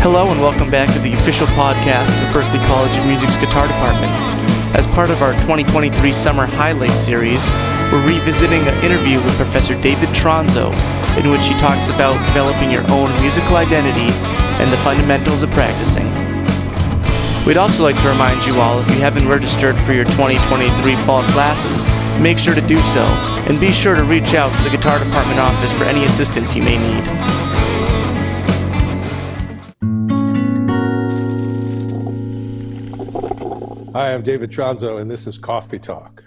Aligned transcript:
Hello 0.00 0.32
and 0.32 0.40
welcome 0.40 0.72
back 0.72 0.88
to 0.96 0.98
the 1.04 1.12
official 1.12 1.46
podcast 1.52 2.08
of 2.24 2.32
Berklee 2.32 2.64
College 2.72 2.96
of 2.96 3.04
Music's 3.04 3.36
guitar 3.36 3.68
department. 3.68 4.08
As 4.72 4.88
part 4.96 5.12
of 5.12 5.20
our 5.20 5.36
2023 5.44 5.92
Summer 6.10 6.48
Highlight 6.48 6.96
series, 6.96 7.44
we're 7.92 8.08
revisiting 8.08 8.64
an 8.64 8.72
interview 8.80 9.20
with 9.20 9.36
Professor 9.36 9.76
David 9.84 10.08
Tronzo, 10.16 10.72
in 11.20 11.28
which 11.28 11.44
he 11.44 11.52
talks 11.60 11.92
about 11.92 12.16
developing 12.32 12.72
your 12.72 12.80
own 12.88 13.12
musical 13.20 13.60
identity 13.60 14.08
and 14.56 14.72
the 14.72 14.80
fundamentals 14.80 15.44
of 15.44 15.52
practicing. 15.52 16.08
We'd 17.44 17.60
also 17.60 17.84
like 17.84 18.00
to 18.00 18.08
remind 18.08 18.40
you 18.48 18.56
all 18.56 18.80
if 18.80 18.88
you 18.88 19.04
haven't 19.04 19.28
registered 19.28 19.76
for 19.84 19.92
your 19.92 20.08
2023 20.16 20.96
fall 21.04 21.20
classes, 21.36 21.92
make 22.24 22.40
sure 22.40 22.56
to 22.56 22.64
do 22.64 22.80
so, 22.96 23.04
and 23.52 23.60
be 23.60 23.68
sure 23.68 24.00
to 24.00 24.04
reach 24.08 24.32
out 24.32 24.48
to 24.48 24.64
the 24.64 24.72
guitar 24.72 24.96
department 24.96 25.44
office 25.44 25.76
for 25.76 25.84
any 25.84 26.08
assistance 26.08 26.56
you 26.56 26.64
may 26.64 26.80
need. 26.80 27.49
Hi, 34.00 34.14
I'm 34.14 34.22
David 34.22 34.50
Tronzo, 34.50 34.98
and 34.98 35.10
this 35.10 35.26
is 35.26 35.36
Coffee 35.36 35.78
Talk. 35.78 36.24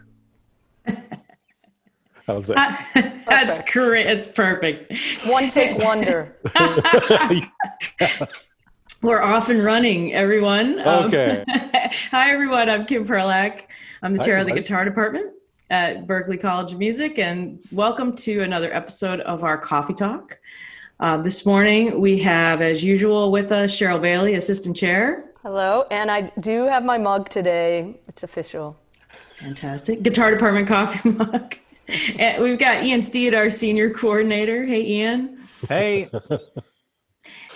How's 2.27 2.45
that? 2.45 3.23
That's 3.27 3.71
great. 3.71 4.05
It's 4.05 4.27
perfect. 4.27 4.93
One 5.25 5.47
take 5.47 5.79
wonder. 5.79 6.37
We're 9.01 9.23
off 9.23 9.49
and 9.49 9.65
running, 9.65 10.13
everyone. 10.13 10.87
Um, 10.87 11.05
Okay. 11.05 11.43
hi, 12.11 12.29
everyone. 12.29 12.69
I'm 12.69 12.85
Kim 12.85 13.07
Perlak. 13.07 13.63
I'm 14.03 14.13
the 14.13 14.19
Hi, 14.19 14.23
chair 14.25 14.37
of 14.37 14.45
the 14.45 14.51
everybody. 14.51 14.61
guitar 14.61 14.85
department 14.85 15.31
at 15.71 16.05
Berklee 16.05 16.39
College 16.39 16.73
of 16.73 16.77
Music, 16.77 17.17
and 17.17 17.57
welcome 17.71 18.15
to 18.17 18.41
another 18.41 18.71
episode 18.71 19.19
of 19.21 19.43
our 19.43 19.57
Coffee 19.57 19.95
Talk. 19.95 20.37
Uh, 20.99 21.17
this 21.23 21.43
morning, 21.43 21.99
we 21.99 22.19
have, 22.19 22.61
as 22.61 22.83
usual, 22.83 23.31
with 23.31 23.51
us 23.51 23.71
Cheryl 23.75 23.99
Bailey, 23.99 24.35
assistant 24.35 24.77
chair. 24.77 25.32
Hello, 25.43 25.85
and 25.91 26.09
I 26.09 26.31
do 26.39 26.63
have 26.67 26.85
my 26.85 26.97
mug 26.97 27.27
today. 27.29 27.99
It's 28.07 28.23
official. 28.23 28.79
Fantastic. 29.35 30.01
Guitar 30.01 30.31
department 30.31 30.69
coffee 30.69 31.09
mug. 31.11 31.55
and 32.17 32.41
we've 32.41 32.57
got 32.57 32.83
Ian 32.83 33.01
Steed, 33.01 33.33
our 33.33 33.49
senior 33.49 33.89
coordinator. 33.89 34.63
Hey, 34.65 34.85
Ian. 34.85 35.39
Hey, 35.67 36.09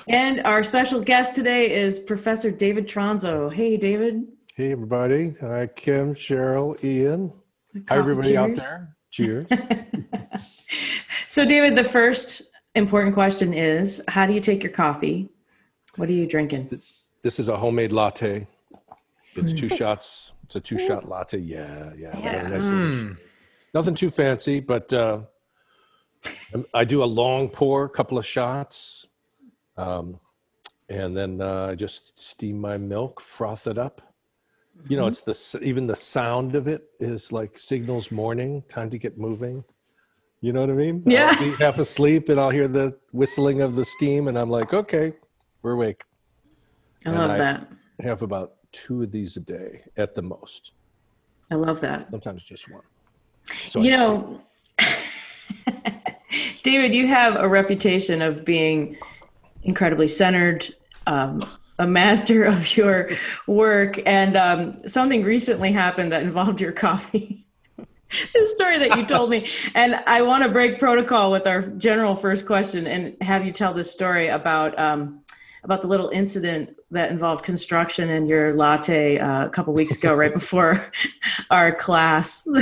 And 0.10 0.42
our 0.42 0.64
special 0.64 1.00
guest 1.02 1.36
today 1.36 1.74
is 1.74 1.98
Professor 2.00 2.52
David 2.52 2.88
Tronzo. 2.90 3.52
Hey, 3.52 3.78
David. 3.78 4.26
Hey, 4.54 4.74
everybody. 4.74 5.34
Hi, 5.40 5.68
Kim, 5.68 6.14
Cheryl, 6.14 6.82
Ian. 6.84 7.32
Hi, 7.74 7.80
Coffee 7.80 8.00
everybody 8.00 8.38
out 8.38 8.56
there. 8.56 8.96
Cheers. 9.12 9.48
So, 11.30 11.44
David, 11.44 11.76
the 11.76 11.84
first 11.84 12.42
important 12.74 13.14
question 13.14 13.54
is 13.54 14.02
how 14.08 14.26
do 14.26 14.34
you 14.34 14.40
take 14.40 14.64
your 14.64 14.72
coffee? 14.72 15.30
What 15.98 16.08
are 16.08 16.14
you 16.14 16.26
drinking? 16.26 16.82
This 17.24 17.40
is 17.40 17.50
a 17.50 17.58
homemade 17.58 17.92
latte. 17.92 18.48
It's 19.36 19.52
Hmm. 19.52 19.58
two 19.58 19.70
shots. 19.70 20.34
It's 20.46 20.56
a 20.56 20.60
two 20.60 20.78
shot 20.78 21.08
latte. 21.10 21.38
Yeah, 21.40 21.92
yeah. 21.98 22.18
Yes. 22.20 22.52
nice 22.52 22.68
and 22.70 22.96
rich. 23.10 23.18
Nothing 23.74 23.96
too 23.96 24.10
fancy, 24.10 24.60
but 24.60 24.92
uh, 24.94 25.22
um, 26.54 26.66
I 26.74 26.86
do 26.86 27.04
a 27.04 27.06
long 27.06 27.50
pour, 27.50 27.88
couple 27.90 28.18
of 28.18 28.26
shots. 28.26 29.08
Um, 29.76 30.20
and 30.90 31.16
then 31.16 31.42
uh, 31.42 31.68
I 31.72 31.76
just 31.76 32.18
steam 32.20 32.60
my 32.60 32.78
milk, 32.78 33.20
froth 33.22 33.68
it 33.68 33.78
up. 33.78 34.02
You 34.88 34.96
know, 34.96 35.08
it's 35.08 35.22
the 35.22 35.60
even 35.64 35.88
the 35.88 35.96
sound 35.96 36.56
of 36.56 36.68
it 36.68 36.84
is 37.00 37.32
like 37.32 37.58
signals 37.60 38.12
morning, 38.12 38.64
time 38.70 38.90
to 38.92 38.98
get 38.98 39.18
moving. 39.18 39.64
You 40.40 40.54
know 40.54 40.62
what 40.62 40.70
I 40.70 40.74
mean? 40.74 41.04
Yeah. 41.06 41.30
I'll 41.34 41.40
be 41.40 41.52
half 41.56 41.80
asleep 41.80 42.30
and 42.30 42.40
I'll 42.40 42.52
hear 42.52 42.68
the 42.68 42.96
whistling 43.12 43.62
of 43.62 43.76
the 43.76 43.84
steam, 43.84 44.28
and 44.28 44.38
I'm 44.38 44.50
like, 44.52 44.74
okay, 44.74 45.14
we're 45.62 45.74
awake. 45.74 46.04
I 47.08 47.12
love 47.12 47.32
I- 47.32 47.38
that. 47.38 47.68
I 48.00 48.06
have 48.06 48.22
about 48.22 48.54
two 48.72 49.02
of 49.02 49.12
these 49.12 49.38
a 49.38 49.40
day 49.40 49.82
at 49.96 50.14
the 50.14 50.22
most. 50.22 50.74
I 51.52 51.56
love 51.56 51.82
that. 51.82 52.12
Sometimes 52.12 52.44
just 52.44 52.70
one. 52.70 52.84
So 53.66 53.82
You 53.82 53.94
I 53.94 53.96
know, 53.96 54.42
David, 56.64 56.94
you 56.94 57.08
have 57.08 57.38
a 57.38 57.48
reputation 57.48 58.22
of 58.22 58.44
being 58.44 58.98
incredibly 59.64 60.10
centered, 60.10 60.76
um, 61.08 61.42
a 61.80 61.88
master 61.88 62.44
of 62.54 62.76
your 62.76 63.10
work, 63.48 64.00
and 64.06 64.36
um, 64.36 64.78
something 64.88 65.24
recently 65.24 65.72
happened 65.72 66.12
that 66.12 66.24
involved 66.24 66.60
your 66.60 66.74
coffee. 66.74 67.46
the 68.34 68.48
story 68.48 68.78
that 68.80 68.98
you 68.98 69.06
told 69.06 69.30
me, 69.30 69.48
and 69.76 69.96
I 70.08 70.22
want 70.22 70.44
to 70.44 70.50
break 70.50 70.80
protocol 70.80 71.32
with 71.32 71.48
our 71.48 71.62
general 71.62 72.16
first 72.16 72.46
question 72.46 72.86
and 72.88 73.16
have 73.22 73.46
you 73.46 73.52
tell 73.52 73.74
this 73.74 73.92
story 73.92 74.28
about 74.28 74.78
um, 74.78 75.22
about 75.68 75.82
the 75.82 75.88
little 75.88 76.08
incident 76.10 76.74
that 76.92 77.12
involved 77.12 77.44
construction 77.44 78.10
and 78.10 78.30
your 78.30 78.56
latte 78.56 79.20
uh, 79.20 79.48
a 79.48 79.50
couple 79.50 79.74
weeks 79.74 79.98
ago, 79.98 80.16
right 80.16 80.34
before 80.42 80.92
our 81.52 81.76
class. 81.76 82.48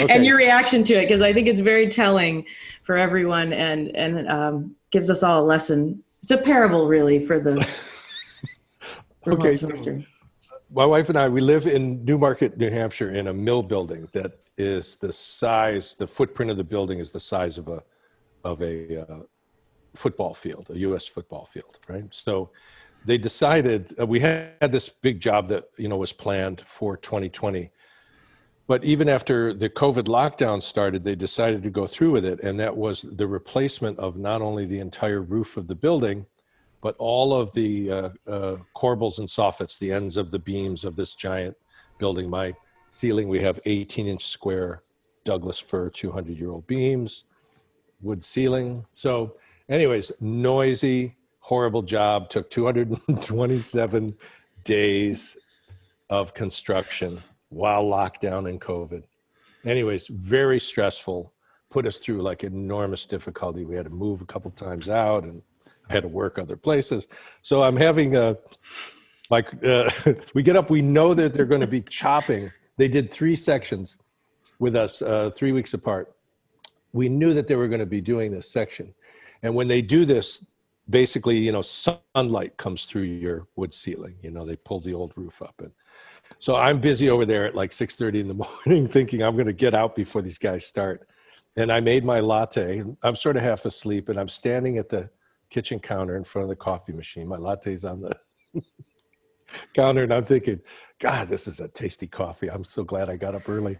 Okay. 0.00 0.14
and 0.14 0.26
your 0.26 0.36
reaction 0.36 0.84
to 0.84 0.94
it 0.94 1.06
because 1.06 1.22
I 1.22 1.32
think 1.32 1.48
it's 1.48 1.60
very 1.60 1.88
telling 1.88 2.44
for 2.82 2.96
everyone 2.96 3.52
and 3.54 3.88
and 3.96 4.28
um, 4.28 4.76
gives 4.90 5.08
us 5.08 5.22
all 5.22 5.42
a 5.42 5.46
lesson. 5.46 6.04
It's 6.22 6.30
a 6.30 6.36
parable, 6.36 6.86
really, 6.86 7.18
for 7.18 7.40
the. 7.40 7.56
for 9.24 9.32
Okay, 9.32 9.54
so- 9.54 10.02
my 10.70 10.84
wife 10.84 11.08
and 11.08 11.18
I, 11.18 11.28
we 11.30 11.40
live 11.40 11.66
in 11.66 12.04
Newmarket, 12.04 12.58
New 12.58 12.70
Hampshire, 12.70 13.10
in 13.10 13.26
a 13.28 13.32
mill 13.32 13.62
building 13.62 14.08
that 14.12 14.38
is 14.58 14.96
the 14.96 15.12
size, 15.12 15.94
the 15.94 16.06
footprint 16.06 16.50
of 16.50 16.58
the 16.58 16.64
building 16.64 16.98
is 16.98 17.10
the 17.10 17.20
size 17.20 17.56
of 17.56 17.68
a, 17.68 17.82
of 18.44 18.60
a 18.60 19.02
uh, 19.02 19.20
football 19.98 20.34
field, 20.34 20.68
a 20.70 20.78
U.S. 20.78 21.06
football 21.06 21.44
field, 21.44 21.78
right? 21.88 22.04
So 22.10 22.50
they 23.04 23.18
decided 23.18 23.94
uh, 24.00 24.06
we 24.06 24.20
had 24.20 24.72
this 24.72 24.88
big 24.88 25.20
job 25.20 25.48
that 25.48 25.64
you 25.76 25.88
know 25.88 25.96
was 25.96 26.12
planned 26.12 26.60
for 26.60 26.96
2020, 26.96 27.70
but 28.66 28.84
even 28.84 29.08
after 29.08 29.52
the 29.52 29.68
COVID 29.68 30.04
lockdown 30.04 30.62
started, 30.62 31.04
they 31.04 31.14
decided 31.14 31.62
to 31.62 31.70
go 31.70 31.86
through 31.86 32.12
with 32.12 32.24
it, 32.24 32.40
and 32.42 32.58
that 32.60 32.76
was 32.76 33.02
the 33.02 33.26
replacement 33.26 33.98
of 33.98 34.18
not 34.18 34.42
only 34.42 34.66
the 34.66 34.78
entire 34.78 35.22
roof 35.22 35.56
of 35.56 35.66
the 35.66 35.74
building, 35.74 36.26
but 36.80 36.94
all 36.98 37.34
of 37.34 37.52
the 37.54 37.90
uh, 37.90 38.10
uh, 38.26 38.56
corbels 38.76 39.18
and 39.18 39.28
soffits, 39.28 39.78
the 39.78 39.92
ends 39.92 40.16
of 40.16 40.30
the 40.30 40.38
beams 40.38 40.84
of 40.84 40.96
this 40.96 41.14
giant 41.14 41.56
building. 41.98 42.30
My 42.30 42.54
ceiling, 42.90 43.28
we 43.28 43.40
have 43.40 43.58
18 43.66 44.06
inch 44.06 44.24
square 44.24 44.82
Douglas 45.24 45.58
fir 45.58 45.90
200 45.90 46.38
year 46.38 46.50
old 46.50 46.66
beams, 46.66 47.24
wood 48.00 48.24
ceiling. 48.24 48.86
So, 48.92 49.36
anyways, 49.68 50.12
noisy, 50.20 51.16
horrible 51.40 51.82
job. 51.82 52.30
Took 52.30 52.50
227 52.50 54.10
days 54.64 55.36
of 56.10 56.34
construction 56.34 57.22
while 57.48 57.84
lockdown 57.84 58.48
and 58.48 58.60
COVID. 58.60 59.02
Anyways, 59.64 60.08
very 60.08 60.60
stressful. 60.60 61.32
Put 61.70 61.86
us 61.86 61.98
through 61.98 62.22
like 62.22 62.44
enormous 62.44 63.06
difficulty. 63.06 63.64
We 63.64 63.76
had 63.76 63.84
to 63.84 63.90
move 63.90 64.22
a 64.22 64.26
couple 64.26 64.50
times 64.50 64.88
out 64.88 65.24
and 65.24 65.42
I 65.88 65.92
had 65.92 66.02
to 66.02 66.08
work 66.08 66.38
other 66.38 66.56
places. 66.56 67.06
So 67.42 67.62
I'm 67.62 67.76
having 67.76 68.16
a 68.16 68.36
like 69.30 69.48
uh, 69.64 69.90
we 70.34 70.42
get 70.42 70.56
up. 70.56 70.70
We 70.70 70.82
know 70.82 71.14
that 71.14 71.34
they're 71.34 71.44
going 71.44 71.60
to 71.60 71.66
be 71.66 71.82
chopping. 71.82 72.50
They 72.76 72.88
did 72.88 73.10
three 73.10 73.36
sections 73.36 73.96
with 74.58 74.76
us 74.76 75.02
uh, 75.02 75.30
three 75.34 75.52
weeks 75.52 75.74
apart. 75.74 76.14
We 76.92 77.08
knew 77.08 77.34
that 77.34 77.46
they 77.48 77.56
were 77.56 77.68
going 77.68 77.80
to 77.80 77.86
be 77.86 78.00
doing 78.00 78.32
this 78.32 78.50
section, 78.50 78.94
and 79.42 79.54
when 79.54 79.68
they 79.68 79.82
do 79.82 80.04
this, 80.04 80.44
basically, 80.88 81.38
you 81.38 81.52
know, 81.52 81.62
sunlight 81.62 82.56
comes 82.56 82.84
through 82.84 83.02
your 83.02 83.46
wood 83.56 83.74
ceiling. 83.74 84.16
You 84.22 84.30
know, 84.30 84.44
they 84.44 84.56
pull 84.56 84.80
the 84.80 84.94
old 84.94 85.12
roof 85.16 85.42
up, 85.42 85.54
and 85.58 85.72
so 86.38 86.56
I'm 86.56 86.80
busy 86.80 87.08
over 87.08 87.26
there 87.26 87.46
at 87.46 87.54
like 87.54 87.70
6:30 87.70 88.20
in 88.20 88.28
the 88.28 88.34
morning, 88.66 88.88
thinking 88.88 89.22
I'm 89.22 89.34
going 89.34 89.46
to 89.46 89.52
get 89.52 89.74
out 89.74 89.96
before 89.96 90.22
these 90.22 90.38
guys 90.38 90.66
start. 90.66 91.08
And 91.56 91.72
I 91.72 91.80
made 91.80 92.04
my 92.04 92.20
latte. 92.20 92.84
I'm 93.02 93.16
sort 93.16 93.36
of 93.36 93.42
half 93.42 93.64
asleep, 93.64 94.08
and 94.08 94.18
I'm 94.18 94.28
standing 94.28 94.78
at 94.78 94.88
the 94.88 95.10
kitchen 95.50 95.80
counter 95.80 96.16
in 96.16 96.24
front 96.24 96.44
of 96.44 96.50
the 96.50 96.56
coffee 96.56 96.92
machine. 96.92 97.26
My 97.26 97.36
latte's 97.36 97.84
on 97.84 98.02
the 98.02 98.12
counter, 99.74 100.04
and 100.04 100.12
I'm 100.12 100.24
thinking, 100.24 100.60
God, 101.00 101.28
this 101.28 101.48
is 101.48 101.60
a 101.60 101.68
tasty 101.68 102.06
coffee. 102.06 102.50
I'm 102.50 102.64
so 102.64 102.84
glad 102.84 103.10
I 103.10 103.16
got 103.16 103.34
up 103.34 103.48
early. 103.48 103.78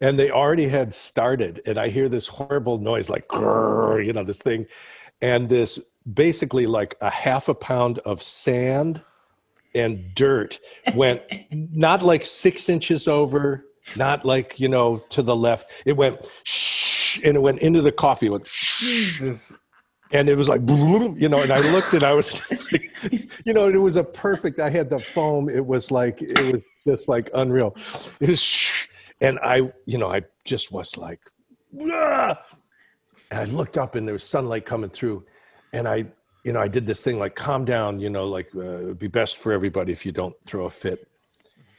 And 0.00 0.18
they 0.18 0.30
already 0.30 0.68
had 0.68 0.94
started, 0.94 1.60
and 1.66 1.78
I 1.78 1.88
hear 1.88 2.08
this 2.08 2.28
horrible 2.28 2.78
noise, 2.78 3.10
like, 3.10 3.26
you 3.32 4.12
know, 4.12 4.22
this 4.24 4.38
thing, 4.38 4.66
and 5.20 5.48
this 5.48 5.80
basically 6.14 6.66
like 6.66 6.94
a 7.00 7.10
half 7.10 7.48
a 7.48 7.54
pound 7.54 7.98
of 8.00 8.22
sand 8.22 9.02
and 9.74 10.14
dirt 10.14 10.60
went 10.94 11.22
not 11.50 12.02
like 12.02 12.24
six 12.24 12.68
inches 12.68 13.08
over, 13.08 13.64
not 13.96 14.24
like, 14.24 14.60
you 14.60 14.68
know, 14.68 14.98
to 15.10 15.22
the 15.22 15.34
left. 15.34 15.70
It 15.84 15.96
went 15.96 16.28
shh, 16.44 17.20
and 17.24 17.36
it 17.36 17.40
went 17.40 17.60
into 17.60 17.82
the 17.82 17.92
coffee. 17.92 18.26
It 18.26 18.30
went 18.30 18.46
shh, 18.46 19.52
and 20.10 20.28
it 20.28 20.36
was 20.36 20.48
like, 20.48 20.62
you 20.68 21.28
know, 21.28 21.40
and 21.40 21.52
I 21.52 21.60
looked 21.72 21.92
and 21.92 22.02
I 22.02 22.14
was 22.14 22.32
just 22.32 22.62
like, 22.72 22.90
you 23.44 23.52
know, 23.52 23.68
it 23.68 23.76
was 23.76 23.96
a 23.96 24.04
perfect, 24.04 24.60
I 24.60 24.70
had 24.70 24.90
the 24.90 24.98
foam. 24.98 25.48
It 25.48 25.66
was 25.66 25.90
like, 25.90 26.22
it 26.22 26.52
was 26.52 26.64
just 26.86 27.08
like 27.08 27.30
unreal. 27.34 27.74
It 28.20 28.30
was, 28.30 28.72
and 29.20 29.38
I, 29.42 29.72
you 29.86 29.98
know, 29.98 30.10
I 30.10 30.22
just 30.44 30.72
was 30.72 30.96
like, 30.96 31.20
"Ah!" 31.90 32.40
and 33.30 33.40
I 33.40 33.44
looked 33.44 33.76
up 33.76 33.94
and 33.94 34.06
there 34.06 34.14
was 34.14 34.24
sunlight 34.24 34.66
coming 34.66 34.90
through 34.90 35.24
and 35.72 35.86
I, 35.88 36.06
you 36.44 36.52
know, 36.52 36.60
I 36.60 36.68
did 36.68 36.86
this 36.86 37.02
thing 37.02 37.18
like 37.18 37.34
calm 37.34 37.64
down, 37.64 38.00
you 38.00 38.10
know, 38.10 38.26
like 38.26 38.48
uh, 38.54 38.60
it 38.60 38.84
would 38.84 38.98
be 38.98 39.08
best 39.08 39.36
for 39.36 39.52
everybody 39.52 39.92
if 39.92 40.06
you 40.06 40.12
don't 40.12 40.34
throw 40.46 40.66
a 40.66 40.70
fit. 40.70 41.06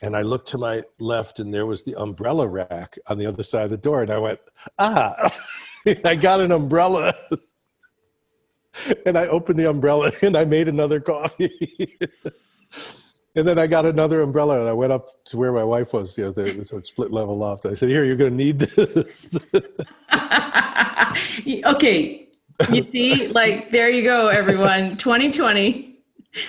And 0.01 0.15
I 0.15 0.21
looked 0.21 0.47
to 0.49 0.57
my 0.57 0.83
left, 0.99 1.39
and 1.39 1.53
there 1.53 1.65
was 1.65 1.83
the 1.83 1.95
umbrella 1.95 2.47
rack 2.47 2.97
on 3.07 3.17
the 3.17 3.25
other 3.25 3.43
side 3.43 3.65
of 3.65 3.69
the 3.69 3.77
door, 3.77 4.01
and 4.01 4.09
I 4.09 4.17
went, 4.17 4.39
ah, 4.77 5.29
I 6.05 6.15
got 6.15 6.39
an 6.39 6.53
umbrella. 6.53 7.13
and 9.05 9.17
I 9.17 9.27
opened 9.27 9.59
the 9.59 9.69
umbrella 9.69 10.11
and 10.21 10.37
I 10.37 10.45
made 10.45 10.67
another 10.67 10.99
coffee. 10.99 11.97
And 13.35 13.47
then 13.47 13.59
I 13.59 13.67
got 13.67 13.85
another 13.85 14.21
umbrella 14.21 14.59
and 14.59 14.69
I 14.69 14.73
went 14.73 14.91
up 14.91 15.23
to 15.25 15.37
where 15.37 15.51
my 15.51 15.63
wife 15.63 15.93
was. 15.93 16.17
You 16.17 16.25
know, 16.25 16.31
there 16.31 16.53
was 16.57 16.71
a 16.71 16.81
split 16.81 17.11
level 17.11 17.37
loft. 17.37 17.65
I 17.65 17.73
said, 17.75 17.89
"Here, 17.89 18.03
you're 18.05 18.15
going 18.15 18.31
to 18.31 18.37
need 18.37 18.59
this." 18.59 19.37
okay, 21.65 22.27
you 22.71 22.83
see, 22.83 23.27
like 23.29 23.71
there 23.71 23.89
you 23.89 24.03
go, 24.03 24.27
everyone. 24.27 24.97
2020. 24.97 25.97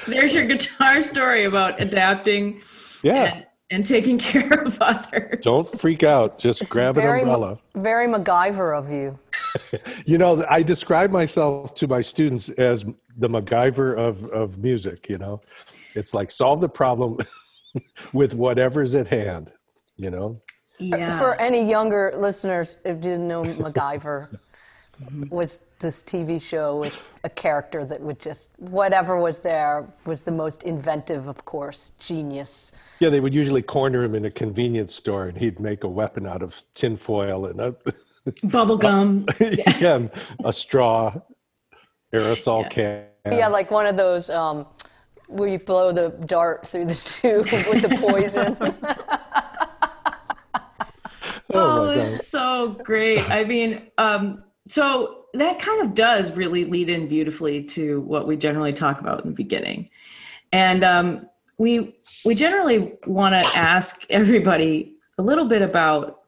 There's 0.07 0.35
your 0.35 0.47
guitar 0.47 1.01
story 1.01 1.45
about 1.45 1.81
adapting. 1.81 2.61
Yeah. 3.03 3.35
And, 3.35 3.47
and 3.71 3.87
taking 3.87 4.19
care 4.33 4.63
of 4.63 4.81
others. 4.81 5.43
Don't 5.43 5.69
freak 5.81 6.03
out. 6.03 6.39
Just 6.39 6.63
It's 6.63 6.73
grab 6.73 6.97
an 6.97 7.03
very, 7.03 7.21
umbrella. 7.21 7.59
Very 7.75 8.07
MacGyver 8.09 8.77
of 8.77 8.91
you. 8.91 9.19
You 10.07 10.17
know, 10.17 10.45
I 10.49 10.63
describe 10.63 11.11
myself 11.11 11.75
to 11.77 11.89
my 11.89 12.03
students 12.03 12.49
as 12.51 12.85
the 13.17 13.29
MacGyver 13.29 13.97
of, 13.97 14.25
of 14.27 14.59
music, 14.59 15.09
you 15.09 15.19
know. 15.19 15.41
It's 15.95 16.15
like 16.15 16.31
solve 16.31 16.61
the 16.61 16.69
problem 16.69 17.19
with 18.13 18.35
whatever's 18.35 18.95
at 18.95 19.09
hand, 19.09 19.53
you 19.97 20.11
know. 20.11 20.41
Yeah. 20.79 21.19
For 21.19 21.35
any 21.35 21.69
younger 21.69 22.13
listeners 22.17 22.77
who 22.85 22.95
didn't 22.95 23.29
know 23.29 23.43
MacGyver, 23.43 24.39
was 25.29 25.61
this 25.79 26.03
TV 26.03 26.41
show 26.41 26.79
with 26.79 27.03
a 27.25 27.31
character 27.31 27.85
that 27.85 28.01
would 28.01 28.19
just 28.19 28.51
whatever 28.59 29.21
was 29.21 29.39
there 29.39 29.87
was 30.05 30.23
the 30.23 30.33
most 30.33 30.65
inventive, 30.65 31.27
of 31.27 31.45
course, 31.45 31.93
genius. 31.99 32.73
Yeah, 32.99 33.09
they 33.09 33.21
would 33.21 33.35
usually 33.35 33.63
corner 33.63 34.05
him 34.05 34.15
in 34.15 34.25
a 34.25 34.31
convenience 34.31 34.95
store 34.95 35.27
and 35.27 35.39
he'd 35.39 35.59
make 35.59 35.85
a 35.85 35.89
weapon 35.89 36.27
out 36.27 36.43
of 36.43 36.63
tinfoil 36.75 37.47
and 37.47 37.61
a, 37.61 37.77
Bubble 38.45 38.77
gum. 38.77 39.27
yeah, 39.41 39.97
and 39.97 40.11
a 40.45 40.53
straw, 40.53 41.15
aerosol 42.13 42.69
can. 42.69 43.07
Yeah, 43.25 43.49
like 43.49 43.71
one 43.71 43.87
of 43.87 43.97
those 43.97 44.29
um, 44.29 44.67
where 45.31 45.49
you 45.49 45.59
blow 45.59 45.93
the 45.93 46.11
dart 46.27 46.67
through 46.67 46.87
the 46.87 46.95
tube 46.95 47.45
with 47.71 47.83
the 47.83 47.97
poison. 47.97 48.57
Oh, 51.53 51.87
Oh, 51.87 51.91
it's 51.91 52.29
so 52.29 52.71
great. 52.85 53.29
I 53.29 53.43
mean, 53.43 53.83
um, 53.99 54.45
so 54.69 55.25
that 55.35 55.59
kind 55.59 55.83
of 55.83 55.95
does 55.95 56.33
really 56.33 56.65
lead 56.65 56.89
in 56.89 57.09
beautifully 57.09 57.65
to 57.65 58.01
what 58.03 58.27
we 58.27 58.37
generally 58.37 58.73
talk 58.73 59.01
about 59.01 59.25
in 59.25 59.31
the 59.31 59.37
beginning. 59.37 59.91
And 60.53 60.85
um, 60.85 61.29
we 61.59 61.97
we 62.25 62.35
generally 62.35 62.93
want 63.07 63.33
to 63.35 63.59
ask 63.59 64.05
everybody 64.11 64.95
a 65.19 65.23
little 65.23 65.47
bit 65.47 65.63
about 65.63 66.21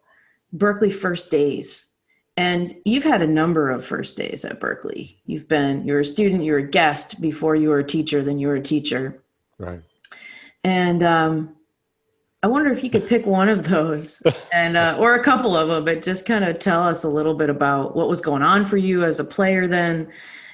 Berklee 0.57 0.93
first 0.93 1.31
days. 1.31 1.87
And 2.37 2.75
you've 2.85 3.05
had 3.05 3.21
a 3.21 3.27
number 3.27 3.71
of 3.71 3.85
first 3.85 4.17
days 4.17 4.45
at 4.45 4.59
Berklee. 4.59 5.17
You've 5.27 5.49
been 5.49 5.85
you're 5.85 6.01
a 6.01 6.05
student, 6.05 6.45
you're 6.45 6.59
a 6.59 6.67
guest 6.67 7.21
before 7.21 7.57
you 7.57 7.69
were 7.69 7.81
a 7.81 7.85
teacher, 7.85 8.23
then 8.23 8.39
you 8.39 8.49
were 8.49 8.57
a 8.57 8.63
teacher. 8.63 9.23
Right. 9.59 9.81
And 10.65 11.03
um, 11.03 11.57
I 12.43 12.47
wonder 12.47 12.71
if 12.71 12.83
you 12.83 12.91
could 12.91 13.07
pick 13.07 13.27
one 13.27 13.49
of 13.49 13.65
those, 13.65 14.23
and 14.53 14.77
uh, 14.77 14.97
or 14.99 15.15
a 15.15 15.23
couple 15.23 15.57
of 15.57 15.69
them, 15.69 15.85
but 15.85 16.03
just 16.03 16.27
kind 16.27 16.45
of 16.45 16.59
tell 16.59 16.83
us 16.83 17.05
a 17.05 17.09
little 17.09 17.35
bit 17.35 17.51
about 17.51 17.95
what 17.95 18.09
was 18.09 18.21
going 18.21 18.43
on 18.43 18.65
for 18.65 18.77
you 18.77 19.05
as 19.05 19.21
a 19.21 19.25
player 19.25 19.69
then, 19.69 20.11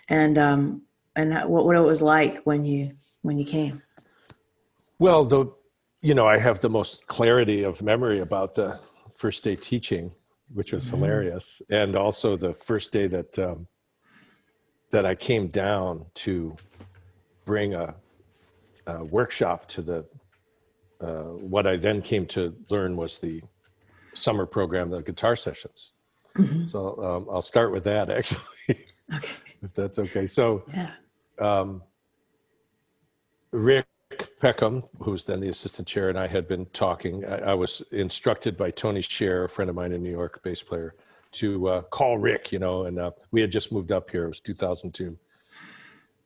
and 0.08 0.36
um, 0.36 0.82
and 1.16 1.32
what 1.48 1.64
what 1.64 1.76
it 1.76 1.80
was 1.80 2.02
like 2.02 2.42
when 2.42 2.64
you 2.64 2.90
when 3.22 3.38
you 3.38 3.44
came. 3.44 3.82
Well, 4.98 5.25
the 5.25 5.52
you 6.02 6.14
know, 6.14 6.26
I 6.26 6.38
have 6.38 6.60
the 6.60 6.70
most 6.70 7.06
clarity 7.06 7.62
of 7.62 7.82
memory 7.82 8.20
about 8.20 8.54
the 8.54 8.78
first 9.14 9.42
day 9.42 9.56
teaching, 9.56 10.12
which 10.53 10.73
was 10.73 10.89
hilarious, 10.91 11.62
and 11.71 11.97
also 11.97 12.37
the 12.37 12.55
first 12.55 12.93
day 12.93 13.06
that 13.06 13.39
um, 13.39 13.67
that 14.91 15.05
I 15.05 15.15
came 15.15 15.49
down 15.49 16.06
to 16.17 16.56
bring 17.45 17.75
a, 17.75 17.95
a 18.87 19.05
workshop 19.05 19.69
to 19.69 19.83
the 19.83 20.06
uh, 21.00 21.35
what 21.55 21.67
I 21.67 21.77
then 21.77 22.03
came 22.03 22.27
to 22.27 22.56
learn 22.71 22.97
was 22.97 23.19
the 23.19 23.43
summer 24.15 24.47
program, 24.47 24.91
the 24.91 25.03
guitar 25.03 25.37
sessions. 25.37 25.93
So 26.67 27.03
um, 27.05 27.29
I'll 27.31 27.43
start 27.43 27.73
with 27.73 27.85
that 27.85 28.11
actually, 28.19 28.41
Okay. 29.15 29.31
if 29.62 29.75
that's 29.75 29.99
okay. 29.99 30.27
So 30.27 30.65
Yeah. 30.73 30.91
Rick 33.53 33.87
Peckham, 34.40 34.84
who 35.02 35.10
was 35.10 35.25
then 35.25 35.40
the 35.40 35.49
assistant 35.49 35.88
chair, 35.88 36.08
and 36.08 36.19
I 36.19 36.26
had 36.26 36.49
been 36.49 36.66
talking. 36.66 37.25
I, 37.25 37.50
I 37.50 37.55
was 37.55 37.82
instructed 37.93 38.56
by 38.56 38.70
Tony 38.70 39.00
Scherr, 39.00 39.44
a 39.44 39.49
friend 39.49 39.69
of 39.69 39.76
mine 39.76 39.93
in 39.93 40.02
New 40.02 40.10
York, 40.10 40.43
bass 40.43 40.62
player, 40.62 40.94
to 41.32 41.69
uh, 41.69 41.82
call 41.82 42.19
Rick, 42.19 42.52
you 42.52 42.58
know, 42.58 42.84
and 42.84 42.99
uh, 42.99 43.10
we 43.31 43.40
had 43.40 43.50
just 43.50 43.72
moved 43.72 43.93
up 43.93 44.10
here. 44.10 44.25
It 44.25 44.28
was 44.28 44.40
2002. 44.40 45.19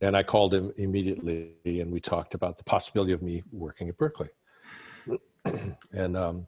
And 0.00 0.16
I 0.16 0.22
called 0.22 0.52
him 0.52 0.72
immediately, 0.76 1.52
and 1.64 1.90
we 1.90 2.00
talked 2.00 2.34
about 2.34 2.58
the 2.58 2.64
possibility 2.64 3.12
of 3.12 3.22
me 3.22 3.42
working 3.52 3.88
at 3.88 3.96
Berklee. 3.96 4.28
and 5.92 6.16
um, 6.16 6.46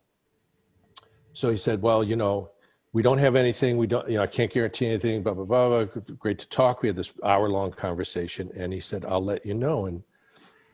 so 1.32 1.50
he 1.50 1.56
said, 1.56 1.82
Well, 1.82 2.02
you 2.04 2.16
know, 2.16 2.50
we 2.92 3.02
don't 3.02 3.18
have 3.18 3.36
anything. 3.36 3.76
We 3.76 3.86
don't, 3.86 4.08
you 4.08 4.16
know, 4.16 4.22
I 4.22 4.26
can't 4.28 4.52
guarantee 4.52 4.86
anything, 4.86 5.22
blah, 5.22 5.34
blah, 5.34 5.44
blah, 5.44 5.84
blah. 5.84 6.02
Great 6.18 6.38
to 6.40 6.48
talk. 6.48 6.82
We 6.82 6.88
had 6.88 6.96
this 6.96 7.12
hour 7.24 7.48
long 7.48 7.72
conversation. 7.72 8.50
And 8.56 8.72
he 8.72 8.80
said, 8.80 9.04
I'll 9.04 9.24
let 9.24 9.44
you 9.44 9.54
know. 9.54 9.86
And 9.86 10.04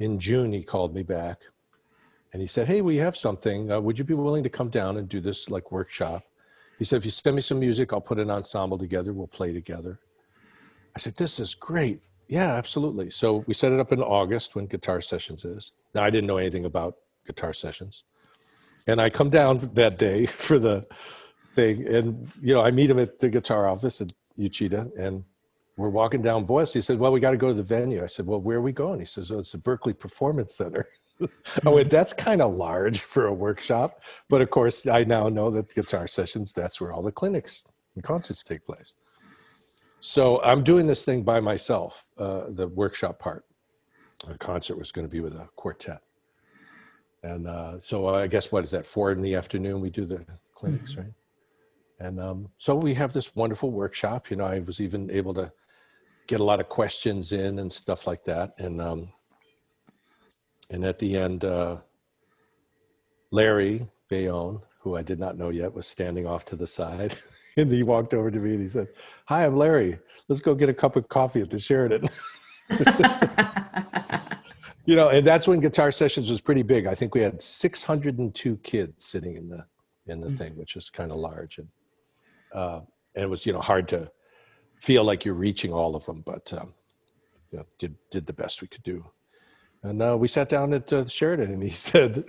in 0.01 0.19
June, 0.19 0.53
he 0.53 0.63
called 0.65 0.95
me 0.95 1.03
back 1.03 1.43
and 2.33 2.41
he 2.41 2.49
said, 2.49 2.67
Hey, 2.67 2.81
we 2.81 2.97
have 2.97 3.17
something. 3.17 3.71
Uh, 3.71 3.81
would 3.81 3.99
you 3.99 4.05
be 4.05 4.15
willing 4.15 4.43
to 4.43 4.49
come 4.49 4.71
down 4.71 4.97
and 4.97 5.09
do 5.09 5.21
this 5.21 5.51
like 5.51 5.71
workshop? 5.71 6.25
He 6.79 6.85
said, 6.85 6.97
If 6.97 7.05
you 7.05 7.11
send 7.11 7.37
me 7.37 7.43
some 7.43 7.61
music, 7.61 7.93
I'll 7.93 8.01
put 8.01 8.19
an 8.19 8.31
ensemble 8.31 8.79
together. 8.79 9.13
We'll 9.13 9.29
play 9.29 9.53
together. 9.53 10.01
I 10.97 10.99
said, 10.99 11.17
This 11.17 11.39
is 11.39 11.55
great. 11.55 12.01
Yeah, 12.29 12.55
absolutely. 12.55 13.11
So 13.11 13.45
we 13.47 13.55
set 13.55 13.73
it 13.73 13.81
up 13.81 13.93
in 13.93 14.01
August 14.01 14.55
when 14.55 14.67
Guitar 14.67 15.01
Sessions 15.01 15.45
is. 15.45 15.73
Now, 15.95 16.05
I 16.05 16.11
didn't 16.11 16.29
know 16.29 16.39
anything 16.39 16.65
about 16.65 16.97
Guitar 17.27 17.53
Sessions. 17.53 18.05
And 18.87 19.01
I 19.01 19.11
come 19.11 19.29
down 19.29 19.59
that 19.75 19.99
day 19.99 20.27
for 20.47 20.59
the 20.59 20.83
thing. 21.55 21.87
And, 21.87 22.31
you 22.41 22.55
know, 22.55 22.63
I 22.63 22.71
meet 22.71 22.89
him 22.89 22.99
at 22.99 23.19
the 23.19 23.29
guitar 23.29 23.69
office 23.69 24.01
at 24.01 24.13
Uchida 24.39 24.91
and 24.97 25.25
we're 25.81 25.89
walking 25.89 26.21
down 26.21 26.45
Boylston. 26.45 26.81
He 26.81 26.83
said, 26.83 26.99
Well, 26.99 27.11
we 27.11 27.21
got 27.21 27.31
to 27.31 27.37
go 27.37 27.49
to 27.49 27.55
the 27.55 27.63
venue. 27.63 28.03
I 28.03 28.07
said, 28.07 28.27
Well, 28.27 28.41
where 28.41 28.59
are 28.59 28.63
we 28.63 28.73
going? 28.73 29.01
He 29.01 29.07
says, 29.07 29.31
Oh, 29.31 29.39
it's 29.39 29.53
the 29.53 29.59
Berklee 29.59 29.99
Performance 29.99 30.55
Center. 30.55 30.89
I 31.67 31.71
went, 31.71 31.91
That's 31.91 32.13
kind 32.13 32.43
of 32.43 32.55
large 32.55 33.01
for 33.01 33.27
a 33.27 33.35
workshop. 33.35 34.03
But 34.29 34.43
of 34.43 34.51
course, 34.51 34.87
I 34.87 35.05
now 35.05 35.29
know 35.29 35.51
that 35.51 35.75
guitar 35.75 36.07
sessions, 36.07 36.53
that's 36.53 36.81
where 36.81 36.93
all 36.93 37.03
the 37.03 37.13
clinics 37.13 37.63
and 37.95 38.05
concerts 38.05 38.45
take 38.45 38.65
place. 38.67 38.95
So 40.01 40.43
I'm 40.43 40.63
doing 40.63 40.87
this 40.87 41.05
thing 41.05 41.23
by 41.23 41.41
myself, 41.41 42.09
uh, 42.19 42.45
the 42.49 42.69
workshop 42.69 43.19
part. 43.19 43.45
The 44.27 44.37
concert 44.39 44.79
was 44.79 44.93
going 44.93 45.07
to 45.07 45.11
be 45.11 45.21
with 45.21 45.35
a 45.35 45.49
quartet. 45.57 46.03
And 47.23 47.47
uh, 47.47 47.81
so 47.81 48.09
I 48.09 48.27
guess 48.27 48.53
what 48.53 48.65
is 48.65 48.71
that, 48.71 48.87
four 48.87 49.13
in 49.13 49.21
the 49.21 49.35
afternoon, 49.35 49.81
we 49.81 49.91
do 49.91 50.05
the 50.05 50.25
clinics, 50.55 50.97
right? 50.97 51.13
And 51.99 52.19
um, 52.19 52.49
so 52.57 52.75
we 52.75 52.95
have 52.95 53.13
this 53.13 53.37
wonderful 53.37 53.71
workshop. 53.71 54.31
You 54.31 54.37
know, 54.37 54.45
I 54.45 54.61
was 54.61 54.81
even 54.81 55.11
able 55.11 55.35
to 55.35 55.53
get 56.27 56.41
a 56.41 56.45
lot 56.45 56.61
of 56.61 56.69
questions 56.69 57.33
in 57.33 57.59
and 57.59 57.73
stuff 57.73 58.07
like 58.07 58.25
that. 58.25 58.55
And 58.59 58.81
um, 58.81 59.13
and 60.71 60.85
at 60.85 60.99
the 60.99 61.17
end, 61.17 61.45
uh, 61.45 61.79
Larry 63.31 63.89
Baione, 64.11 64.63
who 64.81 64.97
I 64.97 65.03
did 65.03 65.19
not 65.19 65.37
know 65.37 65.51
yet, 65.51 65.75
was 65.75 65.87
standing 65.87 66.27
off 66.27 66.45
to 66.47 66.57
the 66.57 66.67
side. 66.67 67.17
and 67.57 67.71
he 67.71 67.83
walked 67.83 68.15
over 68.15 68.31
to 68.31 68.39
me 68.39 68.53
and 68.53 68.63
he 68.63 68.69
said, 68.69 68.89
Hi, 69.27 69.45
I'm 69.45 69.57
Larry. 69.57 69.99
Let's 70.29 70.41
go 70.41 70.55
get 70.55 70.69
a 70.69 70.75
cup 70.75 70.97
of 70.97 71.09
coffee 71.09 71.41
at 71.41 71.51
the 71.51 71.59
Sheraton. 71.59 72.09
you 74.85 74.97
know, 74.97 75.09
and 75.09 75.27
that's 75.27 75.49
when 75.49 75.61
Guitar 75.61 75.91
Sessions 75.91 76.31
was 76.31 76.41
pretty 76.41 76.63
big. 76.63 76.87
I 76.87 76.95
think 76.95 77.15
we 77.15 77.21
had 77.21 77.43
602 77.43 78.57
kids 78.59 79.05
sitting 79.05 79.37
in 79.37 79.49
the 79.49 79.65
in 80.07 80.21
the 80.21 80.31
thing, 80.31 80.57
which 80.57 80.77
is 80.77 80.91
kind 80.91 81.11
of 81.11 81.19
large. 81.19 81.59
And 81.59 81.69
uh, 82.55 82.81
and 83.15 83.25
it 83.25 83.31
was 83.31 83.45
you 83.47 83.53
know 83.53 83.61
hard 83.61 83.89
to 83.89 84.11
feel 84.81 85.05
like 85.05 85.25
you're 85.25 85.35
reaching 85.35 85.73
all 85.73 85.95
of 85.95 86.05
them, 86.07 86.23
but 86.25 86.53
um, 86.53 86.75
you 87.51 87.59
know, 87.59 87.67
did 87.79 87.97
did 88.11 88.27
the 88.27 88.33
best 88.33 88.63
we 88.63 88.69
could 88.69 88.83
do. 88.83 89.05
And 89.83 90.03
uh, 90.03 90.17
we 90.19 90.29
sat 90.29 90.49
down 90.49 90.75
at 90.75 90.93
uh, 90.93 91.07
Sheraton, 91.07 91.53
and 91.53 91.63
he 91.63 91.71
said, 91.91 92.25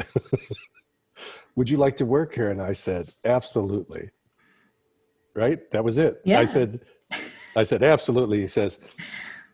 "Would 1.55 1.69
you 1.69 1.77
like 1.77 1.97
to 1.97 2.05
work 2.05 2.35
here?" 2.35 2.49
And 2.49 2.61
I 2.61 2.73
said, 2.73 3.09
"Absolutely." 3.25 4.09
Right? 5.33 5.71
That 5.71 5.83
was 5.83 5.97
it. 5.97 6.21
Yeah. 6.25 6.39
I 6.39 6.45
said, 6.45 6.81
"I 7.55 7.63
said 7.63 7.83
absolutely." 7.83 8.41
He 8.41 8.47
says, 8.47 8.79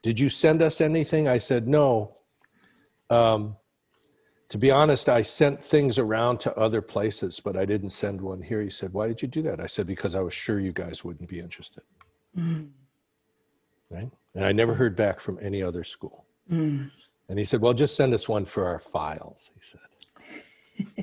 "Did 0.04 0.20
you 0.20 0.30
send 0.30 0.62
us 0.62 0.82
anything?" 0.82 1.28
I 1.28 1.38
said, 1.38 1.68
"No." 1.68 2.12
Um, 3.10 3.56
to 4.50 4.58
be 4.58 4.72
honest, 4.72 5.10
I 5.10 5.22
sent 5.24 5.62
things 5.62 5.98
around 5.98 6.40
to 6.42 6.58
other 6.58 6.82
places, 6.82 7.42
but 7.44 7.58
I 7.58 7.66
didn't 7.66 7.90
send 7.90 8.22
one 8.22 8.42
here. 8.42 8.62
He 8.62 8.70
said, 8.70 8.94
Why 8.94 9.08
did 9.08 9.22
you 9.22 9.28
do 9.28 9.42
that? 9.42 9.60
I 9.60 9.66
said, 9.66 9.88
Because 9.88 10.16
I 10.16 10.22
was 10.22 10.34
sure 10.34 10.60
you 10.60 10.72
guys 10.72 11.04
wouldn't 11.04 11.28
be 11.28 11.40
interested. 11.40 11.84
And 12.36 12.72
right? 13.90 14.10
And 14.36 14.46
I 14.46 14.52
never 14.52 14.76
heard 14.76 14.96
back 14.96 15.20
from 15.20 15.40
any 15.42 15.62
other 15.64 15.84
school. 15.84 16.26
Mm. 16.52 16.92
And 17.30 17.40
he 17.40 17.46
said, 17.46 17.62
Well, 17.62 17.74
just 17.74 17.96
send 17.96 18.14
us 18.14 18.28
one 18.28 18.46
for 18.46 18.66
our 18.66 18.80
files, 18.80 19.52
he 19.54 19.62
said. 19.62 19.82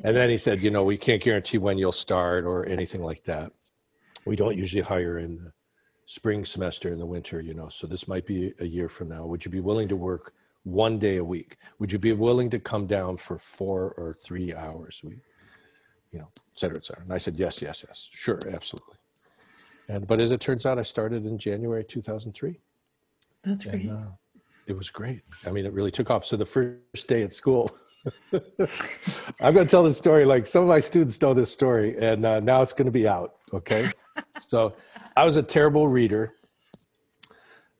and 0.04 0.16
then 0.16 0.30
he 0.30 0.38
said, 0.38 0.62
You 0.62 0.70
know, 0.70 0.84
we 0.84 0.96
can't 0.96 1.22
guarantee 1.22 1.58
when 1.58 1.78
you'll 1.78 1.92
start 1.92 2.44
or 2.44 2.66
anything 2.66 3.02
like 3.02 3.24
that. 3.24 3.52
We 4.24 4.36
don't 4.36 4.56
usually 4.56 4.82
hire 4.82 5.18
in 5.18 5.36
the 5.36 5.52
spring 6.06 6.44
semester 6.44 6.92
in 6.92 6.98
the 6.98 7.06
winter, 7.06 7.40
you 7.40 7.54
know, 7.54 7.68
so 7.68 7.86
this 7.86 8.08
might 8.08 8.26
be 8.26 8.52
a 8.60 8.64
year 8.64 8.88
from 8.88 9.08
now. 9.08 9.26
Would 9.26 9.44
you 9.44 9.50
be 9.50 9.60
willing 9.60 9.88
to 9.88 9.96
work 9.96 10.32
one 10.62 10.98
day 10.98 11.16
a 11.16 11.24
week? 11.24 11.56
Would 11.78 11.92
you 11.92 11.98
be 11.98 12.12
willing 12.12 12.50
to 12.50 12.58
come 12.58 12.86
down 12.86 13.16
for 13.16 13.38
four 13.38 13.94
or 13.96 14.14
three 14.14 14.54
hours 14.54 15.00
a 15.04 15.08
week? 15.08 15.22
You 16.12 16.20
know, 16.20 16.28
et 16.36 16.58
cetera, 16.58 16.76
et 16.76 16.84
cetera. 16.84 17.02
And 17.02 17.12
I 17.12 17.18
said, 17.18 17.38
Yes, 17.38 17.60
yes, 17.60 17.84
yes, 17.86 18.08
sure, 18.12 18.38
absolutely. 18.50 18.96
And 19.88 20.06
but 20.06 20.20
as 20.20 20.30
it 20.30 20.40
turns 20.40 20.64
out, 20.64 20.78
I 20.78 20.82
started 20.82 21.26
in 21.26 21.36
January 21.36 21.84
2003 21.84 22.58
That's 23.44 23.64
great. 23.64 23.82
and 23.82 23.90
uh, 23.90 24.10
it 24.66 24.76
was 24.76 24.90
great. 24.90 25.22
I 25.46 25.50
mean, 25.50 25.66
it 25.66 25.72
really 25.72 25.90
took 25.90 26.10
off. 26.10 26.24
So 26.24 26.36
the 26.36 26.46
first 26.46 27.06
day 27.06 27.22
at 27.22 27.32
school, 27.32 27.70
I'm 28.32 29.54
going 29.54 29.66
to 29.66 29.70
tell 29.70 29.82
this 29.82 29.98
story. 29.98 30.24
Like 30.24 30.46
some 30.46 30.62
of 30.62 30.68
my 30.68 30.80
students 30.80 31.20
know 31.20 31.34
this 31.34 31.52
story, 31.52 31.96
and 31.98 32.24
uh, 32.24 32.40
now 32.40 32.62
it's 32.62 32.72
going 32.72 32.86
to 32.86 32.92
be 32.92 33.08
out. 33.08 33.34
Okay, 33.52 33.90
so 34.40 34.74
I 35.16 35.24
was 35.24 35.36
a 35.36 35.42
terrible 35.42 35.88
reader. 35.88 36.34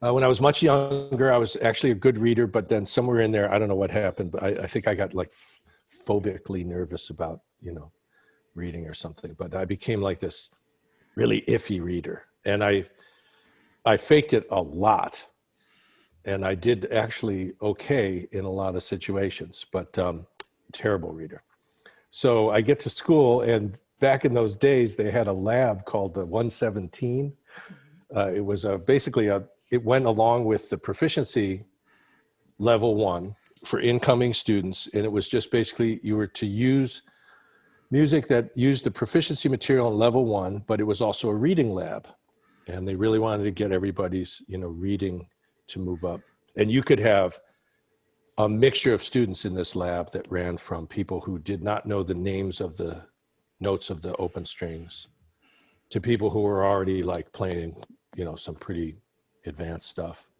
Uh, 0.05 0.13
when 0.13 0.23
I 0.23 0.27
was 0.27 0.41
much 0.41 0.61
younger, 0.61 1.33
I 1.33 1.37
was 1.37 1.57
actually 1.61 1.91
a 1.91 1.95
good 1.95 2.17
reader, 2.17 2.45
but 2.47 2.69
then 2.69 2.85
somewhere 2.85 3.21
in 3.21 3.31
there, 3.31 3.51
I 3.51 3.57
don't 3.57 3.69
know 3.69 3.75
what 3.75 3.91
happened, 3.91 4.31
but 4.31 4.43
I, 4.43 4.47
I 4.63 4.67
think 4.67 4.87
I 4.87 4.93
got 4.93 5.13
like 5.13 5.29
f- 5.29 5.61
phobically 6.07 6.65
nervous 6.65 7.09
about 7.09 7.41
you 7.61 7.73
know 7.73 7.91
reading 8.53 8.87
or 8.87 8.93
something. 8.93 9.35
But 9.37 9.55
I 9.55 9.65
became 9.65 10.01
like 10.01 10.19
this 10.19 10.49
really 11.15 11.41
iffy 11.47 11.81
reader, 11.81 12.25
and 12.45 12.63
I 12.63 12.85
I 13.85 13.97
faked 13.97 14.33
it 14.33 14.45
a 14.51 14.61
lot 14.61 15.25
and 16.25 16.43
I 16.43 16.55
did 16.55 16.91
actually 16.91 17.53
okay 17.61 18.27
in 18.31 18.45
a 18.45 18.49
lot 18.49 18.75
of 18.75 18.83
situations, 18.83 19.65
but 19.71 19.97
um, 19.99 20.25
terrible 20.73 21.11
reader. 21.11 21.43
So 22.09 22.49
I 22.49 22.61
get 22.61 22.79
to 22.81 22.89
school, 22.89 23.41
and 23.41 23.77
back 23.99 24.25
in 24.25 24.33
those 24.33 24.55
days, 24.55 24.95
they 24.95 25.11
had 25.11 25.27
a 25.27 25.33
lab 25.33 25.85
called 25.85 26.13
the 26.15 26.25
117. 26.25 27.33
Uh, 28.15 28.31
it 28.33 28.43
was 28.43 28.65
a, 28.65 28.77
basically 28.77 29.27
a, 29.27 29.43
it 29.71 29.83
went 29.83 30.05
along 30.05 30.45
with 30.45 30.69
the 30.69 30.77
proficiency 30.77 31.65
level 32.57 32.95
one 32.95 33.35
for 33.65 33.79
incoming 33.79 34.33
students, 34.33 34.93
and 34.93 35.05
it 35.05 35.11
was 35.11 35.27
just 35.27 35.51
basically 35.51 35.99
you 36.03 36.15
were 36.15 36.27
to 36.27 36.45
use 36.45 37.03
music 37.91 38.27
that 38.27 38.49
used 38.55 38.83
the 38.83 38.91
proficiency 38.91 39.47
material 39.47 39.89
in 39.89 39.97
level 39.97 40.25
one, 40.25 40.63
but 40.65 40.79
it 40.79 40.83
was 40.83 41.01
also 41.01 41.29
a 41.29 41.35
reading 41.35 41.73
lab, 41.73 42.07
and 42.67 42.87
they 42.87 42.95
really 42.95 43.19
wanted 43.19 43.43
to 43.43 43.51
get 43.51 43.71
everybody's 43.71 44.41
you 44.47 44.57
know 44.57 44.67
reading 44.67 45.27
to 45.67 45.79
move 45.79 46.03
up. 46.03 46.21
And 46.55 46.71
you 46.71 46.83
could 46.83 46.99
have 46.99 47.37
a 48.37 48.49
mixture 48.49 48.93
of 48.93 49.03
students 49.03 49.45
in 49.45 49.53
this 49.53 49.75
lab 49.75 50.11
that 50.11 50.29
ran 50.29 50.57
from 50.57 50.87
people 50.87 51.21
who 51.21 51.39
did 51.39 51.63
not 51.63 51.85
know 51.85 52.03
the 52.03 52.13
names 52.13 52.59
of 52.59 52.77
the 52.77 53.01
notes 53.59 53.89
of 53.89 54.01
the 54.01 54.15
open 54.17 54.45
strings 54.45 55.07
to 55.89 56.01
people 56.01 56.29
who 56.29 56.41
were 56.41 56.65
already 56.65 57.03
like 57.03 57.31
playing, 57.31 57.75
you 58.15 58.25
know, 58.25 58.35
some 58.35 58.55
pretty 58.55 58.95
advanced 59.45 59.89
stuff. 59.89 60.31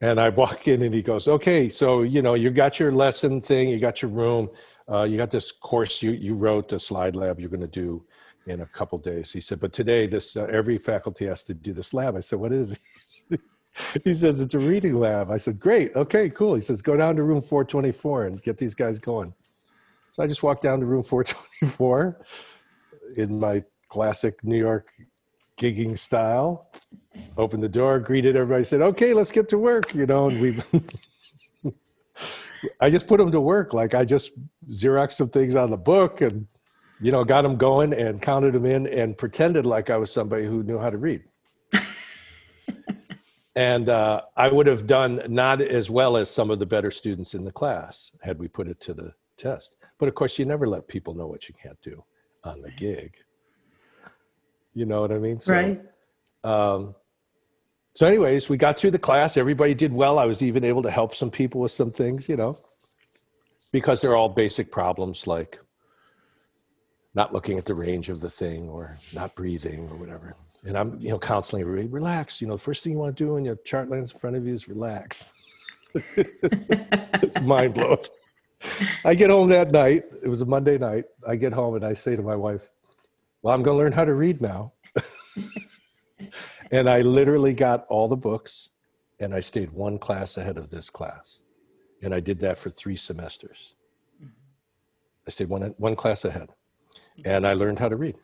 And 0.00 0.18
I 0.18 0.30
walk 0.30 0.66
in 0.66 0.82
and 0.82 0.94
he 0.94 1.02
goes, 1.02 1.28
okay, 1.28 1.68
so, 1.68 2.02
you 2.02 2.22
know, 2.22 2.34
you 2.34 2.50
got 2.50 2.80
your 2.80 2.92
lesson 2.92 3.40
thing, 3.40 3.68
you 3.68 3.78
got 3.78 4.02
your 4.02 4.10
room, 4.10 4.50
uh, 4.90 5.02
you 5.04 5.16
got 5.16 5.30
this 5.30 5.52
course 5.52 6.02
you, 6.02 6.12
you 6.12 6.34
wrote, 6.34 6.68
the 6.68 6.80
slide 6.80 7.14
lab 7.14 7.38
you're 7.38 7.50
going 7.50 7.60
to 7.60 7.66
do 7.66 8.04
in 8.46 8.62
a 8.62 8.66
couple 8.66 8.98
days. 8.98 9.30
He 9.30 9.40
said, 9.40 9.60
but 9.60 9.72
today 9.72 10.06
this, 10.06 10.36
uh, 10.36 10.44
every 10.44 10.78
faculty 10.78 11.26
has 11.26 11.42
to 11.44 11.54
do 11.54 11.72
this 11.72 11.94
lab. 11.94 12.16
I 12.16 12.20
said, 12.20 12.40
what 12.40 12.52
is 12.52 12.78
it? 13.30 13.40
he 14.04 14.14
says 14.14 14.40
it's 14.40 14.54
a 14.54 14.58
reading 14.58 14.94
lab. 14.94 15.30
I 15.30 15.38
said, 15.38 15.58
great, 15.58 15.94
okay, 15.96 16.28
cool. 16.30 16.54
He 16.54 16.60
says, 16.60 16.82
go 16.82 16.96
down 16.96 17.16
to 17.16 17.22
room 17.22 17.40
424 17.40 18.26
and 18.26 18.42
get 18.42 18.58
these 18.58 18.74
guys 18.74 18.98
going. 18.98 19.34
So 20.12 20.22
I 20.22 20.26
just 20.26 20.42
walked 20.42 20.62
down 20.62 20.80
to 20.80 20.86
room 20.86 21.02
424 21.02 22.20
in 23.16 23.40
my 23.40 23.62
classic 23.88 24.42
New 24.44 24.58
York 24.58 24.90
gigging 25.58 25.96
style. 25.96 26.70
Opened 27.36 27.62
the 27.62 27.68
door, 27.68 27.98
greeted 27.98 28.36
everybody, 28.36 28.64
said, 28.64 28.82
okay, 28.82 29.14
let's 29.14 29.30
get 29.30 29.48
to 29.50 29.58
work, 29.58 29.94
you 29.94 30.06
know, 30.06 30.28
and 30.28 30.40
we 30.40 30.60
I 32.80 32.90
just 32.90 33.06
put 33.06 33.18
them 33.18 33.32
to 33.32 33.40
work. 33.40 33.72
Like 33.72 33.94
I 33.94 34.04
just 34.04 34.32
Xeroxed 34.70 35.12
some 35.12 35.28
things 35.28 35.56
on 35.56 35.70
the 35.70 35.76
book 35.76 36.20
and, 36.20 36.46
you 37.00 37.10
know, 37.10 37.24
got 37.24 37.42
them 37.42 37.56
going 37.56 37.92
and 37.92 38.22
counted 38.22 38.54
them 38.54 38.66
in 38.66 38.86
and 38.86 39.16
pretended 39.16 39.66
like 39.66 39.90
I 39.90 39.96
was 39.96 40.12
somebody 40.12 40.46
who 40.46 40.62
knew 40.62 40.78
how 40.78 40.90
to 40.90 40.98
read 40.98 41.22
and 43.54 43.88
uh, 43.88 44.22
I 44.36 44.48
would 44.48 44.66
have 44.66 44.86
done 44.86 45.22
not 45.28 45.60
as 45.60 45.90
well 45.90 46.16
as 46.16 46.30
some 46.30 46.50
of 46.50 46.58
the 46.58 46.66
better 46.66 46.90
students 46.90 47.34
in 47.34 47.44
the 47.44 47.52
class 47.52 48.12
had 48.22 48.38
we 48.38 48.48
put 48.48 48.68
it 48.68 48.80
to 48.82 48.94
the 48.94 49.12
test. 49.36 49.76
But 49.98 50.08
of 50.08 50.14
course, 50.14 50.38
you 50.38 50.44
never 50.44 50.66
let 50.66 50.88
people 50.88 51.14
know 51.14 51.26
what 51.26 51.48
you 51.48 51.54
can't 51.54 51.80
do 51.82 52.02
on 52.44 52.62
the 52.62 52.70
gig. 52.70 53.14
You 54.74 54.86
know 54.86 55.02
what 55.02 55.12
I 55.12 55.18
mean? 55.18 55.40
So, 55.40 55.52
right. 55.52 55.80
Um, 56.42 56.94
so, 57.94 58.06
anyways, 58.06 58.48
we 58.48 58.56
got 58.56 58.78
through 58.78 58.92
the 58.92 58.98
class. 58.98 59.36
Everybody 59.36 59.74
did 59.74 59.92
well. 59.92 60.18
I 60.18 60.24
was 60.24 60.42
even 60.42 60.64
able 60.64 60.82
to 60.82 60.90
help 60.90 61.14
some 61.14 61.30
people 61.30 61.60
with 61.60 61.72
some 61.72 61.90
things, 61.90 62.26
you 62.28 62.36
know, 62.36 62.56
because 63.70 64.00
they're 64.00 64.16
all 64.16 64.30
basic 64.30 64.72
problems 64.72 65.26
like 65.26 65.58
not 67.14 67.34
looking 67.34 67.58
at 67.58 67.66
the 67.66 67.74
range 67.74 68.08
of 68.08 68.20
the 68.22 68.30
thing 68.30 68.70
or 68.70 68.98
not 69.12 69.34
breathing 69.34 69.88
or 69.90 69.96
whatever 69.96 70.34
and 70.64 70.76
I'm, 70.76 71.00
you 71.00 71.10
know, 71.10 71.18
counseling 71.18 71.62
everybody, 71.62 71.88
relax. 71.88 72.40
You 72.40 72.46
know, 72.46 72.54
the 72.54 72.62
first 72.62 72.84
thing 72.84 72.92
you 72.92 72.98
want 72.98 73.16
to 73.16 73.24
do 73.24 73.34
when 73.34 73.44
your 73.44 73.56
chart 73.56 73.90
lands 73.90 74.12
in 74.12 74.18
front 74.18 74.36
of 74.36 74.46
you 74.46 74.52
is 74.52 74.68
relax. 74.68 75.34
it's 75.94 77.40
mind 77.40 77.74
blowing. 77.74 77.98
I 79.04 79.14
get 79.14 79.30
home 79.30 79.48
that 79.48 79.72
night. 79.72 80.04
It 80.22 80.28
was 80.28 80.40
a 80.40 80.46
Monday 80.46 80.78
night. 80.78 81.04
I 81.26 81.36
get 81.36 81.52
home 81.52 81.74
and 81.74 81.84
I 81.84 81.94
say 81.94 82.14
to 82.14 82.22
my 82.22 82.36
wife, 82.36 82.70
Well, 83.42 83.54
I'm 83.54 83.62
going 83.62 83.74
to 83.76 83.78
learn 83.78 83.92
how 83.92 84.04
to 84.04 84.14
read 84.14 84.40
now. 84.40 84.72
and 86.70 86.88
I 86.88 87.00
literally 87.00 87.54
got 87.54 87.84
all 87.88 88.06
the 88.06 88.16
books 88.16 88.70
and 89.18 89.34
I 89.34 89.40
stayed 89.40 89.72
one 89.72 89.98
class 89.98 90.36
ahead 90.36 90.56
of 90.56 90.70
this 90.70 90.90
class. 90.90 91.40
And 92.02 92.14
I 92.14 92.20
did 92.20 92.40
that 92.40 92.58
for 92.58 92.70
three 92.70 92.96
semesters. 92.96 93.74
Mm-hmm. 94.16 94.30
I 95.26 95.30
stayed 95.30 95.48
one, 95.48 95.74
one 95.78 95.96
class 95.96 96.24
ahead 96.24 96.50
and 97.24 97.46
I 97.46 97.54
learned 97.54 97.78
how 97.78 97.88
to 97.88 97.96
read. 97.96 98.16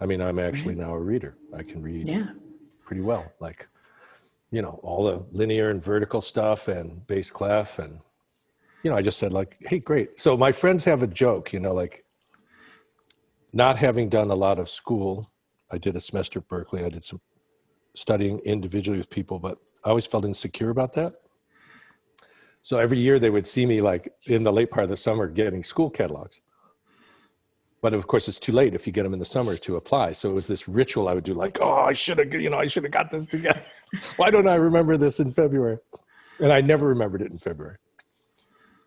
I 0.00 0.06
mean, 0.06 0.20
I'm 0.20 0.38
actually 0.38 0.74
now 0.74 0.94
a 0.94 0.98
reader. 1.00 1.36
I 1.52 1.62
can 1.62 1.82
read 1.82 2.08
Yeah. 2.08 2.28
pretty 2.84 3.02
well. 3.02 3.32
Like, 3.40 3.68
you 4.50 4.62
know, 4.62 4.80
all 4.82 5.04
the 5.04 5.24
linear 5.36 5.70
and 5.70 5.82
vertical 5.82 6.20
stuff 6.20 6.68
and 6.68 7.06
bass 7.06 7.30
clef. 7.30 7.78
And, 7.78 8.00
you 8.82 8.90
know, 8.90 8.96
I 8.96 9.02
just 9.02 9.18
said, 9.18 9.32
like, 9.32 9.56
hey, 9.60 9.78
great. 9.78 10.20
So 10.20 10.36
my 10.36 10.52
friends 10.52 10.84
have 10.84 11.02
a 11.02 11.06
joke, 11.06 11.52
you 11.52 11.60
know, 11.60 11.74
like 11.74 12.04
not 13.52 13.76
having 13.76 14.08
done 14.08 14.30
a 14.30 14.34
lot 14.34 14.58
of 14.58 14.70
school. 14.70 15.26
I 15.70 15.78
did 15.78 15.96
a 15.96 16.00
semester 16.00 16.38
at 16.38 16.48
Berklee. 16.48 16.84
I 16.84 16.88
did 16.90 17.04
some 17.04 17.20
studying 17.94 18.38
individually 18.40 18.98
with 18.98 19.10
people, 19.10 19.38
but 19.38 19.58
I 19.84 19.88
always 19.88 20.06
felt 20.06 20.24
insecure 20.24 20.70
about 20.70 20.92
that. 20.94 21.12
So 22.62 22.78
every 22.78 22.98
year 22.98 23.18
they 23.18 23.30
would 23.30 23.46
see 23.46 23.66
me 23.66 23.80
like 23.80 24.12
in 24.26 24.44
the 24.44 24.52
late 24.52 24.70
part 24.70 24.84
of 24.84 24.90
the 24.90 24.96
summer 24.96 25.26
getting 25.26 25.64
school 25.64 25.90
catalogs 25.90 26.40
but 27.80 27.94
of 27.94 28.06
course 28.06 28.28
it's 28.28 28.38
too 28.38 28.52
late 28.52 28.74
if 28.74 28.86
you 28.86 28.92
get 28.92 29.04
them 29.04 29.12
in 29.12 29.18
the 29.18 29.24
summer 29.24 29.56
to 29.56 29.76
apply. 29.76 30.12
So 30.12 30.30
it 30.30 30.34
was 30.34 30.46
this 30.46 30.68
ritual 30.68 31.08
i 31.08 31.14
would 31.14 31.24
do 31.24 31.34
like 31.34 31.58
oh 31.60 31.72
i 31.72 31.92
should 31.92 32.18
have 32.18 32.32
you 32.34 32.50
know 32.50 32.58
i 32.58 32.66
should 32.66 32.84
have 32.84 32.92
got 32.92 33.10
this 33.10 33.26
together. 33.26 33.62
Why 34.16 34.30
don't 34.30 34.48
i 34.48 34.54
remember 34.54 34.96
this 34.96 35.20
in 35.20 35.32
february? 35.32 35.78
And 36.38 36.52
i 36.52 36.60
never 36.60 36.86
remembered 36.86 37.22
it 37.22 37.30
in 37.32 37.38
february. 37.38 37.76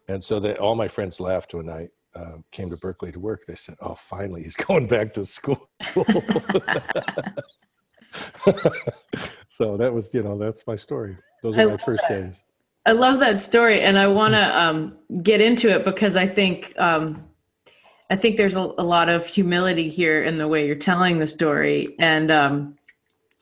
And 0.07 0.23
so 0.23 0.39
they, 0.39 0.55
all 0.55 0.75
my 0.75 0.87
friends 0.87 1.19
laughed 1.19 1.53
when 1.53 1.69
i 1.69 1.87
uh, 2.13 2.37
came 2.51 2.69
to 2.69 2.75
berklee 2.75 3.13
to 3.13 3.19
work. 3.19 3.45
They 3.45 3.55
said 3.55 3.75
oh 3.81 3.95
finally 3.95 4.43
he's 4.43 4.55
going 4.67 4.87
back 4.87 5.13
to 5.13 5.25
school. 5.25 5.69
So 9.51 9.75
that 9.77 9.93
was 9.93 10.13
you 10.13 10.23
know 10.23 10.37
that's 10.37 10.65
my 10.65 10.77
story. 10.77 11.17
Those 11.43 11.57
I 11.57 11.65
my 11.65 11.77
first 11.77 12.03
that. 12.07 12.21
days. 12.21 12.43
I 12.85 12.93
love 12.93 13.19
that 13.19 13.41
story, 13.41 13.81
and 13.81 13.99
I 13.99 14.07
want 14.07 14.33
to 14.33 14.59
um, 14.59 14.97
get 15.21 15.41
into 15.41 15.69
it 15.69 15.83
because 15.83 16.15
I 16.15 16.25
think 16.25 16.73
um, 16.79 17.23
I 18.11 18.17
think 18.17 18.35
there's 18.35 18.55
a, 18.55 18.61
a, 18.77 18.83
lot 18.83 19.07
of 19.07 19.25
humility 19.25 19.87
here 19.87 20.21
in 20.21 20.37
the 20.37 20.47
way 20.47 20.67
you're 20.67 20.75
telling 20.75 21.17
the 21.17 21.25
story, 21.25 21.95
and 21.97 22.29
um, 22.29 22.75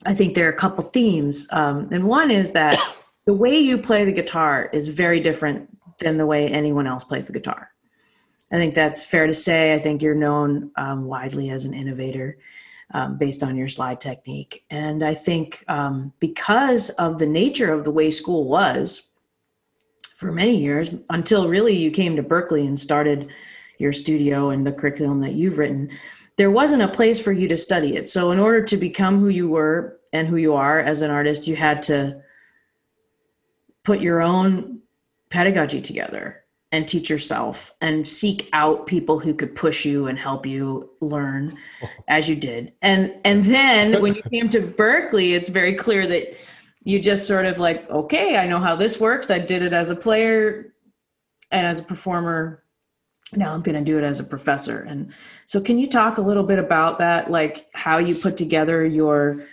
I 0.06 0.14
think 0.14 0.34
there 0.34 0.46
are 0.46 0.52
a 0.52 0.56
couple 0.56 0.84
themes. 0.84 1.48
Um, 1.52 1.88
and 1.90 2.04
one 2.04 2.30
is 2.30 2.52
that 2.52 2.78
the 3.26 3.34
way 3.34 3.58
you 3.58 3.78
play 3.78 4.04
the 4.04 4.12
guitar 4.12 4.70
is 4.72 4.86
very 4.86 5.18
different 5.18 5.68
than 5.98 6.16
the 6.16 6.24
way 6.24 6.48
anyone 6.48 6.86
else 6.86 7.02
plays 7.02 7.26
the 7.26 7.32
guitar. 7.32 7.70
I 8.52 8.56
think 8.56 8.74
that's 8.74 9.04
fair 9.04 9.26
to 9.26 9.34
say. 9.34 9.74
I 9.74 9.80
think 9.80 10.02
you're 10.02 10.14
known 10.14 10.70
um, 10.76 11.04
widely 11.04 11.50
as 11.50 11.64
an 11.64 11.74
innovator. 11.74 12.38
Um, 12.92 13.16
based 13.18 13.44
on 13.44 13.56
your 13.56 13.68
slide 13.68 14.00
technique. 14.00 14.64
And 14.68 15.04
I 15.04 15.14
think 15.14 15.62
um, 15.68 16.12
because 16.18 16.90
of 16.90 17.20
the 17.20 17.26
nature 17.28 17.72
of 17.72 17.84
the 17.84 17.92
way 17.92 18.10
school 18.10 18.48
was, 18.48 19.06
for 20.20 20.32
many 20.32 20.56
years 20.60 20.90
until 21.08 21.48
really 21.48 21.74
you 21.74 21.90
came 21.90 22.14
to 22.14 22.22
Berklee 22.22 22.66
and 22.66 22.78
started 22.78 23.30
your 23.80 23.92
studio 23.92 24.50
and 24.50 24.66
the 24.66 24.72
curriculum 24.72 25.20
that 25.20 25.32
you've 25.32 25.58
written. 25.58 25.90
There 26.36 26.50
wasn't 26.50 26.82
a 26.82 26.88
place 26.88 27.20
for 27.20 27.32
you 27.32 27.48
to 27.48 27.56
study 27.56 27.96
it. 27.96 28.08
So, 28.08 28.30
in 28.30 28.38
order 28.38 28.62
to 28.62 28.76
become 28.76 29.18
who 29.18 29.28
you 29.28 29.48
were 29.48 29.98
and 30.12 30.28
who 30.28 30.36
you 30.36 30.54
are 30.54 30.80
as 30.80 31.02
an 31.02 31.10
artist, 31.10 31.46
you 31.46 31.56
had 31.56 31.82
to 31.82 32.22
put 33.84 34.00
your 34.00 34.20
own 34.20 34.80
pedagogy 35.30 35.80
together 35.80 36.44
and 36.72 36.86
teach 36.86 37.10
yourself 37.10 37.74
and 37.80 38.06
seek 38.06 38.48
out 38.52 38.86
people 38.86 39.18
who 39.18 39.34
could 39.34 39.54
push 39.54 39.84
you 39.84 40.06
and 40.06 40.18
help 40.18 40.46
you 40.46 40.90
learn 41.00 41.56
as 42.08 42.28
you 42.28 42.36
did. 42.36 42.72
And 42.82 43.14
and 43.24 43.42
then 43.44 44.00
when 44.00 44.14
you 44.14 44.22
came 44.22 44.48
to 44.50 44.60
Berklee, 44.60 45.32
it's 45.32 45.48
very 45.48 45.74
clear 45.74 46.06
that 46.06 46.36
you 46.82 46.98
just 46.98 47.26
sort 47.26 47.44
of 47.44 47.58
like, 47.58 47.88
okay, 47.90 48.36
I 48.36 48.46
know 48.46 48.58
how 48.58 48.76
this 48.76 48.98
works. 48.98 49.30
I 49.30 49.38
did 49.38 49.62
it 49.62 49.72
as 49.72 49.90
a 49.90 49.96
player 49.96 50.72
and 51.50 51.66
as 51.66 51.80
a 51.80 51.84
performer. 51.84 52.62
Now 53.34 53.54
I'm 53.54 53.62
going 53.62 53.76
to 53.76 53.80
do 53.80 53.98
it 53.98 54.04
as 54.04 54.18
a 54.18 54.24
professor. 54.24 54.80
And 54.80 55.12
so 55.46 55.60
can 55.60 55.78
you 55.78 55.88
talk 55.88 56.18
a 56.18 56.22
little 56.22 56.42
bit 56.42 56.58
about 56.58 56.98
that? 56.98 57.30
Like 57.30 57.66
how 57.74 57.98
you 57.98 58.14
put 58.14 58.36
together 58.36 58.84
your 58.84 59.44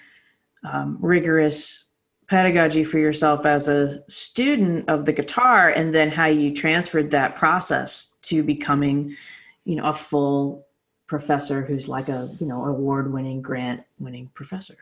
um, 0.64 0.98
rigorous 1.00 1.88
pedagogy 2.28 2.84
for 2.84 3.00
yourself 3.00 3.46
as 3.46 3.68
a 3.68 4.04
student 4.10 4.90
of 4.90 5.06
the 5.06 5.14
guitar 5.14 5.70
and 5.70 5.96
then 5.96 6.12
how 6.12 6.26
you 6.26 6.54
transferred 6.54 7.12
that 7.12 7.36
process 7.36 8.14
to 8.22 8.44
becoming 8.44 9.16
you 9.64 9.76
know 9.76 9.86
a 9.86 9.94
full 9.94 10.66
professor 11.08 11.62
who's 11.62 11.88
like 11.88 12.10
a 12.10 12.30
you 12.40 12.46
know 12.46 12.66
award 12.66 13.12
winning 13.14 13.42
grant 13.42 13.82
winning 14.00 14.30
professor? 14.34 14.76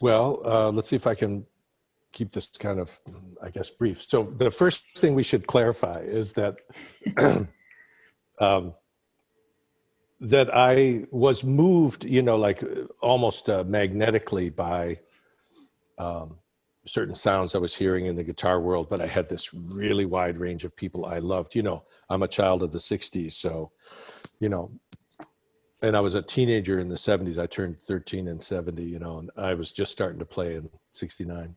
Well 0.00 0.40
uh, 0.44 0.70
let's 0.70 0.88
see 0.88 0.96
if 0.96 1.08
i 1.08 1.14
can 1.14 1.44
keep 2.12 2.30
this 2.30 2.46
kind 2.46 2.78
of 2.78 3.00
i 3.42 3.50
guess 3.50 3.70
brief. 3.70 4.02
So 4.02 4.32
the 4.36 4.50
first 4.50 4.84
thing 4.96 5.14
we 5.14 5.24
should 5.24 5.46
clarify 5.46 6.00
is 6.02 6.34
that 6.34 6.60
um, 8.40 8.74
that 10.20 10.48
i 10.54 11.04
was 11.10 11.44
moved 11.44 12.04
you 12.04 12.22
know 12.22 12.36
like 12.36 12.62
almost 13.02 13.48
uh, 13.48 13.64
magnetically 13.64 14.50
by 14.50 14.98
um, 15.98 16.36
certain 16.88 17.14
sounds 17.14 17.54
I 17.54 17.58
was 17.58 17.74
hearing 17.74 18.06
in 18.06 18.16
the 18.16 18.24
guitar 18.24 18.60
world, 18.60 18.88
but 18.88 19.00
I 19.00 19.06
had 19.06 19.28
this 19.28 19.52
really 19.52 20.06
wide 20.06 20.38
range 20.38 20.64
of 20.64 20.74
people 20.74 21.04
I 21.06 21.18
loved. 21.18 21.54
You 21.54 21.62
know, 21.62 21.84
I'm 22.08 22.22
a 22.22 22.28
child 22.28 22.62
of 22.62 22.72
the 22.72 22.78
60s, 22.78 23.32
so, 23.32 23.72
you 24.40 24.48
know, 24.48 24.70
and 25.82 25.96
I 25.96 26.00
was 26.00 26.14
a 26.14 26.22
teenager 26.22 26.80
in 26.80 26.88
the 26.88 26.96
70s. 26.96 27.38
I 27.38 27.46
turned 27.46 27.80
13 27.86 28.26
in 28.26 28.40
70, 28.40 28.82
you 28.82 28.98
know, 28.98 29.18
and 29.18 29.30
I 29.36 29.54
was 29.54 29.72
just 29.72 29.92
starting 29.92 30.18
to 30.18 30.24
play 30.24 30.56
in 30.56 30.68
69. 30.92 31.54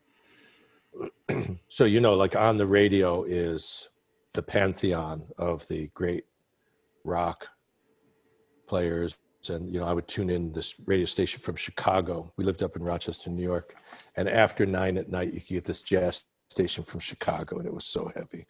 so, 1.70 1.86
you 1.86 2.02
know, 2.02 2.14
like 2.14 2.36
on 2.36 2.58
the 2.58 2.68
radio 2.68 3.24
is 3.24 3.90
the 4.34 4.44
pantheon 4.44 5.24
of 5.38 5.68
the 5.68 5.90
great 5.94 6.26
rock 7.04 7.48
players. 8.68 9.18
And 9.50 9.74
you 9.74 9.80
know 9.80 9.88
i 9.88 9.94
would 9.94 10.08
tune 10.08 10.30
in 10.30 10.52
this 10.52 10.76
radio 10.86 11.06
station 11.06 11.40
from 11.40 11.56
chicago. 11.56 12.32
We 12.38 12.46
lived 12.46 12.62
up 12.62 12.76
in 12.76 12.84
rochester 12.84 13.30
new 13.32 13.42
york. 13.42 13.74
And 14.16 14.30
after 14.30 14.68
nine 14.68 14.98
at 14.98 15.10
night 15.10 15.34
you 15.34 15.40
could 15.40 15.50
get 15.50 15.66
this 15.66 15.82
jazz 15.82 16.28
station 16.48 16.84
from 16.84 17.00
chicago 17.00 17.58
and 17.58 17.66
it 17.66 17.74
was 17.74 17.86
so 17.86 18.12
heavy. 18.16 18.46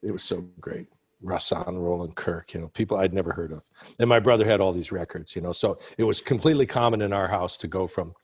It 0.00 0.12
was 0.12 0.22
so 0.22 0.46
great. 0.60 0.86
Rahsaan 1.22 1.80
Roland 1.80 2.14
Kirk, 2.14 2.54
you 2.54 2.60
know, 2.60 2.68
people 2.68 2.98
I'd 2.98 3.12
never 3.12 3.32
heard 3.32 3.52
of. 3.52 3.64
And 3.98 4.08
my 4.08 4.20
brother 4.20 4.44
had 4.44 4.60
all 4.60 4.72
these 4.72 4.92
records, 4.92 5.34
you 5.34 5.42
know, 5.42 5.52
so 5.52 5.78
it 5.96 6.04
was 6.04 6.20
completely 6.20 6.66
common 6.66 7.02
in 7.02 7.12
our 7.12 7.28
house 7.28 7.56
to 7.58 7.66
go 7.66 7.86
from, 7.86 8.14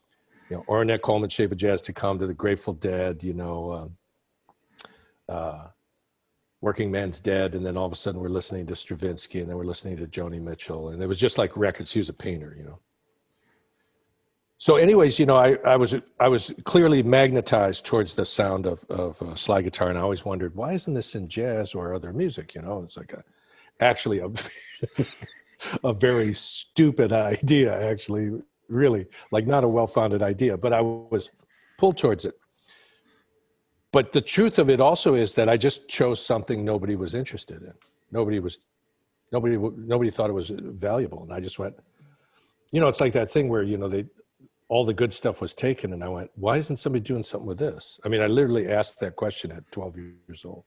you 0.48 0.56
know, 0.56 0.64
Ornette 0.68 1.00
Coleman, 1.00 1.30
Shape 1.30 1.50
of 1.50 1.58
Jazz 1.58 1.82
to 1.82 1.92
come 1.92 2.18
to 2.18 2.26
the 2.26 2.34
Grateful 2.34 2.74
Dead, 2.74 3.24
you 3.24 3.34
know, 3.34 3.72
um, 3.72 3.96
uh, 5.28 5.66
Working 6.64 6.90
Man's 6.90 7.20
Dead, 7.20 7.54
and 7.54 7.64
then 7.64 7.76
all 7.76 7.84
of 7.84 7.92
a 7.92 7.96
sudden 7.96 8.22
we're 8.22 8.30
listening 8.30 8.66
to 8.68 8.74
Stravinsky, 8.74 9.40
and 9.40 9.50
then 9.50 9.58
we're 9.58 9.66
listening 9.66 9.98
to 9.98 10.06
Joni 10.06 10.40
Mitchell, 10.40 10.88
and 10.88 11.02
it 11.02 11.06
was 11.06 11.18
just 11.18 11.36
like 11.36 11.54
records. 11.58 11.92
He 11.92 12.00
was 12.00 12.08
a 12.08 12.14
painter, 12.14 12.54
you 12.56 12.64
know. 12.64 12.78
So, 14.56 14.76
anyways, 14.76 15.18
you 15.18 15.26
know, 15.26 15.36
I, 15.36 15.58
I 15.66 15.76
was 15.76 15.94
I 16.18 16.28
was 16.28 16.54
clearly 16.64 17.02
magnetized 17.02 17.84
towards 17.84 18.14
the 18.14 18.24
sound 18.24 18.64
of 18.64 18.82
of 18.88 19.20
uh, 19.20 19.34
slide 19.34 19.62
guitar, 19.62 19.90
and 19.90 19.98
I 19.98 20.00
always 20.00 20.24
wondered 20.24 20.54
why 20.54 20.72
isn't 20.72 20.94
this 20.94 21.14
in 21.14 21.28
jazz 21.28 21.74
or 21.74 21.92
other 21.92 22.14
music? 22.14 22.54
You 22.54 22.62
know, 22.62 22.82
it's 22.82 22.96
like 22.96 23.12
a 23.12 23.22
actually 23.80 24.20
a 24.20 24.30
a 25.84 25.92
very 25.92 26.32
stupid 26.32 27.12
idea, 27.12 27.78
actually, 27.90 28.40
really 28.68 29.04
like 29.30 29.46
not 29.46 29.64
a 29.64 29.68
well 29.68 29.86
founded 29.86 30.22
idea, 30.22 30.56
but 30.56 30.72
I 30.72 30.80
was 30.80 31.30
pulled 31.76 31.98
towards 31.98 32.24
it 32.24 32.38
but 33.94 34.10
the 34.10 34.20
truth 34.20 34.58
of 34.58 34.68
it 34.68 34.80
also 34.80 35.14
is 35.14 35.34
that 35.34 35.48
I 35.48 35.56
just 35.56 35.88
chose 35.88 36.18
something 36.20 36.64
nobody 36.64 36.96
was 36.96 37.14
interested 37.14 37.62
in. 37.62 37.74
Nobody 38.10 38.40
was, 38.40 38.58
nobody, 39.30 39.56
nobody 39.56 40.10
thought 40.10 40.28
it 40.30 40.32
was 40.32 40.50
valuable, 40.50 41.22
and 41.22 41.32
I 41.32 41.38
just 41.38 41.60
went. 41.60 41.76
You 42.72 42.80
know, 42.80 42.88
it's 42.88 43.00
like 43.00 43.12
that 43.12 43.30
thing 43.30 43.48
where 43.48 43.62
you 43.62 43.76
know 43.76 43.86
they, 43.86 44.06
all 44.66 44.84
the 44.84 44.94
good 44.94 45.12
stuff 45.12 45.40
was 45.40 45.54
taken, 45.54 45.92
and 45.92 46.02
I 46.02 46.08
went, 46.08 46.32
why 46.34 46.56
isn't 46.56 46.78
somebody 46.78 47.04
doing 47.04 47.22
something 47.22 47.46
with 47.46 47.60
this? 47.60 48.00
I 48.04 48.08
mean, 48.08 48.20
I 48.20 48.26
literally 48.26 48.66
asked 48.66 48.98
that 48.98 49.14
question 49.14 49.52
at 49.52 49.70
12 49.70 49.96
years 49.96 50.44
old, 50.44 50.64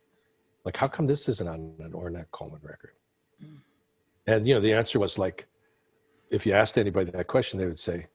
like, 0.63 0.77
how 0.77 0.87
come 0.87 1.05
this 1.05 1.27
isn't 1.27 1.49
on 1.49 1.73
an 1.79 1.91
Ornette 1.91 2.31
Coleman 2.31 2.61
record? 2.63 2.93
Mm. 3.43 3.57
And 4.25 4.47
you 4.47 4.55
know, 4.55 4.61
the 4.61 4.71
answer 4.71 4.99
was 4.99 5.17
like, 5.17 5.47
if 6.31 6.45
you 6.45 6.53
asked 6.53 6.77
anybody 6.77 7.11
that 7.11 7.27
question, 7.27 7.59
they 7.59 7.65
would 7.65 7.77
say, 7.77 8.07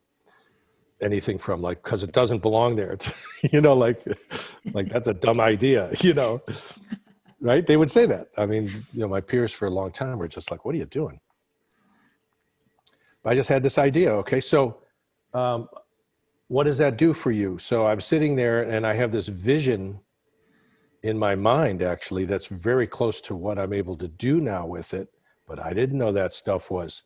anything 1.01 1.37
from 1.37 1.61
like 1.61 1.83
because 1.83 2.03
it 2.03 2.11
doesn't 2.11 2.41
belong 2.41 2.75
there. 2.75 2.97
You 3.51 3.59
know 3.59 3.73
like 3.73 4.01
like 4.73 4.87
that's 4.87 5.09
a 5.09 5.13
dumb 5.13 5.41
idea 5.41 5.91
you 6.01 6.13
know? 6.13 6.41
Right? 7.41 7.67
They 7.67 7.75
would 7.75 7.91
say 7.91 8.05
that. 8.05 8.27
I 8.37 8.45
mean 8.45 8.65
you 8.93 9.01
know 9.01 9.07
my 9.07 9.21
peers 9.21 9.51
for 9.51 9.67
a 9.67 9.71
long 9.71 9.91
time 9.91 10.17
were 10.17 10.29
just 10.29 10.49
like 10.49 10.63
what 10.65 10.75
are 10.75 10.77
you 10.77 10.85
doing? 10.85 11.19
I 13.25 13.35
just 13.35 13.49
had 13.49 13.63
this 13.63 13.77
idea 13.77 14.13
okay? 14.13 14.39
So 14.39 14.77
um, 15.33 15.67
what 16.47 16.65
does 16.65 16.77
that 16.77 16.97
do 16.97 17.13
for 17.13 17.31
you? 17.31 17.57
So 17.57 17.87
i'm 17.87 18.01
sitting 18.01 18.35
there 18.35 18.61
and 18.63 18.85
i 18.85 18.93
have 18.93 19.11
this 19.11 19.27
vision 19.27 19.99
in 21.03 21.17
my 21.17 21.35
mind 21.35 21.81
actually 21.81 22.25
that's 22.25 22.47
very 22.47 22.87
close 22.87 23.21
to 23.21 23.35
what 23.35 23.59
i'm 23.59 23.73
able 23.73 23.97
to 23.97 24.07
do 24.07 24.39
now 24.39 24.65
with 24.65 24.93
it 24.93 25.09
but 25.47 25.59
i 25.59 25.73
didn't 25.73 25.97
know 25.97 26.11
that 26.11 26.33
stuff 26.33 26.71
was 26.71 27.03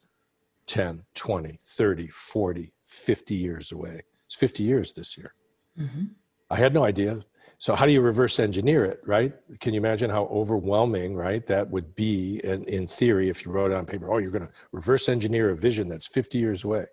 10 0.67 1.04
20 1.15 1.60
30 1.63 2.08
40 2.08 2.73
50 2.88 3.36
years 3.36 3.71
away. 3.71 4.02
It's 4.26 4.36
50 4.36 4.63
years 4.63 4.93
this 4.93 5.17
year. 5.17 5.34
Mm-hmm. 5.78 6.06
I 6.50 6.56
had 6.56 6.73
no 6.73 6.86
idea. 6.86 7.23
So 7.60 7.76
how 7.76 7.86
do 7.86 7.91
you 7.91 8.02
reverse 8.02 8.39
engineer 8.39 8.86
it, 8.86 9.02
right? 9.06 9.34
Can 9.60 9.73
you 9.73 9.80
imagine 9.80 10.10
how 10.10 10.26
overwhelming, 10.26 11.15
right, 11.15 11.45
that 11.47 11.69
would 11.69 11.95
be 11.95 12.39
in, 12.43 12.63
in 12.65 12.88
theory 12.88 13.30
if 13.30 13.45
you 13.45 13.52
wrote 13.52 13.71
it 13.71 13.78
on 13.78 13.86
paper? 13.86 14.12
Oh, 14.12 14.19
you're 14.19 14.32
going 14.32 14.47
to 14.47 14.54
reverse 14.71 15.10
engineer 15.10 15.50
a 15.50 15.56
vision 15.56 15.89
that's 15.89 16.08
50 16.08 16.38
years 16.38 16.63
away. 16.63 16.86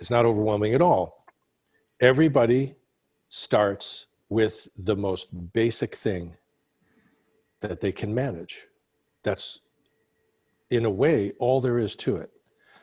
It's 0.00 0.10
not 0.10 0.24
overwhelming 0.24 0.74
at 0.74 0.82
all. 0.82 1.24
Everybody 2.00 2.74
starts 3.28 4.06
with 4.28 4.66
the 4.76 4.96
most 4.96 5.52
basic 5.52 5.94
thing 5.94 6.36
that 7.60 7.80
they 7.80 7.92
can 7.92 8.14
manage. 8.14 8.66
That's, 9.22 9.60
in 10.70 10.84
a 10.84 10.90
way, 10.90 11.32
all 11.38 11.60
there 11.60 11.78
is 11.78 11.94
to 11.96 12.16
it. 12.16 12.30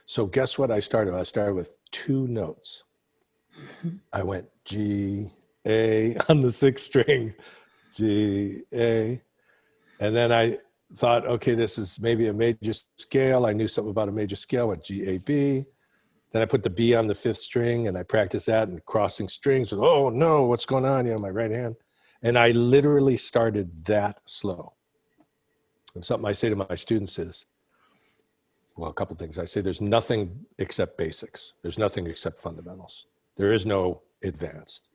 So 0.09 0.25
guess 0.25 0.57
what 0.57 0.71
I 0.71 0.79
started? 0.79 1.13
I 1.13 1.21
started 1.21 1.53
with 1.53 1.77
two 1.91 2.27
notes. 2.27 2.83
Mm-hmm. 3.55 3.97
I 4.11 4.23
went 4.23 4.47
G, 4.65 5.29
A 5.67 6.17
on 6.29 6.41
the 6.41 6.51
sixth 6.51 6.85
string, 6.85 7.35
G, 7.93 8.63
A. 8.73 9.21
And 9.99 10.15
then 10.15 10.31
I 10.31 10.57
thought, 10.95 11.27
okay, 11.27 11.53
this 11.53 11.77
is 11.77 11.99
maybe 11.99 12.25
a 12.25 12.33
major 12.33 12.73
scale. 12.97 13.45
I 13.45 13.53
knew 13.53 13.67
something 13.67 13.91
about 13.91 14.09
a 14.09 14.11
major 14.11 14.35
scale, 14.35 14.69
went 14.69 14.83
G, 14.83 15.05
A, 15.05 15.19
B. 15.19 15.65
Then 16.31 16.41
I 16.41 16.45
put 16.45 16.63
the 16.63 16.71
B 16.71 16.95
on 16.95 17.05
the 17.05 17.13
fifth 17.13 17.37
string 17.37 17.87
and 17.87 17.95
I 17.95 18.01
practiced 18.01 18.47
that 18.47 18.67
and 18.67 18.83
crossing 18.85 19.29
strings 19.29 19.71
with, 19.71 19.79
oh 19.79 20.09
no, 20.09 20.41
what's 20.45 20.65
going 20.65 20.85
on? 20.85 21.05
You 21.05 21.13
know, 21.13 21.21
my 21.21 21.29
right 21.29 21.55
hand. 21.55 21.75
And 22.23 22.35
I 22.35 22.49
literally 22.49 23.15
started 23.15 23.85
that 23.85 24.21
slow. 24.25 24.73
And 25.93 26.03
something 26.03 26.27
I 26.27 26.31
say 26.31 26.49
to 26.49 26.55
my 26.55 26.73
students 26.73 27.19
is, 27.19 27.45
well, 28.79 28.89
a 28.89 28.93
couple 28.93 29.15
things. 29.15 29.37
I 29.37 29.45
say 29.45 29.61
there's 29.61 29.81
nothing 29.81 30.45
except 30.57 30.97
basics. 30.97 31.53
There's 31.61 31.77
nothing 31.77 32.07
except 32.07 32.37
fundamentals. 32.37 33.07
There 33.35 33.51
is 33.51 33.65
no 33.65 34.01
advanced. 34.23 34.87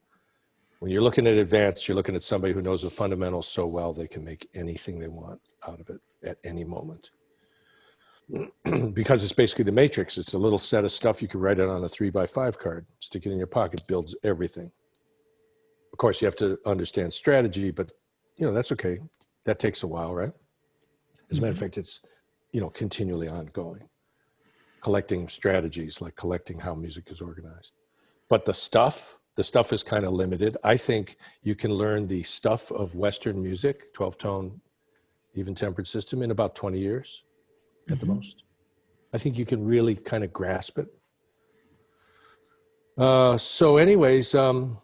When 0.80 0.90
you're 0.90 1.02
looking 1.02 1.26
at 1.26 1.34
advanced, 1.34 1.86
you're 1.86 1.96
looking 1.96 2.14
at 2.14 2.22
somebody 2.22 2.52
who 2.52 2.62
knows 2.62 2.82
the 2.82 2.90
fundamentals 2.90 3.48
so 3.48 3.66
well 3.66 3.92
they 3.92 4.08
can 4.08 4.24
make 4.24 4.48
anything 4.54 4.98
they 4.98 5.08
want 5.08 5.40
out 5.66 5.80
of 5.80 5.90
it 5.90 6.00
at 6.22 6.38
any 6.44 6.64
moment. 6.64 7.10
because 8.94 9.22
it's 9.22 9.32
basically 9.32 9.64
the 9.64 9.72
matrix. 9.72 10.16
It's 10.16 10.32
a 10.32 10.38
little 10.38 10.58
set 10.58 10.84
of 10.84 10.90
stuff 10.90 11.20
you 11.20 11.28
can 11.28 11.40
write 11.40 11.58
it 11.58 11.70
on 11.70 11.84
a 11.84 11.88
three 11.88 12.10
by 12.10 12.26
five 12.26 12.58
card, 12.58 12.86
stick 13.00 13.26
it 13.26 13.32
in 13.32 13.38
your 13.38 13.46
pocket, 13.46 13.82
builds 13.86 14.16
everything. 14.24 14.70
Of 15.92 15.98
course, 15.98 16.22
you 16.22 16.26
have 16.26 16.36
to 16.36 16.58
understand 16.64 17.12
strategy, 17.12 17.70
but 17.70 17.92
you 18.36 18.46
know 18.46 18.52
that's 18.52 18.72
okay. 18.72 18.98
That 19.44 19.58
takes 19.58 19.82
a 19.82 19.86
while, 19.86 20.14
right? 20.14 20.32
As 21.30 21.38
a 21.38 21.40
matter 21.40 21.50
of 21.50 21.56
mm-hmm. 21.56 21.64
fact, 21.64 21.78
it's 21.78 22.00
you 22.54 22.60
know 22.60 22.70
continually 22.70 23.28
ongoing. 23.28 23.88
Collecting 24.80 25.28
strategies 25.28 26.00
like 26.00 26.14
collecting 26.14 26.58
how 26.60 26.74
music 26.74 27.10
is 27.10 27.20
organized. 27.20 27.72
But 28.30 28.46
the 28.46 28.54
stuff 28.54 29.18
the 29.36 29.42
stuff 29.42 29.72
is 29.72 29.82
kind 29.82 30.04
of 30.04 30.12
limited. 30.12 30.56
I 30.62 30.76
think 30.76 31.16
you 31.42 31.56
can 31.56 31.72
learn 31.72 32.06
the 32.06 32.22
stuff 32.22 32.70
of 32.70 32.94
western 32.94 33.42
music 33.42 33.92
12 33.92 34.16
tone 34.16 34.60
even 35.34 35.56
tempered 35.56 35.88
system 35.88 36.22
in 36.22 36.30
about 36.30 36.54
20 36.54 36.78
years 36.78 37.24
at 37.88 37.96
mm-hmm. 37.96 38.06
the 38.06 38.14
most. 38.14 38.44
I 39.12 39.18
think 39.18 39.36
you 39.36 39.44
can 39.44 39.64
really 39.64 39.96
kind 39.96 40.22
of 40.22 40.32
grasp 40.32 40.78
it. 40.78 40.86
Uh, 42.96 43.36
so, 43.36 43.76
anyways, 43.76 44.36
um, 44.36 44.78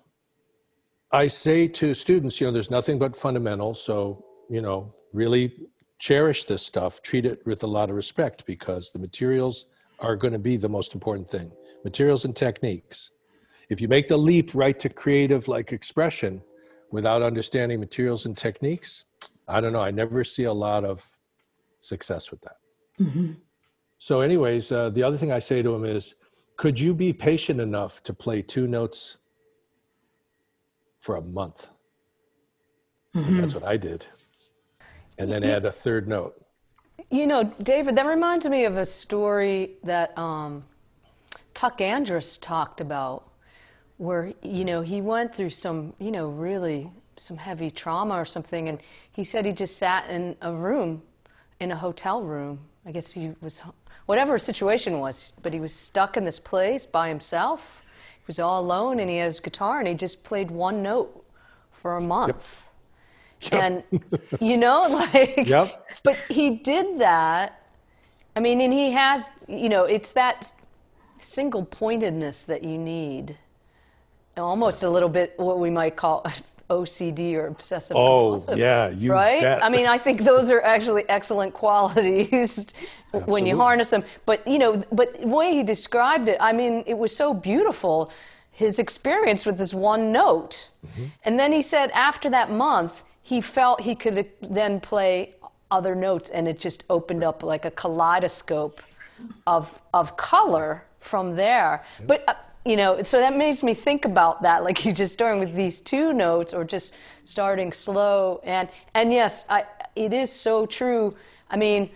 I 1.12 1.28
say 1.28 1.68
to 1.68 1.94
students, 1.94 2.40
you 2.40 2.48
know, 2.48 2.52
there's 2.52 2.72
nothing 2.72 2.98
but 2.98 3.16
fundamentals. 3.16 3.80
So, 3.80 4.24
you 4.48 4.60
know, 4.60 4.92
really 5.12 5.68
cherish 6.00 6.44
this 6.44 6.64
stuff, 6.66 7.02
treat 7.02 7.26
it 7.26 7.46
with 7.46 7.62
a 7.62 7.66
lot 7.66 7.90
of 7.90 7.94
respect 7.94 8.44
because 8.46 8.90
the 8.90 8.98
materials 8.98 9.66
are 10.00 10.16
going 10.16 10.32
to 10.32 10.38
be 10.38 10.56
the 10.56 10.68
most 10.68 10.94
important 10.94 11.28
thing. 11.28 11.52
Materials 11.84 12.24
and 12.24 12.34
techniques. 12.34 13.10
If 13.68 13.80
you 13.80 13.86
make 13.86 14.08
the 14.08 14.16
leap 14.16 14.54
right 14.54 14.80
to 14.80 14.88
creative 14.88 15.46
like 15.46 15.72
expression 15.72 16.42
without 16.90 17.22
understanding 17.22 17.78
materials 17.78 18.26
and 18.26 18.36
techniques, 18.36 19.04
I 19.46 19.60
don't 19.60 19.72
know. 19.72 19.82
I 19.82 19.90
never 19.90 20.24
see 20.24 20.44
a 20.44 20.52
lot 20.52 20.84
of 20.84 21.06
success 21.82 22.30
with 22.30 22.40
that. 22.40 22.56
Mm-hmm. 22.98 23.32
So, 23.98 24.22
anyways, 24.22 24.72
uh, 24.72 24.88
the 24.90 25.02
other 25.02 25.18
thing 25.18 25.30
I 25.30 25.38
say 25.38 25.62
to 25.62 25.74
him 25.74 25.84
is, 25.84 26.14
could 26.56 26.80
you 26.80 26.94
be 26.94 27.12
patient 27.12 27.60
enough 27.60 28.02
to 28.04 28.14
play 28.14 28.42
two 28.42 28.66
notes 28.66 29.18
for 31.00 31.16
a 31.16 31.22
month? 31.22 31.68
Mm-hmm. 33.14 33.40
That's 33.40 33.54
what 33.54 33.64
I 33.64 33.76
did. 33.76 34.06
And 35.20 35.30
then 35.30 35.44
add 35.44 35.66
a 35.66 35.72
third 35.72 36.08
note. 36.08 36.34
You 37.10 37.26
know, 37.26 37.44
David, 37.62 37.94
that 37.96 38.06
reminds 38.06 38.48
me 38.48 38.64
of 38.64 38.78
a 38.78 38.86
story 38.86 39.72
that 39.84 40.16
um, 40.16 40.64
Tuck 41.52 41.78
Andress 41.78 42.40
talked 42.40 42.80
about, 42.80 43.28
where, 43.98 44.32
you 44.42 44.64
know, 44.64 44.80
he 44.80 45.02
went 45.02 45.34
through 45.34 45.50
some, 45.50 45.92
you 45.98 46.10
know, 46.10 46.28
really 46.28 46.90
some 47.16 47.36
heavy 47.36 47.70
trauma 47.70 48.14
or 48.14 48.24
something, 48.24 48.70
and 48.70 48.80
he 49.12 49.22
said 49.22 49.44
he 49.44 49.52
just 49.52 49.76
sat 49.76 50.08
in 50.08 50.36
a 50.40 50.54
room, 50.54 51.02
in 51.60 51.70
a 51.70 51.76
hotel 51.76 52.22
room. 52.22 52.58
I 52.86 52.92
guess 52.92 53.12
he 53.12 53.34
was, 53.42 53.62
whatever 54.06 54.32
his 54.34 54.42
situation 54.42 55.00
was, 55.00 55.34
but 55.42 55.52
he 55.52 55.60
was 55.60 55.74
stuck 55.74 56.16
in 56.16 56.24
this 56.24 56.38
place 56.38 56.86
by 56.86 57.10
himself. 57.10 57.82
He 58.16 58.24
was 58.26 58.38
all 58.38 58.62
alone, 58.62 59.00
and 59.00 59.10
he 59.10 59.18
had 59.18 59.26
his 59.26 59.40
guitar, 59.40 59.80
and 59.80 59.88
he 59.88 59.92
just 59.92 60.24
played 60.24 60.50
one 60.50 60.82
note 60.82 61.26
for 61.72 61.98
a 61.98 62.00
month. 62.00 62.62
Yep. 62.62 62.69
Yep. 63.52 63.62
And, 63.62 64.02
you 64.38 64.58
know, 64.58 64.82
like, 65.14 65.48
yep. 65.48 65.86
but 66.04 66.14
he 66.28 66.50
did 66.50 66.98
that. 66.98 67.66
I 68.36 68.40
mean, 68.40 68.60
and 68.60 68.72
he 68.72 68.90
has, 68.92 69.30
you 69.48 69.70
know, 69.70 69.84
it's 69.84 70.12
that 70.12 70.52
single 71.18 71.64
pointedness 71.64 72.44
that 72.44 72.62
you 72.62 72.76
need. 72.76 73.36
Almost 74.36 74.82
a 74.82 74.90
little 74.90 75.08
bit 75.08 75.34
what 75.38 75.58
we 75.58 75.70
might 75.70 75.96
call 75.96 76.24
OCD 76.70 77.34
or 77.34 77.48
obsessive 77.48 77.96
oh, 77.96 78.42
yeah, 78.54 78.88
you 78.88 79.12
right? 79.12 79.42
Bet. 79.42 79.64
I 79.64 79.68
mean, 79.68 79.86
I 79.86 79.98
think 79.98 80.20
those 80.20 80.52
are 80.52 80.62
actually 80.62 81.06
excellent 81.08 81.52
qualities 81.52 82.66
when 83.12 83.44
you 83.44 83.56
harness 83.56 83.90
them. 83.90 84.04
But 84.24 84.46
you 84.46 84.58
know, 84.58 84.82
but 84.92 85.20
the 85.20 85.26
way 85.26 85.52
he 85.52 85.62
described 85.64 86.28
it, 86.28 86.36
I 86.40 86.52
mean, 86.52 86.84
it 86.86 86.96
was 86.96 87.14
so 87.14 87.34
beautiful. 87.34 88.10
His 88.52 88.78
experience 88.78 89.44
with 89.44 89.58
this 89.58 89.74
one 89.74 90.12
note, 90.12 90.68
mm-hmm. 90.86 91.06
and 91.24 91.38
then 91.38 91.52
he 91.52 91.60
said 91.60 91.90
after 91.90 92.30
that 92.30 92.50
month, 92.50 93.02
he 93.22 93.40
felt 93.40 93.80
he 93.80 93.94
could 93.94 94.28
then 94.40 94.80
play 94.80 95.34
other 95.70 95.94
notes, 95.94 96.30
and 96.30 96.48
it 96.48 96.58
just 96.58 96.84
opened 96.90 97.22
up 97.22 97.42
like 97.42 97.64
a 97.64 97.70
kaleidoscope 97.70 98.80
of 99.46 99.80
of 99.92 100.16
color 100.16 100.84
from 101.00 101.36
there. 101.36 101.84
But 102.06 102.24
uh, 102.28 102.34
you 102.64 102.76
know, 102.76 103.02
so 103.02 103.18
that 103.18 103.36
makes 103.36 103.62
me 103.62 103.72
think 103.72 104.04
about 104.04 104.42
that, 104.42 104.64
like 104.64 104.84
you 104.84 104.92
just 104.92 105.12
starting 105.12 105.40
with 105.40 105.54
these 105.54 105.80
two 105.80 106.12
notes, 106.12 106.52
or 106.52 106.64
just 106.64 106.96
starting 107.24 107.72
slow. 107.72 108.40
And 108.44 108.68
and 108.94 109.12
yes, 109.12 109.46
I, 109.48 109.64
it 109.96 110.12
is 110.12 110.32
so 110.32 110.66
true. 110.66 111.14
I 111.50 111.56
mean, 111.56 111.90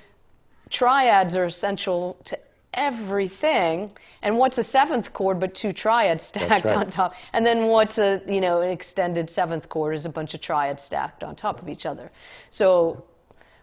triads 0.71 1.37
are 1.37 1.45
essential 1.45 2.17
to 2.25 2.39
everything. 2.75 3.91
And 4.23 4.37
what's 4.39 4.59
a 4.59 4.63
seventh 4.63 5.13
chord 5.13 5.41
but 5.41 5.55
two 5.55 5.73
triads 5.73 6.25
stacked 6.25 6.67
right. 6.67 6.75
on 6.75 6.87
top? 6.87 7.13
And 7.33 7.45
then 7.45 7.67
what's 7.67 7.99
a 7.99 8.23
you 8.29 8.41
know 8.41 8.61
an 8.61 8.71
extended 8.71 9.31
seventh 9.31 9.69
chord 9.69 9.95
is 9.95 10.05
a 10.05 10.11
bunch 10.11 10.35
of 10.35 10.41
triads 10.41 10.83
stacked 10.83 11.25
on 11.25 11.35
top 11.35 11.63
of 11.63 11.69
each 11.69 11.87
other. 11.87 12.11
So, 12.51 13.05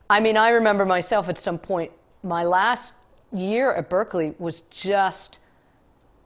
I 0.09 0.19
mean, 0.19 0.37
I 0.37 0.49
remember 0.49 0.85
myself 0.85 1.29
at 1.29 1.37
some 1.37 1.59
point. 1.59 1.91
My 2.23 2.43
last 2.43 2.95
year 3.31 3.73
at 3.73 3.89
Berklee 3.89 4.39
was 4.39 4.61
just 4.61 5.39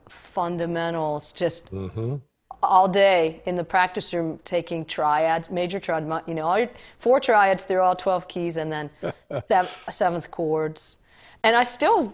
fundamentals, 0.09 1.33
just 1.33 1.71
mm-hmm. 1.71 2.15
all 2.61 2.87
day 2.87 3.41
in 3.45 3.55
the 3.55 3.63
practice 3.63 4.13
room 4.13 4.39
taking 4.43 4.85
triads, 4.85 5.49
major 5.49 5.79
triad, 5.79 6.03
you 6.27 6.33
know, 6.33 6.45
all 6.45 6.59
your, 6.59 6.69
four 6.99 7.19
triads, 7.19 7.65
they're 7.65 7.81
all 7.81 7.95
12 7.95 8.27
keys, 8.27 8.57
and 8.57 8.71
then 8.71 8.89
seventh 9.89 10.31
chords. 10.31 10.99
And 11.43 11.55
I 11.55 11.63
still 11.63 12.13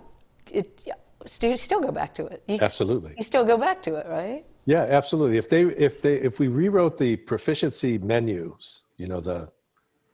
it, 0.54 0.88
still, 1.26 1.58
still 1.58 1.82
go 1.82 1.92
back 1.92 2.14
to 2.16 2.26
it. 2.28 2.44
You, 2.48 2.60
absolutely. 2.62 3.14
You 3.18 3.24
still 3.24 3.46
go 3.46 3.58
back 3.58 3.82
to 3.84 3.96
it, 3.96 4.08
right? 4.08 4.46
Yeah, 4.66 4.84
absolutely. 4.84 5.38
If 5.38 5.50
they 5.50 5.64
if 5.64 6.02
they 6.02 6.16
if 6.16 6.40
we 6.40 6.48
rewrote 6.48 6.98
the 6.98 7.16
proficiency 7.16 7.98
menus, 7.98 8.82
you 8.98 9.08
know, 9.08 9.20
the 9.20 9.50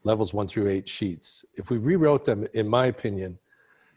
levels 0.04 0.34
one 0.34 0.48
through 0.48 0.70
eight 0.70 0.88
sheets, 0.88 1.44
if 1.56 1.70
we 1.70 1.78
rewrote 1.78 2.26
them, 2.26 2.48
in 2.54 2.68
my 2.68 2.86
opinion, 2.86 3.38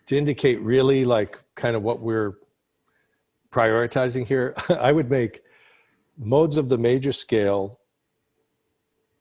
to 0.06 0.16
indicate 0.16 0.60
really 0.60 1.04
like 1.04 1.40
kind 1.54 1.76
of 1.76 1.82
what 1.82 2.00
we're 2.00 2.34
prioritizing 3.52 4.26
here, 4.26 4.54
I 4.68 4.92
would 4.92 5.08
make 5.08 5.42
modes 6.18 6.56
of 6.56 6.68
the 6.68 6.78
major 6.78 7.12
scale, 7.12 7.78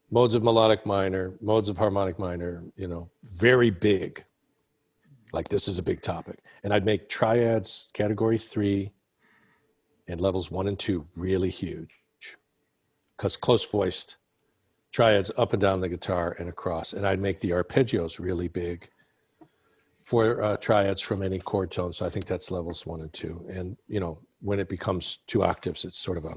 modes 0.10 0.34
of 0.34 0.44
melodic 0.44 0.86
minor, 0.86 1.36
modes 1.42 1.70
of 1.70 1.78
harmonic 1.78 2.18
minor, 2.18 2.64
you 2.76 2.88
know, 2.88 3.10
very 3.24 3.70
big. 3.70 4.24
Like 5.32 5.50
this 5.50 5.68
is 5.68 5.78
a 5.78 5.84
big 5.84 6.02
topic 6.02 6.40
and 6.64 6.74
I'd 6.74 6.86
make 6.86 7.10
triads 7.10 7.90
category 7.94 8.38
three 8.38 8.92
and 10.08 10.20
levels 10.20 10.50
one 10.50 10.68
and 10.68 10.78
two 10.78 11.08
really 11.16 11.50
huge 11.50 12.00
because 13.16 13.38
close 13.38 13.66
voiced 13.66 14.18
triads 14.92 15.32
up 15.38 15.54
and 15.54 15.62
down 15.62 15.82
the 15.82 15.90
guitar 15.90 16.36
and 16.40 16.50
across. 16.50 16.94
And 16.94 17.06
I'd 17.06 17.22
make 17.22 17.40
the 17.42 17.52
arpeggios 17.52 18.20
really 18.20 18.48
big 18.48 18.90
for 20.04 20.42
uh, 20.42 20.58
triads 20.58 21.02
from 21.02 21.22
any 21.22 21.38
chord 21.38 21.70
tone. 21.70 21.94
So 21.94 22.06
I 22.06 22.10
think 22.10 22.26
that's 22.26 22.50
levels 22.50 22.86
one 22.86 23.02
and 23.02 23.14
two. 23.14 23.46
And, 23.50 23.78
you 23.88 24.00
know, 24.00 24.20
when 24.42 24.60
it 24.60 24.70
becomes 24.70 25.18
two 25.28 25.44
octaves, 25.44 25.86
it's 25.86 25.98
sort 25.98 26.18
of 26.18 26.26
a 26.26 26.36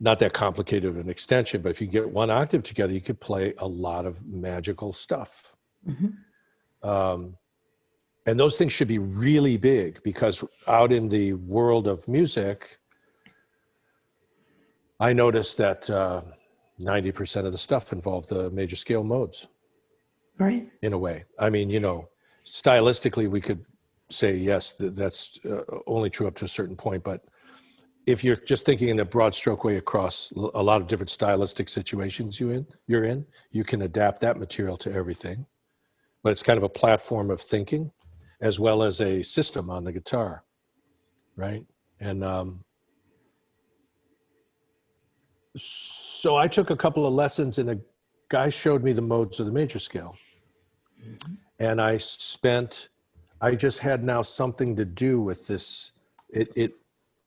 not 0.00 0.18
that 0.18 0.32
complicated 0.32 0.88
of 0.88 0.96
an 0.96 1.08
extension, 1.08 1.62
but 1.62 1.70
if 1.70 1.80
you 1.80 1.86
get 1.86 2.10
one 2.10 2.30
octave 2.30 2.64
together, 2.64 2.92
you 2.92 3.00
could 3.00 3.20
play 3.20 3.54
a 3.58 3.66
lot 3.66 4.06
of 4.06 4.24
magical 4.26 4.92
stuff. 4.92 5.54
Mm-hmm. 5.88 6.08
Um, 6.84 7.36
and 8.26 8.38
those 8.38 8.56
things 8.56 8.72
should 8.72 8.88
be 8.88 8.98
really 8.98 9.56
big 9.56 10.02
because 10.02 10.44
out 10.68 10.92
in 10.92 11.08
the 11.08 11.32
world 11.34 11.86
of 11.86 12.06
music 12.08 12.78
i 15.00 15.12
noticed 15.12 15.56
that 15.56 15.90
uh, 15.90 16.22
90% 16.80 17.46
of 17.46 17.52
the 17.52 17.58
stuff 17.58 17.92
involved 17.92 18.28
the 18.28 18.50
major 18.50 18.76
scale 18.76 19.04
modes. 19.04 19.48
Right. 20.38 20.68
In 20.82 20.92
a 20.92 20.98
way. 20.98 21.24
I 21.38 21.50
mean 21.50 21.70
you 21.70 21.80
know 21.80 22.08
stylistically 22.44 23.28
we 23.28 23.40
could 23.40 23.64
say 24.10 24.36
yes 24.36 24.72
that 24.72 24.94
that's 24.96 25.38
uh, 25.48 25.62
only 25.86 26.10
true 26.10 26.26
up 26.26 26.34
to 26.36 26.44
a 26.44 26.48
certain 26.48 26.76
point 26.76 27.02
but 27.02 27.26
if 28.06 28.22
you're 28.22 28.36
just 28.36 28.66
thinking 28.66 28.90
in 28.90 29.00
a 29.00 29.04
broad 29.04 29.34
stroke 29.34 29.64
way 29.64 29.76
across 29.76 30.30
a 30.32 30.62
lot 30.62 30.82
of 30.82 30.86
different 30.86 31.08
stylistic 31.08 31.70
situations 31.70 32.38
you 32.38 32.50
in 32.50 32.66
you're 32.86 33.04
in 33.04 33.24
you 33.50 33.64
can 33.64 33.82
adapt 33.82 34.20
that 34.20 34.36
material 34.36 34.76
to 34.76 34.92
everything 34.92 35.46
but 36.24 36.32
it's 36.32 36.42
kind 36.42 36.56
of 36.56 36.64
a 36.64 36.68
platform 36.68 37.30
of 37.30 37.40
thinking 37.40 37.92
as 38.40 38.58
well 38.58 38.82
as 38.82 39.00
a 39.00 39.22
system 39.22 39.70
on 39.70 39.84
the 39.84 39.92
guitar, 39.92 40.42
right? 41.36 41.64
And 42.00 42.24
um, 42.24 42.64
so 45.56 46.36
I 46.36 46.48
took 46.48 46.70
a 46.70 46.76
couple 46.76 47.06
of 47.06 47.12
lessons, 47.14 47.58
and 47.58 47.70
a 47.70 47.78
guy 48.28 48.48
showed 48.48 48.82
me 48.82 48.92
the 48.92 49.02
modes 49.02 49.38
of 49.38 49.46
the 49.46 49.52
major 49.52 49.78
scale. 49.78 50.16
And 51.58 51.80
I 51.80 51.98
spent, 51.98 52.88
I 53.40 53.54
just 53.54 53.78
had 53.78 54.02
now 54.02 54.22
something 54.22 54.74
to 54.76 54.84
do 54.84 55.20
with 55.20 55.46
this. 55.46 55.92
It, 56.30 56.48
it 56.56 56.72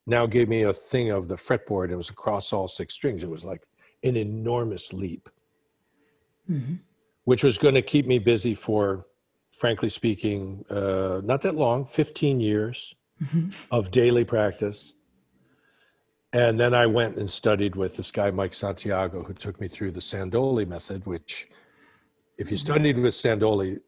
now 0.07 0.25
gave 0.25 0.49
me 0.49 0.63
a 0.63 0.73
thing 0.73 1.11
of 1.11 1.27
the 1.27 1.35
fretboard. 1.35 1.91
It 1.91 1.95
was 1.95 2.09
across 2.09 2.51
all 2.51 2.67
six 2.67 2.95
strings. 2.95 3.23
It 3.23 3.29
was 3.29 3.45
like 3.45 3.61
an 4.03 4.17
enormous 4.17 4.91
leap, 4.91 5.29
mm-hmm. 6.49 6.75
Which 7.27 7.43
was 7.43 7.57
going 7.57 7.75
to 7.75 7.81
keep 7.81 8.05
me 8.05 8.19
busy 8.19 8.53
for 8.53 9.05
frankly 9.57 9.89
speaking, 9.89 10.63
uh, 10.69 11.19
not 11.23 11.41
that 11.41 11.55
long, 11.55 11.85
15 11.85 12.39
years 12.39 12.95
mm-hmm. 13.21 13.49
of 13.69 13.91
daily 13.91 14.23
practice. 14.23 14.93
And 16.31 16.57
then 16.57 16.73
I 16.73 16.85
went 16.85 17.17
and 17.17 17.29
studied 17.29 17.75
with 17.75 17.97
this 17.97 18.11
guy, 18.11 18.31
Mike 18.31 18.53
Santiago, 18.53 19.23
who 19.23 19.33
took 19.33 19.59
me 19.59 19.67
through 19.67 19.91
the 19.91 19.99
Sandole 19.99 20.65
method, 20.67 21.05
which, 21.05 21.49
if 22.37 22.49
you 22.49 22.57
studied 22.57 22.97
with 22.97 23.13
Sandole, 23.13 23.79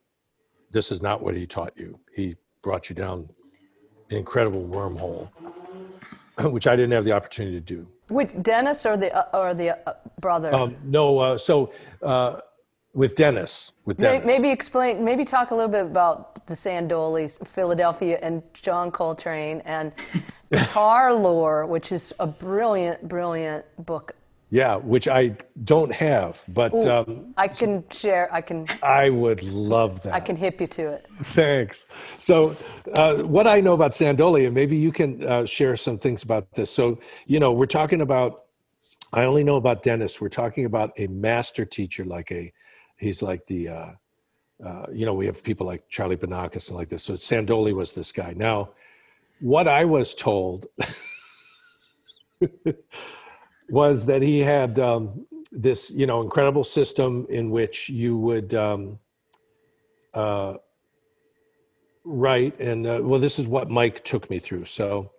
this 0.72 0.92
is 0.92 1.02
not 1.02 1.22
what 1.22 1.36
he 1.36 1.46
taught 1.46 1.74
you. 1.78 1.94
He 2.14 2.36
brought 2.62 2.90
you 2.90 2.96
down 2.96 3.30
an 4.10 4.18
incredible 4.18 4.66
wormhole, 4.68 5.30
which 6.52 6.68
I 6.68 6.76
didn't 6.76 6.94
have 6.94 7.06
the 7.06 7.12
opportunity 7.12 7.56
to 7.56 7.62
do. 7.62 7.88
Which 8.10 8.32
Dennis 8.42 8.86
or 8.86 8.98
the 8.98 9.14
uh, 9.14 9.40
or 9.40 9.54
the 9.54 9.78
uh, 9.88 9.94
brother? 10.20 10.54
Um, 10.54 10.78
no, 10.84 11.20
uh, 11.20 11.38
so 11.38 11.72
uh, 12.02 12.40
with 12.94 13.16
Dennis. 13.16 13.72
With 13.86 13.98
Dennis. 13.98 14.26
Maybe 14.26 14.50
explain, 14.50 15.04
maybe 15.04 15.24
talk 15.24 15.52
a 15.52 15.56
little 15.56 15.72
bit 15.72 15.86
about 15.86 16.46
the 16.48 16.54
Sandoles, 16.54 17.46
Philadelphia, 17.48 18.20
and 18.22 18.42
John 18.54 18.92
Coltrane, 18.92 19.62
and 19.66 19.92
Guitar 20.52 21.14
Lore, 21.14 21.66
which 21.66 21.92
is 21.92 22.14
a 22.20 22.28
brilliant, 22.28 23.08
brilliant 23.08 23.66
book. 23.86 24.16
Yeah, 24.52 24.78
which 24.78 25.08
I 25.08 25.38
don't 25.64 25.94
have, 25.94 26.44
but 26.48 26.74
Ooh, 26.74 26.90
um, 26.90 27.34
I 27.38 27.48
can 27.48 27.84
share. 27.92 28.34
I 28.34 28.42
can. 28.42 28.66
I 28.82 29.12
would 29.12 29.44
love 29.44 30.02
that. 30.02 30.14
I 30.14 30.20
can 30.20 30.36
hip 30.36 30.60
you 30.60 30.66
to 30.66 30.94
it. 30.94 31.06
Thanks. 31.22 31.86
So, 32.18 32.56
uh, 32.96 33.18
what 33.18 33.46
I 33.46 33.62
know 33.62 33.74
about 33.74 33.92
Sandole, 33.92 34.48
and 34.48 34.56
maybe 34.56 34.76
you 34.76 34.92
can 34.92 35.24
uh, 35.24 35.46
share 35.46 35.76
some 35.76 36.00
things 36.00 36.24
about 36.24 36.52
this. 36.54 36.72
So, 36.72 36.98
you 37.28 37.40
know, 37.40 37.52
we're 37.52 37.68
talking 37.68 38.02
about. 38.02 38.42
I 39.12 39.24
only 39.24 39.44
know 39.44 39.56
about 39.56 39.82
Dennis. 39.82 40.22
We're 40.22 40.30
talking 40.30 40.66
about 40.66 40.92
a 40.98 41.08
master 41.08 41.66
teacher, 41.66 42.06
like 42.06 42.32
a, 42.32 42.52
he's 43.00 43.22
like 43.22 43.46
the, 43.48 43.70
uh, 43.70 43.92
uh, 44.64 44.86
you 44.92 45.06
know, 45.06 45.14
we 45.14 45.26
have 45.26 45.44
people 45.44 45.66
like 45.66 45.88
Charlie 45.90 46.18
Banacos 46.18 46.70
and 46.70 46.78
like 46.78 46.90
this. 46.90 47.04
So 47.04 47.14
Sandole 47.14 47.74
was 47.74 47.94
this 47.94 48.12
guy. 48.12 48.34
Now, 48.36 48.70
what 49.42 49.68
I 49.68 49.86
was 49.86 50.14
told 50.14 50.68
was 53.70 54.06
that 54.06 54.22
he 54.22 54.40
had 54.40 54.78
um, 54.80 55.26
this, 55.52 55.92
you 55.92 56.06
know, 56.06 56.22
incredible 56.22 56.64
system 56.64 57.26
in 57.30 57.50
which 57.50 57.90
you 57.90 58.18
would. 58.18 58.54
Um, 58.54 59.00
uh, 60.14 60.56
Right. 62.12 62.60
And 62.60 62.88
uh, 62.88 63.00
well, 63.04 63.20
this 63.20 63.38
is 63.38 63.48
what 63.48 63.70
Mike 63.70 64.04
took 64.04 64.32
me 64.32 64.40
through. 64.40 64.66
So, 64.66 65.12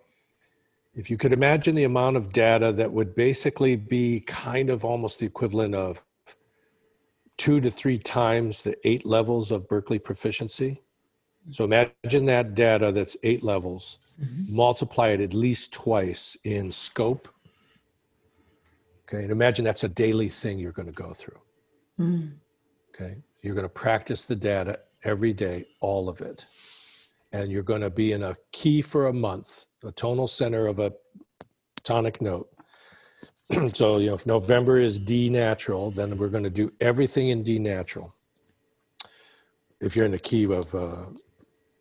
if 0.93 1.09
you 1.09 1.15
could 1.15 1.31
imagine 1.31 1.73
the 1.73 1.85
amount 1.85 2.17
of 2.17 2.33
data 2.33 2.73
that 2.73 2.91
would 2.91 3.15
basically 3.15 3.77
be 3.77 4.19
kind 4.19 4.69
of 4.69 4.83
almost 4.83 5.19
the 5.19 5.25
equivalent 5.25 5.73
of 5.73 6.03
two 7.41 7.59
to 7.59 7.71
three 7.71 7.97
times 7.97 8.61
the 8.61 8.77
eight 8.87 9.03
levels 9.03 9.51
of 9.51 9.67
Berklee 9.67 10.03
proficiency. 10.03 10.83
Mm-hmm. 11.43 11.53
So, 11.53 11.63
imagine 11.63 12.25
that 12.25 12.53
data 12.53 12.91
that's 12.91 13.17
eight 13.23 13.41
levels, 13.41 13.97
mm-hmm. 14.21 14.55
multiply 14.55 15.07
it 15.07 15.21
at 15.21 15.33
least 15.33 15.73
twice 15.73 16.37
in 16.43 16.71
scope. 16.71 17.27
Okay. 19.03 19.23
And 19.23 19.31
imagine 19.31 19.65
that's 19.65 19.83
a 19.83 19.89
daily 19.89 20.29
thing 20.29 20.59
you're 20.59 20.71
going 20.71 20.85
to 20.85 20.93
go 20.93 21.13
through. 21.13 21.39
Mm. 21.99 22.33
Okay. 22.93 23.17
You're 23.41 23.55
going 23.55 23.65
to 23.65 23.69
practice 23.69 24.25
the 24.25 24.35
data 24.35 24.77
every 25.03 25.33
day, 25.33 25.65
all 25.79 26.09
of 26.09 26.21
it. 26.21 26.45
And 27.31 27.51
you're 27.51 27.63
going 27.63 27.81
to 27.81 27.89
be 27.89 28.11
in 28.11 28.21
a 28.21 28.37
key 28.51 28.83
for 28.83 29.07
a 29.07 29.13
month, 29.13 29.65
a 29.83 29.91
tonal 29.91 30.27
center 30.27 30.67
of 30.67 30.77
a 30.77 30.93
tonic 31.83 32.21
note. 32.21 32.49
so, 33.73 33.97
you 33.97 34.07
know, 34.07 34.15
if 34.15 34.25
November 34.25 34.79
is 34.79 34.99
D 34.99 35.29
natural, 35.29 35.91
then 35.91 36.17
we're 36.17 36.29
going 36.29 36.43
to 36.43 36.49
do 36.49 36.71
everything 36.79 37.29
in 37.29 37.43
D 37.43 37.59
natural. 37.59 38.13
If 39.79 39.95
you're 39.95 40.05
in 40.05 40.11
the 40.11 40.19
key 40.19 40.45
of, 40.45 40.73
uh, 40.75 41.05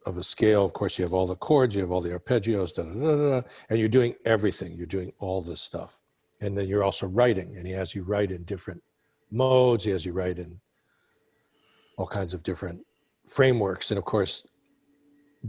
of 0.07 0.16
a 0.16 0.22
scale, 0.22 0.64
of 0.64 0.72
course, 0.72 0.98
you 0.98 1.05
have 1.05 1.14
all 1.14 1.26
the 1.26 1.37
chords, 1.37 1.74
you 1.74 1.83
have 1.83 1.92
all 1.92 2.00
the 2.00 2.18
arpeggios, 2.18 2.74
da, 2.74 2.83
da, 2.83 2.92
da, 2.92 3.40
da, 3.40 3.48
and 3.68 3.79
you're 3.79 3.88
doing 3.88 4.14
everything. 4.24 4.72
You're 4.72 4.87
doing 4.87 5.12
all 5.18 5.42
this 5.42 5.61
stuff. 5.61 6.00
And 6.40 6.57
then 6.57 6.66
you're 6.66 6.83
also 6.83 7.07
writing, 7.07 7.57
and 7.57 7.66
he 7.66 7.72
has 7.74 7.94
you 7.94 8.03
write 8.03 8.31
in 8.31 8.44
different 8.44 8.83
modes, 9.31 9.85
he 9.85 9.90
has 9.90 10.05
you 10.07 10.12
write 10.12 10.38
in 10.38 10.59
all 11.98 12.07
kinds 12.07 12.33
of 12.33 12.42
different 12.42 12.81
frameworks. 13.29 13.90
And 13.90 13.98
of 13.98 14.05
course, 14.05 14.46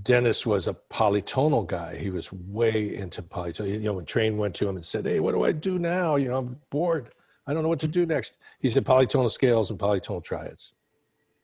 Dennis 0.02 0.46
was 0.46 0.68
a 0.68 0.76
polytonal 0.90 1.68
guy. 1.68 1.98
He 1.98 2.10
was 2.10 2.32
way 2.32 2.96
into 2.96 3.22
polytonal. 3.22 3.70
You 3.70 3.80
know, 3.80 3.94
when 3.94 4.06
Train 4.06 4.38
went 4.38 4.56
to 4.56 4.70
him 4.70 4.76
and 4.76 4.86
said, 4.86 5.06
Hey, 5.06 5.20
what 5.20 5.34
do 5.34 5.44
I 5.44 5.52
do 5.52 5.78
now? 5.80 6.16
You 6.16 6.30
know, 6.30 6.38
I'm 6.38 6.60
bored. 6.70 7.10
I 7.46 7.54
don't 7.54 7.64
know 7.64 7.70
what 7.70 7.82
to 7.82 7.88
do 7.88 8.06
next. 8.06 8.38
He 8.60 8.70
said 8.70 8.86
polytonal 8.86 9.30
scales 9.30 9.70
and 9.70 9.80
polytonal 9.80 10.24
triads. 10.24 10.76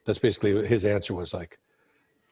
That's 0.06 0.20
basically 0.20 0.66
his 0.66 0.86
answer 0.86 1.14
was 1.14 1.34
like 1.34 1.58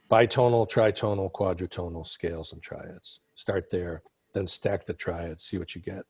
bitonal, 0.10 0.70
tritonal, 0.70 1.32
quadrotonal 1.32 2.08
scales 2.08 2.54
and 2.54 2.62
triads. 2.62 3.20
Start 3.34 3.70
there, 3.70 4.02
then 4.34 4.48
stack 4.48 4.86
the 4.86 4.94
triads, 4.94 5.44
see 5.44 5.58
what 5.58 5.76
you 5.76 5.82
get. 5.82 6.04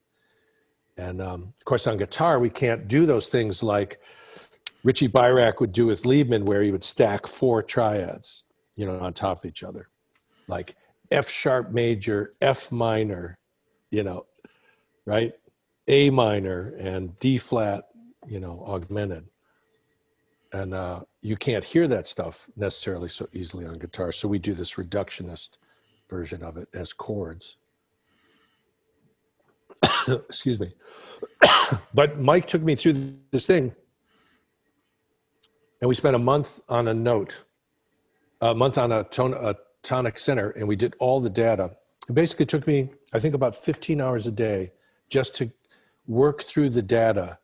And 0.97 1.21
um, 1.21 1.53
of 1.59 1.65
course, 1.65 1.87
on 1.87 1.97
guitar, 1.97 2.39
we 2.39 2.49
can't 2.49 2.87
do 2.87 3.05
those 3.05 3.29
things 3.29 3.63
like 3.63 3.99
Richie 4.83 5.09
Beirach 5.09 5.59
would 5.59 5.71
do 5.71 5.87
with 5.87 6.03
Liebman, 6.03 6.43
where 6.43 6.61
he 6.61 6.71
would 6.71 6.83
stack 6.83 7.25
four 7.25 7.63
triads, 7.63 8.43
you 8.75 8.85
know, 8.85 8.99
on 8.99 9.13
top 9.13 9.39
of 9.39 9.45
each 9.45 9.63
other, 9.63 9.89
like 10.47 10.75
F 11.11 11.29
sharp 11.29 11.71
major, 11.71 12.31
F 12.41 12.71
minor, 12.71 13.37
you 13.91 14.03
know, 14.03 14.25
right? 15.05 15.33
A 15.87 16.09
minor 16.09 16.73
and 16.77 17.17
D 17.19 17.37
flat, 17.37 17.85
you 18.27 18.39
know, 18.39 18.63
augmented. 18.67 19.25
And 20.51 20.73
uh, 20.73 21.01
you 21.21 21.35
can't 21.35 21.63
hear 21.63 21.87
that 21.87 22.07
stuff 22.07 22.49
necessarily 22.55 23.09
so 23.09 23.27
easily 23.33 23.65
on 23.65 23.77
guitar. 23.77 24.11
So 24.11 24.27
we 24.27 24.39
do 24.39 24.53
this 24.53 24.75
reductionist 24.75 25.49
version 26.09 26.43
of 26.43 26.57
it 26.57 26.69
as 26.73 26.93
chords. 26.93 27.57
Excuse 30.07 30.59
me. 30.59 30.73
but 31.93 32.19
Mike 32.19 32.47
took 32.47 32.61
me 32.61 32.75
through 32.75 33.15
this 33.31 33.45
thing 33.45 33.75
and 35.81 35.89
we 35.89 35.95
spent 35.95 36.15
a 36.15 36.19
month 36.19 36.61
on 36.69 36.87
a 36.87 36.93
note, 36.93 37.43
a 38.41 38.55
month 38.55 38.77
on 38.77 38.91
a, 38.91 39.03
tone, 39.03 39.33
a 39.33 39.55
tonic 39.85 40.19
center, 40.19 40.49
and 40.51 40.67
we 40.67 40.75
did 40.75 40.95
all 40.99 41.19
the 41.21 41.29
data. 41.29 41.71
It 42.09 42.13
basically 42.13 42.45
took 42.45 42.67
me, 42.67 42.89
I 43.13 43.19
think, 43.19 43.33
about 43.33 43.55
15 43.55 44.01
hours 44.01 44.27
a 44.27 44.31
day 44.31 44.71
just 45.09 45.35
to 45.37 45.51
work 46.07 46.41
through 46.41 46.71
the 46.71 46.81
data, 46.81 47.37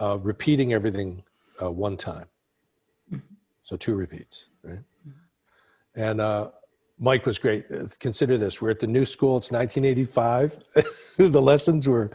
uh, 0.00 0.18
repeating 0.18 0.72
everything 0.72 1.24
uh, 1.62 1.70
one 1.70 1.96
time. 1.96 2.26
So 3.64 3.76
two 3.76 3.94
repeats, 3.94 4.46
right? 4.62 4.80
And 5.94 6.20
uh, 6.20 6.50
Mike 6.98 7.26
was 7.26 7.38
great. 7.38 7.70
Uh, 7.70 7.86
Consider 8.00 8.38
this: 8.38 8.60
we're 8.60 8.70
at 8.70 8.80
the 8.80 8.86
new 8.86 9.04
school. 9.04 9.36
It's 9.36 9.50
1985. 9.50 10.64
the 11.32 11.42
lessons 11.42 11.88
were 11.88 12.10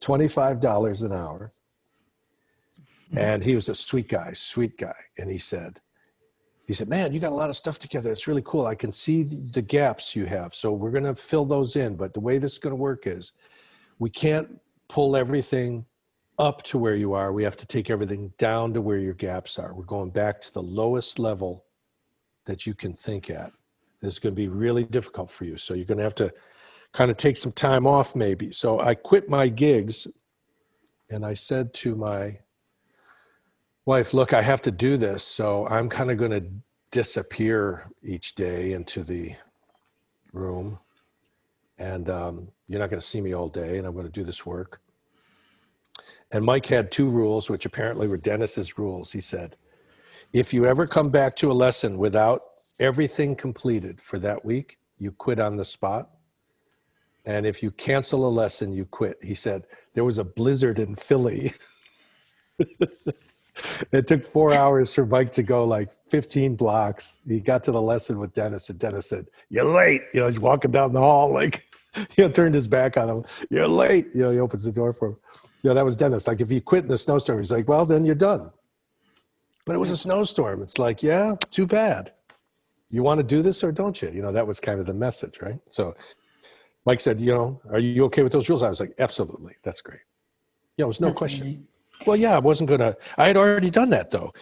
$25 0.00 1.02
an 1.02 1.12
hour. 1.12 1.50
And 3.12 3.42
he 3.42 3.54
was 3.54 3.68
a 3.68 3.74
sweet 3.74 4.08
guy, 4.08 4.32
sweet 4.32 4.78
guy. 4.78 4.94
And 5.18 5.30
he 5.30 5.38
said, 5.38 5.80
he 6.70 6.74
said, 6.74 6.88
man, 6.88 7.12
you 7.12 7.18
got 7.18 7.32
a 7.32 7.34
lot 7.34 7.50
of 7.50 7.56
stuff 7.56 7.80
together. 7.80 8.12
It's 8.12 8.28
really 8.28 8.44
cool. 8.44 8.64
I 8.64 8.76
can 8.76 8.92
see 8.92 9.24
the 9.24 9.60
gaps 9.60 10.14
you 10.14 10.26
have. 10.26 10.54
So 10.54 10.70
we're 10.70 10.92
going 10.92 11.02
to 11.02 11.16
fill 11.16 11.44
those 11.44 11.74
in. 11.74 11.96
But 11.96 12.14
the 12.14 12.20
way 12.20 12.38
this 12.38 12.52
is 12.52 12.58
going 12.58 12.70
to 12.70 12.76
work 12.76 13.08
is 13.08 13.32
we 13.98 14.08
can't 14.08 14.60
pull 14.88 15.16
everything 15.16 15.84
up 16.38 16.62
to 16.62 16.78
where 16.78 16.94
you 16.94 17.12
are. 17.12 17.32
We 17.32 17.42
have 17.42 17.56
to 17.56 17.66
take 17.66 17.90
everything 17.90 18.32
down 18.38 18.72
to 18.74 18.80
where 18.80 18.98
your 18.98 19.14
gaps 19.14 19.58
are. 19.58 19.74
We're 19.74 19.82
going 19.82 20.10
back 20.10 20.40
to 20.42 20.54
the 20.54 20.62
lowest 20.62 21.18
level 21.18 21.64
that 22.44 22.66
you 22.66 22.74
can 22.74 22.92
think 22.92 23.30
at. 23.30 23.50
This 24.00 24.12
is 24.12 24.18
going 24.20 24.36
to 24.36 24.40
be 24.40 24.46
really 24.46 24.84
difficult 24.84 25.28
for 25.28 25.46
you. 25.46 25.56
So 25.56 25.74
you're 25.74 25.86
going 25.86 25.98
to 25.98 26.04
have 26.04 26.14
to 26.14 26.32
kind 26.92 27.10
of 27.10 27.16
take 27.16 27.36
some 27.36 27.50
time 27.50 27.84
off, 27.84 28.14
maybe. 28.14 28.52
So 28.52 28.78
I 28.78 28.94
quit 28.94 29.28
my 29.28 29.48
gigs 29.48 30.06
and 31.08 31.26
I 31.26 31.34
said 31.34 31.74
to 31.74 31.96
my 31.96 32.38
wife, 33.86 34.14
look, 34.14 34.32
I 34.32 34.42
have 34.42 34.62
to 34.62 34.70
do 34.70 34.96
this. 34.96 35.22
So 35.22 35.66
I'm 35.68 35.88
kind 35.88 36.10
of 36.10 36.18
going 36.18 36.30
to 36.30 36.44
disappear 36.92 37.90
each 38.02 38.34
day 38.34 38.72
into 38.72 39.02
the 39.02 39.34
room. 40.32 40.78
And 41.78 42.10
um, 42.10 42.48
you're 42.68 42.80
not 42.80 42.90
going 42.90 43.00
to 43.00 43.06
see 43.06 43.20
me 43.20 43.34
all 43.34 43.48
day, 43.48 43.78
and 43.78 43.86
I'm 43.86 43.94
going 43.94 44.06
to 44.06 44.12
do 44.12 44.24
this 44.24 44.44
work. 44.44 44.80
And 46.30 46.44
Mike 46.44 46.66
had 46.66 46.92
two 46.92 47.08
rules, 47.08 47.48
which 47.50 47.66
apparently 47.66 48.06
were 48.06 48.16
Dennis's 48.16 48.78
rules. 48.78 49.12
He 49.12 49.20
said, 49.20 49.56
if 50.32 50.52
you 50.54 50.66
ever 50.66 50.86
come 50.86 51.10
back 51.10 51.34
to 51.36 51.50
a 51.50 51.54
lesson 51.54 51.98
without 51.98 52.42
everything 52.78 53.34
completed 53.34 54.00
for 54.00 54.18
that 54.20 54.44
week, 54.44 54.78
you 54.98 55.10
quit 55.10 55.40
on 55.40 55.56
the 55.56 55.64
spot. 55.64 56.10
And 57.24 57.46
if 57.46 57.62
you 57.62 57.70
cancel 57.72 58.28
a 58.28 58.30
lesson, 58.30 58.72
you 58.72 58.84
quit. 58.84 59.18
He 59.22 59.34
said, 59.34 59.64
there 59.94 60.04
was 60.04 60.18
a 60.18 60.24
blizzard 60.24 60.78
in 60.78 60.94
Philly. 60.94 61.52
it 63.92 64.06
took 64.06 64.24
four 64.24 64.52
hours 64.52 64.92
for 64.92 65.06
Mike 65.06 65.32
to 65.34 65.42
go 65.42 65.64
like 65.64 65.90
15 66.08 66.56
blocks. 66.56 67.18
He 67.26 67.40
got 67.40 67.64
to 67.64 67.72
the 67.72 67.80
lesson 67.80 68.18
with 68.18 68.34
Dennis, 68.34 68.70
and 68.70 68.78
Dennis 68.78 69.08
said, 69.08 69.26
You're 69.48 69.64
late. 69.64 70.02
You 70.12 70.20
know, 70.20 70.26
he's 70.26 70.40
walking 70.40 70.70
down 70.70 70.92
the 70.92 71.00
hall, 71.00 71.32
like, 71.32 71.66
you 72.16 72.24
know, 72.24 72.30
turned 72.30 72.54
his 72.54 72.68
back 72.68 72.96
on 72.96 73.08
him. 73.08 73.24
You're 73.50 73.68
late. 73.68 74.08
You 74.14 74.22
know, 74.22 74.30
he 74.30 74.38
opens 74.38 74.64
the 74.64 74.72
door 74.72 74.92
for 74.92 75.08
him. 75.08 75.16
You 75.62 75.70
know, 75.70 75.74
that 75.74 75.84
was 75.84 75.96
Dennis. 75.96 76.26
Like, 76.26 76.40
if 76.40 76.50
you 76.50 76.60
quit 76.60 76.84
in 76.84 76.88
the 76.88 76.98
snowstorm, 76.98 77.38
he's 77.38 77.52
like, 77.52 77.68
Well, 77.68 77.84
then 77.84 78.04
you're 78.04 78.14
done. 78.14 78.50
But 79.66 79.74
it 79.74 79.78
was 79.78 79.90
a 79.90 79.96
snowstorm. 79.96 80.62
It's 80.62 80.78
like, 80.78 81.02
Yeah, 81.02 81.36
too 81.50 81.66
bad. 81.66 82.12
You 82.90 83.02
want 83.02 83.18
to 83.18 83.24
do 83.24 83.40
this 83.40 83.62
or 83.62 83.70
don't 83.70 84.00
you? 84.02 84.10
You 84.10 84.22
know, 84.22 84.32
that 84.32 84.46
was 84.46 84.58
kind 84.58 84.80
of 84.80 84.86
the 84.86 84.94
message, 84.94 85.40
right? 85.40 85.60
So 85.70 85.94
Mike 86.86 87.00
said, 87.00 87.20
You 87.20 87.32
know, 87.32 87.60
are 87.70 87.78
you 87.78 88.04
okay 88.06 88.22
with 88.22 88.32
those 88.32 88.48
rules? 88.48 88.62
I 88.62 88.68
was 88.68 88.80
like, 88.80 88.94
Absolutely. 88.98 89.54
That's 89.62 89.80
great. 89.80 90.00
Yeah, 90.76 90.84
it 90.84 90.88
was 90.88 91.00
no 91.00 91.08
That's 91.08 91.18
question. 91.18 91.66
Well, 92.06 92.16
yeah, 92.16 92.34
I 92.34 92.38
wasn't 92.38 92.70
gonna. 92.70 92.96
I 93.18 93.26
had 93.26 93.36
already 93.36 93.70
done 93.70 93.90
that 93.90 94.10
though. 94.10 94.32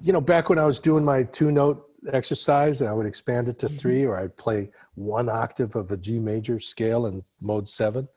You 0.00 0.12
know, 0.12 0.20
back 0.20 0.48
when 0.48 0.58
I 0.58 0.64
was 0.64 0.78
doing 0.78 1.04
my 1.04 1.24
two 1.24 1.50
note 1.50 1.84
exercise, 2.12 2.80
I 2.80 2.92
would 2.92 3.06
expand 3.06 3.48
it 3.48 3.58
to 3.60 3.66
mm-hmm. 3.66 3.76
three, 3.76 4.04
or 4.04 4.18
I'd 4.18 4.36
play 4.36 4.70
one 4.94 5.28
octave 5.28 5.74
of 5.76 5.90
a 5.90 5.96
G 5.96 6.18
major 6.18 6.60
scale 6.60 7.06
in 7.06 7.24
mode 7.40 7.68
seven, 7.68 8.08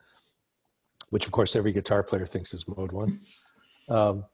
which 1.09 1.25
of 1.25 1.31
course 1.31 1.55
every 1.55 1.71
guitar 1.71 2.03
player 2.03 2.25
thinks 2.25 2.53
is 2.53 2.67
mode 2.67 2.91
one. 2.91 3.21
Mm-hmm. 3.89 3.93
Um, 3.93 4.25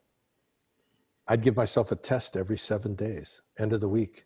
I'd 1.28 1.42
give 1.42 1.56
myself 1.56 1.92
a 1.92 1.96
test 1.96 2.38
every 2.38 2.58
seven 2.58 2.96
days, 2.96 3.42
end 3.60 3.74
of 3.74 3.82
the 3.82 3.90
week. 3.90 4.26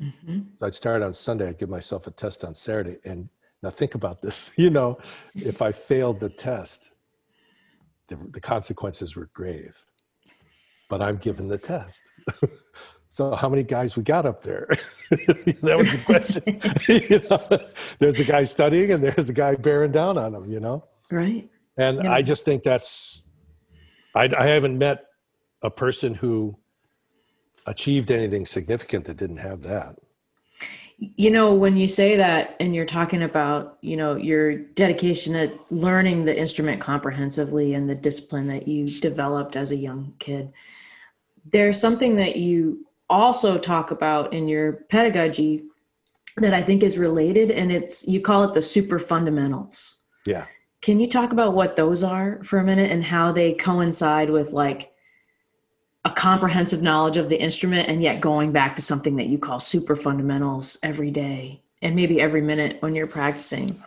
Mm-hmm. 0.00 0.40
So 0.58 0.66
I'd 0.66 0.74
start 0.74 1.02
on 1.02 1.12
Sunday. 1.12 1.48
I'd 1.48 1.58
give 1.58 1.68
myself 1.68 2.06
a 2.06 2.10
test 2.10 2.44
on 2.44 2.54
Saturday, 2.54 2.98
and 3.04 3.28
Now 3.62 3.70
think 3.70 3.94
about 3.94 4.20
this. 4.22 4.52
You 4.58 4.70
know, 4.70 4.98
if 5.34 5.62
I 5.62 5.72
failed 5.72 6.20
the 6.20 6.28
test, 6.28 6.90
the, 8.08 8.18
the 8.30 8.40
consequences 8.40 9.16
were 9.16 9.30
grave. 9.34 9.84
But 10.88 11.00
I'm 11.02 11.16
given 11.16 11.48
the 11.48 11.58
test. 11.58 12.02
so 13.08 13.34
how 13.34 13.48
many 13.48 13.62
guys 13.62 13.96
we 13.96 14.02
got 14.02 14.26
up 14.26 14.42
there? 14.42 14.68
that 15.10 15.78
was 15.78 15.92
the 15.92 16.02
question. 16.04 16.60
you 16.88 17.20
know, 17.30 17.64
there's 17.98 18.16
the 18.16 18.24
guy 18.24 18.44
studying 18.44 18.90
and 18.92 19.02
there's 19.02 19.26
the 19.26 19.32
guy 19.32 19.54
bearing 19.54 19.92
down 19.92 20.18
on 20.18 20.34
him, 20.34 20.50
you 20.50 20.60
know? 20.60 20.84
Right. 21.10 21.48
And 21.76 22.04
Yeah. 22.04 22.12
I 22.12 22.22
just 22.22 22.44
think 22.44 22.62
that's, 22.62 23.26
I, 24.14 24.28
I 24.36 24.46
haven't 24.46 24.78
met 24.78 25.04
a 25.62 25.70
person 25.70 26.14
who 26.14 26.58
achieved 27.66 28.10
anything 28.10 28.44
significant 28.44 29.06
that 29.06 29.16
didn't 29.16 29.38
have 29.38 29.62
that. 29.62 29.96
You 30.98 31.30
know, 31.30 31.54
when 31.54 31.76
you 31.76 31.88
say 31.88 32.16
that 32.16 32.56
and 32.60 32.74
you're 32.74 32.86
talking 32.86 33.22
about, 33.22 33.78
you 33.80 33.96
know, 33.96 34.16
your 34.16 34.56
dedication 34.56 35.32
to 35.32 35.58
learning 35.70 36.24
the 36.24 36.38
instrument 36.38 36.80
comprehensively 36.80 37.74
and 37.74 37.90
the 37.90 37.94
discipline 37.94 38.46
that 38.48 38.68
you 38.68 38.86
developed 39.00 39.56
as 39.56 39.70
a 39.70 39.76
young 39.76 40.14
kid, 40.18 40.52
there's 41.50 41.80
something 41.80 42.16
that 42.16 42.36
you 42.36 42.86
also 43.10 43.58
talk 43.58 43.90
about 43.90 44.32
in 44.32 44.48
your 44.48 44.72
pedagogy 44.88 45.64
that 46.36 46.54
I 46.54 46.62
think 46.62 46.82
is 46.82 46.98
related, 46.98 47.50
and 47.50 47.70
it's 47.70 48.06
you 48.08 48.20
call 48.20 48.44
it 48.44 48.54
the 48.54 48.62
super 48.62 48.98
fundamentals. 48.98 49.96
Yeah. 50.26 50.46
Can 50.80 51.00
you 51.00 51.08
talk 51.08 51.32
about 51.32 51.54
what 51.54 51.76
those 51.76 52.02
are 52.02 52.42
for 52.44 52.58
a 52.58 52.64
minute 52.64 52.90
and 52.90 53.04
how 53.04 53.32
they 53.32 53.54
coincide 53.54 54.30
with 54.30 54.52
like 54.52 54.93
a 56.04 56.10
comprehensive 56.10 56.82
knowledge 56.82 57.16
of 57.16 57.28
the 57.28 57.40
instrument 57.40 57.88
and 57.88 58.02
yet 58.02 58.20
going 58.20 58.52
back 58.52 58.76
to 58.76 58.82
something 58.82 59.16
that 59.16 59.26
you 59.26 59.38
call 59.38 59.58
super 59.58 59.96
fundamentals 59.96 60.78
every 60.82 61.10
day 61.10 61.62
and 61.80 61.96
maybe 61.96 62.20
every 62.20 62.42
minute 62.42 62.76
when 62.80 62.94
you're 62.94 63.06
practicing? 63.06 63.82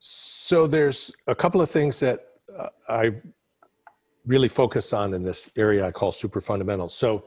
So 0.00 0.66
there's 0.66 1.12
a 1.26 1.34
couple 1.34 1.60
of 1.60 1.70
things 1.70 2.00
that 2.00 2.26
uh, 2.58 2.68
I 2.88 3.12
really 4.26 4.48
focus 4.48 4.92
on 4.92 5.14
in 5.14 5.22
this 5.22 5.50
area 5.56 5.86
I 5.86 5.92
call 5.92 6.12
super 6.12 6.40
fundamentals. 6.40 6.94
So 6.94 7.26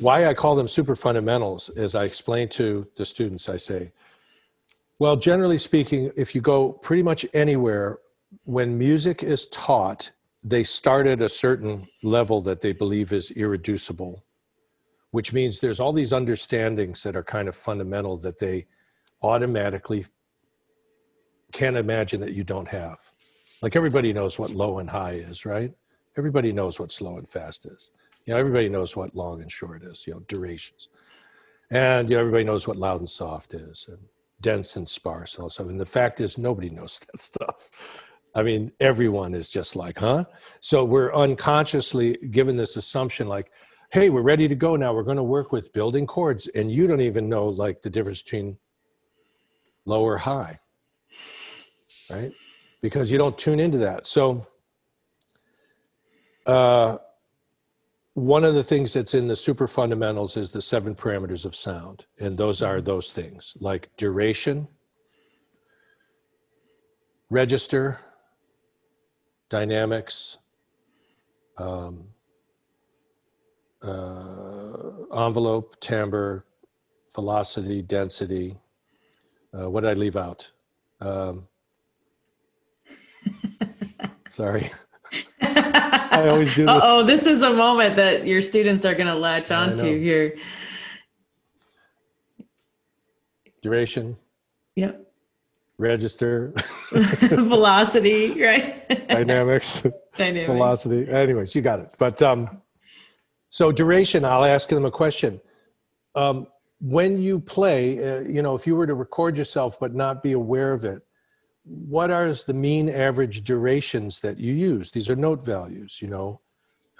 why 0.00 0.26
I 0.26 0.34
call 0.34 0.56
them 0.56 0.66
super 0.66 0.96
fundamentals 0.96 1.70
is 1.70 1.94
I 1.94 2.04
explain 2.04 2.48
to 2.50 2.86
the 2.96 3.06
students, 3.06 3.48
I 3.48 3.56
say, 3.56 3.92
well, 4.98 5.16
generally 5.16 5.58
speaking, 5.58 6.10
if 6.16 6.34
you 6.34 6.40
go 6.40 6.72
pretty 6.72 7.02
much 7.02 7.26
anywhere, 7.34 7.98
when 8.44 8.76
music 8.76 9.22
is 9.22 9.46
taught, 9.48 10.10
they 10.44 10.62
start 10.62 11.06
at 11.06 11.22
a 11.22 11.28
certain 11.28 11.88
level 12.02 12.42
that 12.42 12.60
they 12.60 12.72
believe 12.72 13.12
is 13.12 13.30
irreducible, 13.30 14.22
which 15.10 15.32
means 15.32 15.58
there's 15.58 15.80
all 15.80 15.92
these 15.92 16.12
understandings 16.12 17.02
that 17.02 17.16
are 17.16 17.24
kind 17.24 17.48
of 17.48 17.56
fundamental 17.56 18.18
that 18.18 18.38
they 18.38 18.66
automatically 19.22 20.04
can't 21.52 21.76
imagine 21.76 22.20
that 22.20 22.34
you 22.34 22.44
don't 22.44 22.68
have. 22.68 23.00
Like 23.62 23.74
everybody 23.74 24.12
knows 24.12 24.38
what 24.38 24.50
low 24.50 24.80
and 24.80 24.90
high 24.90 25.12
is, 25.12 25.46
right? 25.46 25.72
Everybody 26.18 26.52
knows 26.52 26.78
what 26.78 26.92
slow 26.92 27.16
and 27.16 27.28
fast 27.28 27.64
is. 27.64 27.90
You 28.26 28.34
know, 28.34 28.40
everybody 28.40 28.68
knows 28.68 28.96
what 28.96 29.16
long 29.16 29.40
and 29.40 29.50
short 29.50 29.82
is, 29.82 30.06
you 30.06 30.12
know, 30.12 30.20
durations. 30.28 30.88
And 31.70 32.10
you 32.10 32.16
know, 32.16 32.20
everybody 32.20 32.44
knows 32.44 32.68
what 32.68 32.76
loud 32.76 33.00
and 33.00 33.08
soft 33.08 33.54
is 33.54 33.86
and 33.88 33.98
dense 34.42 34.76
and 34.76 34.86
sparse 34.86 35.36
and 35.36 35.44
all. 35.44 35.66
And 35.66 35.80
the 35.80 35.86
fact 35.86 36.20
is 36.20 36.36
nobody 36.36 36.68
knows 36.68 37.00
that 37.12 37.22
stuff. 37.22 37.70
I 38.34 38.42
mean, 38.42 38.72
everyone 38.80 39.34
is 39.34 39.48
just 39.48 39.76
like, 39.76 39.98
huh? 39.98 40.24
So 40.60 40.84
we're 40.84 41.14
unconsciously 41.14 42.16
given 42.30 42.56
this 42.56 42.76
assumption 42.76 43.28
like, 43.28 43.50
hey, 43.92 44.10
we're 44.10 44.22
ready 44.22 44.48
to 44.48 44.54
go 44.54 44.74
now. 44.74 44.92
We're 44.92 45.04
going 45.04 45.18
to 45.18 45.22
work 45.22 45.52
with 45.52 45.72
building 45.72 46.06
chords. 46.06 46.48
And 46.48 46.70
you 46.70 46.86
don't 46.86 47.00
even 47.00 47.28
know 47.28 47.46
like 47.46 47.82
the 47.82 47.90
difference 47.90 48.22
between 48.22 48.58
low 49.84 50.02
or 50.02 50.18
high 50.18 50.58
right? 52.10 52.32
Because 52.80 53.10
you 53.10 53.18
don't 53.18 53.36
tune 53.36 53.60
into 53.60 53.78
that. 53.78 54.06
So, 54.06 54.46
uh, 56.46 56.98
one 58.14 58.44
of 58.44 58.54
the 58.54 58.62
things 58.62 58.92
that's 58.92 59.14
in 59.14 59.26
the 59.26 59.34
super 59.34 59.66
fundamentals 59.66 60.36
is 60.36 60.52
the 60.52 60.62
seven 60.62 60.94
parameters 60.94 61.44
of 61.44 61.56
sound. 61.56 62.04
And 62.20 62.38
those 62.38 62.62
are 62.62 62.80
those 62.80 63.12
things 63.12 63.56
like 63.58 63.88
duration, 63.96 64.68
register, 67.28 67.98
dynamics, 69.54 70.38
um, 71.58 72.08
uh, 73.80 75.22
envelope, 75.24 75.78
timbre, 75.78 76.44
velocity, 77.14 77.80
density. 77.80 78.58
Uh, 79.56 79.70
what 79.70 79.82
did 79.82 79.90
I 79.90 79.94
leave 79.94 80.16
out? 80.16 80.50
Um, 81.00 81.46
Sorry. 84.28 84.72
I 85.40 86.26
always 86.26 86.52
do 86.56 86.66
this. 86.66 86.80
Oh, 86.82 87.04
this 87.04 87.24
is 87.24 87.44
a 87.44 87.50
moment 87.50 87.94
that 87.94 88.26
your 88.26 88.42
students 88.42 88.84
are 88.84 88.94
going 88.94 89.06
to 89.06 89.14
latch 89.14 89.52
onto 89.52 90.00
here. 90.00 90.36
Duration, 93.62 94.16
Yep. 94.74 95.03
Register, 95.78 96.52
Velocity, 96.92 98.40
right? 98.42 98.88
dynamics, 99.08 99.86
Dynamic. 100.16 100.46
velocity. 100.46 101.08
Anyways, 101.10 101.54
you 101.54 101.62
got 101.62 101.80
it. 101.80 101.92
But 101.98 102.22
um, 102.22 102.62
so 103.50 103.72
duration, 103.72 104.24
I'll 104.24 104.44
ask 104.44 104.68
them 104.68 104.84
a 104.84 104.90
question. 104.90 105.40
Um, 106.14 106.46
when 106.80 107.18
you 107.20 107.40
play, 107.40 107.98
uh, 107.98 108.20
you 108.20 108.42
know, 108.42 108.54
if 108.54 108.66
you 108.66 108.76
were 108.76 108.86
to 108.86 108.94
record 108.94 109.36
yourself 109.36 109.78
but 109.80 109.94
not 109.94 110.22
be 110.22 110.32
aware 110.32 110.72
of 110.72 110.84
it, 110.84 111.02
what 111.64 112.10
are 112.10 112.30
the 112.32 112.52
mean 112.54 112.88
average 112.90 113.42
durations 113.42 114.20
that 114.20 114.38
you 114.38 114.52
use? 114.52 114.90
These 114.90 115.08
are 115.08 115.16
note 115.16 115.44
values, 115.44 116.00
you 116.02 116.08
know. 116.08 116.40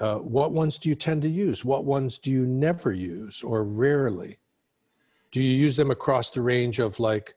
Uh, 0.00 0.16
what 0.16 0.52
ones 0.52 0.78
do 0.78 0.88
you 0.88 0.94
tend 0.96 1.22
to 1.22 1.28
use? 1.28 1.64
What 1.64 1.84
ones 1.84 2.18
do 2.18 2.30
you 2.30 2.46
never 2.46 2.92
use 2.92 3.42
or 3.42 3.62
rarely? 3.62 4.38
Do 5.30 5.40
you 5.40 5.50
use 5.56 5.76
them 5.76 5.90
across 5.90 6.30
the 6.30 6.40
range 6.42 6.78
of 6.80 6.98
like 6.98 7.34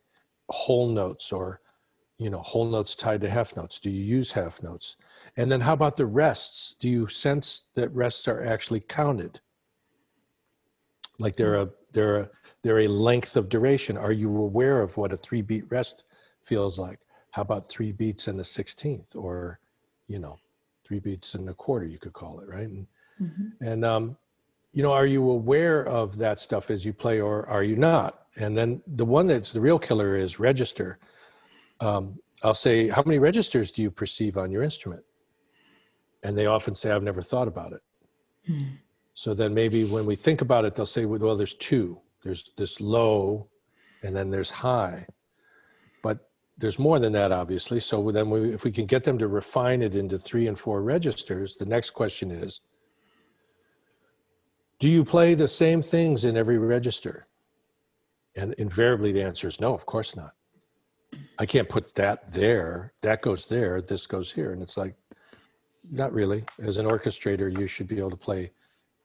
whole 0.50 0.90
notes 0.90 1.32
or, 1.32 1.62
you 2.18 2.30
know, 2.30 2.40
whole 2.40 2.66
notes 2.66 2.96
tied 2.96 3.22
to 3.22 3.30
half 3.30 3.56
notes? 3.56 3.80
Do 3.80 3.90
you 3.90 4.04
use 4.04 4.32
half 4.32 4.64
notes? 4.64 4.96
And 5.36 5.52
then 5.52 5.62
how 5.62 5.74
about 5.74 5.98
the 5.98 6.06
rests? 6.06 6.76
Do 6.80 6.90
you 6.90 7.08
sense 7.08 7.66
that 7.76 7.94
rests 7.94 8.28
are 8.28 8.44
actually 8.44 8.80
counted? 8.80 9.40
Like 11.20 11.36
they're 11.36 11.56
a 11.56 11.70
they're 11.94 12.18
a 12.18 12.30
they're 12.64 12.80
a 12.80 12.88
length 12.88 13.38
of 13.38 13.50
duration. 13.50 13.98
Are 13.98 14.12
you 14.12 14.36
aware 14.36 14.82
of 14.82 14.98
what 14.98 15.14
a 15.14 15.18
three 15.18 15.42
beat 15.42 15.66
rest 15.70 16.04
feels 16.44 16.80
like? 16.80 17.00
How 17.32 17.42
about 17.42 17.68
three 17.68 17.92
beats 17.92 18.28
and 18.28 18.40
the 18.40 18.44
sixteenth, 18.44 19.16
or 19.16 19.60
you 20.08 20.20
know, 20.20 20.38
three 20.84 21.00
beats 21.00 21.36
and 21.36 21.50
a 21.50 21.54
quarter? 21.54 21.86
You 21.86 22.00
could 22.00 22.14
call 22.14 22.40
it 22.40 22.48
right. 22.48 22.68
And, 22.68 22.88
and 23.62 23.86
um, 23.86 24.18
you 24.78 24.84
know, 24.84 24.94
are 24.94 25.08
you 25.08 25.28
aware 25.28 25.88
of 25.88 26.18
that 26.18 26.40
stuff 26.40 26.70
as 26.70 26.86
you 26.86 26.94
play, 26.94 27.20
or 27.20 27.50
are 27.50 27.64
you 27.64 27.76
not? 27.76 28.28
And 28.36 28.56
then 28.56 28.80
the 28.86 29.06
one 29.06 29.26
that's 29.26 29.52
the 29.52 29.60
real 29.60 29.80
killer 29.80 30.16
is 30.16 30.40
register. 30.40 31.00
Um, 31.80 32.20
I'll 32.44 32.54
say, 32.54 32.88
how 32.88 33.02
many 33.04 33.18
registers 33.18 33.72
do 33.72 33.82
you 33.82 33.90
perceive 33.90 34.38
on 34.38 34.52
your 34.52 34.62
instrument? 34.62 35.04
And 36.22 36.38
they 36.38 36.46
often 36.46 36.76
say, 36.76 36.92
I've 36.92 37.02
never 37.02 37.24
thought 37.24 37.48
about 37.48 37.74
it. 37.74 37.82
So 39.16 39.34
then 39.34 39.52
maybe 39.56 39.84
when 39.84 40.06
we 40.06 40.16
think 40.16 40.42
about 40.42 40.64
it, 40.64 40.76
they'll 40.76 40.86
say, 40.86 41.06
well, 41.06 41.36
there's 41.36 41.56
two. 41.56 42.00
There's 42.24 42.52
this 42.56 42.80
low, 42.80 43.50
and 44.04 44.16
then 44.16 44.30
there's 44.30 44.52
high. 44.52 45.08
But 46.04 46.30
there's 46.60 46.78
more 46.78 47.00
than 47.00 47.14
that, 47.14 47.32
obviously. 47.32 47.80
So 47.80 48.12
then, 48.12 48.30
we, 48.30 48.54
if 48.54 48.64
we 48.64 48.72
can 48.72 48.86
get 48.86 49.06
them 49.06 49.18
to 49.18 49.28
refine 49.28 49.82
it 49.82 49.96
into 49.96 50.20
three 50.20 50.46
and 50.46 50.60
four 50.60 50.84
registers, 50.84 51.56
the 51.56 51.66
next 51.66 51.96
question 51.96 52.30
is 52.30 52.62
Do 54.80 54.90
you 54.90 55.04
play 55.04 55.34
the 55.34 55.48
same 55.48 55.82
things 55.82 56.24
in 56.24 56.38
every 56.38 56.58
register? 56.58 57.28
And 58.36 58.54
invariably, 58.54 59.12
the 59.12 59.24
answer 59.24 59.48
is 59.48 59.60
no, 59.60 59.74
of 59.74 59.86
course 59.86 60.16
not. 60.16 60.34
I 61.40 61.46
can't 61.46 61.70
put 61.70 61.96
that 61.96 62.32
there, 62.32 62.94
that 63.02 63.22
goes 63.22 63.48
there, 63.48 63.82
this 63.82 64.06
goes 64.06 64.32
here. 64.32 64.52
And 64.52 64.62
it's 64.62 64.78
like, 64.78 64.96
not 65.90 66.14
really. 66.14 66.44
As 66.62 66.78
an 66.78 66.86
orchestrator, 66.86 67.52
you 67.52 67.66
should 67.66 67.88
be 67.88 67.98
able 67.98 68.12
to 68.12 68.18
play 68.18 68.52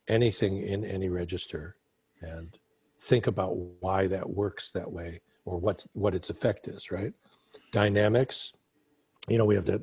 anything 0.09 0.62
in 0.62 0.85
any 0.85 1.09
register 1.09 1.77
and 2.20 2.59
think 2.99 3.27
about 3.27 3.57
why 3.81 4.07
that 4.07 4.29
works 4.29 4.70
that 4.70 4.91
way 4.91 5.20
or 5.45 5.59
what 5.59 5.85
what 5.95 6.14
its 6.14 6.31
effect 6.31 6.68
is 6.68 6.91
right 6.91 7.12
dynamics 7.73 8.53
you 9.29 9.39
know 9.39 9.45
we 9.45 9.55
have 9.55 9.66
that 9.66 9.83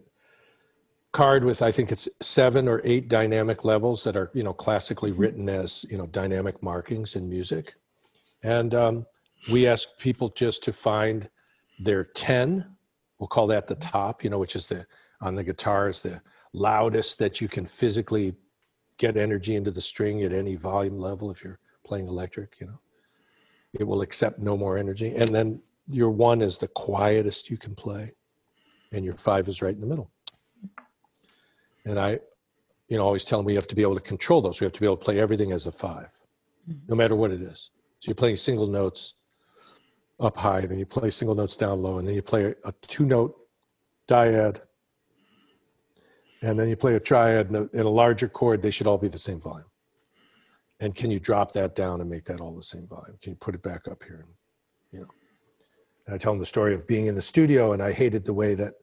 card 1.12 1.44
with 1.44 1.62
i 1.62 1.72
think 1.72 1.92
it's 1.92 2.08
seven 2.22 2.68
or 2.68 2.82
eight 2.84 3.08
dynamic 3.08 3.66
levels 3.66 4.04
that 4.04 4.16
are 4.16 4.30
you 4.34 4.44
know 4.44 4.54
classically 4.54 5.12
written 5.12 5.50
as 5.50 5.86
you 5.90 5.98
know 5.98 6.06
dynamic 6.08 6.62
markings 6.62 7.16
in 7.16 7.30
music. 7.30 7.76
And 8.42 8.74
um, 8.74 9.06
we 9.52 9.68
ask 9.68 9.90
people 9.98 10.30
just 10.30 10.64
to 10.64 10.72
find 10.72 11.30
their 11.80 12.04
10 12.04 12.66
we'll 13.18 13.28
call 13.28 13.48
that 13.48 13.68
the 13.68 13.76
top 13.76 14.24
you 14.24 14.30
know 14.30 14.40
which 14.40 14.56
is 14.56 14.68
the 14.68 14.86
on 15.22 15.36
the 15.36 15.44
guitar 15.44 15.90
is 15.90 16.02
the 16.02 16.22
loudest 16.54 17.20
that 17.20 17.42
you 17.42 17.48
can 17.48 17.66
physically 17.66 18.34
get 18.98 19.18
energy 19.18 19.56
into 19.56 19.72
the 19.72 19.82
string 19.82 20.24
at 20.24 20.34
any 20.34 20.56
volume 20.56 20.98
level 21.00 21.32
if 21.32 21.44
you're 21.44 21.60
playing 21.86 22.08
electric 22.08 22.56
you 22.60 22.68
know. 22.68 22.80
It 23.74 23.84
will 23.84 24.02
accept 24.02 24.40
no 24.40 24.58
more 24.58 24.78
energy. 24.78 25.14
And 25.16 25.28
then 25.28 25.62
your 25.88 26.10
one 26.12 26.42
is 26.42 26.58
the 26.58 26.68
quietest 26.68 27.50
you 27.50 27.58
can 27.58 27.76
play, 27.76 28.14
and 28.92 29.04
your 29.04 29.16
five 29.16 29.48
is 29.48 29.62
right 29.62 29.74
in 29.74 29.82
the 29.82 29.88
middle. 29.88 30.12
And 31.90 32.00
I, 32.00 32.20
you 32.88 32.98
know, 32.98 33.04
always 33.04 33.26
tell 33.26 33.40
them 33.40 33.46
we 33.46 33.56
have 33.56 33.68
to 33.68 33.76
be 33.76 33.82
able 33.82 33.96
to 33.96 34.02
control 34.02 34.42
those. 34.42 34.60
We 34.60 34.66
have 34.66 34.74
to 34.74 34.80
be 34.80 34.86
able 34.86 34.98
to 34.98 35.04
play 35.04 35.20
everything 35.20 35.52
as 35.52 35.66
a 35.66 35.72
5 35.72 36.20
no 36.88 36.96
matter 36.96 37.16
what 37.16 37.32
it 37.32 37.42
is. 37.42 37.72
So 38.00 38.10
you're 38.10 38.16
playing 38.16 38.36
single 38.36 38.68
notes 38.68 39.16
up 40.20 40.38
high, 40.38 40.62
then 40.62 40.78
you 40.78 40.86
play 40.86 41.10
single 41.10 41.36
notes 41.36 41.56
down 41.56 41.82
low, 41.82 41.98
and 41.98 42.08
then 42.08 42.16
you 42.16 42.22
play 42.22 42.54
a, 42.64 42.72
two 42.88 43.06
note 43.06 43.36
dyad, 44.08 44.62
and 46.42 46.60
then 46.60 46.70
you 46.70 46.76
play 46.76 46.96
a 46.96 47.00
triad 47.00 47.50
in 47.50 47.56
a, 47.56 47.62
and 47.62 47.82
a 47.82 47.90
larger 47.90 48.28
chord. 48.28 48.62
They 48.62 48.72
should 48.72 48.88
all 48.88 48.98
be 48.98 49.08
the 49.08 49.18
same 49.18 49.40
volume. 49.40 49.66
And 50.80 50.96
can 50.96 51.12
you 51.12 51.20
drop 51.20 51.52
that 51.54 51.76
down 51.76 52.02
and 52.02 52.10
make 52.10 52.26
that 52.26 52.40
all 52.40 52.54
the 52.54 52.64
same 52.64 52.88
volume? 52.88 53.18
Can 53.22 53.32
you 53.32 53.38
put 53.38 53.56
it 53.56 53.64
back 53.64 53.88
up 53.90 54.04
here? 54.04 54.26
And, 54.26 54.34
you 54.92 55.00
know, 55.00 55.08
and 56.06 56.16
I 56.16 56.18
tell 56.18 56.32
them 56.32 56.40
the 56.40 56.46
story 56.46 56.74
of 56.74 56.88
being 56.88 57.08
in 57.08 57.16
the 57.16 57.22
studio, 57.22 57.74
and 57.74 57.82
I 57.82 57.92
hated 57.92 58.26
the 58.26 58.34
way 58.34 58.56
that 58.56 58.74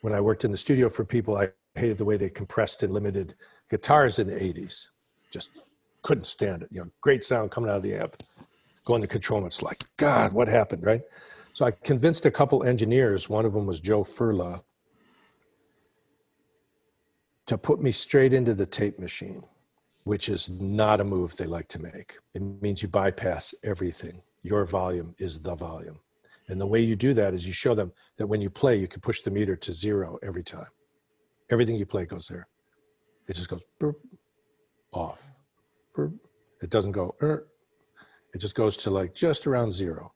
when 0.00 0.12
I 0.12 0.20
worked 0.20 0.44
in 0.44 0.52
the 0.52 0.58
studio 0.58 0.88
for 0.88 1.04
people, 1.04 1.36
I 1.36 1.50
hated 1.76 1.98
the 1.98 2.04
way 2.04 2.16
they 2.16 2.28
compressed 2.28 2.82
and 2.82 2.92
limited 2.92 3.34
guitars 3.70 4.18
in 4.18 4.26
the 4.26 4.34
80s. 4.34 4.88
Just 5.30 5.64
couldn't 6.02 6.26
stand 6.26 6.62
it. 6.62 6.68
You 6.70 6.80
know, 6.80 6.90
great 7.00 7.24
sound 7.24 7.50
coming 7.50 7.70
out 7.70 7.76
of 7.76 7.82
the 7.82 7.94
amp, 7.94 8.22
going 8.84 9.02
to 9.02 9.08
control. 9.08 9.44
It's 9.46 9.62
like, 9.62 9.78
God, 9.96 10.32
what 10.32 10.48
happened, 10.48 10.84
right? 10.84 11.02
So 11.52 11.64
I 11.64 11.70
convinced 11.70 12.26
a 12.26 12.30
couple 12.30 12.64
engineers, 12.64 13.28
one 13.28 13.44
of 13.44 13.52
them 13.52 13.66
was 13.66 13.80
Joe 13.80 14.02
Ferla, 14.02 14.62
to 17.46 17.56
put 17.56 17.80
me 17.80 17.92
straight 17.92 18.32
into 18.32 18.54
the 18.54 18.66
tape 18.66 18.98
machine, 18.98 19.44
which 20.04 20.28
is 20.28 20.50
not 20.50 21.00
a 21.00 21.04
move 21.04 21.36
they 21.36 21.46
like 21.46 21.68
to 21.68 21.78
make. 21.78 22.18
It 22.34 22.42
means 22.42 22.82
you 22.82 22.88
bypass 22.88 23.54
everything. 23.62 24.22
Your 24.42 24.64
volume 24.64 25.14
is 25.18 25.40
the 25.40 25.54
volume. 25.54 26.00
And 26.48 26.60
the 26.60 26.66
way 26.66 26.80
you 26.80 26.94
do 26.94 27.14
that 27.14 27.34
is 27.34 27.46
you 27.46 27.52
show 27.52 27.74
them 27.74 27.92
that 28.18 28.26
when 28.26 28.40
you 28.40 28.50
play, 28.50 28.76
you 28.76 28.86
can 28.86 29.00
push 29.00 29.22
the 29.22 29.30
meter 29.30 29.56
to 29.56 29.72
zero 29.72 30.18
every 30.22 30.44
time. 30.44 30.66
Everything 31.50 31.76
you 31.76 31.86
play 31.86 32.06
goes 32.06 32.26
there. 32.28 32.46
It 33.28 33.34
just 33.34 33.48
goes 33.48 33.62
burp, 33.78 33.98
off. 34.92 35.30
Burp. 35.94 36.12
It 36.62 36.70
doesn't 36.70 36.92
go, 36.92 37.14
er. 37.22 37.46
It 38.34 38.38
just 38.38 38.54
goes 38.54 38.76
to 38.78 38.90
like 38.90 39.14
just 39.14 39.46
around 39.46 39.72
zero. 39.72 40.12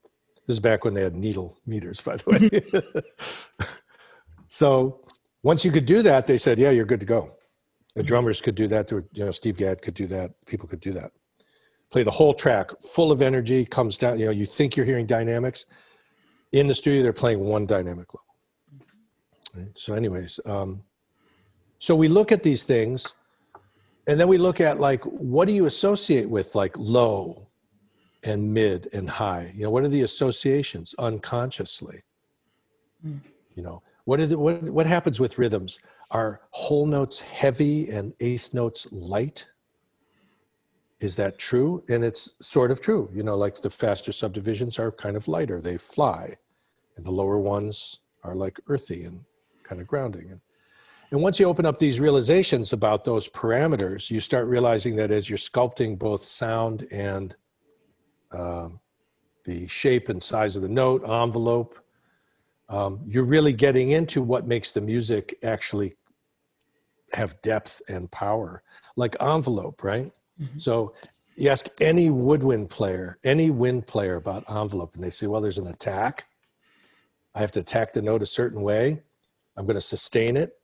This 0.46 0.56
is 0.56 0.60
back 0.60 0.84
when 0.84 0.94
they 0.94 1.02
had 1.02 1.14
needle 1.14 1.58
meters, 1.66 2.00
by 2.00 2.16
the 2.16 2.82
way. 3.62 3.72
so 4.48 5.04
once 5.42 5.64
you 5.64 5.70
could 5.70 5.86
do 5.86 6.02
that, 6.02 6.26
they 6.26 6.38
said, 6.38 6.58
yeah, 6.58 6.70
you're 6.70 6.84
good 6.84 7.00
to 7.00 7.06
go. 7.06 7.30
The 7.94 8.02
drummers 8.02 8.40
could 8.40 8.54
do 8.54 8.66
that. 8.68 8.90
You 8.90 9.04
know, 9.14 9.30
Steve 9.30 9.56
Gadd 9.56 9.82
could 9.82 9.94
do 9.94 10.06
that. 10.08 10.32
People 10.46 10.68
could 10.68 10.80
do 10.80 10.92
that. 10.92 11.12
Play 11.90 12.02
the 12.04 12.10
whole 12.10 12.34
track 12.34 12.70
full 12.82 13.10
of 13.10 13.20
energy, 13.20 13.64
comes 13.64 13.98
down. 13.98 14.18
You 14.18 14.26
know, 14.26 14.30
you 14.30 14.46
think 14.46 14.76
you're 14.76 14.86
hearing 14.86 15.06
dynamics. 15.06 15.66
In 16.52 16.68
the 16.68 16.74
studio, 16.74 17.02
they're 17.02 17.12
playing 17.12 17.40
one 17.40 17.66
dynamic 17.66 18.06
level. 18.14 18.86
Right? 19.56 19.72
So, 19.76 19.94
anyways, 19.94 20.38
um, 20.46 20.82
so 21.80 21.96
we 21.96 22.08
look 22.08 22.30
at 22.30 22.42
these 22.42 22.62
things 22.62 23.14
and 24.06 24.20
then 24.20 24.28
we 24.28 24.36
look 24.36 24.60
at 24.60 24.78
like, 24.78 25.02
what 25.04 25.48
do 25.48 25.54
you 25.54 25.64
associate 25.64 26.28
with 26.28 26.54
like 26.54 26.76
low 26.76 27.46
and 28.22 28.52
mid 28.52 28.88
and 28.92 29.08
high? 29.08 29.50
You 29.56 29.62
know, 29.62 29.70
what 29.70 29.82
are 29.82 29.88
the 29.88 30.02
associations 30.02 30.94
unconsciously? 30.98 32.02
Mm. 33.04 33.20
You 33.54 33.62
know, 33.62 33.82
what, 34.04 34.20
the, 34.28 34.38
what, 34.38 34.62
what 34.62 34.86
happens 34.86 35.18
with 35.18 35.38
rhythms? 35.38 35.80
Are 36.10 36.42
whole 36.50 36.84
notes 36.84 37.20
heavy 37.20 37.88
and 37.88 38.12
eighth 38.20 38.52
notes 38.52 38.86
light? 38.92 39.46
Is 40.98 41.16
that 41.16 41.38
true? 41.38 41.82
And 41.88 42.04
it's 42.04 42.32
sort 42.42 42.70
of 42.70 42.82
true. 42.82 43.08
You 43.14 43.22
know, 43.22 43.38
like 43.38 43.62
the 43.62 43.70
faster 43.70 44.12
subdivisions 44.12 44.78
are 44.78 44.92
kind 44.92 45.16
of 45.16 45.28
lighter, 45.28 45.62
they 45.62 45.78
fly. 45.78 46.36
And 46.96 47.06
the 47.06 47.10
lower 47.10 47.38
ones 47.38 48.00
are 48.22 48.34
like 48.34 48.60
earthy 48.66 49.04
and 49.04 49.24
kind 49.62 49.80
of 49.80 49.86
grounding. 49.86 50.30
And 50.30 50.40
and 51.10 51.20
once 51.20 51.40
you 51.40 51.46
open 51.46 51.66
up 51.66 51.78
these 51.78 51.98
realizations 51.98 52.72
about 52.72 53.04
those 53.04 53.28
parameters, 53.28 54.10
you 54.10 54.20
start 54.20 54.46
realizing 54.46 54.94
that 54.96 55.10
as 55.10 55.28
you're 55.28 55.38
sculpting 55.38 55.98
both 55.98 56.22
sound 56.22 56.86
and 56.92 57.34
um, 58.30 58.78
the 59.44 59.66
shape 59.66 60.08
and 60.08 60.22
size 60.22 60.54
of 60.54 60.62
the 60.62 60.68
note, 60.68 61.02
envelope, 61.02 61.76
um, 62.68 63.00
you're 63.04 63.24
really 63.24 63.52
getting 63.52 63.90
into 63.90 64.22
what 64.22 64.46
makes 64.46 64.70
the 64.70 64.80
music 64.80 65.36
actually 65.42 65.96
have 67.12 67.42
depth 67.42 67.82
and 67.88 68.08
power, 68.12 68.62
like 68.94 69.16
envelope, 69.20 69.82
right? 69.82 70.12
Mm-hmm. 70.40 70.58
So 70.58 70.94
you 71.34 71.50
ask 71.50 71.66
any 71.80 72.10
woodwind 72.10 72.70
player, 72.70 73.18
any 73.24 73.50
wind 73.50 73.88
player 73.88 74.14
about 74.14 74.44
envelope, 74.48 74.94
and 74.94 75.02
they 75.02 75.10
say, 75.10 75.26
well, 75.26 75.40
there's 75.40 75.58
an 75.58 75.66
attack. 75.66 76.26
I 77.34 77.40
have 77.40 77.50
to 77.52 77.60
attack 77.60 77.94
the 77.94 78.02
note 78.02 78.22
a 78.22 78.26
certain 78.26 78.62
way. 78.62 79.02
I'm 79.56 79.66
going 79.66 79.74
to 79.74 79.80
sustain 79.80 80.36
it 80.36 80.59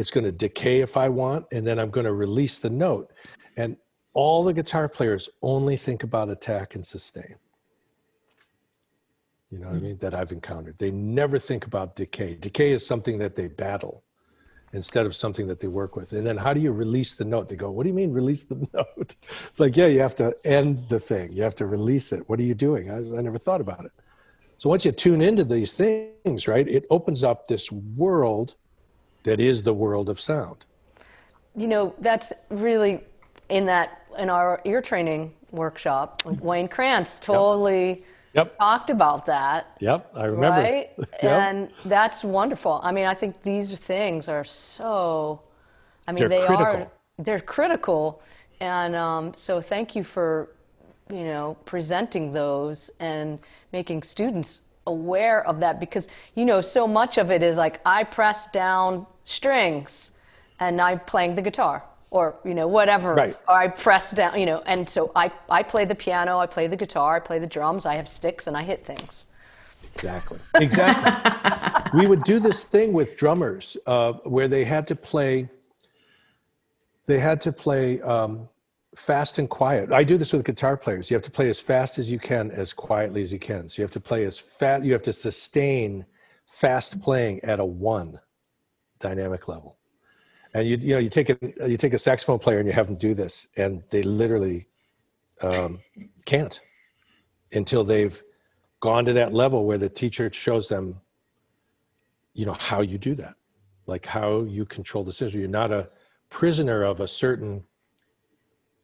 it's 0.00 0.10
going 0.10 0.24
to 0.24 0.32
decay 0.32 0.80
if 0.80 0.96
I 0.96 1.10
want, 1.10 1.46
and 1.52 1.66
then 1.66 1.78
I'm 1.78 1.90
going 1.90 2.06
to 2.06 2.12
release 2.12 2.58
the 2.58 2.70
note. 2.70 3.12
And 3.56 3.76
all 4.14 4.42
the 4.42 4.54
guitar 4.54 4.88
players 4.88 5.28
only 5.42 5.76
think 5.76 6.02
about 6.02 6.30
attack 6.30 6.74
and 6.74 6.84
sustain. 6.84 7.36
You 9.50 9.58
know 9.58 9.66
what 9.66 9.74
I 9.74 9.78
hmm. 9.78 9.84
mean? 9.84 9.98
That 9.98 10.14
I've 10.14 10.32
encountered. 10.32 10.78
They 10.78 10.90
never 10.90 11.38
think 11.38 11.66
about 11.66 11.96
decay. 11.96 12.36
Decay 12.36 12.72
is 12.72 12.86
something 12.86 13.18
that 13.18 13.36
they 13.36 13.48
battle 13.48 14.02
instead 14.72 15.04
of 15.04 15.14
something 15.14 15.48
that 15.48 15.60
they 15.60 15.66
work 15.66 15.96
with. 15.96 16.12
And 16.12 16.26
then 16.26 16.36
how 16.36 16.54
do 16.54 16.60
you 16.60 16.72
release 16.72 17.16
the 17.16 17.24
note? 17.24 17.48
They 17.48 17.56
go, 17.56 17.70
What 17.70 17.82
do 17.82 17.88
you 17.88 17.94
mean 17.94 18.12
release 18.12 18.44
the 18.44 18.66
note? 18.72 19.16
It's 19.48 19.60
like, 19.60 19.76
yeah, 19.76 19.86
you 19.86 20.00
have 20.00 20.14
to 20.16 20.32
end 20.44 20.88
the 20.88 21.00
thing. 21.00 21.32
You 21.32 21.42
have 21.42 21.56
to 21.56 21.66
release 21.66 22.12
it. 22.12 22.26
What 22.28 22.38
are 22.38 22.44
you 22.44 22.54
doing? 22.54 22.90
I, 22.90 22.98
I 22.98 23.20
never 23.20 23.38
thought 23.38 23.60
about 23.60 23.84
it. 23.84 23.92
So 24.56 24.70
once 24.70 24.84
you 24.84 24.92
tune 24.92 25.20
into 25.20 25.44
these 25.44 25.74
things, 25.74 26.48
right, 26.48 26.66
it 26.66 26.86
opens 26.88 27.22
up 27.22 27.48
this 27.48 27.70
world 27.70 28.54
that 29.22 29.40
is 29.40 29.62
the 29.62 29.74
world 29.74 30.08
of 30.08 30.20
sound. 30.20 30.64
You 31.56 31.66
know, 31.66 31.94
that's 31.98 32.32
really 32.48 33.00
in 33.48 33.66
that 33.66 34.02
in 34.18 34.30
our 34.30 34.60
ear 34.64 34.80
training 34.80 35.32
workshop. 35.50 36.22
Wayne 36.24 36.68
Krantz 36.68 37.18
totally 37.18 38.04
yep. 38.32 38.56
talked 38.58 38.90
about 38.90 39.26
that. 39.26 39.76
Yep, 39.80 40.12
I 40.14 40.24
remember. 40.24 40.60
Right, 40.60 40.90
yep. 40.98 41.24
and 41.24 41.70
that's 41.84 42.24
wonderful. 42.24 42.80
I 42.82 42.92
mean, 42.92 43.06
I 43.06 43.14
think 43.14 43.42
these 43.42 43.76
things 43.78 44.28
are 44.28 44.44
so. 44.44 45.42
I 46.06 46.12
mean, 46.12 46.20
they're 46.20 46.28
they 46.28 46.46
critical. 46.46 46.76
are. 46.76 46.90
They're 47.18 47.40
critical, 47.40 48.22
and 48.60 48.94
um, 48.94 49.34
so 49.34 49.60
thank 49.60 49.94
you 49.94 50.02
for, 50.02 50.48
you 51.10 51.24
know, 51.24 51.56
presenting 51.64 52.32
those 52.32 52.90
and 53.00 53.38
making 53.72 54.02
students 54.02 54.62
aware 54.86 55.46
of 55.46 55.60
that 55.60 55.78
because 55.78 56.08
you 56.34 56.44
know 56.44 56.60
so 56.60 56.88
much 56.88 57.18
of 57.18 57.30
it 57.30 57.42
is 57.42 57.58
like 57.58 57.80
I 57.84 58.02
press 58.02 58.46
down 58.48 59.06
strings 59.24 60.12
and 60.58 60.80
I'm 60.80 61.00
playing 61.00 61.34
the 61.34 61.42
guitar 61.42 61.84
or 62.10 62.36
you 62.44 62.54
know 62.54 62.66
whatever 62.66 63.14
right. 63.14 63.36
or 63.48 63.54
I 63.54 63.68
press 63.68 64.12
down 64.12 64.38
you 64.38 64.46
know 64.46 64.62
and 64.66 64.88
so 64.88 65.12
I 65.14 65.30
I 65.48 65.62
play 65.62 65.84
the 65.84 65.94
piano 65.94 66.38
I 66.38 66.46
play 66.46 66.66
the 66.66 66.76
guitar 66.76 67.16
I 67.16 67.20
play 67.20 67.38
the 67.38 67.46
drums 67.46 67.86
I 67.86 67.94
have 67.94 68.08
sticks 68.08 68.46
and 68.46 68.56
I 68.56 68.62
hit 68.62 68.84
things 68.84 69.26
exactly 69.94 70.38
exactly 70.56 71.90
we 71.98 72.06
would 72.06 72.24
do 72.24 72.38
this 72.38 72.64
thing 72.64 72.92
with 72.92 73.16
drummers 73.16 73.76
uh, 73.86 74.12
where 74.24 74.48
they 74.48 74.64
had 74.64 74.86
to 74.88 74.96
play 74.96 75.48
they 77.06 77.18
had 77.18 77.40
to 77.42 77.52
play 77.52 78.00
um, 78.02 78.48
fast 78.94 79.38
and 79.38 79.48
quiet. 79.48 79.92
I 79.92 80.04
do 80.04 80.16
this 80.16 80.32
with 80.32 80.44
guitar 80.44 80.76
players. 80.76 81.10
You 81.10 81.16
have 81.16 81.24
to 81.24 81.30
play 81.30 81.48
as 81.48 81.58
fast 81.58 81.98
as 81.98 82.10
you 82.10 82.18
can, 82.18 82.50
as 82.50 82.72
quietly 82.72 83.22
as 83.22 83.32
you 83.32 83.38
can. 83.38 83.68
So 83.68 83.82
you 83.82 83.84
have 83.84 83.92
to 83.92 84.00
play 84.00 84.24
as 84.24 84.38
fast. 84.38 84.84
You 84.84 84.92
have 84.92 85.02
to 85.02 85.12
sustain 85.12 86.06
fast 86.46 87.00
playing 87.00 87.40
at 87.44 87.60
a 87.60 87.64
one 87.64 88.20
dynamic 89.00 89.48
level. 89.48 89.76
And 90.54 90.66
you 90.66 90.76
you 90.76 90.94
know 90.94 90.98
you 90.98 91.10
take 91.10 91.30
a 91.30 91.38
you 91.68 91.76
take 91.76 91.94
a 91.94 91.98
saxophone 91.98 92.38
player 92.38 92.58
and 92.58 92.66
you 92.66 92.72
have 92.74 92.86
them 92.86 92.96
do 92.96 93.14
this, 93.14 93.48
and 93.56 93.82
they 93.90 94.02
literally 94.02 94.66
um, 95.42 95.80
can't 96.26 96.60
until 97.52 97.84
they've 97.84 98.22
gone 98.80 99.04
to 99.04 99.12
that 99.12 99.32
level 99.32 99.64
where 99.64 99.78
the 99.78 99.88
teacher 99.88 100.32
shows 100.32 100.68
them, 100.68 101.00
you 102.32 102.46
know, 102.46 102.56
how 102.58 102.80
you 102.80 102.98
do 102.98 103.14
that, 103.14 103.34
like 103.86 104.06
how 104.06 104.42
you 104.42 104.64
control 104.64 105.04
the 105.04 105.12
system. 105.12 105.40
You're 105.40 105.48
not 105.48 105.72
a 105.72 105.88
prisoner 106.30 106.82
of 106.82 107.00
a 107.00 107.08
certain 107.08 107.64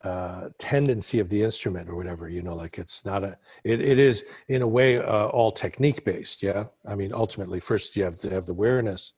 uh, 0.02 0.50
tendency 0.58 1.18
of 1.18 1.28
the 1.30 1.42
instrument 1.42 1.88
or 1.88 1.96
whatever 1.96 2.28
you 2.28 2.40
know 2.40 2.54
like 2.54 2.78
it's 2.78 3.04
not 3.04 3.24
a 3.24 3.36
it, 3.64 3.80
it 3.80 3.98
is 3.98 4.24
in 4.46 4.62
a 4.62 4.66
way 4.66 4.98
uh, 4.98 5.26
all 5.28 5.50
technique 5.50 6.04
based 6.04 6.44
yeah 6.44 6.64
i 6.86 6.94
mean 6.94 7.12
ultimately 7.12 7.58
first 7.58 7.96
you 7.96 8.04
have 8.04 8.16
to 8.16 8.30
have 8.30 8.46
the 8.46 8.52
awareness 8.52 9.14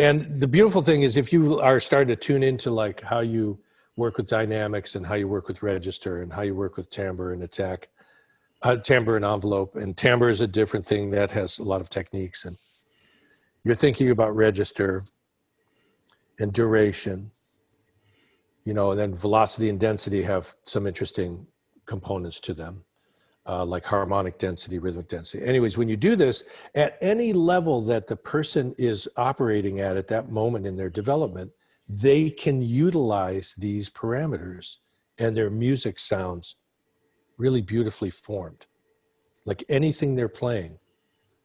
and 0.00 0.40
the 0.40 0.48
beautiful 0.48 0.82
thing 0.82 1.02
is 1.02 1.16
if 1.16 1.32
you 1.32 1.60
are 1.60 1.80
starting 1.80 2.08
to 2.08 2.16
tune 2.16 2.42
into 2.42 2.70
like 2.70 3.00
how 3.02 3.20
you 3.20 3.58
work 3.96 4.16
with 4.16 4.26
dynamics 4.26 4.94
and 4.94 5.06
how 5.06 5.14
you 5.14 5.28
work 5.28 5.46
with 5.48 5.62
register 5.62 6.22
and 6.22 6.32
how 6.32 6.42
you 6.42 6.54
work 6.54 6.76
with 6.76 6.90
timbre 6.90 7.32
and 7.32 7.42
attack 7.42 7.88
uh, 8.62 8.76
timbre 8.76 9.16
and 9.16 9.24
envelope 9.24 9.76
and 9.76 9.96
timbre 9.96 10.28
is 10.28 10.40
a 10.40 10.46
different 10.46 10.84
thing 10.84 11.10
that 11.10 11.30
has 11.30 11.58
a 11.58 11.62
lot 11.62 11.80
of 11.80 11.88
techniques 11.90 12.44
and 12.44 12.56
you're 13.64 13.76
thinking 13.76 14.10
about 14.10 14.34
register 14.34 15.02
and 16.38 16.52
duration 16.52 17.30
you 18.64 18.74
know, 18.74 18.90
and 18.90 19.00
then 19.00 19.14
velocity 19.14 19.68
and 19.68 19.80
density 19.80 20.22
have 20.22 20.54
some 20.64 20.86
interesting 20.86 21.46
components 21.86 22.40
to 22.40 22.54
them. 22.54 22.84
Uh, 23.46 23.64
like 23.64 23.84
harmonic 23.84 24.38
density, 24.38 24.78
rhythmic 24.78 25.08
density. 25.08 25.44
Anyways, 25.44 25.76
when 25.76 25.88
you 25.88 25.96
do 25.96 26.14
this 26.16 26.44
at 26.74 26.98
any 27.00 27.32
level 27.32 27.80
that 27.82 28.06
the 28.06 28.16
person 28.16 28.74
is 28.78 29.08
operating 29.16 29.80
at 29.80 29.96
at 29.96 30.08
that 30.08 30.30
moment 30.30 30.66
in 30.66 30.76
their 30.76 30.90
development, 30.90 31.50
they 31.88 32.30
can 32.30 32.62
utilize 32.62 33.54
these 33.56 33.90
parameters 33.90 34.76
and 35.18 35.36
their 35.36 35.50
music 35.50 35.98
sounds 35.98 36.56
really 37.36 37.60
beautifully 37.60 38.10
formed. 38.10 38.66
Like 39.44 39.64
anything 39.68 40.14
they're 40.14 40.28
playing 40.28 40.78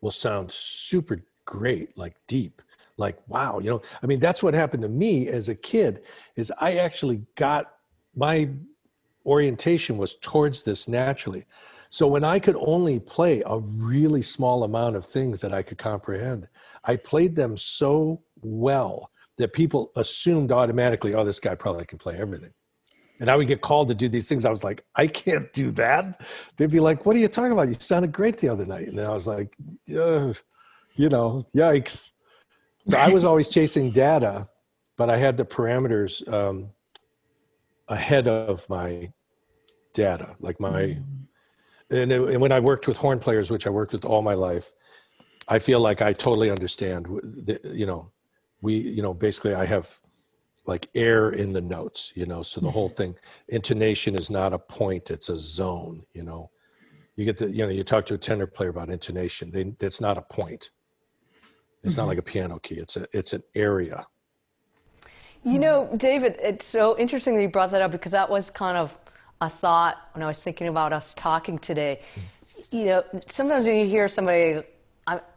will 0.01 0.11
sound 0.11 0.51
super 0.51 1.23
great, 1.45 1.97
like 1.97 2.15
deep, 2.27 2.61
like 2.97 3.17
wow, 3.27 3.59
you 3.59 3.69
know. 3.69 3.81
I 4.03 4.05
mean, 4.05 4.19
that's 4.19 4.43
what 4.43 4.53
happened 4.53 4.83
to 4.83 4.89
me 4.89 5.27
as 5.27 5.49
a 5.49 5.55
kid 5.55 6.03
is 6.35 6.51
I 6.59 6.75
actually 6.75 7.21
got 7.35 7.73
my 8.15 8.49
orientation 9.25 9.97
was 9.97 10.15
towards 10.21 10.63
this 10.63 10.87
naturally. 10.87 11.45
So 11.95 12.07
when 12.07 12.25
I 12.25 12.39
could 12.39 12.57
only 12.59 12.99
play 12.99 13.41
a 13.45 13.57
really 13.57 14.21
small 14.21 14.65
amount 14.65 14.97
of 14.97 15.05
things 15.05 15.39
that 15.39 15.53
I 15.53 15.61
could 15.61 15.77
comprehend, 15.77 16.49
I 16.83 16.97
played 16.97 17.37
them 17.37 17.55
so 17.55 18.21
well 18.41 19.11
that 19.37 19.53
people 19.53 19.93
assumed 19.95 20.51
automatically, 20.51 21.15
oh, 21.15 21.23
this 21.23 21.39
guy 21.39 21.55
probably 21.55 21.85
can 21.85 21.97
play 21.97 22.17
everything. 22.17 22.51
And 23.21 23.31
I 23.31 23.37
would 23.37 23.47
get 23.47 23.61
called 23.61 23.87
to 23.87 23.95
do 23.95 24.09
these 24.09 24.27
things. 24.27 24.43
I 24.43 24.49
was 24.49 24.61
like, 24.61 24.83
I 24.93 25.07
can't 25.07 25.53
do 25.53 25.71
that. 25.71 26.19
They'd 26.57 26.69
be 26.69 26.81
like, 26.81 27.05
What 27.05 27.15
are 27.15 27.19
you 27.19 27.29
talking 27.29 27.53
about? 27.53 27.69
You 27.69 27.77
sounded 27.79 28.11
great 28.11 28.39
the 28.39 28.49
other 28.49 28.65
night. 28.65 28.89
And 28.89 28.99
I 28.99 29.13
was 29.13 29.25
like, 29.25 29.55
you 29.85 30.35
know, 30.97 31.47
yikes. 31.55 32.11
So 32.87 32.97
I 32.97 33.07
was 33.07 33.23
always 33.29 33.47
chasing 33.47 33.91
data, 33.91 34.49
but 34.97 35.09
I 35.09 35.15
had 35.15 35.37
the 35.37 35.45
parameters 35.45 36.27
um, 36.27 36.71
ahead 37.87 38.27
of 38.27 38.67
my 38.67 39.13
data. 39.93 40.35
Like 40.41 40.59
my, 40.59 40.99
and, 41.95 42.11
it, 42.11 42.21
and 42.21 42.41
when 42.41 42.51
I 42.51 42.59
worked 42.59 42.87
with 42.87 42.97
horn 42.97 43.19
players, 43.19 43.51
which 43.51 43.67
I 43.67 43.69
worked 43.69 43.93
with 43.93 44.05
all 44.05 44.21
my 44.21 44.33
life, 44.33 44.71
I 45.47 45.59
feel 45.59 45.79
like 45.79 46.01
I 46.01 46.13
totally 46.13 46.49
understand, 46.49 47.07
you 47.63 47.85
know, 47.85 48.11
we, 48.61 48.75
you 48.75 49.01
know, 49.01 49.13
basically 49.13 49.53
I 49.53 49.65
have 49.65 49.99
like 50.65 50.89
air 50.95 51.29
in 51.29 51.53
the 51.53 51.61
notes, 51.61 52.11
you 52.15 52.25
know, 52.25 52.41
so 52.41 52.59
the 52.59 52.71
whole 52.71 52.89
Mm-hmm. 52.89 52.95
thing, 52.95 53.15
intonation 53.49 54.15
is 54.15 54.29
not 54.31 54.53
a 54.53 54.59
point, 54.59 55.11
it's 55.11 55.29
a 55.29 55.37
zone, 55.37 56.03
you 56.13 56.23
know. 56.23 56.49
You 57.15 57.25
get 57.25 57.37
to, 57.37 57.49
you 57.49 57.63
know, 57.63 57.69
you 57.71 57.83
talk 57.83 58.05
to 58.07 58.15
a 58.15 58.17
tenor 58.17 58.47
player 58.47 58.69
about 58.69 58.89
intonation, 58.89 59.51
they, 59.51 59.63
that's 59.79 60.01
not 60.01 60.17
a 60.17 60.21
point. 60.21 60.71
It's 61.83 61.97
not 61.97 62.07
like 62.07 62.17
a 62.17 62.23
piano 62.23 62.57
key, 62.59 62.75
it's 62.75 62.97
a, 62.97 63.07
it's 63.13 63.33
an 63.33 63.43
area. 63.53 64.07
You 65.43 65.59
know, 65.59 65.87
David, 65.97 66.37
it's 66.41 66.65
so 66.65 66.97
interesting 66.97 67.35
that 67.35 67.41
you 67.43 67.49
brought 67.49 67.69
that 67.69 67.83
up 67.83 67.91
because 67.91 68.13
that 68.13 68.27
was 68.27 68.49
kind 68.49 68.77
of 68.77 68.97
a 69.41 69.49
thought 69.49 70.09
when 70.13 70.23
I 70.23 70.27
was 70.27 70.41
thinking 70.41 70.67
about 70.67 70.93
us 70.93 71.13
talking 71.13 71.59
today. 71.59 72.01
You 72.71 72.85
know, 72.85 73.03
sometimes 73.27 73.67
when 73.67 73.75
you 73.75 73.85
hear 73.85 74.07
somebody, 74.07 74.61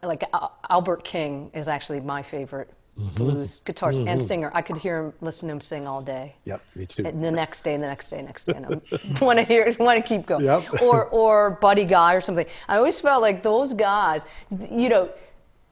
like 0.03 0.23
Albert 0.69 1.03
King 1.03 1.51
is 1.53 1.67
actually 1.67 1.99
my 1.99 2.21
favorite 2.21 2.73
mm-hmm. 2.97 3.15
blues 3.15 3.61
guitarist 3.65 3.99
and 3.99 4.07
mm-hmm. 4.07 4.19
singer. 4.19 4.51
I 4.53 4.61
could 4.61 4.77
hear 4.77 5.05
him, 5.05 5.13
listen 5.21 5.47
to 5.49 5.53
him 5.53 5.61
sing 5.61 5.87
all 5.87 6.01
day. 6.01 6.35
Yep, 6.45 6.61
me 6.75 6.85
too. 6.85 7.05
And 7.05 7.23
the 7.23 7.31
next 7.31 7.61
day, 7.61 7.73
and 7.73 7.83
the 7.83 7.87
next 7.87 8.09
day, 8.09 8.21
next 8.21 8.45
day, 8.45 8.53
and 8.55 8.65
I 8.65 9.23
want 9.23 9.37
to 9.37 9.43
hear, 9.43 9.71
want 9.79 10.03
to 10.03 10.07
keep 10.07 10.25
going. 10.25 10.45
Yep. 10.45 10.81
Or, 10.81 11.07
or 11.07 11.51
Buddy 11.61 11.85
Guy 11.85 12.13
or 12.13 12.21
something. 12.21 12.45
I 12.67 12.77
always 12.77 12.99
felt 13.01 13.21
like 13.21 13.43
those 13.43 13.73
guys, 13.73 14.25
you 14.71 14.89
know, 14.89 15.09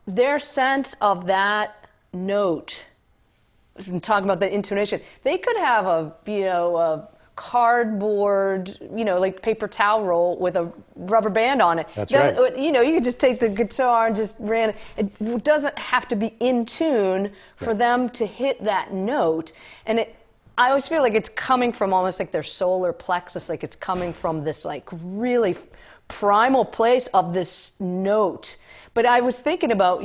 their 0.06 0.38
sense 0.38 0.96
of 1.02 1.26
that 1.28 1.88
note 2.14 2.86
talking 4.02 4.26
about 4.26 4.40
the 4.40 4.54
intonation, 4.54 5.02
they 5.24 5.38
could 5.38 5.58
have 5.58 5.86
a 5.86 6.14
you 6.26 6.46
know 6.46 6.78
a 6.78 7.10
cardboard 7.38 8.78
you 8.96 9.06
know 9.06 9.20
like 9.20 9.42
paper 9.42 9.68
towel 9.68 10.04
roll 10.04 10.38
with 10.38 10.58
a 10.58 10.70
rubber 10.96 11.30
band 11.30 11.62
on 11.62 11.80
it. 11.80 11.88
That's 11.96 12.12
Doesn't- 12.12 12.42
right. 12.42 12.58
You 12.58 12.72
know, 12.72 12.82
you 12.82 12.94
could 12.96 13.04
just 13.04 13.20
take 13.20 13.40
the 13.40 13.48
guitar 13.50 14.08
and 14.08 14.16
just 14.16 14.36
ran. 14.40 14.74
It 14.98 15.44
doesn't 15.44 15.78
have 15.78 16.08
to 16.10 16.16
be 16.16 16.36
in 16.40 16.66
tune 16.66 17.32
for 17.56 17.74
them 17.74 18.10
to 18.10 18.26
hit 18.26 18.62
that 18.64 18.92
note, 18.94 19.54
and 19.86 20.00
it. 20.00 20.16
I 20.60 20.70
always 20.70 20.88
feel 20.88 21.04
like 21.04 21.14
it's 21.14 21.30
coming 21.30 21.72
from 21.72 21.94
almost 21.94 22.20
like 22.20 22.32
their 22.32 22.42
solar 22.42 22.92
plexus, 22.92 23.48
like 23.48 23.64
it's 23.64 23.76
coming 23.76 24.12
from 24.12 24.44
this 24.44 24.66
like 24.66 24.90
really 24.92 25.56
primal 26.08 26.66
place 26.66 27.06
of 27.14 27.32
this 27.32 27.80
note. 27.80 28.58
But 28.96 29.06
I 29.06 29.22
was 29.22 29.40
thinking 29.40 29.72
about 29.72 30.04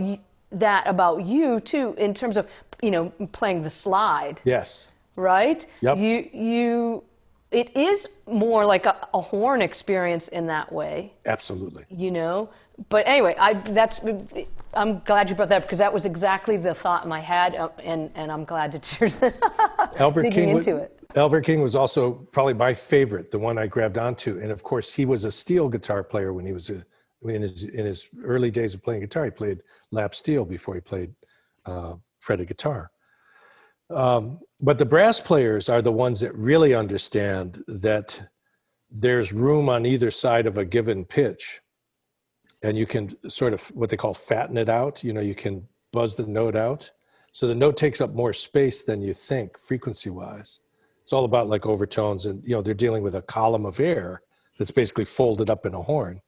that 0.50 0.86
about 0.86 1.24
you 1.24 1.60
too, 1.60 1.94
in 1.96 2.12
terms 2.12 2.36
of 2.36 2.46
you 2.82 2.90
know 2.90 3.10
playing 3.32 3.62
the 3.62 3.70
slide, 3.70 4.42
Yes. 4.44 4.90
right? 5.16 5.64
Yep. 5.80 5.96
You 5.96 6.28
you, 6.34 7.04
it 7.53 7.76
is 7.76 8.09
more 8.26 8.64
like 8.64 8.86
a, 8.86 9.09
a 9.14 9.20
horn 9.20 9.62
experience 9.62 10.28
in 10.28 10.46
that 10.46 10.72
way, 10.72 11.12
Absolutely. 11.26 11.84
you 11.90 12.11
know. 12.11 12.50
But 12.88 13.07
anyway, 13.07 13.36
I 13.38 13.55
that's 13.55 14.00
I'm 14.74 15.00
glad 15.00 15.28
you 15.28 15.36
brought 15.36 15.50
that 15.50 15.59
up 15.59 15.62
because 15.62 15.78
that 15.78 15.92
was 15.92 16.07
exactly 16.07 16.57
the 16.57 16.74
thought 16.74 17.05
in 17.05 17.09
my 17.09 17.20
head, 17.20 17.55
uh, 17.55 17.68
and 17.84 18.11
and 18.14 18.32
I'm 18.32 18.44
glad 18.44 18.72
that 18.72 18.98
you're 18.98 19.11
Albert 19.98 20.22
digging 20.22 20.46
King 20.46 20.57
into 20.57 20.76
it. 20.76 20.98
Albert 21.14 21.42
King 21.42 21.62
was 21.62 21.76
also 21.76 22.12
probably 22.32 22.55
my 22.55 22.72
favorite, 22.72 23.30
the 23.30 23.38
one 23.38 23.59
I 23.59 23.66
grabbed 23.66 23.98
onto. 23.98 24.40
And 24.40 24.50
of 24.50 24.62
course, 24.62 24.94
he 24.94 25.05
was 25.05 25.24
a 25.24 25.30
steel 25.30 25.68
guitar 25.68 26.03
player 26.03 26.32
when 26.32 26.46
he 26.46 26.53
was 26.53 26.70
a, 26.70 26.84
in 27.22 27.42
his 27.42 27.64
in 27.64 27.84
his 27.84 28.09
early 28.24 28.50
days 28.50 28.74
of 28.74 28.82
playing 28.82 29.03
guitar. 29.03 29.26
He 29.26 29.30
played 29.30 29.61
lap 29.90 30.14
steel 30.14 30.44
before 30.44 30.74
he 30.74 30.80
played 30.80 31.14
uh, 31.66 31.94
fretted 32.20 32.48
guitar. 32.48 32.90
Um, 33.90 34.40
but 34.62 34.78
the 34.78 34.86
brass 34.86 35.20
players 35.20 35.68
are 35.68 35.82
the 35.82 35.90
ones 35.90 36.20
that 36.20 36.34
really 36.36 36.72
understand 36.72 37.64
that 37.66 38.28
there's 38.92 39.32
room 39.32 39.68
on 39.68 39.84
either 39.84 40.10
side 40.10 40.46
of 40.46 40.56
a 40.56 40.64
given 40.64 41.04
pitch, 41.04 41.60
and 42.62 42.78
you 42.78 42.86
can 42.86 43.16
sort 43.28 43.54
of 43.54 43.66
what 43.74 43.90
they 43.90 43.96
call 43.96 44.14
fatten 44.14 44.56
it 44.56 44.68
out. 44.68 45.02
You 45.02 45.12
know, 45.12 45.20
you 45.20 45.34
can 45.34 45.66
buzz 45.92 46.14
the 46.14 46.26
note 46.26 46.54
out, 46.54 46.90
so 47.32 47.48
the 47.48 47.54
note 47.56 47.76
takes 47.76 48.00
up 48.00 48.14
more 48.14 48.32
space 48.32 48.82
than 48.82 49.02
you 49.02 49.12
think 49.12 49.58
frequency 49.58 50.10
wise. 50.10 50.60
It's 51.02 51.12
all 51.12 51.24
about 51.24 51.48
like 51.48 51.66
overtones, 51.66 52.26
and 52.26 52.44
you 52.44 52.54
know 52.54 52.62
they're 52.62 52.74
dealing 52.74 53.02
with 53.02 53.16
a 53.16 53.22
column 53.22 53.66
of 53.66 53.80
air 53.80 54.22
that's 54.58 54.70
basically 54.70 55.06
folded 55.06 55.50
up 55.50 55.66
in 55.66 55.74
a 55.74 55.82
horn. 55.82 56.20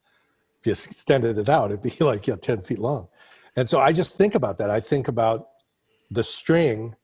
If 0.59 0.66
you 0.66 0.72
extended 0.72 1.39
it 1.39 1.49
out, 1.49 1.70
it'd 1.70 1.82
be 1.82 1.95
like 2.01 2.26
you 2.26 2.32
know, 2.32 2.39
ten 2.39 2.62
feet 2.62 2.80
long. 2.80 3.07
And 3.55 3.68
so 3.68 3.78
I 3.78 3.93
just 3.93 4.16
think 4.18 4.35
about 4.35 4.59
that. 4.59 4.70
I 4.70 4.80
think 4.80 5.07
about 5.07 5.51
the 6.11 6.24
string 6.24 6.97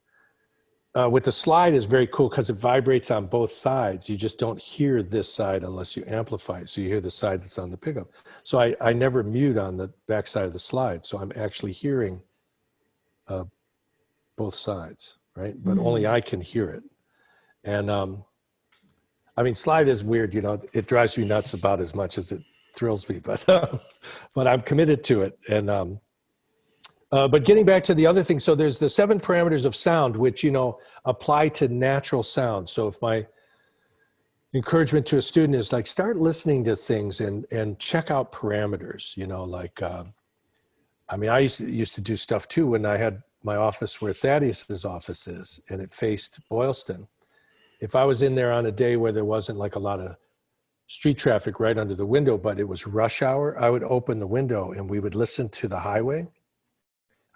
uh, 0.99 1.09
with 1.09 1.25
the 1.25 1.33
slide 1.33 1.73
is 1.73 1.85
very 1.85 2.07
cool 2.09 2.29
because 2.29 2.51
it 2.51 2.57
vibrates 2.57 3.11
on 3.11 3.27
both 3.27 3.53
sides. 3.53 4.09
You 4.09 4.17
just 4.17 4.39
don't 4.39 4.61
hear 4.61 5.03
this 5.03 5.33
side 5.33 5.63
unless 5.63 5.97
you 5.97 6.05
amplify 6.07 6.61
it. 6.61 6.69
So 6.69 6.81
you 6.81 6.89
hear 6.89 7.01
the 7.01 7.11
side 7.11 7.41
that's 7.41 7.59
on 7.59 7.71
the 7.71 7.77
pickup. 7.77 8.11
So 8.43 8.59
I, 8.59 8.75
I 8.81 8.93
never 8.93 9.23
mute 9.23 9.57
on 9.57 9.77
the 9.77 9.89
back 10.09 10.27
side 10.27 10.45
of 10.45 10.53
the 10.53 10.59
slide. 10.59 11.05
So 11.05 11.19
I'm 11.19 11.33
actually 11.37 11.73
hearing 11.73 12.21
uh, 13.29 13.45
both 14.37 14.57
sides, 14.57 15.19
right? 15.37 15.55
But 15.63 15.79
only 15.79 16.09
I 16.09 16.21
can 16.21 16.41
hear 16.41 16.71
it. 16.71 16.83
And 17.63 17.89
um, 17.89 18.25
I 19.37 19.45
mean, 19.45 19.55
slide 19.55 19.87
is 19.87 20.03
weird. 20.03 20.35
You 20.35 20.43
know, 20.43 20.61
it 20.73 20.87
drives 20.87 21.17
me 21.17 21.25
nuts 21.25 21.55
about 21.55 21.81
as 21.81 21.95
much 21.95 22.19
as 22.19 22.33
it 22.33 22.43
thrills 22.75 23.09
me, 23.09 23.19
but 23.25 23.45
but 24.35 24.47
I'm 24.49 24.63
committed 24.63 25.05
to 25.05 25.23
it. 25.23 25.39
And 25.49 25.71
um, 25.71 26.01
uh, 27.13 27.27
but 27.27 27.45
getting 27.45 27.65
back 27.65 27.83
to 27.85 27.95
the 27.95 28.07
other 28.07 28.23
thing, 28.23 28.39
so 28.39 28.55
there's 28.55 28.79
the 28.79 28.89
seven 28.89 29.19
parameters 29.19 29.67
of 29.67 29.75
sound, 29.75 30.17
which 30.17 30.45
you 30.45 30.51
know 30.51 30.79
apply 31.05 31.49
to 31.49 31.69
natural 31.69 32.23
sound. 32.23 32.71
So 32.71 32.87
if 32.87 33.01
my 33.03 33.27
encouragement 34.55 35.07
to 35.07 35.19
a 35.19 35.23
student 35.23 35.57
is 35.57 35.73
like 35.73 35.87
start 35.87 36.17
listening 36.17 36.65
to 36.65 36.77
things 36.77 37.21
and 37.21 37.47
and 37.51 37.79
check 37.79 38.11
out 38.11 38.33
parameters, 38.33 39.17
you 39.17 39.27
know, 39.27 39.45
like 39.45 39.83
um, 39.83 40.15
I 41.09 41.17
mean, 41.17 41.31
I 41.31 41.41
used 41.41 41.59
to, 41.59 41.69
used 41.69 41.97
to 41.97 42.01
do 42.01 42.17
stuff 42.17 42.47
too 42.47 42.69
when 42.69 42.87
I 42.87 42.97
had 42.97 43.23
my 43.43 43.57
office 43.57 44.01
where 44.01 44.13
Thaddeus's 44.13 44.85
office 44.85 45.27
is, 45.27 45.61
and 45.69 45.81
it 45.81 45.93
faced 45.93 46.39
Boylston. 46.49 47.09
If 47.81 47.97
I 47.97 48.05
was 48.05 48.23
in 48.23 48.35
there 48.35 48.53
on 48.53 48.67
a 48.67 48.73
day 48.73 48.97
where 48.97 49.13
there 49.13 49.25
wasn't 49.25 49.59
like 49.59 49.75
a 49.75 49.81
lot 49.81 50.01
of 50.01 50.17
street 50.87 51.19
traffic 51.19 51.59
right 51.59 51.79
under 51.79 51.95
the 51.95 52.07
window, 52.07 52.37
but 52.37 52.61
it 52.61 52.69
was 52.69 52.87
rush 52.87 53.23
hour, 53.23 53.59
I 53.59 53.71
would 53.71 53.85
open 53.85 54.19
the 54.19 54.27
window 54.27 54.73
and 54.73 54.89
we 54.89 55.01
would 55.01 55.15
listen 55.15 55.49
to 55.49 55.69
the 55.69 55.79
highway. 55.79 56.29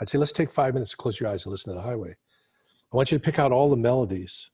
I'd 0.05 0.11
say, 0.11 0.19
let's 0.19 0.33
take 0.33 0.51
five 0.51 0.75
minutes 0.75 0.91
to 0.91 0.99
close 0.99 1.19
your 1.19 1.31
eyes 1.31 1.47
and 1.47 1.51
listen 1.51 1.73
to 1.73 1.81
the 1.81 1.87
highway. 1.87 2.11
I 2.93 2.97
want 2.97 3.11
you 3.11 3.17
to 3.17 3.25
pick 3.25 3.39
out 3.39 3.53
all 3.53 3.71
the 3.71 3.77
melodies 3.77 4.51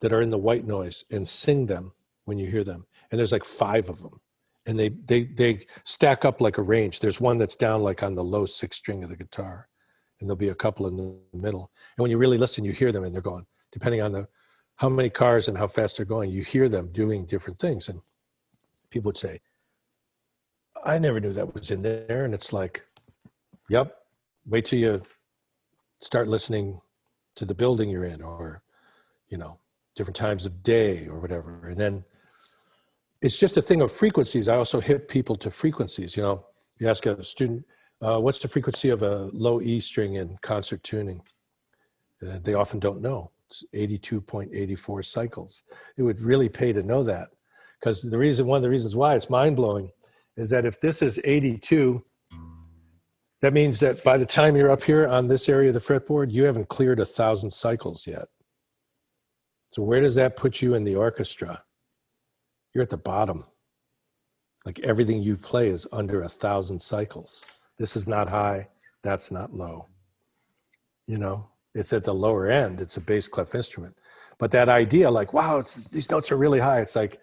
that 0.00 0.10
are 0.10 0.22
in 0.22 0.30
the 0.30 0.38
white 0.38 0.66
noise 0.66 1.04
and 1.10 1.28
sing 1.28 1.66
them 1.66 1.92
when 2.24 2.38
you 2.38 2.50
hear 2.50 2.64
them. 2.64 2.86
And 3.10 3.18
there's 3.18 3.30
like 3.30 3.44
five 3.44 3.90
of 3.90 4.00
them. 4.00 4.22
And 4.64 4.80
they, 4.80 4.88
they, 4.88 5.24
they 5.24 5.66
stack 5.84 6.24
up 6.24 6.40
like 6.40 6.56
a 6.56 6.62
range. 6.62 7.00
There's 7.00 7.20
one 7.20 7.36
that's 7.36 7.56
down 7.56 7.82
like 7.82 8.02
on 8.02 8.14
the 8.14 8.24
low 8.24 8.46
sixth 8.46 8.78
string 8.78 9.04
of 9.04 9.10
the 9.10 9.16
guitar. 9.16 9.68
And 10.18 10.30
there'll 10.30 10.36
be 10.38 10.48
a 10.48 10.54
couple 10.54 10.86
in 10.86 10.96
the 10.96 11.38
middle. 11.38 11.70
And 11.98 12.02
when 12.02 12.10
you 12.10 12.16
really 12.16 12.38
listen, 12.38 12.64
you 12.64 12.72
hear 12.72 12.90
them 12.90 13.04
and 13.04 13.14
they're 13.14 13.20
going, 13.20 13.44
depending 13.70 14.00
on 14.00 14.12
the 14.12 14.28
how 14.76 14.88
many 14.88 15.10
cars 15.10 15.46
and 15.46 15.58
how 15.58 15.66
fast 15.66 15.98
they're 15.98 16.06
going, 16.06 16.30
you 16.30 16.42
hear 16.42 16.70
them 16.70 16.88
doing 16.90 17.26
different 17.26 17.58
things. 17.58 17.86
And 17.90 18.00
people 18.88 19.10
would 19.10 19.18
say, 19.18 19.40
I 20.82 20.98
never 20.98 21.20
knew 21.20 21.34
that 21.34 21.54
was 21.54 21.70
in 21.70 21.82
there. 21.82 22.24
And 22.24 22.32
it's 22.32 22.50
like, 22.50 22.86
yep, 23.68 23.94
wait 24.48 24.64
till 24.64 24.78
you 24.78 25.02
start 26.00 26.28
listening 26.28 26.80
to 27.36 27.44
the 27.44 27.54
building 27.54 27.90
you're 27.90 28.04
in 28.04 28.22
or, 28.22 28.62
you 29.28 29.36
know, 29.36 29.58
different 29.94 30.16
times 30.16 30.46
of 30.46 30.62
day 30.62 31.06
or 31.06 31.18
whatever. 31.20 31.68
And 31.68 31.78
then 31.78 32.04
it's 33.20 33.38
just 33.38 33.56
a 33.56 33.62
thing 33.62 33.80
of 33.80 33.92
frequencies. 33.92 34.48
I 34.48 34.56
also 34.56 34.80
hit 34.80 35.08
people 35.08 35.36
to 35.36 35.50
frequencies. 35.50 36.16
You 36.16 36.22
know, 36.22 36.46
you 36.78 36.88
ask 36.88 37.04
a 37.06 37.22
student, 37.22 37.64
uh, 38.00 38.18
what's 38.18 38.38
the 38.38 38.48
frequency 38.48 38.90
of 38.90 39.02
a 39.02 39.28
low 39.32 39.60
E 39.60 39.80
string 39.80 40.14
in 40.14 40.36
concert 40.40 40.82
tuning? 40.82 41.20
Uh, 42.26 42.38
they 42.42 42.54
often 42.54 42.80
don't 42.80 43.02
know. 43.02 43.30
It's 43.48 43.64
82.84 43.74 45.04
cycles. 45.04 45.62
It 45.96 46.02
would 46.02 46.20
really 46.20 46.48
pay 46.48 46.72
to 46.72 46.82
know 46.82 47.02
that 47.04 47.28
because 47.80 48.02
the 48.02 48.18
reason, 48.18 48.46
one 48.46 48.56
of 48.56 48.62
the 48.62 48.70
reasons 48.70 48.96
why 48.96 49.14
it's 49.14 49.30
mind 49.30 49.56
blowing 49.56 49.90
is 50.36 50.50
that 50.50 50.64
if 50.64 50.80
this 50.80 51.02
is 51.02 51.20
82, 51.24 52.02
that 53.40 53.52
means 53.52 53.78
that 53.80 54.02
by 54.02 54.18
the 54.18 54.26
time 54.26 54.56
you're 54.56 54.70
up 54.70 54.82
here 54.82 55.06
on 55.06 55.28
this 55.28 55.48
area 55.48 55.70
of 55.70 55.74
the 55.74 55.80
fretboard, 55.80 56.32
you 56.32 56.44
haven't 56.44 56.68
cleared 56.68 56.98
a 56.98 57.06
thousand 57.06 57.50
cycles 57.52 58.06
yet. 58.06 58.28
So 59.70 59.82
where 59.82 60.00
does 60.00 60.16
that 60.16 60.36
put 60.36 60.60
you 60.60 60.74
in 60.74 60.84
the 60.84 60.96
orchestra? 60.96 61.62
You're 62.74 62.82
at 62.82 62.90
the 62.90 62.96
bottom. 62.96 63.44
Like 64.64 64.80
everything 64.80 65.22
you 65.22 65.36
play 65.36 65.68
is 65.68 65.86
under 65.92 66.22
a 66.22 66.28
thousand 66.28 66.80
cycles. 66.80 67.44
This 67.78 67.96
is 67.96 68.08
not 68.08 68.28
high, 68.28 68.68
that's 69.02 69.30
not 69.30 69.54
low. 69.54 69.86
You 71.06 71.18
know, 71.18 71.48
it's 71.74 71.92
at 71.92 72.04
the 72.04 72.14
lower 72.14 72.50
end, 72.50 72.80
it's 72.80 72.96
a 72.96 73.00
bass 73.00 73.28
clef 73.28 73.54
instrument. 73.54 73.96
But 74.38 74.50
that 74.50 74.68
idea, 74.68 75.10
like, 75.10 75.32
wow, 75.32 75.62
these 75.92 76.10
notes 76.10 76.30
are 76.32 76.36
really 76.36 76.58
high, 76.58 76.80
it's 76.80 76.96
like 76.96 77.20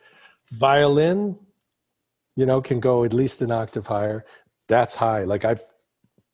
violin, 0.51 1.38
you 2.36 2.45
know, 2.45 2.61
can 2.61 2.80
go 2.80 3.03
at 3.03 3.13
least 3.13 3.41
an 3.41 3.51
octave 3.51 3.88
higher. 3.88 4.26
That's 4.68 4.95
high. 4.95 5.24
Like 5.24 5.45
I 5.45 5.57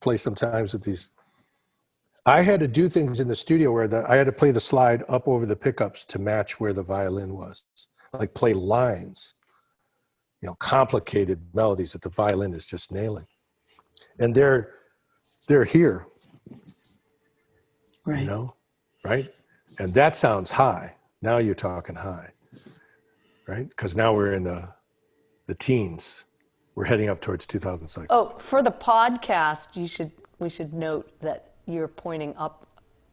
play 0.01 0.17
sometimes 0.17 0.73
with 0.73 0.83
these. 0.83 1.09
I 2.25 2.41
had 2.41 2.59
to 2.59 2.67
do 2.67 2.89
things 2.89 3.19
in 3.19 3.27
the 3.27 3.35
studio 3.35 3.71
where 3.71 3.87
the, 3.87 4.05
I 4.07 4.15
had 4.15 4.27
to 4.27 4.31
play 4.31 4.51
the 4.51 4.59
slide 4.59 5.03
up 5.09 5.27
over 5.27 5.45
the 5.45 5.55
pickups 5.55 6.05
to 6.05 6.19
match 6.19 6.59
where 6.59 6.73
the 6.73 6.83
violin 6.83 7.33
was, 7.35 7.63
like 8.13 8.33
play 8.33 8.53
lines, 8.53 9.33
you 10.41 10.47
know, 10.47 10.55
complicated 10.59 11.39
melodies 11.53 11.93
that 11.93 12.01
the 12.01 12.09
violin 12.09 12.51
is 12.51 12.65
just 12.65 12.91
nailing, 12.91 13.25
and 14.19 14.35
they're 14.35 14.73
they're 15.47 15.63
here, 15.63 16.05
Right. 18.05 18.21
you 18.21 18.25
know, 18.27 18.55
right, 19.05 19.29
and 19.79 19.93
that 19.93 20.15
sounds 20.15 20.51
high. 20.51 20.95
Now 21.23 21.37
you're 21.37 21.55
talking 21.55 21.95
high, 21.95 22.29
right? 23.47 23.67
Because 23.69 23.95
now 23.95 24.13
we're 24.13 24.33
in 24.33 24.43
the 24.43 24.69
the 25.47 25.55
teens. 25.55 26.23
We're 26.75 26.85
heading 26.85 27.09
up 27.09 27.21
towards 27.21 27.45
2000 27.45 27.87
cycles. 27.87 28.07
Oh, 28.09 28.37
for 28.39 28.63
the 28.63 28.71
podcast, 28.71 29.75
you 29.75 29.87
should 29.87 30.11
we 30.39 30.49
should 30.49 30.73
note 30.73 31.11
that 31.19 31.51
you're 31.65 31.87
pointing 31.87 32.35
up 32.37 32.65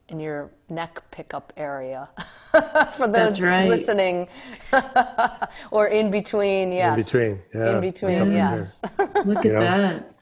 in 0.09 0.19
your 0.19 0.51
neck 0.71 1.03
pickup 1.11 1.53
area 1.57 2.09
for 2.97 3.07
those 3.09 3.43
right. 3.43 3.69
listening, 3.69 4.27
or 5.71 5.89
in 5.89 6.11
between. 6.11 6.73
Yes, 6.73 6.97
in 6.97 7.05
between, 7.05 7.43
yeah. 7.55 7.75
in 7.75 7.81
between. 7.81 8.33
Yeah. 8.33 8.53
Yes. 8.53 8.81
Look 9.27 9.39
at 9.39 9.45
You 9.45 9.53
know? 9.53 9.61
that. 9.61 10.15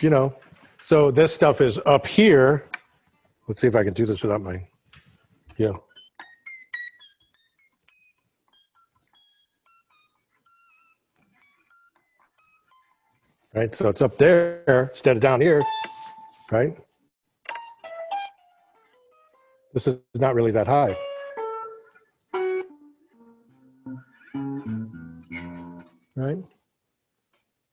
you 0.00 0.10
know 0.10 0.34
so 0.82 1.10
this 1.10 1.34
stuff 1.34 1.60
is 1.60 1.78
up 1.84 2.06
here 2.06 2.66
let's 3.48 3.60
see 3.60 3.66
if 3.66 3.76
i 3.76 3.84
can 3.84 3.92
do 3.92 4.06
this 4.06 4.22
without 4.22 4.40
my 4.40 4.66
yeah 5.58 5.72
right? 13.54 13.74
So 13.74 13.88
it's 13.88 14.02
up 14.02 14.16
there 14.16 14.88
instead 14.92 15.16
of 15.16 15.22
down 15.22 15.40
here 15.40 15.62
right? 16.50 16.76
This 19.72 19.86
is 19.86 20.00
not 20.16 20.34
really 20.34 20.50
that 20.50 20.66
high. 20.66 20.96
Right? 26.16 26.38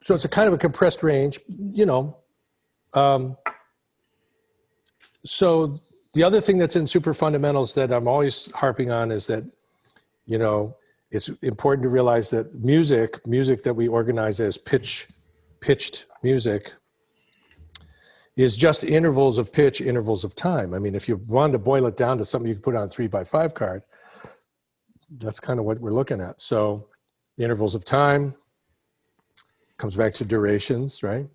So 0.03 0.15
it's 0.15 0.25
a 0.25 0.29
kind 0.29 0.47
of 0.47 0.53
a 0.53 0.57
compressed 0.57 1.03
range 1.03 1.39
you 1.47 1.85
know. 1.85 2.17
Um, 2.93 3.37
so 5.25 5.79
the 6.13 6.23
other 6.23 6.39
thing 6.39 6.57
that's 6.57 6.75
in 6.75 6.87
super 6.87 7.13
fundamentals 7.13 7.73
that 7.73 7.91
i'm 7.91 8.07
always 8.07 8.49
harping 8.53 8.89
on 8.89 9.11
is 9.11 9.27
that 9.27 9.43
you 10.25 10.37
know 10.37 10.75
it's 11.11 11.29
important 11.41 11.83
to 11.83 11.89
realize 11.89 12.29
that 12.29 12.55
music 12.55 13.25
music 13.27 13.63
that 13.63 13.73
we 13.73 13.89
organize 13.89 14.39
as 14.39 14.57
pitch 14.57 15.05
pitched 15.59 16.05
music 16.23 16.73
is 18.35 18.55
just 18.55 18.83
intervals 18.83 19.37
of 19.37 19.51
pitch 19.51 19.81
intervals 19.81 20.23
of 20.23 20.35
time. 20.35 20.73
I 20.73 20.79
mean 20.79 20.95
if 20.95 21.07
you 21.07 21.17
wanted 21.27 21.53
to 21.53 21.59
boil 21.59 21.85
it 21.87 21.97
down 21.97 22.17
to 22.19 22.25
something 22.25 22.47
you 22.47 22.55
could 22.55 22.63
put 22.63 22.75
on 22.75 22.83
a 22.83 22.89
three 22.89 23.07
by 23.07 23.23
five 23.23 23.53
card 23.53 23.83
that's 25.09 25.39
kind 25.39 25.57
of 25.57 25.65
what 25.65 25.79
we're 25.79 25.91
looking 25.91 26.19
at. 26.19 26.41
So 26.41 26.87
intervals 27.37 27.75
of 27.75 27.85
time 27.85 28.35
comes 29.77 29.95
back 29.95 30.13
to 30.15 30.25
durations 30.25 31.03
right? 31.03 31.27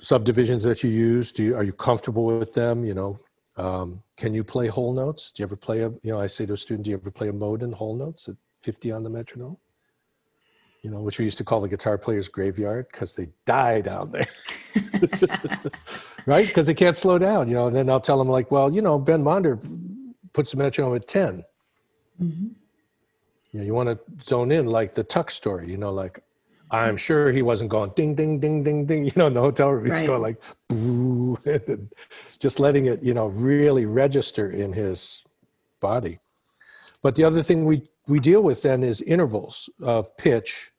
Subdivisions 0.00 0.62
that 0.64 0.82
you 0.82 0.90
use 0.90 1.32
do 1.32 1.42
you, 1.42 1.56
are 1.56 1.64
you 1.64 1.72
comfortable 1.72 2.24
with 2.24 2.54
them? 2.54 2.84
You 2.84 2.94
know 2.94 3.20
um, 3.56 4.02
can 4.16 4.32
you 4.32 4.44
play 4.44 4.68
whole 4.68 4.94
notes? 4.94 5.30
Do 5.30 5.42
you 5.42 5.44
ever 5.44 5.56
play 5.56 5.80
a 5.80 5.90
you 6.02 6.12
know 6.12 6.20
i 6.20 6.26
say 6.26 6.46
to 6.46 6.54
a 6.54 6.56
student 6.56 6.84
do 6.84 6.90
you 6.90 6.96
ever 6.96 7.10
play 7.10 7.28
a 7.28 7.32
mode 7.32 7.62
in 7.62 7.72
whole 7.72 7.94
notes 7.94 8.28
at 8.28 8.36
50 8.62 8.92
on 8.92 9.02
the 9.02 9.10
metronome 9.10 9.58
you 10.82 10.90
know 10.90 11.00
which 11.00 11.18
we 11.18 11.24
used 11.24 11.38
to 11.38 11.44
call 11.44 11.60
the 11.60 11.68
guitar 11.68 11.96
player's 11.96 12.28
graveyard 12.28 12.86
because 12.90 13.14
they 13.14 13.28
die 13.46 13.80
down 13.80 14.12
there. 14.12 14.28
Right? 16.24 16.46
Because 16.46 16.66
they 16.66 16.74
can't 16.74 16.96
slow 16.96 17.18
down 17.18 17.48
you 17.48 17.54
know 17.54 17.66
and 17.66 17.74
then 17.74 17.90
i'll 17.90 18.00
tell 18.00 18.16
them 18.16 18.28
like 18.28 18.52
well 18.52 18.72
you 18.72 18.80
know 18.80 18.96
ben 18.96 19.24
monder 19.24 19.58
puts 20.32 20.52
the 20.52 20.56
metronome 20.56 20.94
at 20.94 21.08
10 21.08 21.44
mm-hmm. 22.22 22.46
you 23.50 23.58
know 23.58 23.66
you 23.66 23.74
want 23.74 23.88
to 23.88 23.98
zone 24.24 24.52
in 24.52 24.66
like 24.66 24.94
the 24.94 25.02
tuck 25.02 25.32
story 25.32 25.68
you 25.68 25.76
know 25.76 25.90
like 25.92 26.22
i'm 26.70 26.96
sure 26.96 27.32
he 27.32 27.42
wasn't 27.42 27.68
going 27.68 27.90
ding 27.96 28.14
ding 28.14 28.38
ding 28.38 28.62
ding 28.62 28.86
ding 28.86 29.04
you 29.08 29.12
know 29.16 29.26
in 29.26 29.34
the 29.34 29.40
hotel 29.40 29.70
room 29.70 29.84
he's 29.84 29.94
Right. 29.94 30.06
going 30.06 30.22
like 30.22 30.38
boo, 30.68 31.36
just 32.38 32.60
letting 32.60 32.86
it 32.86 33.02
you 33.02 33.14
know 33.14 33.26
really 33.26 33.84
register 33.84 34.48
in 34.48 34.72
his 34.72 35.24
body. 35.82 36.18
But 37.02 37.16
the 37.16 37.24
other 37.24 37.42
thing 37.42 37.66
we 37.66 37.90
we 38.06 38.20
deal 38.20 38.42
with 38.42 38.62
then 38.62 38.82
is 38.82 39.02
intervals 39.02 39.68
of 39.82 40.16
pitch 40.16 40.71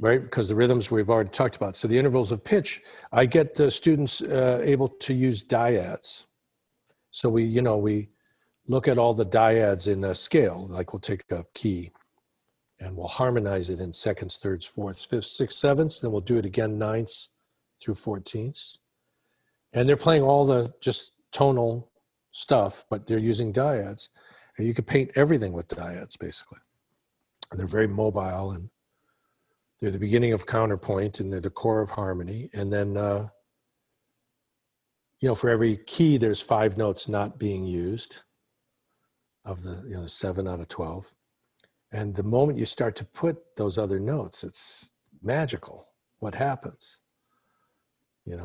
right? 0.00 0.22
Because 0.22 0.48
the 0.48 0.54
rhythms 0.54 0.90
we've 0.90 1.10
already 1.10 1.30
talked 1.30 1.56
about. 1.56 1.76
So 1.76 1.86
the 1.86 1.98
intervals 1.98 2.32
of 2.32 2.42
pitch 2.42 2.82
i 3.12 3.26
get 3.26 3.54
the 3.54 3.70
students 3.70 4.22
uh, 4.22 4.60
able 4.64 4.88
to 4.88 5.14
use 5.14 5.44
dyads. 5.44 6.24
So 7.10 7.28
we 7.28 7.44
you 7.44 7.62
know 7.62 7.76
we 7.76 8.08
look 8.66 8.88
at 8.88 8.98
all 8.98 9.14
the 9.14 9.26
dyads 9.26 9.86
in 9.86 10.02
a 10.04 10.14
scale 10.14 10.66
like 10.68 10.92
we'll 10.92 11.00
take 11.00 11.24
a 11.30 11.44
key 11.54 11.92
and 12.78 12.96
we'll 12.96 13.08
harmonize 13.08 13.68
it 13.68 13.80
in 13.80 13.92
seconds 13.92 14.38
thirds 14.38 14.64
fourths 14.64 15.04
fifths 15.04 15.36
sixths 15.36 15.60
sevenths 15.60 16.00
then 16.00 16.10
we'll 16.12 16.20
do 16.20 16.38
it 16.38 16.46
again 16.46 16.78
ninths 16.78 17.30
through 17.80 17.94
fourteenths. 17.94 18.78
And 19.72 19.88
they're 19.88 19.96
playing 19.96 20.22
all 20.22 20.46
the 20.46 20.66
just 20.80 21.12
tonal 21.30 21.90
stuff 22.32 22.86
but 22.90 23.06
they're 23.06 23.18
using 23.18 23.52
dyads. 23.52 24.08
And 24.56 24.66
you 24.66 24.74
can 24.74 24.84
paint 24.84 25.10
everything 25.14 25.52
with 25.52 25.68
dyads 25.68 26.18
basically. 26.18 26.58
And 27.50 27.58
they're 27.58 27.66
very 27.66 27.88
mobile 27.88 28.52
and 28.52 28.70
they're 29.80 29.90
the 29.90 29.98
beginning 29.98 30.32
of 30.32 30.46
counterpoint 30.46 31.20
and 31.20 31.32
they're 31.32 31.40
the 31.40 31.50
core 31.50 31.80
of 31.80 31.90
harmony. 31.90 32.50
And 32.52 32.72
then 32.72 32.96
uh, 32.96 33.28
you 35.20 35.28
know 35.28 35.34
for 35.34 35.50
every 35.50 35.78
key 35.86 36.16
there's 36.16 36.40
five 36.40 36.76
notes 36.76 37.08
not 37.08 37.38
being 37.38 37.64
used 37.64 38.16
of 39.44 39.62
the 39.62 39.82
you 39.86 39.94
know 39.94 40.06
seven 40.06 40.48
out 40.48 40.60
of 40.60 40.68
12 40.68 41.12
and 41.92 42.14
the 42.14 42.22
moment 42.22 42.58
you 42.58 42.66
start 42.66 42.96
to 42.96 43.04
put 43.04 43.38
those 43.56 43.78
other 43.78 43.98
notes 43.98 44.44
it's 44.44 44.90
magical 45.22 45.88
what 46.18 46.34
happens 46.34 46.98
you 48.26 48.36
know? 48.36 48.44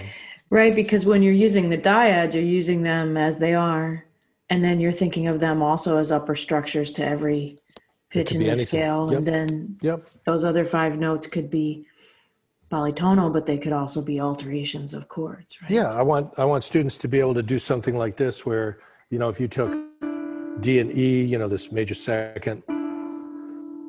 Right, 0.50 0.74
because 0.74 1.06
when 1.06 1.22
you're 1.22 1.34
using 1.34 1.70
the 1.70 1.78
dyads, 1.78 2.34
you're 2.34 2.44
using 2.44 2.84
them 2.84 3.18
as 3.18 3.38
they 3.38 3.54
are, 3.54 4.06
and 4.50 4.64
then 4.64 4.80
you're 4.80 4.92
thinking 4.92 5.28
of 5.28 5.40
them 5.40 5.62
also 5.62 5.98
as 5.98 6.12
upper 6.12 6.36
structures 6.36 6.92
to 6.92 7.06
every 7.06 7.58
pitch 8.16 8.32
in 8.34 8.39
the 8.39 8.47
anything. 8.47 8.66
scale, 8.74 9.01
Yep. 9.09 9.18
and 9.18 9.28
then 9.34 9.47
yep 9.89 9.99
those 10.30 10.43
other 10.49 10.66
five 10.76 10.93
notes 11.07 11.26
could 11.28 11.49
be 11.49 11.68
polytonal, 12.72 13.30
but 13.36 13.43
they 13.49 13.59
could 13.63 13.74
also 13.82 13.99
be 14.11 14.16
alterations 14.20 14.93
of 14.97 15.01
chords, 15.16 15.51
right? 15.61 15.72
yeah 15.80 15.89
i 16.01 16.03
want 16.11 16.26
i 16.43 16.45
want 16.51 16.61
students 16.72 16.97
to 17.03 17.07
be 17.16 17.20
able 17.26 17.36
to 17.41 17.43
do 17.53 17.59
something 17.72 17.95
like 18.03 18.16
this 18.24 18.36
where 18.49 18.70
you 19.11 19.20
know 19.22 19.30
if 19.34 19.38
you 19.43 19.47
took 19.59 19.72
d 20.66 20.68
and 20.82 20.89
e 21.05 21.09
you 21.32 21.38
know 21.41 21.47
this 21.55 21.66
major 21.80 21.93
second 22.11 22.57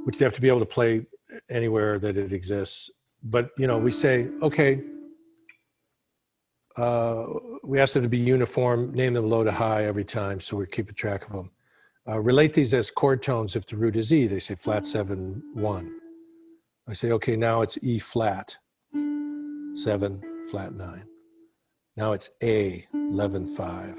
which 0.05 0.17
they 0.19 0.25
have 0.29 0.35
to 0.35 0.45
be 0.47 0.51
able 0.55 0.65
to 0.69 0.73
play 0.79 0.93
anywhere 1.59 1.93
that 2.05 2.15
it 2.25 2.33
exists 2.41 2.79
but 3.35 3.45
you 3.61 3.67
know 3.69 3.79
we 3.89 3.91
say 4.05 4.15
okay 4.49 4.73
uh, 6.77 7.25
we 7.65 7.81
ask 7.81 7.95
them 7.95 8.03
to 8.03 8.09
be 8.09 8.19
uniform 8.19 8.79
name 8.93 9.13
them 9.15 9.27
low 9.35 9.43
to 9.43 9.53
high 9.65 9.83
every 9.93 10.05
time 10.05 10.39
so 10.39 10.51
we're 10.59 10.67
keeping 10.77 10.95
track 10.95 11.25
of 11.27 11.33
them 11.33 11.49
uh, 12.09 12.21
relate 12.21 12.55
these 12.55 12.73
as 12.75 12.91
chord 12.91 13.23
tones 13.23 13.57
if 13.57 13.67
the 13.67 13.77
root 13.77 13.97
is 13.97 14.13
e 14.13 14.27
they 14.27 14.39
say 14.39 14.55
flat 14.55 14.87
seven 14.87 15.43
one 15.55 15.91
i 16.89 16.93
say 16.93 17.11
okay 17.11 17.37
now 17.37 17.63
it's 17.63 17.79
e 17.83 17.99
flat 17.99 18.57
seven 19.75 20.21
flat 20.51 20.75
nine 20.75 21.05
now 21.97 22.13
it's 22.13 22.29
A, 22.43 22.87
11.5. 22.95 23.99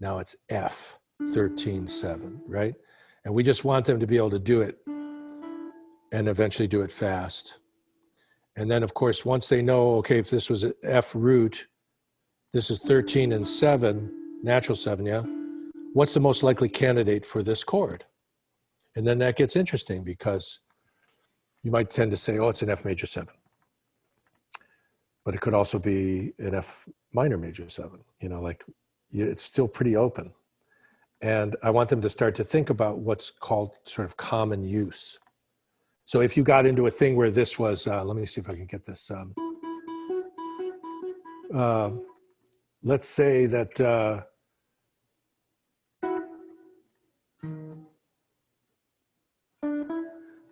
Now 0.00 0.18
it's 0.18 0.34
F, 0.48 0.98
13.7, 1.22 2.40
right? 2.46 2.74
And 3.24 3.34
we 3.34 3.42
just 3.42 3.64
want 3.64 3.84
them 3.84 4.00
to 4.00 4.06
be 4.06 4.16
able 4.16 4.30
to 4.30 4.38
do 4.38 4.62
it 4.62 4.78
and 6.10 6.28
eventually 6.28 6.68
do 6.68 6.80
it 6.82 6.90
fast. 6.90 7.58
And 8.56 8.70
then, 8.70 8.82
of 8.82 8.94
course, 8.94 9.26
once 9.26 9.48
they 9.48 9.60
know, 9.60 9.96
okay, 9.96 10.18
if 10.18 10.30
this 10.30 10.48
was 10.48 10.64
an 10.64 10.72
F 10.82 11.14
root, 11.14 11.66
this 12.54 12.70
is 12.70 12.78
13 12.78 13.32
and 13.32 13.46
7, 13.46 14.10
natural 14.42 14.76
7, 14.76 15.04
yeah? 15.04 15.22
What's 15.96 16.12
the 16.12 16.20
most 16.20 16.42
likely 16.42 16.68
candidate 16.68 17.24
for 17.24 17.42
this 17.42 17.64
chord? 17.64 18.04
And 18.96 19.06
then 19.06 19.16
that 19.20 19.34
gets 19.34 19.56
interesting 19.56 20.04
because 20.04 20.60
you 21.62 21.70
might 21.70 21.88
tend 21.88 22.10
to 22.10 22.18
say, 22.18 22.36
oh, 22.36 22.50
it's 22.50 22.60
an 22.60 22.68
F 22.68 22.84
major 22.84 23.06
7. 23.06 23.26
But 25.24 25.34
it 25.34 25.40
could 25.40 25.54
also 25.54 25.78
be 25.78 26.34
an 26.38 26.54
F 26.54 26.86
minor 27.14 27.38
major 27.38 27.66
7. 27.70 27.98
You 28.20 28.28
know, 28.28 28.42
like 28.42 28.62
it's 29.10 29.42
still 29.42 29.66
pretty 29.66 29.96
open. 29.96 30.32
And 31.22 31.56
I 31.62 31.70
want 31.70 31.88
them 31.88 32.02
to 32.02 32.10
start 32.10 32.34
to 32.34 32.44
think 32.44 32.68
about 32.68 32.98
what's 32.98 33.30
called 33.30 33.70
sort 33.84 34.04
of 34.04 34.18
common 34.18 34.64
use. 34.64 35.18
So 36.04 36.20
if 36.20 36.36
you 36.36 36.42
got 36.42 36.66
into 36.66 36.84
a 36.84 36.90
thing 36.90 37.16
where 37.16 37.30
this 37.30 37.58
was, 37.58 37.86
uh, 37.86 38.04
let 38.04 38.18
me 38.18 38.26
see 38.26 38.42
if 38.42 38.50
I 38.50 38.54
can 38.54 38.66
get 38.66 38.84
this. 38.84 39.10
Um, 39.10 39.34
uh, 41.54 41.90
let's 42.82 43.08
say 43.08 43.46
that 43.46 43.80
uh, 43.80 44.24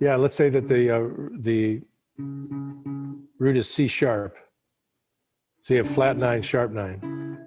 yeah, 0.00 0.16
let's 0.16 0.34
say 0.34 0.48
that 0.50 0.68
the 0.68 0.90
uh, 0.90 1.08
the 1.38 1.82
root 3.38 3.56
is 3.56 3.68
C 3.70 3.86
sharp. 3.86 4.36
So 5.60 5.74
you 5.74 5.78
have 5.78 5.88
flat 5.88 6.16
nine, 6.16 6.42
sharp 6.42 6.72
nine. 6.72 7.38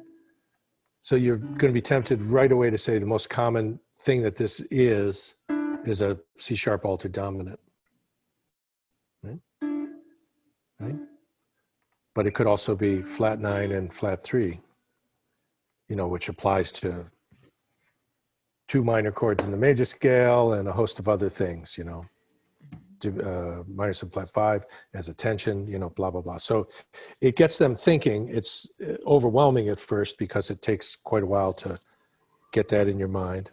So 1.02 1.16
you're 1.16 1.38
going 1.38 1.72
to 1.72 1.74
be 1.74 1.82
tempted 1.82 2.22
right 2.22 2.52
away 2.52 2.70
to 2.70 2.78
say 2.78 3.00
the 3.00 3.06
most 3.06 3.30
common 3.30 3.80
thing 4.02 4.22
that 4.24 4.36
this 4.36 4.60
is 4.72 5.36
is 5.86 6.02
a 6.02 6.18
C 6.38 6.56
sharp 6.56 6.86
altered 6.86 7.12
dominant. 7.12 7.60
Right? 9.24 9.40
right? 10.80 10.96
But 12.16 12.28
it 12.28 12.34
could 12.34 12.48
also 12.48 12.76
be 12.76 13.02
flat 13.02 13.40
nine 13.40 13.72
and 13.72 13.94
flat 13.94 14.24
three, 14.24 14.60
you 15.88 15.96
know, 15.96 16.08
which 16.08 16.30
applies 16.30 16.72
to 16.74 17.06
two 18.68 18.84
minor 18.84 19.12
chords 19.12 19.46
in 19.46 19.52
the 19.52 19.58
major 19.58 19.86
scale 19.86 20.54
and 20.54 20.68
a 20.68 20.74
host 20.74 21.00
of 21.00 21.08
other 21.08 21.30
things, 21.30 21.78
you 21.78 21.84
know 21.84 22.06
uh, 23.06 23.64
minor 23.68 23.94
sub 23.94 24.12
flat 24.12 24.30
five 24.30 24.66
as 24.94 25.08
a 25.08 25.14
tension, 25.14 25.68
you 25.68 25.80
know, 25.80 25.90
blah, 25.90 26.10
blah, 26.10 26.22
blah. 26.22 26.38
So 26.38 26.68
it 27.22 27.36
gets 27.36 27.58
them 27.58 27.76
thinking. 27.76 28.30
It's 28.30 28.68
uh, 28.82 28.94
overwhelming 29.06 29.70
at 29.70 29.80
first 29.80 30.18
because 30.18 30.50
it 30.50 30.62
takes 30.62 30.96
quite 30.96 31.24
a 31.24 31.28
while 31.28 31.54
to 31.54 31.78
get 32.52 32.70
that 32.70 32.88
in 32.88 32.98
your 32.98 33.08
mind. 33.08 33.50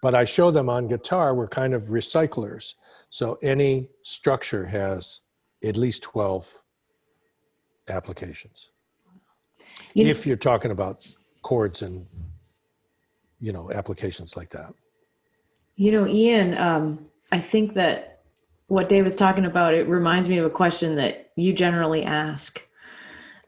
But 0.00 0.14
I 0.14 0.24
show 0.24 0.50
them 0.50 0.68
on 0.68 0.88
guitar, 0.88 1.34
we're 1.34 1.48
kind 1.48 1.74
of 1.74 1.84
recyclers. 1.84 2.74
So 3.10 3.38
any 3.42 3.88
structure 4.02 4.66
has 4.66 5.28
at 5.64 5.76
least 5.76 6.02
12 6.02 6.60
applications. 7.88 8.70
You 9.94 10.06
if 10.06 10.26
you're 10.26 10.36
talking 10.36 10.70
about 10.70 11.06
chords 11.42 11.82
and, 11.82 12.06
you 13.40 13.52
know, 13.52 13.72
applications 13.72 14.36
like 14.36 14.50
that. 14.50 14.72
You 15.76 15.92
know, 15.92 16.06
Ian, 16.06 16.56
um, 16.58 17.06
I 17.32 17.38
think 17.38 17.74
that 17.74 18.17
what 18.68 18.88
Dave 18.88 19.04
was 19.04 19.16
talking 19.16 19.46
about, 19.46 19.74
it 19.74 19.88
reminds 19.88 20.28
me 20.28 20.38
of 20.38 20.44
a 20.44 20.50
question 20.50 20.94
that 20.96 21.32
you 21.36 21.52
generally 21.52 22.04
ask 22.04 22.62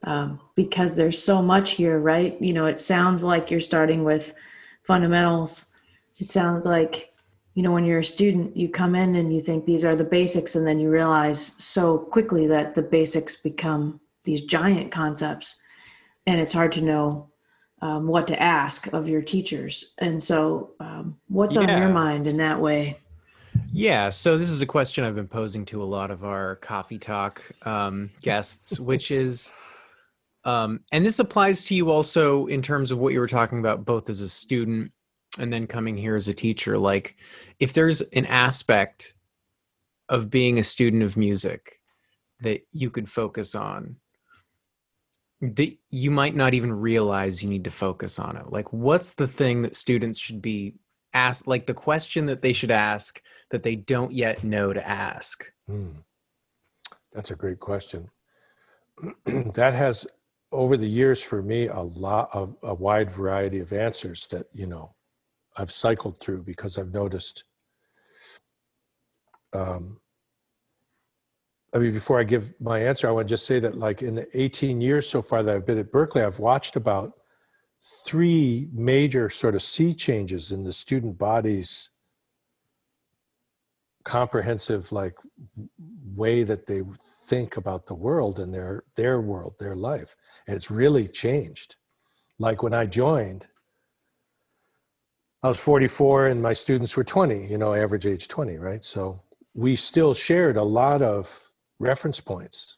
um, 0.03 0.41
because 0.55 0.97
there's 0.97 1.23
so 1.23 1.43
much 1.43 1.73
here, 1.73 1.99
right? 1.99 2.41
You 2.41 2.55
know, 2.55 2.67
it 2.67 2.81
sounds 2.81 3.23
like 3.23 3.51
you're 3.51 3.61
starting 3.61 4.03
with 4.03 4.35
fundamentals. 4.83 5.67
It 6.17 6.31
sounds 6.31 6.65
like, 6.65 7.13
you 7.55 7.63
know, 7.63 7.71
when 7.71 7.85
you're 7.85 7.99
a 7.99 8.05
student, 8.05 8.57
you 8.57 8.71
come 8.71 8.95
in 8.95 9.15
and 9.17 9.35
you 9.35 9.43
think 9.43 9.67
these 9.67 9.85
are 9.85 9.95
the 9.95 10.05
basics, 10.05 10.57
and 10.57 10.67
then 10.67 10.81
you 10.81 10.89
realize 10.89 11.55
so 11.63 11.99
quickly 11.99 12.47
that 12.47 12.75
the 12.75 12.83
basics 12.83 13.37
become 13.37 14.01
these 14.25 14.43
giant 14.43 14.91
concepts, 14.91 15.61
and 16.27 16.41
it's 16.41 16.53
hard 16.53 16.73
to 16.73 16.81
know 16.81 17.29
um, 17.83 18.07
what 18.07 18.27
to 18.29 18.41
ask 18.41 18.87
of 18.95 19.09
your 19.09 19.23
teachers. 19.23 19.93
And 19.99 20.23
so, 20.23 20.71
um, 20.81 21.19
what's 21.29 21.57
yeah. 21.57 21.63
on 21.63 21.83
your 21.83 21.91
mind 21.91 22.27
in 22.27 22.39
that 22.39 22.61
way? 22.61 23.01
Yeah, 23.73 24.11
so 24.11 24.37
this 24.37 24.51
is 24.51 24.63
a 24.63 24.67
question 24.67 25.05
I've 25.05 25.15
been 25.15 25.29
posing 25.29 25.65
to 25.67 25.83
a 25.83 25.85
lot 25.85 26.11
of 26.11 26.25
our 26.25 26.57
coffee 26.57 26.99
talk 26.99 27.41
um, 27.63 28.11
guests, 28.21 28.81
which 28.81 29.11
is, 29.11 29.53
um, 30.45 30.81
and 30.93 31.07
this 31.07 31.19
applies 31.19 31.65
to 31.67 31.75
you 31.75 31.91
also 31.91 32.47
in 32.47 32.63
terms 32.63 32.91
of 32.91 32.99
what 32.99 33.13
you 33.13 33.21
were 33.21 33.29
talking 33.29 33.59
about, 33.59 33.85
both 33.85 34.11
as 34.11 34.21
a 34.21 34.29
student 34.29 34.93
and 35.39 35.53
then 35.53 35.67
coming 35.67 35.97
here 35.97 36.17
as 36.17 36.29
a 36.29 36.35
teacher. 36.35 36.77
Like, 36.79 37.17
if 37.61 37.73
there's 37.73 38.01
an 38.01 38.27
aspect 38.27 39.15
of 40.09 40.31
being 40.31 40.59
a 40.59 40.65
student 40.65 41.03
of 41.03 41.17
music 41.17 41.81
that 42.41 42.67
you 42.73 42.91
could 42.91 43.09
focus 43.09 43.55
on, 43.55 43.97
that 45.41 45.75
you 45.91 46.11
might 46.11 46.35
not 46.35 46.55
even 46.55 46.73
realize 46.73 47.43
you 47.43 47.49
need 47.49 47.65
to 47.65 47.71
focus 47.71 48.19
on 48.19 48.37
it. 48.37 48.51
Like, 48.51 48.73
what's 48.73 49.15
the 49.15 49.27
thing 49.27 49.63
that 49.63 49.77
students 49.77 50.19
should 50.19 50.43
be 50.43 50.75
asked 51.15 51.47
like 51.47 51.67
the 51.67 51.75
question 51.75 52.27
that 52.27 52.43
they 52.43 52.53
should 52.53 52.71
ask 52.71 53.23
that 53.51 53.63
they 53.63 53.77
don't 53.77 54.13
yet 54.13 54.45
know 54.45 54.73
to 54.73 54.89
ask? 54.89 55.51
Hmm. 55.67 55.91
That's 57.13 57.31
a 57.31 57.37
great 57.37 57.61
question. 57.61 58.09
that 59.25 59.75
has 59.75 60.07
over 60.53 60.77
the 60.77 60.89
years 60.89 61.23
for 61.23 61.43
me 61.43 61.69
a 61.69 61.81
lot 61.81 62.29
of 62.33 62.57
a 62.63 62.75
wide 62.75 63.11
variety 63.11 63.61
of 63.61 63.73
answers 63.73 64.27
that 64.29 64.47
you 64.53 64.67
know 64.67 64.95
I've 65.57 65.71
cycled 65.71 66.19
through 66.21 66.43
because 66.43 66.79
I've 66.79 66.93
noticed. 66.93 67.45
Um, 69.53 70.01
I 71.73 71.79
mean, 71.79 71.93
before 71.93 72.19
I 72.19 72.25
give 72.25 72.53
my 72.61 72.81
answer, 72.81 73.09
I 73.09 73.13
want 73.13 73.29
to 73.29 73.33
just 73.33 73.47
say 73.47 73.61
that, 73.61 73.79
like, 73.79 74.03
in 74.03 74.17
the 74.17 74.27
18 74.35 74.81
years 74.81 75.09
so 75.09 75.23
far 75.23 75.43
that 75.43 75.55
I've 75.55 75.67
been 75.67 75.79
at 75.79 75.93
Berklee, 75.93 76.27
I've 76.27 76.41
watched 76.41 76.75
about 76.75 77.13
three 78.05 78.69
major 78.73 79.31
sort 79.31 79.55
of 79.55 79.63
sea 79.63 79.95
changes 79.95 80.51
in 80.51 80.65
the 80.65 80.73
student 80.73 81.17
body's 81.17 81.90
comprehensive 84.05 84.93
like 84.93 85.15
way 86.15 86.43
that 86.43 86.67
they 86.67 86.83
think 87.05 87.57
about 87.57 87.87
the 87.87 87.95
world 87.95 88.39
and 88.39 88.53
their 88.53 88.85
their 88.97 89.21
world 89.21 89.55
their 89.59 89.77
life. 89.77 90.17
And 90.47 90.57
it's 90.57 90.71
really 90.71 91.07
changed. 91.09 91.77
Like 92.39 92.63
when 92.63 92.73
i 92.75 92.87
joined 92.87 93.47
i 95.43 95.49
was 95.49 95.61
44 95.61 96.29
and 96.29 96.43
my 96.43 96.53
students 96.55 96.97
were 96.97 97.05
20 97.05 97.47
you 97.47 97.59
know 97.59 97.75
average 97.75 98.07
age 98.07 98.29
20 98.29 98.57
right? 98.57 98.85
So 98.85 99.23
we 99.55 99.77
still 99.77 100.15
shared 100.15 100.57
a 100.57 100.63
lot 100.63 101.03
of 101.03 101.51
reference 101.79 102.21
points 102.21 102.77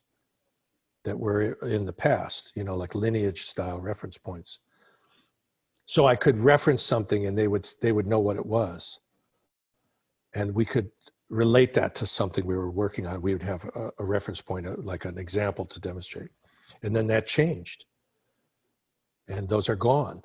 that 1.05 1.19
were 1.19 1.53
in 1.63 1.87
the 1.87 1.93
past 1.93 2.53
you 2.55 2.65
know 2.65 2.77
like 2.77 2.95
lineage 2.95 3.43
style 3.43 3.81
reference 3.81 4.19
points. 4.19 4.59
So 5.87 6.07
i 6.07 6.17
could 6.17 6.39
reference 6.41 6.83
something 6.83 7.27
and 7.27 7.39
they 7.39 7.49
would 7.49 7.69
they 7.81 7.93
would 7.93 8.07
know 8.07 8.21
what 8.21 8.37
it 8.37 8.47
was. 8.47 8.99
And 10.35 10.55
we 10.55 10.65
could 10.65 10.91
relate 11.33 11.73
that 11.73 11.95
to 11.95 12.05
something 12.05 12.47
we 12.47 12.55
were 12.55 12.71
working 12.71 13.07
on 13.07 13.23
we 13.23 13.33
would 13.33 13.43
have 13.43 13.65
a, 13.75 13.91
a 13.99 14.05
reference 14.05 14.43
point 14.43 14.67
uh, 14.67 14.75
like 14.79 15.07
an 15.07 15.17
example 15.17 15.65
to 15.65 15.81
demonstrate. 15.81 16.29
And 16.83 16.95
then 16.95 17.07
that 17.07 17.27
changed. 17.27 17.87
And 19.29 19.49
those 19.49 19.69
are 19.71 19.77
gone. 19.77 20.23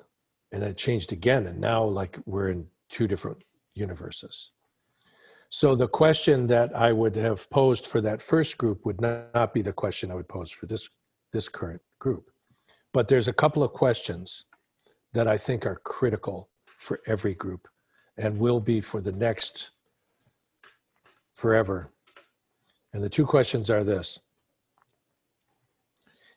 And 0.52 0.62
then 0.62 0.70
it 0.70 0.76
changed 0.76 1.10
again. 1.12 1.46
And 1.46 1.60
now 1.60 1.82
like 1.84 2.18
we're 2.26 2.50
in 2.50 2.66
two 2.90 3.08
different 3.08 3.38
universes. 3.74 4.50
So 5.48 5.74
the 5.74 5.88
question 5.88 6.46
that 6.48 6.76
i 6.76 6.92
would 6.92 7.16
have 7.16 7.48
posed 7.48 7.86
for 7.86 8.02
that 8.02 8.20
first 8.20 8.58
group 8.58 8.84
would 8.84 9.00
not 9.00 9.54
be 9.54 9.62
the 9.62 9.72
question 9.72 10.10
i 10.10 10.14
would 10.14 10.28
pose 10.28 10.50
for 10.50 10.66
this 10.66 10.90
this 11.32 11.48
current 11.48 11.80
group. 11.98 12.30
But 12.92 13.08
there's 13.08 13.28
a 13.28 13.32
couple 13.42 13.62
of 13.62 13.72
questions 13.72 14.44
that 15.14 15.26
I 15.26 15.38
think 15.38 15.64
are 15.64 15.80
critical 15.84 16.50
for 16.66 17.00
every 17.06 17.34
group 17.34 17.66
and 18.16 18.38
will 18.38 18.60
be 18.60 18.80
for 18.80 19.00
the 19.00 19.12
next 19.12 19.70
forever. 21.38 21.88
And 22.92 23.02
the 23.02 23.08
two 23.08 23.24
questions 23.24 23.70
are 23.70 23.84
this. 23.84 24.18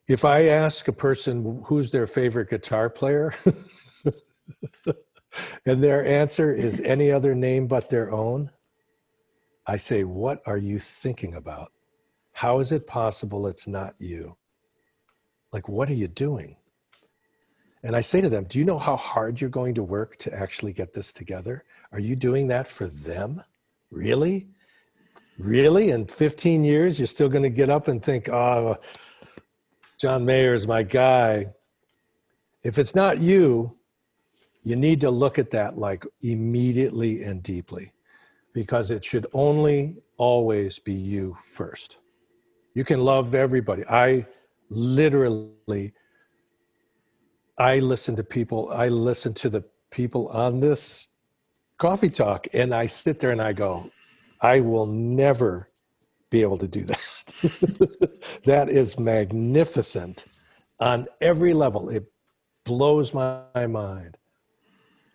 If 0.08 0.24
I 0.24 0.44
ask 0.44 0.88
a 0.88 0.94
person 0.94 1.64
who's 1.66 1.90
their 1.90 2.06
favorite 2.06 2.52
guitar 2.52 2.88
player, 2.88 3.34
and 5.66 5.84
their 5.84 6.06
answer 6.06 6.54
is 6.54 6.80
any 6.82 7.12
other 7.12 7.34
name 7.34 7.66
but 7.66 7.90
their 7.90 8.12
own, 8.12 8.52
I 9.66 9.78
say, 9.78 10.04
What 10.04 10.44
are 10.46 10.58
you 10.58 10.78
thinking 10.80 11.34
about? 11.34 11.72
How 12.34 12.60
is 12.60 12.72
it 12.72 12.86
possible 12.86 13.48
it's 13.48 13.68
not 13.68 13.96
you? 13.98 14.38
Like, 15.52 15.68
what 15.68 15.90
are 15.90 15.96
you 15.96 16.08
doing? 16.08 16.58
And 17.82 17.96
I 17.96 18.02
say 18.02 18.22
to 18.22 18.30
them, 18.30 18.44
Do 18.44 18.60
you 18.60 18.66
know 18.66 18.78
how 18.78 18.98
hard 18.98 19.42
you're 19.42 19.50
going 19.50 19.74
to 19.76 19.84
work 19.84 20.18
to 20.18 20.34
actually 20.34 20.74
get 20.74 20.94
this 20.94 21.12
together? 21.12 21.64
Are 21.92 22.00
you 22.00 22.16
doing 22.16 22.50
that 22.50 22.68
for 22.68 22.86
them? 22.86 23.44
Really? 23.90 24.48
Really? 25.42 25.90
In 25.90 26.06
15 26.06 26.64
years, 26.64 27.00
you're 27.00 27.08
still 27.08 27.28
going 27.28 27.42
to 27.42 27.50
get 27.50 27.68
up 27.68 27.88
and 27.88 28.02
think, 28.04 28.30
Oh, 28.30 28.78
John 30.00 30.24
Mayer 30.24 30.54
is 30.54 30.68
my 30.68 30.84
guy. 30.84 31.48
If 32.62 32.78
it's 32.78 32.94
not 32.94 33.18
you, 33.18 33.76
you 34.64 34.76
need 34.76 35.02
to 35.02 35.10
look 35.10 35.40
at 35.40 35.50
that 35.50 35.80
like 35.80 36.06
immediately 36.22 37.24
and 37.24 37.42
deeply 37.42 37.92
because 38.54 38.92
it 38.92 39.04
should 39.04 39.26
only 39.34 39.96
always 40.18 40.78
be 40.78 40.94
you 40.94 41.36
first. 41.44 41.98
You 42.76 42.86
can 42.86 43.04
love 43.04 43.34
everybody. 43.34 43.84
I 43.86 44.28
literally 44.70 45.92
I 47.58 47.80
listen 47.80 48.16
to 48.16 48.24
people, 48.24 48.70
I 48.72 48.90
listen 48.90 49.34
to 49.36 49.50
the 49.50 49.64
people 49.90 50.28
on 50.28 50.60
this 50.60 51.08
coffee 51.80 52.12
talk 52.12 52.46
and 52.54 52.76
I 52.76 52.86
sit 52.86 53.20
there 53.20 53.32
and 53.32 53.42
I 53.42 53.54
go, 53.54 53.90
I 54.42 54.60
will 54.60 54.88
never 54.88 55.70
be 56.30 56.42
able 56.42 56.58
to 56.58 56.68
do 56.68 56.86
that. 56.86 58.42
that 58.46 58.70
is 58.70 58.98
magnificent 58.98 60.26
on 60.80 61.08
every 61.20 61.54
level. 61.54 61.90
It 61.90 62.12
blows 62.64 63.14
my, 63.14 63.44
mind. 63.68 64.18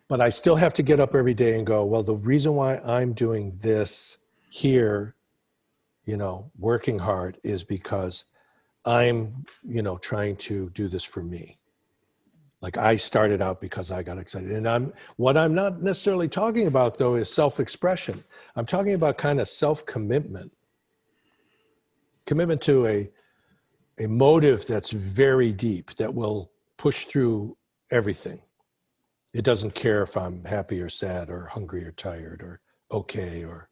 But 0.09 0.20
I 0.20 0.29
still 0.29 0.55
have 0.57 0.74
to 0.74 0.83
get 0.83 1.01
up 1.01 1.14
every 1.14 1.35
day 1.35 1.57
and 1.57 1.66
go, 1.66 1.85
well, 1.85 2.05
the 2.05 2.14
reason 2.14 2.55
why 2.55 2.77
I'm 2.79 3.12
doing 3.12 3.59
this 3.61 4.18
here, 4.51 5.16
you 6.05 6.16
know, 6.16 6.53
working 6.57 6.99
hard 6.99 7.39
is 7.43 7.64
because 7.64 8.24
I'm, 8.85 9.45
you 9.64 9.83
know, 9.83 9.99
trying 9.99 10.37
to 10.37 10.70
do 10.70 10.89
this 10.89 11.03
for 11.03 11.22
me. 11.22 11.59
Like 12.62 12.78
I 12.78 12.96
started 12.96 13.42
out 13.42 13.61
because 13.61 13.90
I 13.90 14.02
got 14.02 14.18
excited. 14.18 14.50
And 14.50 14.68
I'm 14.68 14.92
what 15.16 15.36
I'm 15.36 15.54
not 15.54 15.82
necessarily 15.82 16.28
talking 16.28 16.66
about 16.66 16.98
though 16.98 17.16
is 17.16 17.32
self-expression. 17.32 18.24
I'm 18.57 18.66
talking 18.66 18.94
about 18.94 19.18
kind 19.18 19.40
of 19.40 19.48
self-commitment. 19.48 20.52
Commitment 22.24 22.61
to 22.62 22.86
a 22.86 23.11
a 23.98 24.07
motive 24.07 24.66
that's 24.66 24.90
very 24.90 25.52
deep 25.52 25.94
that 25.96 26.12
will 26.12 26.50
push 26.76 27.07
through 27.07 27.57
everything. 27.90 28.40
It 29.32 29.44
doesn't 29.44 29.74
care 29.74 30.02
if 30.02 30.16
I'm 30.16 30.44
happy 30.44 30.80
or 30.80 30.88
sad 30.88 31.30
or 31.30 31.46
hungry 31.46 31.84
or 31.84 31.92
tired 31.92 32.42
or 32.42 32.61
okay 32.90 33.44
or 33.44 33.68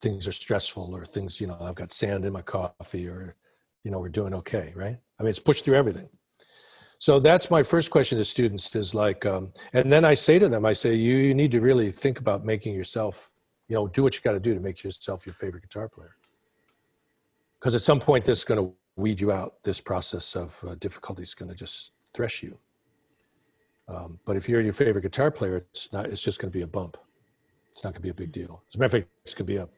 things 0.00 0.26
are 0.26 0.32
stressful 0.32 0.94
or 0.94 1.06
things, 1.06 1.40
you 1.40 1.46
know, 1.46 1.56
I've 1.60 1.74
got 1.74 1.92
sand 1.92 2.24
in 2.24 2.32
my 2.32 2.42
coffee 2.42 3.08
or, 3.08 3.36
you 3.84 3.90
know, 3.90 3.98
we're 3.98 4.08
doing 4.08 4.34
okay, 4.34 4.72
right? 4.74 4.98
I 5.18 5.22
mean, 5.22 5.30
it's 5.30 5.38
pushed 5.38 5.64
through 5.64 5.76
everything. 5.76 6.08
So 7.02 7.18
that's 7.18 7.50
my 7.50 7.64
first 7.64 7.90
question 7.90 8.16
to 8.18 8.24
students 8.24 8.76
is 8.76 8.94
like, 8.94 9.26
um, 9.26 9.52
and 9.72 9.92
then 9.92 10.04
I 10.04 10.14
say 10.14 10.38
to 10.38 10.48
them, 10.48 10.64
I 10.64 10.72
say, 10.72 10.94
you, 10.94 11.16
you 11.16 11.34
need 11.34 11.50
to 11.50 11.60
really 11.60 11.90
think 11.90 12.20
about 12.20 12.44
making 12.44 12.76
yourself, 12.76 13.32
you 13.66 13.74
know, 13.74 13.88
do 13.88 14.04
what 14.04 14.14
you 14.14 14.20
got 14.20 14.34
to 14.34 14.38
do 14.38 14.54
to 14.54 14.60
make 14.60 14.84
yourself 14.84 15.26
your 15.26 15.32
favorite 15.32 15.62
guitar 15.62 15.88
player. 15.88 16.14
Because 17.58 17.74
at 17.74 17.82
some 17.82 17.98
point, 17.98 18.24
this 18.24 18.38
is 18.38 18.44
going 18.44 18.64
to 18.64 18.72
weed 18.94 19.20
you 19.20 19.32
out. 19.32 19.54
This 19.64 19.80
process 19.80 20.36
of 20.36 20.56
uh, 20.64 20.76
difficulty 20.76 21.24
is 21.24 21.34
going 21.34 21.48
to 21.48 21.56
just 21.56 21.90
thresh 22.14 22.40
you. 22.40 22.56
Um, 23.88 24.20
but 24.24 24.36
if 24.36 24.48
you're 24.48 24.60
your 24.60 24.72
favorite 24.72 25.02
guitar 25.02 25.32
player, 25.32 25.56
it's 25.56 25.92
not. 25.92 26.06
It's 26.06 26.22
just 26.22 26.38
going 26.38 26.52
to 26.52 26.56
be 26.56 26.62
a 26.62 26.68
bump. 26.68 26.96
It's 27.72 27.82
not 27.82 27.94
going 27.94 28.02
to 28.02 28.02
be 28.02 28.10
a 28.10 28.14
big 28.14 28.30
deal. 28.30 28.62
As 28.70 28.76
a 28.76 28.78
matter 28.78 28.86
of 28.98 29.02
fact, 29.02 29.08
it's 29.24 29.34
going 29.34 29.46
to 29.48 29.52
be 29.52 29.56
a. 29.56 29.68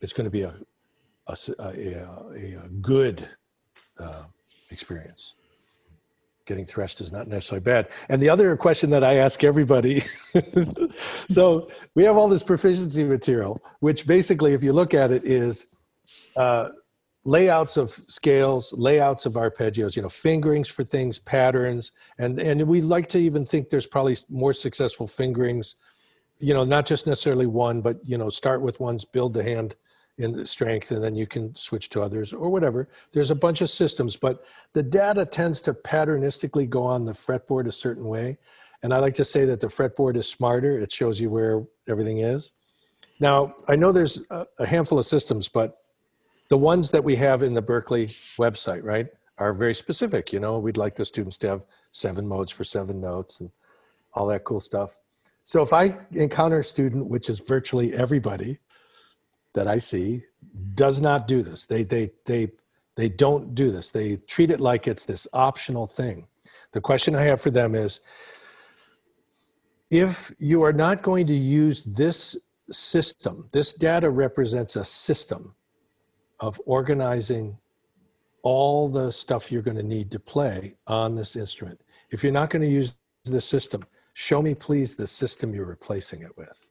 It's 0.00 0.12
going 0.12 0.24
to 0.24 0.30
be 0.30 0.42
a 0.42 0.54
a, 1.28 1.36
a, 1.60 1.68
a, 2.34 2.54
a 2.64 2.68
good 2.80 3.28
uh, 4.00 4.24
experience. 4.72 5.34
Getting 6.50 6.66
threshed 6.66 7.00
is 7.00 7.12
not 7.12 7.28
necessarily 7.28 7.62
bad. 7.62 7.86
And 8.08 8.20
the 8.20 8.28
other 8.28 8.56
question 8.56 8.90
that 8.90 9.04
I 9.04 9.18
ask 9.18 9.44
everybody 9.44 10.00
so 11.28 11.70
we 11.94 12.02
have 12.02 12.16
all 12.16 12.26
this 12.26 12.42
proficiency 12.42 13.04
material, 13.04 13.60
which 13.78 14.04
basically, 14.04 14.52
if 14.52 14.60
you 14.60 14.72
look 14.72 14.92
at 14.92 15.12
it, 15.12 15.24
is 15.24 15.66
uh, 16.34 16.70
layouts 17.24 17.76
of 17.76 17.90
scales, 18.08 18.72
layouts 18.72 19.26
of 19.26 19.34
arpeggios, 19.34 19.94
you 19.94 20.02
know, 20.02 20.08
fingerings 20.08 20.66
for 20.66 20.82
things, 20.82 21.20
patterns, 21.20 21.92
and 22.18 22.40
and 22.40 22.60
we 22.66 22.80
like 22.80 23.08
to 23.10 23.18
even 23.18 23.46
think 23.46 23.70
there's 23.70 23.86
probably 23.86 24.16
more 24.28 24.52
successful 24.52 25.06
fingerings, 25.06 25.76
you 26.40 26.52
know, 26.52 26.64
not 26.64 26.84
just 26.84 27.06
necessarily 27.06 27.46
one, 27.46 27.80
but 27.80 28.00
you 28.04 28.18
know, 28.18 28.28
start 28.28 28.60
with 28.60 28.80
ones, 28.80 29.04
build 29.04 29.34
the 29.34 29.44
hand 29.44 29.76
in 30.20 30.44
strength, 30.44 30.90
and 30.90 31.02
then 31.02 31.14
you 31.14 31.26
can 31.26 31.54
switch 31.56 31.88
to 31.90 32.02
others 32.02 32.32
or 32.32 32.50
whatever. 32.50 32.88
There's 33.12 33.30
a 33.30 33.34
bunch 33.34 33.60
of 33.60 33.70
systems, 33.70 34.16
but 34.16 34.44
the 34.74 34.82
data 34.82 35.24
tends 35.24 35.60
to 35.62 35.72
patternistically 35.72 36.68
go 36.68 36.84
on 36.84 37.06
the 37.06 37.12
fretboard 37.12 37.66
a 37.66 37.72
certain 37.72 38.04
way. 38.04 38.38
And 38.82 38.92
I 38.94 38.98
like 38.98 39.14
to 39.14 39.24
say 39.24 39.44
that 39.46 39.60
the 39.60 39.66
fretboard 39.66 40.16
is 40.16 40.28
smarter. 40.28 40.78
It 40.78 40.92
shows 40.92 41.18
you 41.18 41.30
where 41.30 41.64
everything 41.88 42.18
is. 42.18 42.52
Now, 43.18 43.50
I 43.68 43.76
know 43.76 43.92
there's 43.92 44.22
a 44.30 44.66
handful 44.66 44.98
of 44.98 45.06
systems, 45.06 45.48
but 45.48 45.70
the 46.48 46.58
ones 46.58 46.90
that 46.90 47.04
we 47.04 47.16
have 47.16 47.42
in 47.42 47.54
the 47.54 47.62
berklee 47.62 48.08
website, 48.38 48.82
right, 48.82 49.08
are 49.38 49.52
very 49.52 49.74
specific. 49.74 50.32
You 50.32 50.40
know, 50.40 50.58
we'd 50.58 50.76
like 50.76 50.96
the 50.96 51.04
students 51.04 51.38
to 51.38 51.48
have 51.48 51.66
seven 51.92 52.26
modes 52.26 52.52
for 52.52 52.64
seven 52.64 53.00
notes 53.00 53.40
and 53.40 53.50
all 54.14 54.26
that 54.28 54.44
cool 54.44 54.60
stuff. 54.60 54.98
So 55.44 55.62
if 55.62 55.72
I 55.72 55.98
encounter 56.12 56.60
a 56.60 56.64
student, 56.64 57.06
which 57.06 57.28
is 57.28 57.40
virtually 57.40 57.94
everybody 57.94 58.58
that 59.54 59.66
I 59.66 59.78
see, 59.78 60.24
does 60.74 61.00
not 61.00 61.28
do 61.28 61.42
this. 61.42 61.66
They 61.66 61.84
they 61.84 62.10
they 62.26 62.52
they 62.96 63.08
don't 63.08 63.54
do 63.54 63.70
this. 63.70 63.90
They 63.90 64.16
treat 64.16 64.50
it 64.50 64.60
like 64.60 64.86
it's 64.86 65.04
this 65.04 65.26
optional 65.32 65.86
thing. 65.86 66.26
The 66.72 66.80
question 66.80 67.14
I 67.14 67.22
have 67.22 67.40
for 67.40 67.50
them 67.50 67.74
is 67.74 68.00
if 69.90 70.32
you 70.38 70.62
are 70.62 70.72
not 70.72 71.02
going 71.02 71.26
to 71.26 71.34
use 71.34 71.82
this 71.84 72.36
system, 72.70 73.48
this 73.52 73.72
data 73.72 74.08
represents 74.10 74.76
a 74.76 74.84
system 74.84 75.54
of 76.38 76.60
organizing 76.64 77.58
all 78.42 78.88
the 78.88 79.10
stuff 79.10 79.52
you're 79.52 79.62
going 79.62 79.76
to 79.76 79.82
need 79.82 80.10
to 80.12 80.18
play 80.18 80.74
on 80.86 81.14
this 81.14 81.36
instrument. 81.36 81.80
If 82.10 82.22
you're 82.22 82.32
not 82.32 82.50
going 82.50 82.62
to 82.62 82.68
use 82.68 82.96
the 83.24 83.40
system, 83.40 83.84
show 84.14 84.40
me 84.40 84.54
please 84.54 84.94
the 84.94 85.06
system 85.06 85.54
you're 85.54 85.66
replacing 85.66 86.22
it 86.22 86.36
with. 86.38 86.64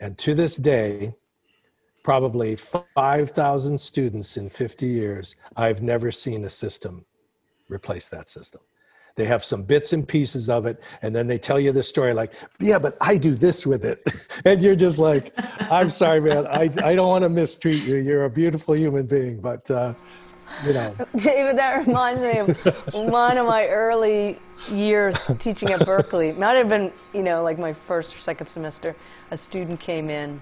And 0.00 0.16
to 0.18 0.34
this 0.34 0.56
day, 0.56 1.14
probably 2.02 2.56
5,000 2.56 3.78
students 3.78 4.36
in 4.36 4.48
50 4.48 4.86
years, 4.86 5.36
I've 5.56 5.82
never 5.82 6.10
seen 6.10 6.44
a 6.44 6.50
system 6.50 7.04
replace 7.68 8.08
that 8.08 8.28
system. 8.28 8.60
They 9.16 9.24
have 9.24 9.42
some 9.42 9.64
bits 9.64 9.92
and 9.92 10.06
pieces 10.06 10.48
of 10.48 10.64
it, 10.64 10.80
and 11.02 11.14
then 11.14 11.26
they 11.26 11.38
tell 11.38 11.58
you 11.58 11.72
the 11.72 11.82
story 11.82 12.14
like, 12.14 12.34
"Yeah, 12.60 12.78
but 12.78 12.96
I 13.00 13.16
do 13.16 13.34
this 13.34 13.66
with 13.66 13.84
it," 13.84 14.00
and 14.44 14.62
you're 14.62 14.76
just 14.76 15.00
like, 15.00 15.34
"I'm 15.58 15.88
sorry, 15.88 16.20
man. 16.20 16.46
I 16.46 16.70
I 16.84 16.94
don't 16.94 17.08
want 17.08 17.24
to 17.24 17.28
mistreat 17.28 17.82
you. 17.82 17.96
You're 17.96 18.26
a 18.26 18.30
beautiful 18.30 18.74
human 18.74 19.06
being, 19.06 19.40
but." 19.40 19.68
Uh, 19.70 19.94
you 20.64 20.72
know. 20.72 20.94
David, 21.16 21.58
that 21.58 21.86
reminds 21.86 22.22
me 22.22 22.38
of 22.38 22.56
one 22.92 23.36
of 23.36 23.46
my 23.46 23.66
early 23.68 24.38
years 24.70 25.28
teaching 25.38 25.70
at 25.70 25.80
Berklee. 25.80 26.36
Might 26.36 26.54
have 26.54 26.68
been, 26.68 26.90
you 27.12 27.22
know, 27.22 27.42
like 27.42 27.58
my 27.58 27.72
first 27.72 28.16
or 28.16 28.18
second 28.18 28.46
semester. 28.46 28.96
A 29.30 29.36
student 29.36 29.78
came 29.78 30.08
in 30.08 30.40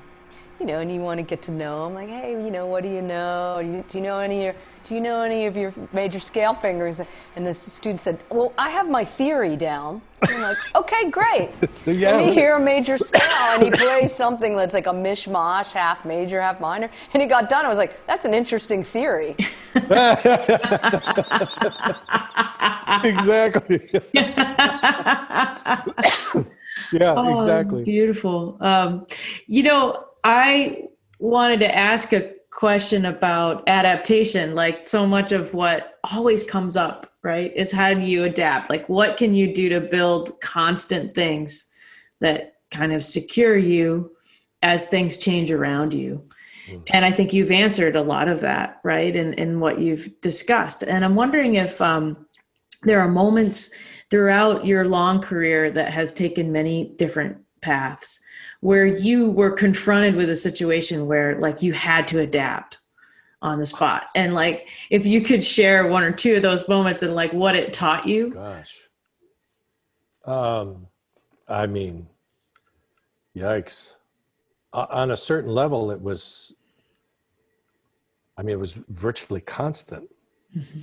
you 0.58 0.66
know, 0.66 0.80
and 0.80 0.90
you 0.90 1.00
want 1.00 1.18
to 1.18 1.24
get 1.24 1.42
to 1.42 1.52
know 1.52 1.84
them. 1.84 1.94
Like, 1.94 2.08
hey, 2.08 2.32
you 2.32 2.50
know, 2.50 2.66
what 2.66 2.82
do 2.82 2.88
you 2.88 3.02
know? 3.02 3.60
Do 3.62 3.68
you, 3.68 3.84
do 3.88 3.98
you 3.98 4.04
know 4.04 4.18
any 4.18 4.36
of 4.46 4.54
your, 4.54 4.54
do 4.84 4.94
you 4.94 5.00
know 5.00 5.22
any 5.22 5.46
of 5.46 5.56
your 5.56 5.72
major 5.92 6.18
scale 6.20 6.54
fingers? 6.54 7.00
And 7.34 7.46
the 7.46 7.52
student 7.52 8.00
said, 8.00 8.18
well, 8.30 8.52
I 8.56 8.70
have 8.70 8.88
my 8.88 9.04
theory 9.04 9.56
down. 9.56 10.00
And 10.22 10.36
I'm 10.36 10.42
like, 10.42 10.56
okay, 10.74 11.10
great. 11.10 11.50
yeah. 11.84 12.12
Let 12.12 12.26
me 12.26 12.32
hear 12.32 12.54
a 12.54 12.60
major 12.60 12.96
scale. 12.96 13.20
And 13.50 13.62
he 13.62 13.70
plays 13.70 14.14
something 14.14 14.56
that's 14.56 14.74
like 14.74 14.86
a 14.86 14.92
mishmash, 14.92 15.72
half 15.72 16.04
major, 16.04 16.40
half 16.40 16.60
minor. 16.60 16.88
And 17.12 17.22
he 17.22 17.28
got 17.28 17.48
done. 17.48 17.66
I 17.66 17.68
was 17.68 17.78
like, 17.78 18.06
that's 18.06 18.24
an 18.24 18.32
interesting 18.32 18.82
theory. 18.82 19.36
exactly. 23.04 23.90
yeah, 26.92 27.14
oh, 27.16 27.36
exactly. 27.36 27.84
Beautiful. 27.84 28.56
Um, 28.60 29.06
you 29.46 29.62
know, 29.62 30.04
I 30.26 30.88
wanted 31.20 31.60
to 31.60 31.72
ask 31.72 32.12
a 32.12 32.32
question 32.50 33.04
about 33.04 33.62
adaptation. 33.68 34.56
Like 34.56 34.84
so 34.84 35.06
much 35.06 35.30
of 35.30 35.54
what 35.54 36.00
always 36.12 36.42
comes 36.42 36.76
up, 36.76 37.12
right, 37.22 37.52
is 37.54 37.70
how 37.70 37.94
do 37.94 38.00
you 38.00 38.24
adapt? 38.24 38.68
Like 38.68 38.88
what 38.88 39.16
can 39.16 39.34
you 39.34 39.54
do 39.54 39.68
to 39.68 39.80
build 39.80 40.40
constant 40.40 41.14
things 41.14 41.66
that 42.18 42.54
kind 42.72 42.92
of 42.92 43.04
secure 43.04 43.56
you 43.56 44.10
as 44.62 44.88
things 44.88 45.16
change 45.16 45.52
around 45.52 45.94
you? 45.94 46.28
Mm-hmm. 46.66 46.82
And 46.88 47.04
I 47.04 47.12
think 47.12 47.32
you've 47.32 47.52
answered 47.52 47.94
a 47.94 48.02
lot 48.02 48.26
of 48.26 48.40
that, 48.40 48.80
right, 48.82 49.14
in, 49.14 49.32
in 49.34 49.60
what 49.60 49.78
you've 49.78 50.10
discussed. 50.22 50.82
And 50.82 51.04
I'm 51.04 51.14
wondering 51.14 51.54
if 51.54 51.80
um, 51.80 52.26
there 52.82 52.98
are 52.98 53.08
moments 53.08 53.70
throughout 54.10 54.66
your 54.66 54.88
long 54.88 55.20
career 55.20 55.70
that 55.70 55.92
has 55.92 56.12
taken 56.12 56.50
many 56.50 56.94
different 56.96 57.36
paths 57.60 58.20
where 58.66 58.84
you 58.84 59.30
were 59.30 59.52
confronted 59.52 60.16
with 60.16 60.28
a 60.28 60.34
situation 60.34 61.06
where 61.06 61.38
like 61.38 61.62
you 61.62 61.72
had 61.72 62.08
to 62.08 62.18
adapt 62.18 62.78
on 63.40 63.60
the 63.60 63.66
spot. 63.66 64.06
And 64.16 64.34
like 64.34 64.68
if 64.90 65.06
you 65.06 65.20
could 65.20 65.44
share 65.44 65.86
one 65.86 66.02
or 66.02 66.10
two 66.10 66.34
of 66.34 66.42
those 66.42 66.68
moments 66.68 67.04
and 67.04 67.14
like 67.14 67.32
what 67.32 67.54
it 67.54 67.72
taught 67.72 68.08
you. 68.08 68.30
Gosh. 68.30 68.76
Um 70.24 70.88
i 71.48 71.68
mean 71.68 72.08
yikes. 73.36 73.92
On 74.72 75.12
a 75.12 75.16
certain 75.16 75.52
level 75.52 75.92
it 75.92 76.00
was 76.00 76.52
i 78.36 78.42
mean 78.42 78.54
it 78.54 78.58
was 78.58 78.72
virtually 78.88 79.42
constant. 79.42 80.10
Mm-hmm. 80.56 80.80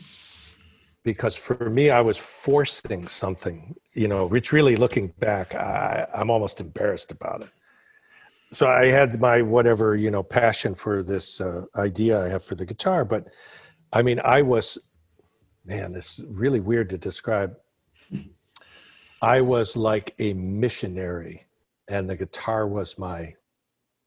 because 1.04 1.36
for 1.36 1.70
me 1.70 1.90
i 1.90 2.00
was 2.00 2.18
forcing 2.18 3.08
something 3.08 3.76
you 3.94 4.08
know 4.08 4.26
which 4.26 4.52
really 4.52 4.76
looking 4.76 5.08
back 5.20 5.56
I, 5.56 6.06
i'm 6.14 6.30
almost 6.30 6.60
embarrassed 6.62 7.12
about 7.12 7.42
it 7.42 7.50
so 8.54 8.68
I 8.68 8.86
had 8.86 9.20
my 9.20 9.42
whatever 9.42 9.96
you 9.96 10.12
know 10.12 10.24
passion 10.24 10.76
for 10.76 11.04
this 11.04 11.42
uh, 11.42 11.66
idea 11.76 12.24
I 12.24 12.30
have 12.30 12.44
for 12.44 12.56
the 12.56 12.66
guitar, 12.66 13.04
but 13.04 13.28
I 13.92 14.02
mean 14.02 14.20
I 14.24 14.42
was, 14.42 14.78
man, 15.66 15.92
this 15.94 16.20
is 16.20 16.26
really 16.30 16.60
weird 16.60 16.90
to 16.92 16.98
describe. 16.98 17.56
I 19.22 19.42
was 19.42 19.76
like 19.78 20.14
a 20.20 20.34
missionary, 20.34 21.46
and 21.88 22.10
the 22.10 22.18
guitar 22.18 22.68
was 22.68 23.00
my 23.00 23.36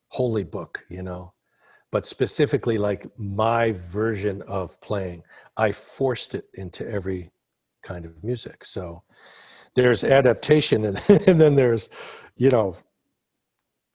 holy 0.09 0.45
book, 0.45 0.85
you 0.89 1.03
know. 1.03 1.33
But 1.91 2.05
specifically, 2.05 2.79
like 2.79 3.07
my 3.19 3.73
version 3.73 4.43
of 4.43 4.81
playing, 4.81 5.23
I 5.57 5.73
forced 5.73 6.35
it 6.35 6.47
into 6.55 6.87
every 6.87 7.31
kind 7.83 8.05
of 8.05 8.23
music. 8.23 8.65
So 8.65 9.03
there's 9.75 10.05
adaptation, 10.05 10.85
and, 10.85 11.01
and 11.27 11.41
then 11.41 11.55
there's, 11.55 11.89
you 12.37 12.51
know, 12.51 12.77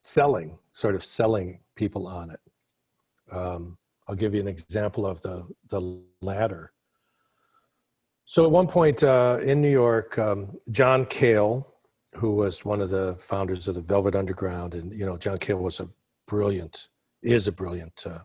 selling, 0.03 0.57
sort 0.71 0.95
of 0.95 1.03
selling 1.03 1.59
people 1.75 2.07
on 2.07 2.31
it. 2.31 2.39
Um, 3.31 3.77
I'll 4.07 4.15
give 4.15 4.33
you 4.33 4.41
an 4.41 4.47
example 4.47 5.05
of 5.05 5.21
the 5.21 5.45
the 5.69 6.01
latter. 6.21 6.73
So 8.25 8.45
at 8.45 8.51
one 8.51 8.67
point 8.67 9.03
uh, 9.03 9.39
in 9.43 9.61
New 9.61 9.71
York, 9.71 10.17
um, 10.17 10.57
John 10.69 11.05
Cale, 11.05 11.67
who 12.15 12.35
was 12.35 12.63
one 12.63 12.81
of 12.81 12.89
the 12.89 13.17
founders 13.19 13.67
of 13.67 13.75
the 13.75 13.81
Velvet 13.81 14.15
Underground, 14.15 14.73
and 14.73 14.91
you 14.91 15.05
know 15.05 15.17
John 15.17 15.37
Cale 15.37 15.57
was 15.59 15.79
a 15.79 15.87
brilliant, 16.27 16.89
is 17.21 17.47
a 17.47 17.51
brilliant 17.51 18.03
uh, 18.05 18.19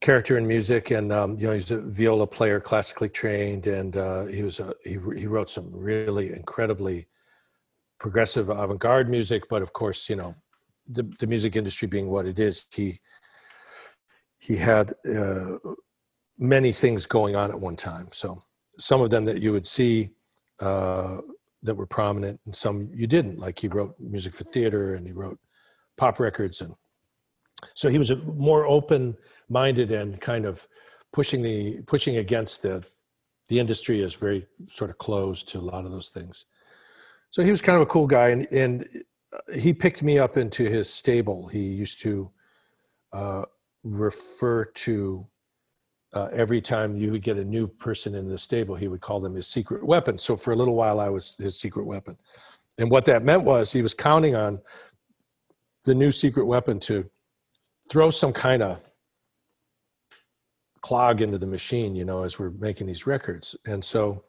character 0.00 0.36
in 0.36 0.46
music, 0.46 0.90
and 0.90 1.12
um, 1.12 1.38
you 1.38 1.46
know 1.46 1.54
he's 1.54 1.70
a 1.70 1.78
viola 1.78 2.26
player, 2.26 2.60
classically 2.60 3.08
trained, 3.08 3.66
and 3.66 3.96
uh, 3.96 4.24
he 4.26 4.42
was 4.42 4.60
a, 4.60 4.74
he 4.84 4.98
he 5.16 5.26
wrote 5.26 5.50
some 5.50 5.70
really 5.72 6.32
incredibly 6.32 7.06
progressive 7.98 8.48
avant-garde 8.48 9.08
music. 9.08 9.44
But 9.48 9.62
of 9.62 9.72
course, 9.72 10.08
you 10.08 10.16
know 10.16 10.34
the 10.88 11.10
the 11.18 11.26
music 11.26 11.56
industry 11.56 11.88
being 11.88 12.10
what 12.10 12.26
it 12.26 12.38
is, 12.38 12.66
he 12.74 13.00
he 14.38 14.56
had 14.56 14.94
uh, 15.10 15.56
many 16.38 16.72
things 16.72 17.06
going 17.06 17.36
on 17.36 17.50
at 17.50 17.60
one 17.60 17.76
time. 17.76 18.08
So 18.12 18.42
some 18.78 19.00
of 19.00 19.10
them 19.10 19.24
that 19.24 19.40
you 19.40 19.52
would 19.52 19.66
see 19.66 20.10
uh, 20.60 21.18
that 21.62 21.74
were 21.74 21.86
prominent, 21.86 22.40
and 22.44 22.54
some 22.54 22.90
you 22.92 23.06
didn't. 23.06 23.38
Like 23.38 23.58
he 23.58 23.68
wrote 23.68 23.94
music 23.98 24.34
for 24.34 24.44
theater, 24.44 24.94
and 24.94 25.06
he 25.06 25.12
wrote 25.12 25.38
pop 25.96 26.20
records, 26.20 26.60
and 26.60 26.74
so 27.74 27.88
he 27.88 27.98
was 27.98 28.10
a 28.10 28.16
more 28.16 28.66
open-minded 28.66 29.90
and 29.90 30.20
kind 30.20 30.44
of 30.44 30.66
pushing 31.12 31.42
the 31.42 31.80
pushing 31.86 32.18
against 32.18 32.62
the 32.62 32.84
the 33.48 33.58
industry 33.58 34.02
is 34.02 34.14
very 34.14 34.46
sort 34.68 34.90
of 34.90 34.98
closed 34.98 35.48
to 35.50 35.58
a 35.58 35.60
lot 35.60 35.84
of 35.84 35.90
those 35.90 36.08
things. 36.08 36.46
So 37.34 37.42
he 37.42 37.50
was 37.50 37.60
kind 37.60 37.74
of 37.74 37.82
a 37.82 37.86
cool 37.86 38.06
guy, 38.06 38.28
and 38.28 38.46
and 38.52 38.88
he 39.52 39.74
picked 39.74 40.04
me 40.04 40.20
up 40.20 40.36
into 40.36 40.70
his 40.70 40.88
stable. 40.88 41.48
He 41.48 41.62
used 41.64 42.00
to 42.02 42.30
uh, 43.12 43.42
refer 43.82 44.66
to 44.66 45.26
uh, 46.12 46.28
every 46.32 46.60
time 46.60 46.96
you 46.96 47.10
would 47.10 47.24
get 47.24 47.36
a 47.36 47.44
new 47.44 47.66
person 47.66 48.14
in 48.14 48.28
the 48.28 48.38
stable, 48.38 48.76
he 48.76 48.86
would 48.86 49.00
call 49.00 49.18
them 49.18 49.34
his 49.34 49.48
secret 49.48 49.84
weapon. 49.84 50.16
So 50.16 50.36
for 50.36 50.52
a 50.52 50.56
little 50.56 50.76
while, 50.76 51.00
I 51.00 51.08
was 51.08 51.34
his 51.36 51.58
secret 51.58 51.86
weapon. 51.86 52.16
And 52.78 52.88
what 52.88 53.04
that 53.06 53.24
meant 53.24 53.42
was 53.42 53.72
he 53.72 53.82
was 53.82 53.94
counting 53.94 54.36
on 54.36 54.60
the 55.86 55.94
new 55.94 56.12
secret 56.12 56.46
weapon 56.46 56.78
to 56.80 57.10
throw 57.90 58.12
some 58.12 58.32
kind 58.32 58.62
of 58.62 58.80
clog 60.82 61.20
into 61.20 61.38
the 61.38 61.48
machine, 61.48 61.96
you 61.96 62.04
know, 62.04 62.22
as 62.22 62.38
we're 62.38 62.50
making 62.50 62.86
these 62.86 63.08
records. 63.08 63.56
And 63.66 63.84
so 63.84 64.22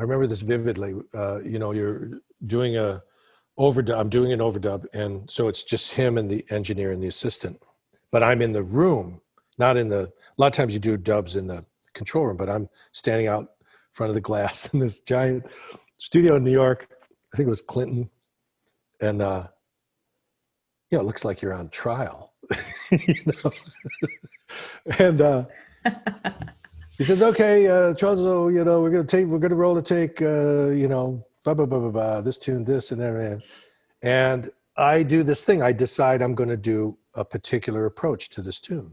I 0.00 0.02
remember 0.02 0.26
this 0.26 0.40
vividly. 0.40 0.96
Uh, 1.14 1.40
you 1.40 1.60
know, 1.60 1.72
you're 1.72 2.22
doing 2.46 2.76
a 2.76 3.02
overdub, 3.58 4.00
I'm 4.00 4.08
doing 4.08 4.32
an 4.32 4.40
overdub. 4.40 4.86
And 4.92 5.30
so 5.30 5.46
it's 5.46 5.62
just 5.62 5.92
him 5.92 6.18
and 6.18 6.28
the 6.28 6.44
engineer 6.50 6.90
and 6.90 7.02
the 7.02 7.08
assistant. 7.08 7.62
But 8.10 8.24
I'm 8.24 8.42
in 8.42 8.52
the 8.52 8.62
room 8.64 9.20
not 9.60 9.76
in 9.76 9.88
the 9.88 10.00
a 10.04 10.38
lot 10.38 10.48
of 10.48 10.52
times 10.54 10.72
you 10.74 10.80
do 10.80 10.96
dubs 10.96 11.36
in 11.36 11.46
the 11.46 11.64
control 11.92 12.26
room 12.26 12.36
but 12.36 12.48
i'm 12.48 12.68
standing 12.92 13.28
out 13.28 13.50
front 13.92 14.10
of 14.10 14.14
the 14.14 14.20
glass 14.20 14.68
in 14.74 14.80
this 14.80 14.98
giant 15.00 15.44
studio 15.98 16.36
in 16.36 16.42
new 16.42 16.50
york 16.50 16.88
i 17.32 17.36
think 17.36 17.46
it 17.46 17.50
was 17.50 17.60
clinton 17.60 18.10
and 19.00 19.22
uh 19.22 19.46
you 20.90 20.98
know 20.98 21.02
it 21.04 21.06
looks 21.06 21.24
like 21.24 21.40
you're 21.40 21.54
on 21.54 21.68
trial 21.68 22.32
you 22.90 23.14
know 23.26 23.52
and 24.98 25.20
uh 25.20 25.44
he 27.00 27.04
says 27.04 27.22
okay 27.22 27.66
uh 27.66 27.94
Tronzo, 27.94 28.52
you 28.52 28.62
know 28.62 28.82
we're 28.82 28.90
gonna 28.90 29.04
take 29.04 29.26
we're 29.26 29.38
gonna 29.38 29.54
roll 29.54 29.74
the 29.74 29.80
take 29.80 30.20
uh 30.20 30.68
you 30.68 30.86
know 30.86 31.24
blah 31.44 31.54
blah 31.54 31.64
blah 31.64 31.78
blah 31.78 31.88
blah 31.88 32.20
this 32.20 32.38
tune 32.38 32.62
this 32.62 32.92
and 32.92 33.00
everything 33.00 33.40
and 34.02 34.50
i 34.76 35.02
do 35.02 35.22
this 35.22 35.42
thing. 35.46 35.62
I 35.62 35.72
decide 35.72 36.20
i'm 36.20 36.36
to 36.36 36.58
do 36.58 36.98
a 37.14 37.24
particular 37.24 37.86
approach 37.86 38.28
to 38.30 38.42
this 38.42 38.60
tune. 38.60 38.92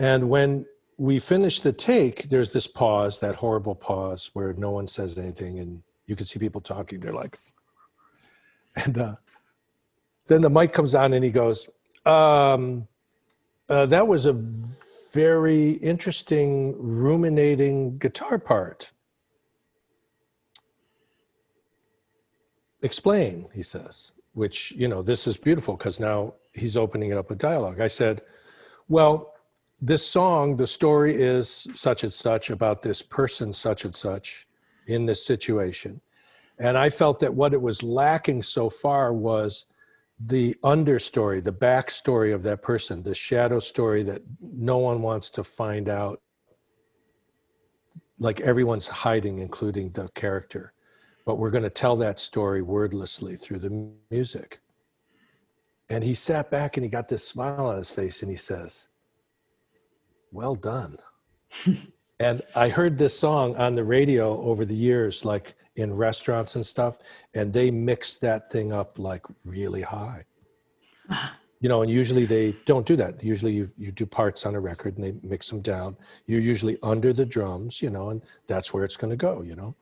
And 0.00 0.28
when 0.28 0.66
we 0.96 1.20
finish 1.20 1.60
the 1.60 1.72
take, 1.72 2.28
there's 2.28 2.50
this 2.50 2.66
pause, 2.66 3.20
that 3.20 3.36
horrible 3.36 3.76
pause 3.76 4.30
where 4.32 4.52
no 4.54 4.70
one 4.70 4.88
says 4.88 5.16
anything 5.16 5.60
and 5.60 5.82
you 6.06 6.16
can 6.16 6.26
see 6.26 6.40
people 6.40 6.60
talking. 6.60 6.98
They're 6.98 7.12
like, 7.12 7.38
and 8.76 8.98
uh, 8.98 9.14
then 10.26 10.42
the 10.42 10.50
mic 10.50 10.72
comes 10.72 10.94
on 10.96 11.12
and 11.12 11.24
he 11.24 11.30
goes, 11.30 11.68
um, 12.04 12.88
uh, 13.68 13.86
that 13.86 14.08
was 14.08 14.26
a 14.26 14.32
very 15.12 15.70
interesting, 15.72 16.74
ruminating 16.78 17.98
guitar 17.98 18.38
part. 18.38 18.92
Explain, 22.82 23.48
he 23.52 23.62
says, 23.62 24.12
which, 24.32 24.72
you 24.72 24.88
know, 24.88 25.02
this 25.02 25.26
is 25.26 25.36
beautiful 25.36 25.76
because 25.76 26.00
now 26.00 26.34
he's 26.54 26.76
opening 26.76 27.10
it 27.10 27.18
up 27.18 27.28
with 27.28 27.38
dialogue. 27.38 27.80
I 27.80 27.88
said, 27.88 28.22
well, 28.88 29.34
this 29.80 30.06
song, 30.06 30.56
the 30.56 30.66
story 30.66 31.14
is 31.14 31.66
such 31.74 32.04
and 32.04 32.12
such 32.12 32.50
about 32.50 32.82
this 32.82 33.02
person, 33.02 33.52
such 33.52 33.84
and 33.84 33.94
such 33.94 34.46
in 34.86 35.06
this 35.06 35.24
situation. 35.24 36.00
And 36.58 36.76
I 36.76 36.90
felt 36.90 37.20
that 37.20 37.34
what 37.34 37.54
it 37.54 37.62
was 37.62 37.82
lacking 37.82 38.42
so 38.42 38.68
far 38.68 39.12
was 39.12 39.66
the 40.20 40.54
understory, 40.62 41.42
the 41.42 41.52
backstory 41.52 42.34
of 42.34 42.42
that 42.42 42.60
person, 42.62 43.02
the 43.02 43.14
shadow 43.14 43.58
story 43.58 44.02
that 44.02 44.20
no 44.40 44.76
one 44.76 45.00
wants 45.00 45.30
to 45.30 45.42
find 45.42 45.88
out. 45.88 46.20
Like 48.18 48.40
everyone's 48.42 48.86
hiding, 48.86 49.38
including 49.38 49.92
the 49.92 50.08
character. 50.14 50.74
But 51.24 51.38
we're 51.38 51.50
going 51.50 51.64
to 51.64 51.70
tell 51.70 51.96
that 51.96 52.18
story 52.18 52.60
wordlessly 52.60 53.36
through 53.36 53.60
the 53.60 53.90
music. 54.10 54.60
And 55.88 56.04
he 56.04 56.14
sat 56.14 56.50
back 56.50 56.76
and 56.76 56.84
he 56.84 56.90
got 56.90 57.08
this 57.08 57.26
smile 57.26 57.66
on 57.66 57.78
his 57.78 57.90
face 57.90 58.20
and 58.20 58.30
he 58.30 58.36
says, 58.36 58.88
well 60.30 60.54
done. 60.54 60.98
and 62.20 62.42
I 62.54 62.68
heard 62.68 62.98
this 62.98 63.18
song 63.18 63.56
on 63.56 63.74
the 63.74 63.84
radio 63.84 64.40
over 64.42 64.66
the 64.66 64.76
years, 64.76 65.24
like 65.24 65.54
in 65.76 65.94
restaurants 65.94 66.56
and 66.56 66.66
stuff, 66.66 66.98
and 67.34 67.52
they 67.52 67.70
mix 67.70 68.16
that 68.16 68.50
thing 68.50 68.72
up 68.72 68.98
like 68.98 69.24
really 69.44 69.82
high. 69.82 70.24
you 71.60 71.68
know, 71.68 71.82
and 71.82 71.90
usually 71.90 72.24
they 72.24 72.56
don't 72.64 72.86
do 72.86 72.96
that. 72.96 73.22
Usually 73.22 73.52
you, 73.52 73.70
you 73.76 73.92
do 73.92 74.06
parts 74.06 74.46
on 74.46 74.54
a 74.54 74.60
record 74.60 74.96
and 74.96 75.04
they 75.04 75.14
mix 75.26 75.50
them 75.50 75.60
down. 75.60 75.96
You're 76.26 76.40
usually 76.40 76.78
under 76.82 77.12
the 77.12 77.26
drums, 77.26 77.82
you 77.82 77.90
know, 77.90 78.10
and 78.10 78.22
that's 78.46 78.72
where 78.72 78.82
it's 78.82 78.96
going 78.96 79.10
to 79.10 79.16
go, 79.16 79.42
you 79.42 79.54
know. 79.54 79.74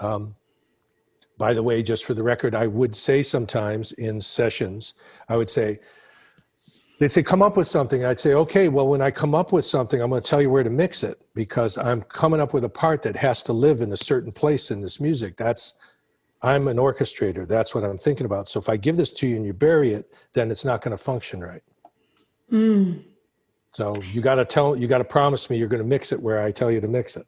Um, 0.00 0.34
by 1.38 1.52
the 1.52 1.62
way, 1.62 1.82
just 1.82 2.06
for 2.06 2.14
the 2.14 2.22
record, 2.22 2.54
I 2.54 2.66
would 2.66 2.96
say 2.96 3.22
sometimes 3.22 3.92
in 3.92 4.22
sessions, 4.22 4.94
I 5.28 5.36
would 5.36 5.50
say, 5.50 5.80
they'd 6.98 7.12
say 7.12 7.22
come 7.22 7.42
up 7.42 7.56
with 7.56 7.68
something. 7.68 8.04
I'd 8.04 8.20
say 8.20 8.34
okay 8.34 8.68
well 8.68 8.88
when 8.88 9.02
i 9.02 9.10
come 9.10 9.34
up 9.34 9.52
with 9.52 9.64
something 9.64 10.00
i'm 10.00 10.10
going 10.10 10.22
to 10.22 10.26
tell 10.26 10.40
you 10.40 10.50
where 10.50 10.62
to 10.62 10.70
mix 10.70 11.02
it 11.02 11.22
because 11.34 11.76
i'm 11.78 12.02
coming 12.02 12.40
up 12.40 12.54
with 12.54 12.64
a 12.64 12.68
part 12.68 13.02
that 13.02 13.16
has 13.16 13.42
to 13.44 13.52
live 13.52 13.80
in 13.80 13.92
a 13.92 13.96
certain 13.96 14.32
place 14.32 14.70
in 14.70 14.80
this 14.80 15.00
music. 15.00 15.36
That's 15.36 15.74
i'm 16.42 16.68
an 16.68 16.76
orchestrator. 16.76 17.46
That's 17.46 17.74
what 17.74 17.84
i'm 17.84 17.98
thinking 17.98 18.26
about. 18.26 18.48
So 18.48 18.58
if 18.60 18.68
i 18.68 18.76
give 18.76 18.96
this 18.96 19.12
to 19.14 19.26
you 19.26 19.36
and 19.36 19.44
you 19.46 19.52
bury 19.52 19.92
it 19.92 20.24
then 20.32 20.50
it's 20.50 20.64
not 20.64 20.82
going 20.82 20.96
to 20.96 21.02
function 21.02 21.40
right. 21.40 21.62
Mm. 22.52 23.02
so 23.72 23.92
you 24.12 24.20
got 24.20 24.36
to 24.36 24.44
tell 24.44 24.76
you 24.76 24.86
got 24.86 24.98
to 24.98 25.04
promise 25.04 25.50
me 25.50 25.58
you're 25.58 25.68
going 25.68 25.82
to 25.82 25.88
mix 25.88 26.12
it 26.12 26.20
where 26.20 26.42
i 26.42 26.52
tell 26.52 26.70
you 26.70 26.80
to 26.80 26.88
mix 26.88 27.16
it. 27.16 27.26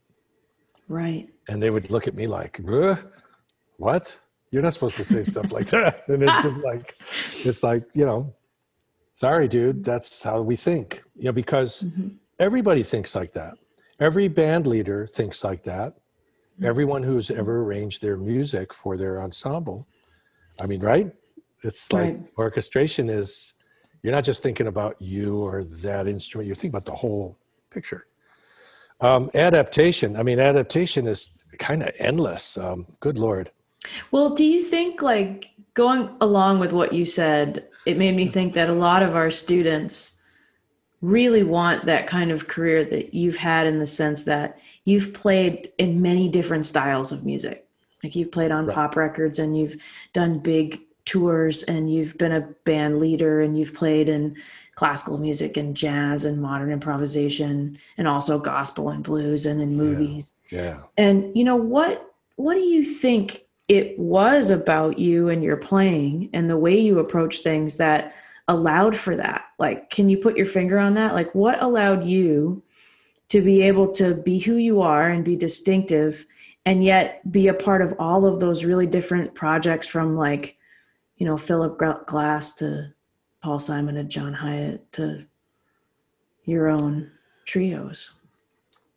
Right. 0.89 1.29
and 1.49 1.63
they 1.63 1.71
would 1.71 1.91
look 1.91 2.09
at 2.09 2.15
me 2.15 2.27
like 2.27 2.61
what? 3.79 4.17
You're 4.51 4.63
not 4.63 4.73
supposed 4.75 4.97
to 4.97 5.05
say 5.05 5.23
stuff 5.25 5.53
like 5.53 5.69
that. 5.69 6.05
And 6.09 6.23
it's 6.23 6.43
just 6.43 6.59
like 6.59 6.95
it's 7.45 7.63
like 7.63 7.85
you 7.95 8.07
know 8.07 8.35
sorry 9.19 9.49
dude 9.49 9.83
that's 9.83 10.23
how 10.23 10.41
we 10.41 10.55
think 10.55 11.03
you 11.17 11.25
know 11.25 11.33
because 11.33 11.85
everybody 12.39 12.85
thinks 12.85 13.17
like 13.17 13.33
that. 13.33 13.55
Every 13.99 14.29
band 14.29 14.65
leader 14.69 15.09
thinks 15.09 15.43
like 15.43 15.65
that. 15.65 15.95
Everyone 16.63 17.03
who's 17.03 17.29
ever 17.29 17.55
arranged 17.65 18.01
their 18.01 18.17
music 18.17 18.73
for 18.73 18.97
their 18.97 19.21
ensemble. 19.21 19.89
I 20.63 20.67
mean 20.67 20.81
right? 20.81 21.09
It's 21.65 21.93
like 21.93 22.15
Right. 22.15 22.21
orchestration 22.47 23.11
is 23.11 23.55
you're 24.03 24.17
not 24.19 24.23
just 24.23 24.41
thinking 24.41 24.69
about 24.69 24.95
you 25.03 25.41
or 25.49 25.65
that 25.89 26.07
instrument 26.07 26.47
you're 26.47 26.55
thinking 26.55 26.77
about 26.77 26.85
the 26.93 26.99
whole 27.03 27.37
picture. 27.71 28.03
Um, 29.01 29.31
adaptation 29.35 30.11
i 30.21 30.23
mean 30.29 30.39
adaptation 30.39 31.03
is 31.09 31.21
kind 31.59 31.83
of 31.83 31.91
endless 31.99 32.57
um, 32.57 32.87
good 33.01 33.19
lord. 33.19 33.51
Well, 34.13 34.31
do 34.31 34.45
you 34.45 34.63
think 34.63 35.03
like 35.03 35.51
going 35.75 36.11
along 36.21 36.59
with 36.59 36.73
what 36.73 36.93
you 36.93 37.05
said, 37.05 37.68
it 37.87 37.97
made 37.97 38.15
me 38.17 38.27
think 38.27 38.55
that 38.55 38.69
a 38.69 38.75
lot 38.75 39.03
of 39.03 39.17
our 39.17 39.31
students 39.31 40.15
really 41.01 41.45
want 41.45 41.87
that 41.87 42.07
kind 42.07 42.31
of 42.31 42.49
career 42.49 42.85
that 42.85 43.15
you've 43.15 43.37
had 43.37 43.67
in 43.67 43.79
the 43.79 43.87
sense 43.87 44.25
that 44.25 44.59
you've 44.85 45.13
played 45.15 45.71
in 45.79 46.03
many 46.03 46.29
different 46.29 46.67
styles 46.67 47.13
of 47.13 47.25
music. 47.25 47.67
Like 48.03 48.17
you've 48.17 48.33
played 48.33 48.51
on 48.51 48.67
Right. 48.67 48.75
pop 48.75 48.97
records 48.97 49.39
and 49.39 49.57
you've 49.57 49.77
done 50.13 50.41
big 50.41 50.81
tours 51.05 51.63
and 51.65 51.93
you've 51.93 52.19
been 52.19 52.33
a 52.33 52.41
band 52.65 52.99
leader 52.99 53.41
and 53.41 53.59
you've 53.59 53.75
played 53.75 54.09
in 54.09 54.37
classical 54.75 55.19
music 55.19 55.57
and 55.57 55.77
jazz 55.77 56.25
and 56.25 56.41
modern 56.41 56.71
improvisation 56.71 57.79
and 57.97 58.07
also 58.07 58.39
gospel 58.39 58.91
and 58.91 59.03
blues 59.03 59.47
and 59.47 59.61
in 59.61 59.77
movies. 59.77 60.33
Yeah. 60.51 60.79
And 60.97 61.37
you 61.37 61.45
know 61.45 61.57
what 61.57 62.13
what 62.37 62.55
do 62.55 62.61
you 62.61 62.85
think 62.85 63.45
it 63.69 63.99
was 63.99 64.51
about 64.51 64.99
you 64.99 65.29
and 65.29 65.45
your 65.45 65.57
playing 65.57 66.31
and 66.33 66.49
the 66.49 66.57
way 66.57 66.79
you 66.79 66.99
approach 66.99 67.41
things 67.41 67.77
that 67.77 68.15
allowed 68.49 68.97
for 68.97 69.15
that? 69.17 69.45
Like 69.59 69.91
can 69.91 70.09
you 70.09 70.19
put 70.19 70.37
your 70.37 70.47
finger 70.47 70.79
on 70.79 70.95
that? 70.95 71.15
Like 71.15 71.35
what 71.35 71.63
allowed 71.63 72.05
you 72.05 72.63
to 73.29 73.43
be 73.43 73.63
able 73.63 73.91
to 73.93 74.15
be 74.15 74.39
who 74.39 74.57
you 74.57 74.81
are 74.81 75.09
and 75.09 75.25
be 75.25 75.37
distinctive 75.37 76.27
and 76.65 76.83
yet 76.83 77.31
be 77.31 77.49
a 77.49 77.55
part 77.55 77.83
of 77.83 77.95
all 77.99 78.27
of 78.27 78.41
those 78.41 78.65
really 78.65 78.87
different 78.87 79.35
projects 79.35 79.87
from 79.87 80.17
like 80.17 80.57
you 81.17 81.27
know 81.27 81.37
Philip 81.37 81.79
Glass 82.07 82.55
to 82.55 82.93
Paul 83.43 83.59
Simon 83.59 83.97
to 83.97 84.05
John 84.05 84.35
Hiatt 84.35 84.91
to 84.93 85.27
your 86.45 86.69
own 86.69 87.11
trios. 87.45 88.11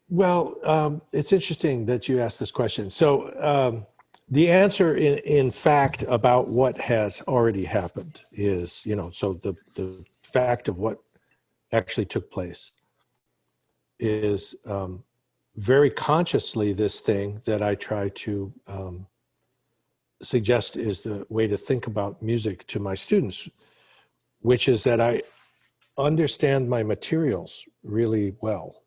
Well, 0.09 0.55
um, 0.63 1.01
it's 1.13 1.31
interesting 1.31 1.85
that 1.85 2.09
you 2.09 2.19
asked 2.19 2.39
this 2.39 2.51
question. 2.51 2.89
So, 2.89 3.33
um, 3.41 3.85
the 4.31 4.49
answer, 4.49 4.95
in, 4.95 5.17
in 5.19 5.51
fact, 5.51 6.05
about 6.07 6.47
what 6.47 6.79
has 6.79 7.21
already 7.27 7.65
happened 7.65 8.21
is, 8.31 8.85
you 8.85 8.95
know, 8.95 9.11
so 9.11 9.33
the, 9.33 9.53
the 9.75 10.05
fact 10.23 10.69
of 10.69 10.77
what 10.77 10.99
actually 11.73 12.05
took 12.05 12.31
place 12.31 12.71
is 13.99 14.55
um, 14.65 15.03
very 15.57 15.89
consciously 15.89 16.71
this 16.71 17.01
thing 17.01 17.41
that 17.45 17.61
I 17.61 17.75
try 17.75 18.07
to 18.07 18.53
um, 18.67 19.07
suggest 20.21 20.77
is 20.77 21.01
the 21.01 21.25
way 21.27 21.45
to 21.47 21.57
think 21.57 21.87
about 21.87 22.21
music 22.21 22.65
to 22.67 22.79
my 22.79 22.93
students, 22.93 23.49
which 24.39 24.69
is 24.69 24.85
that 24.85 25.01
I 25.01 25.23
understand 25.97 26.69
my 26.69 26.83
materials 26.83 27.65
really 27.83 28.33
well. 28.39 28.83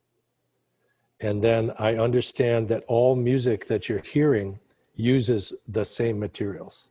And 1.21 1.45
then 1.45 1.71
I 1.79 1.97
understand 1.97 2.69
that 2.69 2.85
all 2.87 3.15
music 3.15 3.67
that 3.67 3.91
you're 3.91 3.99
hearing 4.01 4.59
uses 4.97 5.53
the 5.69 5.85
same 5.85 6.19
materials. 6.19 6.91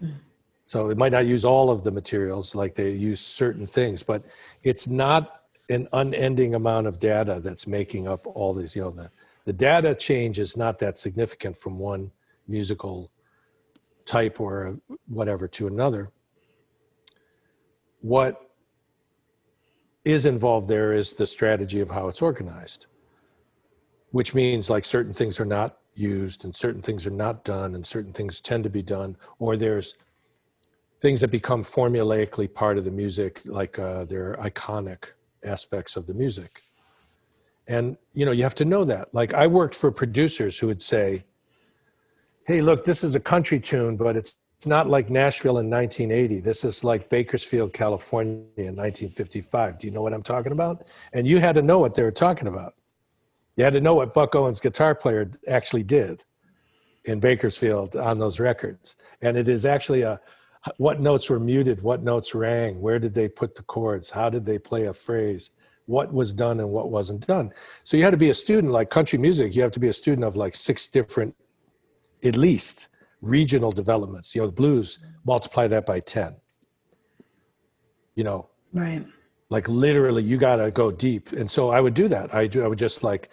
Hmm. 0.00 0.10
So 0.64 0.90
it 0.90 0.98
might 0.98 1.12
not 1.12 1.24
use 1.24 1.46
all 1.46 1.70
of 1.70 1.82
the 1.82 1.90
materials, 1.90 2.54
like 2.54 2.74
they 2.74 2.90
use 2.90 3.20
certain 3.20 3.66
things, 3.66 4.02
but 4.02 4.24
it's 4.62 4.86
not 4.86 5.38
an 5.70 5.88
unending 5.94 6.54
amount 6.54 6.86
of 6.86 6.98
data 6.98 7.40
that's 7.42 7.66
making 7.66 8.06
up 8.06 8.26
all 8.26 8.52
these, 8.52 8.76
you 8.76 8.82
know, 8.82 8.90
the, 8.90 9.10
the 9.46 9.52
data 9.52 9.94
change 9.94 10.38
is 10.38 10.58
not 10.58 10.78
that 10.78 10.98
significant 10.98 11.56
from 11.56 11.78
one 11.78 12.10
musical 12.46 13.10
type 14.04 14.40
or 14.40 14.78
whatever 15.06 15.48
to 15.48 15.66
another. 15.68 16.10
What 18.02 18.50
is 20.04 20.26
involved 20.26 20.68
there 20.68 20.92
is 20.92 21.14
the 21.14 21.26
strategy 21.26 21.80
of 21.80 21.88
how 21.88 22.08
it's 22.08 22.20
organized, 22.20 22.84
which 24.10 24.34
means 24.34 24.68
like 24.68 24.84
certain 24.84 25.14
things 25.14 25.40
are 25.40 25.46
not 25.46 25.77
used 25.98 26.44
and 26.44 26.54
certain 26.54 26.82
things 26.82 27.06
are 27.06 27.10
not 27.10 27.44
done 27.44 27.74
and 27.74 27.86
certain 27.86 28.12
things 28.12 28.40
tend 28.40 28.64
to 28.64 28.70
be 28.70 28.82
done, 28.82 29.16
or 29.38 29.56
there's 29.56 29.94
things 31.00 31.20
that 31.20 31.30
become 31.30 31.62
formulaically 31.62 32.52
part 32.52 32.78
of 32.78 32.84
the 32.84 32.90
music, 32.90 33.40
like 33.44 33.78
uh, 33.78 34.04
they're 34.04 34.36
iconic 34.40 35.12
aspects 35.44 35.96
of 35.96 36.06
the 36.06 36.14
music. 36.14 36.62
And 37.66 37.96
you 38.14 38.24
know, 38.24 38.32
you 38.32 38.42
have 38.42 38.54
to 38.56 38.64
know 38.64 38.84
that. 38.84 39.12
Like 39.14 39.34
I 39.34 39.46
worked 39.46 39.74
for 39.74 39.90
producers 39.92 40.58
who 40.58 40.66
would 40.68 40.82
say, 40.82 41.24
"Hey, 42.46 42.62
look, 42.62 42.84
this 42.84 43.04
is 43.04 43.14
a 43.14 43.20
country 43.20 43.60
tune, 43.60 43.96
but 43.96 44.16
it's 44.16 44.38
it's 44.58 44.66
not 44.66 44.88
like 44.88 45.08
Nashville 45.08 45.58
in 45.58 45.70
1980. 45.70 46.40
This 46.40 46.64
is 46.64 46.82
like 46.82 47.08
Bakersfield, 47.08 47.72
California 47.72 48.42
in 48.56 48.74
1955. 48.74 49.78
Do 49.78 49.86
you 49.86 49.92
know 49.92 50.02
what 50.02 50.12
I'm 50.12 50.24
talking 50.24 50.50
about? 50.50 50.84
And 51.12 51.28
you 51.28 51.38
had 51.38 51.54
to 51.54 51.62
know 51.62 51.78
what 51.78 51.94
they 51.94 52.02
were 52.02 52.10
talking 52.10 52.48
about. 52.48 52.74
You 53.58 53.64
had 53.64 53.72
to 53.72 53.80
know 53.80 53.96
what 53.96 54.14
Buck 54.14 54.36
Owens, 54.36 54.60
guitar 54.60 54.94
player, 54.94 55.32
actually 55.48 55.82
did 55.82 56.22
in 57.04 57.18
Bakersfield 57.18 57.96
on 57.96 58.20
those 58.20 58.38
records. 58.38 58.94
And 59.20 59.36
it 59.36 59.48
is 59.48 59.66
actually 59.66 60.02
a 60.02 60.20
what 60.76 61.00
notes 61.00 61.28
were 61.28 61.40
muted, 61.40 61.82
what 61.82 62.04
notes 62.04 62.36
rang, 62.36 62.80
where 62.80 63.00
did 63.00 63.14
they 63.14 63.28
put 63.28 63.56
the 63.56 63.62
chords, 63.64 64.10
how 64.10 64.30
did 64.30 64.46
they 64.46 64.60
play 64.60 64.84
a 64.86 64.92
phrase, 64.92 65.50
what 65.86 66.12
was 66.12 66.32
done 66.32 66.60
and 66.60 66.70
what 66.70 66.90
wasn't 66.90 67.26
done. 67.26 67.52
So 67.82 67.96
you 67.96 68.04
had 68.04 68.10
to 68.10 68.16
be 68.16 68.30
a 68.30 68.34
student 68.34 68.72
like 68.72 68.90
country 68.90 69.18
music, 69.18 69.56
you 69.56 69.62
have 69.62 69.72
to 69.72 69.80
be 69.80 69.88
a 69.88 69.92
student 69.92 70.24
of 70.24 70.36
like 70.36 70.54
six 70.54 70.86
different, 70.86 71.34
at 72.22 72.36
least, 72.36 72.88
regional 73.22 73.72
developments. 73.72 74.36
You 74.36 74.42
know, 74.42 74.46
the 74.48 74.52
blues, 74.52 75.00
multiply 75.24 75.66
that 75.66 75.84
by 75.84 75.98
10. 75.98 76.36
You 78.14 78.22
know, 78.24 78.50
Right. 78.72 79.04
like 79.50 79.68
literally 79.68 80.22
you 80.22 80.36
got 80.36 80.56
to 80.56 80.70
go 80.70 80.92
deep. 80.92 81.32
And 81.32 81.50
so 81.50 81.70
I 81.70 81.80
would 81.80 81.94
do 81.94 82.06
that. 82.08 82.32
I 82.34 82.46
do, 82.46 82.62
I 82.62 82.68
would 82.68 82.78
just 82.78 83.02
like, 83.02 83.30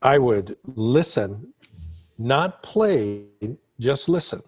I 0.00 0.18
would 0.18 0.56
listen, 0.64 1.52
not 2.18 2.62
play, 2.62 3.26
just 3.80 4.08
listen 4.08 4.42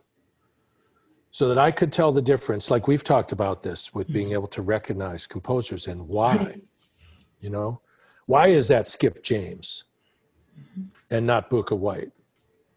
so 1.31 1.49
that 1.49 1.59
I 1.59 1.71
could 1.71 1.93
tell 1.93 2.13
the 2.13 2.23
difference. 2.23 2.71
Like 2.71 2.89
we've 2.89 3.05
talked 3.05 3.33
about 3.33 3.63
this 3.63 3.95
with 3.95 4.09
hmm. 4.09 4.13
being 4.13 4.33
able 4.33 4.49
to 4.49 4.63
recognize 4.63 5.27
composers 5.27 5.87
and 5.87 6.09
why, 6.09 6.61
you 7.41 7.51
know, 7.51 7.81
why 8.27 8.49
is 8.49 8.69
that 8.69 8.87
Skip 8.87 9.23
James 9.23 9.85
mm-hmm. 10.59 10.85
and 11.11 11.27
not 11.27 11.51
Booker 11.51 11.75
White? 11.75 12.13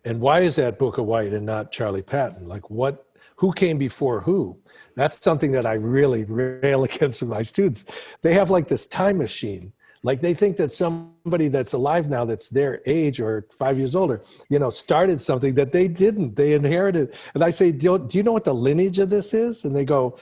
And 0.05 0.19
why 0.19 0.41
is 0.41 0.55
that 0.57 0.79
Booker 0.79 1.03
White 1.03 1.33
and 1.33 1.45
not 1.45 1.71
Charlie 1.71 2.01
Patton? 2.01 2.47
Like 2.47 2.69
what, 2.69 3.05
who 3.35 3.53
came 3.53 3.77
before 3.77 4.21
who? 4.21 4.57
That's 4.95 5.21
something 5.23 5.51
that 5.53 5.65
I 5.65 5.75
really 5.75 6.23
rail 6.27 6.83
against 6.83 7.21
with 7.21 7.29
my 7.29 7.41
students. 7.41 7.85
They 8.21 8.33
have 8.33 8.49
like 8.49 8.67
this 8.67 8.87
time 8.87 9.17
machine. 9.17 9.73
Like 10.03 10.19
they 10.19 10.33
think 10.33 10.57
that 10.57 10.69
somebody 10.69 11.47
that's 11.47 11.71
alive 11.71 12.09
now 12.09 12.25
that's 12.25 12.49
their 12.49 12.81
age 12.85 13.21
or 13.21 13.47
five 13.57 13.77
years 13.77 13.95
older, 13.95 14.21
you 14.49 14.59
know, 14.59 14.69
started 14.69 15.21
something 15.21 15.55
that 15.55 15.71
they 15.71 15.87
didn't. 15.87 16.35
They 16.35 16.53
inherited. 16.53 17.15
And 17.33 17.43
I 17.43 17.51
say, 17.51 17.71
do 17.71 17.93
you, 17.93 17.99
do 17.99 18.17
you 18.17 18.23
know 18.23 18.33
what 18.33 18.43
the 18.43 18.53
lineage 18.53 18.99
of 18.99 19.09
this 19.09 19.33
is? 19.33 19.63
And 19.63 19.73
they 19.73 19.85
go, 19.85 20.19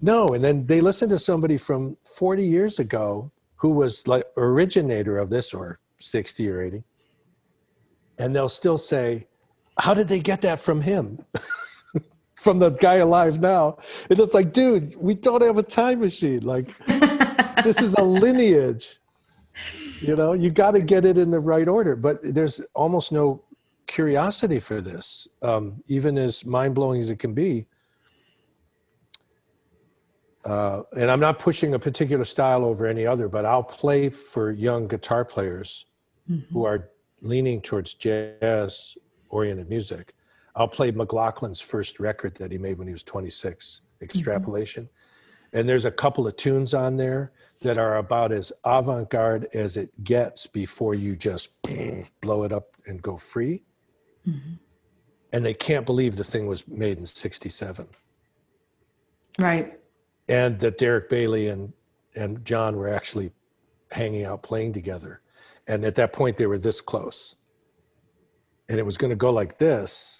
no. 0.00 0.26
And 0.28 0.42
then 0.42 0.64
they 0.64 0.80
listen 0.80 1.10
to 1.10 1.18
somebody 1.18 1.58
from 1.58 1.98
40 2.04 2.46
years 2.46 2.78
ago 2.78 3.30
who 3.56 3.70
was 3.70 4.08
like 4.08 4.24
originator 4.38 5.18
of 5.18 5.28
this 5.28 5.52
or 5.52 5.78
60 5.98 6.48
or 6.48 6.62
80. 6.62 6.82
And 8.18 8.34
they'll 8.34 8.48
still 8.48 8.78
say, 8.78 9.26
how 9.78 9.92
did 9.92 10.08
they 10.08 10.20
get 10.20 10.40
that 10.42 10.60
from 10.60 10.80
him? 10.80 11.24
from 12.36 12.58
the 12.58 12.70
guy 12.70 12.94
alive 12.94 13.38
now. 13.38 13.76
And 14.08 14.18
it's 14.18 14.32
like, 14.32 14.54
dude, 14.54 14.96
we 14.96 15.14
don't 15.14 15.42
have 15.42 15.58
a 15.58 15.62
time 15.62 16.00
machine. 16.00 16.40
Like, 16.40 16.74
this 17.64 17.80
is 17.82 17.94
a 17.94 18.02
lineage. 18.02 18.99
You 20.00 20.16
know, 20.16 20.32
you 20.32 20.50
got 20.50 20.72
to 20.72 20.80
get 20.80 21.04
it 21.04 21.18
in 21.18 21.30
the 21.30 21.40
right 21.40 21.68
order. 21.68 21.96
But 21.96 22.20
there's 22.22 22.60
almost 22.74 23.12
no 23.12 23.44
curiosity 23.86 24.60
for 24.60 24.80
this, 24.80 25.28
um, 25.42 25.82
even 25.88 26.16
as 26.16 26.44
mind 26.44 26.74
blowing 26.74 27.00
as 27.00 27.10
it 27.10 27.18
can 27.18 27.34
be. 27.34 27.66
Uh, 30.44 30.82
and 30.96 31.10
I'm 31.10 31.20
not 31.20 31.38
pushing 31.38 31.74
a 31.74 31.78
particular 31.78 32.24
style 32.24 32.64
over 32.64 32.86
any 32.86 33.06
other, 33.06 33.28
but 33.28 33.44
I'll 33.44 33.62
play 33.62 34.08
for 34.08 34.52
young 34.52 34.88
guitar 34.88 35.24
players 35.24 35.86
who 36.52 36.64
are 36.64 36.90
leaning 37.22 37.60
towards 37.60 37.94
jazz 37.94 38.96
oriented 39.28 39.68
music. 39.68 40.14
I'll 40.54 40.68
play 40.68 40.92
McLaughlin's 40.92 41.60
first 41.60 42.00
record 42.00 42.36
that 42.36 42.52
he 42.52 42.58
made 42.58 42.78
when 42.78 42.86
he 42.86 42.92
was 42.92 43.02
26, 43.02 43.82
Extrapolation. 44.02 44.88
And 45.52 45.68
there's 45.68 45.84
a 45.84 45.90
couple 45.90 46.26
of 46.26 46.36
tunes 46.36 46.74
on 46.74 46.96
there 46.96 47.32
that 47.60 47.78
are 47.78 47.96
about 47.96 48.32
as 48.32 48.52
avant 48.64 49.10
garde 49.10 49.46
as 49.54 49.76
it 49.76 50.04
gets 50.04 50.46
before 50.46 50.94
you 50.94 51.16
just 51.16 51.50
blow 52.20 52.44
it 52.44 52.52
up 52.52 52.76
and 52.86 53.02
go 53.02 53.16
free. 53.16 53.62
Mm-hmm. 54.26 54.54
And 55.32 55.44
they 55.44 55.54
can't 55.54 55.86
believe 55.86 56.16
the 56.16 56.24
thing 56.24 56.46
was 56.46 56.66
made 56.66 56.98
in 56.98 57.06
67 57.06 57.88
Right. 59.38 59.78
and 60.28 60.60
that 60.60 60.78
Derek 60.78 61.08
Bailey 61.08 61.48
and 61.48 61.72
and 62.14 62.44
John 62.44 62.76
were 62.76 62.88
actually 62.88 63.30
hanging 63.92 64.24
out 64.24 64.42
playing 64.42 64.72
together. 64.72 65.20
And 65.66 65.84
at 65.84 65.94
that 65.94 66.12
point 66.12 66.36
they 66.36 66.46
were 66.46 66.58
this 66.58 66.80
close. 66.80 67.36
And 68.68 68.78
it 68.78 68.86
was 68.86 68.96
going 68.98 69.10
to 69.10 69.16
go 69.16 69.30
like 69.30 69.58
this 69.58 70.19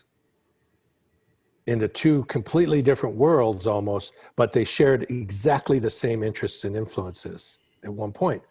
into 1.67 1.89
two 1.89 2.25
completely 2.25 2.83
different 2.83 3.17
worlds 3.17 3.67
almost, 3.67 4.15
but 4.37 4.53
they 4.53 4.65
shared 4.65 5.03
exactly 5.11 5.79
the 5.79 5.91
same 5.91 6.23
interests 6.23 6.65
and 6.65 6.77
influences 6.77 7.59
at 7.85 7.93
one 7.93 8.13
point. 8.13 8.43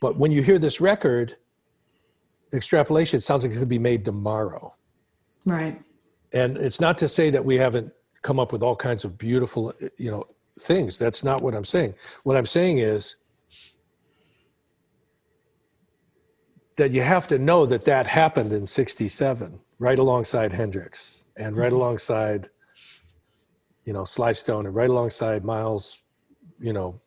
But 0.00 0.16
when 0.16 0.32
you 0.32 0.42
hear 0.42 0.58
this 0.58 0.80
record, 0.80 1.36
extrapolation, 2.52 3.18
it 3.18 3.22
sounds 3.22 3.44
like 3.44 3.52
it 3.52 3.58
could 3.58 3.68
be 3.68 3.78
made 3.78 4.04
tomorrow 4.04 4.74
Right. 5.44 5.80
and 6.32 6.56
it's 6.56 6.80
not 6.80 6.98
to 6.98 7.08
say 7.08 7.30
that 7.30 7.44
we 7.44 7.56
haven't 7.56 7.92
come 8.22 8.38
up 8.38 8.52
with 8.52 8.62
all 8.62 8.76
kinds 8.76 9.04
of 9.04 9.18
beautiful, 9.18 9.72
you 9.96 10.10
know, 10.10 10.24
things. 10.60 10.96
That's 10.98 11.24
not 11.24 11.42
what 11.42 11.54
I'm 11.54 11.64
saying. 11.64 11.94
What 12.22 12.36
I'm 12.36 12.46
saying 12.46 12.78
is 12.78 13.16
that 16.76 16.92
you 16.92 17.02
have 17.02 17.26
to 17.28 17.38
know 17.38 17.66
that 17.66 17.84
that 17.84 18.06
happened 18.06 18.52
in 18.52 18.66
67 18.66 19.60
right 19.80 19.98
alongside 19.98 20.52
hendrix 20.52 21.21
and 21.42 21.56
right 21.56 21.66
mm-hmm. 21.66 21.76
alongside 21.76 22.48
you 23.84 23.92
know 23.92 24.04
sly 24.04 24.32
stone 24.32 24.66
and 24.66 24.74
right 24.74 24.90
alongside 24.90 25.44
miles 25.44 25.98
you 26.60 26.72
know 26.72 27.00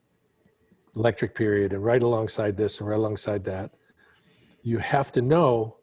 electric 0.95 1.35
period 1.35 1.73
and 1.73 1.83
right 1.83 2.03
alongside 2.03 2.55
this 2.57 2.79
and 2.79 2.89
right 2.89 2.97
alongside 2.97 3.43
that 3.43 3.71
you 4.63 4.77
have 4.77 5.11
to 5.11 5.21
know 5.21 5.77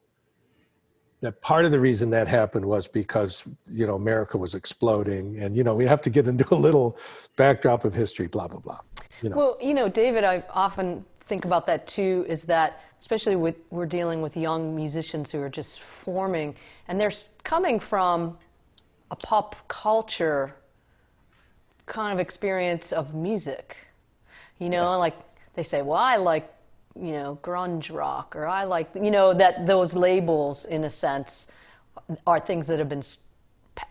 that 1.20 1.40
part 1.40 1.64
of 1.64 1.70
the 1.70 1.78
reason 1.78 2.10
that 2.10 2.26
happened 2.26 2.64
was 2.64 2.86
because 2.86 3.44
you 3.66 3.86
know 3.86 3.94
america 3.94 4.36
was 4.36 4.54
exploding 4.54 5.38
and 5.38 5.56
you 5.56 5.64
know 5.64 5.74
we 5.74 5.86
have 5.86 6.02
to 6.02 6.10
get 6.10 6.26
into 6.26 6.46
a 6.54 6.60
little 6.68 6.98
backdrop 7.36 7.84
of 7.84 7.94
history 7.94 8.26
blah 8.26 8.46
blah 8.46 8.60
blah 8.60 8.80
you 9.22 9.30
know. 9.30 9.36
Well, 9.36 9.58
you 9.60 9.74
know, 9.74 9.88
David, 9.88 10.24
I 10.24 10.42
often 10.50 11.04
think 11.22 11.44
about 11.44 11.66
that 11.66 11.86
too. 11.86 12.24
Is 12.28 12.44
that 12.44 12.80
especially 12.98 13.36
with 13.36 13.56
we're 13.70 13.86
dealing 13.86 14.22
with 14.22 14.36
young 14.36 14.76
musicians 14.76 15.32
who 15.32 15.40
are 15.40 15.48
just 15.48 15.80
forming, 15.80 16.54
and 16.88 17.00
they're 17.00 17.12
coming 17.44 17.80
from 17.80 18.36
a 19.10 19.16
pop 19.16 19.56
culture 19.68 20.54
kind 21.86 22.12
of 22.12 22.20
experience 22.20 22.92
of 22.92 23.14
music. 23.14 23.76
You 24.58 24.70
know, 24.70 24.98
like 24.98 25.16
they 25.54 25.62
say, 25.62 25.82
well, 25.82 25.98
I 25.98 26.16
like, 26.16 26.48
you 26.94 27.12
know, 27.12 27.38
grunge 27.42 27.92
rock, 27.92 28.36
or 28.36 28.46
I 28.46 28.64
like, 28.64 28.88
you 28.94 29.10
know, 29.10 29.34
that 29.34 29.66
those 29.66 29.94
labels, 29.94 30.64
in 30.64 30.84
a 30.84 30.90
sense, 30.90 31.48
are 32.26 32.38
things 32.38 32.66
that 32.68 32.78
have 32.78 32.88
been 32.88 33.02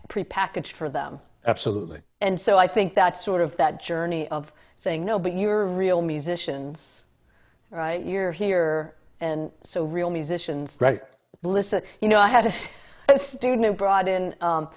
prepackaged 0.08 0.74
for 0.74 0.90
them. 0.90 1.20
absolutely 1.45 1.99
And 2.22 2.40
so 2.40 2.58
I 2.58 2.68
think 2.68 2.95
that's 2.95 3.24
sort 3.24 3.41
of 3.41 3.58
that 3.58 3.82
journey 3.82 4.28
of 4.30 4.53
saying, 4.76 5.03
no, 5.06 5.20
but 5.20 5.34
you're 5.34 5.66
real 5.68 6.02
musicians, 6.02 7.06
right? 7.72 8.06
You're 8.06 8.31
here, 8.31 8.93
and 9.19 9.52
so 9.64 9.85
real 9.85 10.10
musicians 10.10 10.77
right 10.80 11.02
listen. 11.43 11.81
You 12.02 12.07
know, 12.07 12.19
I 12.19 12.27
had 12.27 12.45
a, 12.45 12.52
a 13.14 13.18
student 13.18 13.65
who 13.65 13.73
brought 13.73 14.07
in, 14.07 14.35
um, 14.41 14.69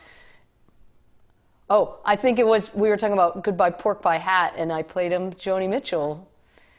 oh, 1.71 1.99
I 2.05 2.17
think 2.17 2.39
it 2.39 2.47
was, 2.47 2.75
we 2.75 2.89
were 2.89 2.97
talking 2.97 3.15
about 3.15 3.43
Goodbye 3.45 3.71
Pork 3.71 4.03
Pie 4.03 4.19
Hat, 4.19 4.55
and 4.57 4.73
I 4.73 4.83
played 4.83 5.13
him 5.13 5.33
Joni 5.33 5.69
Mitchell. 5.69 6.29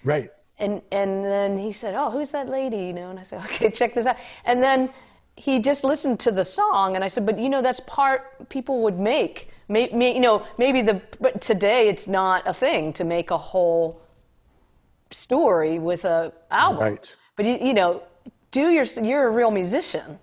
right 0.04 0.30
And, 0.60 0.82
and 0.92 1.24
then 1.24 1.58
he 1.58 1.72
said, 1.72 1.96
oh, 1.96 2.10
who's 2.10 2.32
that 2.32 2.50
lady? 2.50 2.78
You 2.78 2.94
know, 2.94 3.10
and 3.10 3.20
I 3.20 3.24
said, 3.24 3.44
okay, 3.46 3.70
check 3.70 3.94
this 3.94 4.08
out. 4.08 4.18
And 4.46 4.62
then 4.62 4.92
he 5.38 5.60
just 5.60 5.84
listened 5.84 6.20
to 6.22 6.32
the 6.32 6.46
song, 6.46 6.96
and 6.96 7.04
I 7.04 7.08
said, 7.08 7.26
but 7.26 7.38
you 7.38 7.50
know, 7.50 7.62
that's 7.62 7.82
part 7.82 8.50
people 8.50 8.82
would 8.84 9.00
make. 9.00 9.50
May, 9.68 9.90
may, 9.92 10.14
you 10.14 10.22
know, 10.22 10.46
maybe 10.58 10.82
the, 10.82 11.02
but 11.20 11.42
today 11.42 11.90
it's 11.90 12.08
not 12.08 12.44
a 12.46 12.54
thing 12.54 12.94
to 12.94 13.04
make 13.04 13.32
a 13.32 13.38
whole 13.38 14.00
story 15.16 15.80
with 15.80 16.06
a 16.06 16.34
album. 16.52 16.82
Right. 16.82 17.16
But 17.36 17.46
you, 17.46 17.58
you 17.62 17.74
know, 17.74 18.04
do 18.52 18.70
your, 18.70 18.86
you're 19.02 19.28
a 19.28 19.32
real 19.32 19.52
musician 19.52 20.20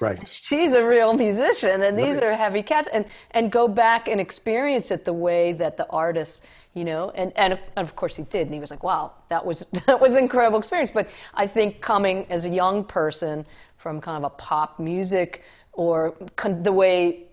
right 0.00 0.26
she's 0.26 0.72
a 0.72 0.82
real 0.86 1.12
musician 1.12 1.82
and 1.82 1.98
these 1.98 2.18
are 2.20 2.34
heavy 2.34 2.62
cats 2.62 2.88
and 2.90 3.04
and 3.32 3.52
go 3.52 3.68
back 3.68 4.08
and 4.08 4.18
experience 4.18 4.90
it 4.90 5.04
the 5.04 5.12
way 5.12 5.52
that 5.52 5.76
the 5.76 5.86
artist 5.90 6.46
you 6.72 6.86
know 6.86 7.10
and 7.14 7.32
and 7.36 7.58
of 7.76 7.94
course 7.96 8.16
he 8.16 8.22
did 8.24 8.46
and 8.46 8.54
he 8.54 8.60
was 8.60 8.70
like 8.70 8.82
wow 8.82 9.12
that 9.28 9.44
was 9.44 9.66
that 9.86 10.00
was 10.00 10.14
an 10.14 10.22
incredible 10.22 10.58
experience 10.58 10.90
but 10.90 11.06
i 11.34 11.46
think 11.46 11.82
coming 11.82 12.26
as 12.30 12.46
a 12.46 12.48
young 12.48 12.82
person 12.82 13.44
from 13.76 14.00
kind 14.00 14.16
of 14.16 14.24
a 14.24 14.34
pop 14.36 14.78
music 14.80 15.42
or 15.72 16.12
con- 16.36 16.62
the 16.62 16.72
way 16.72 17.26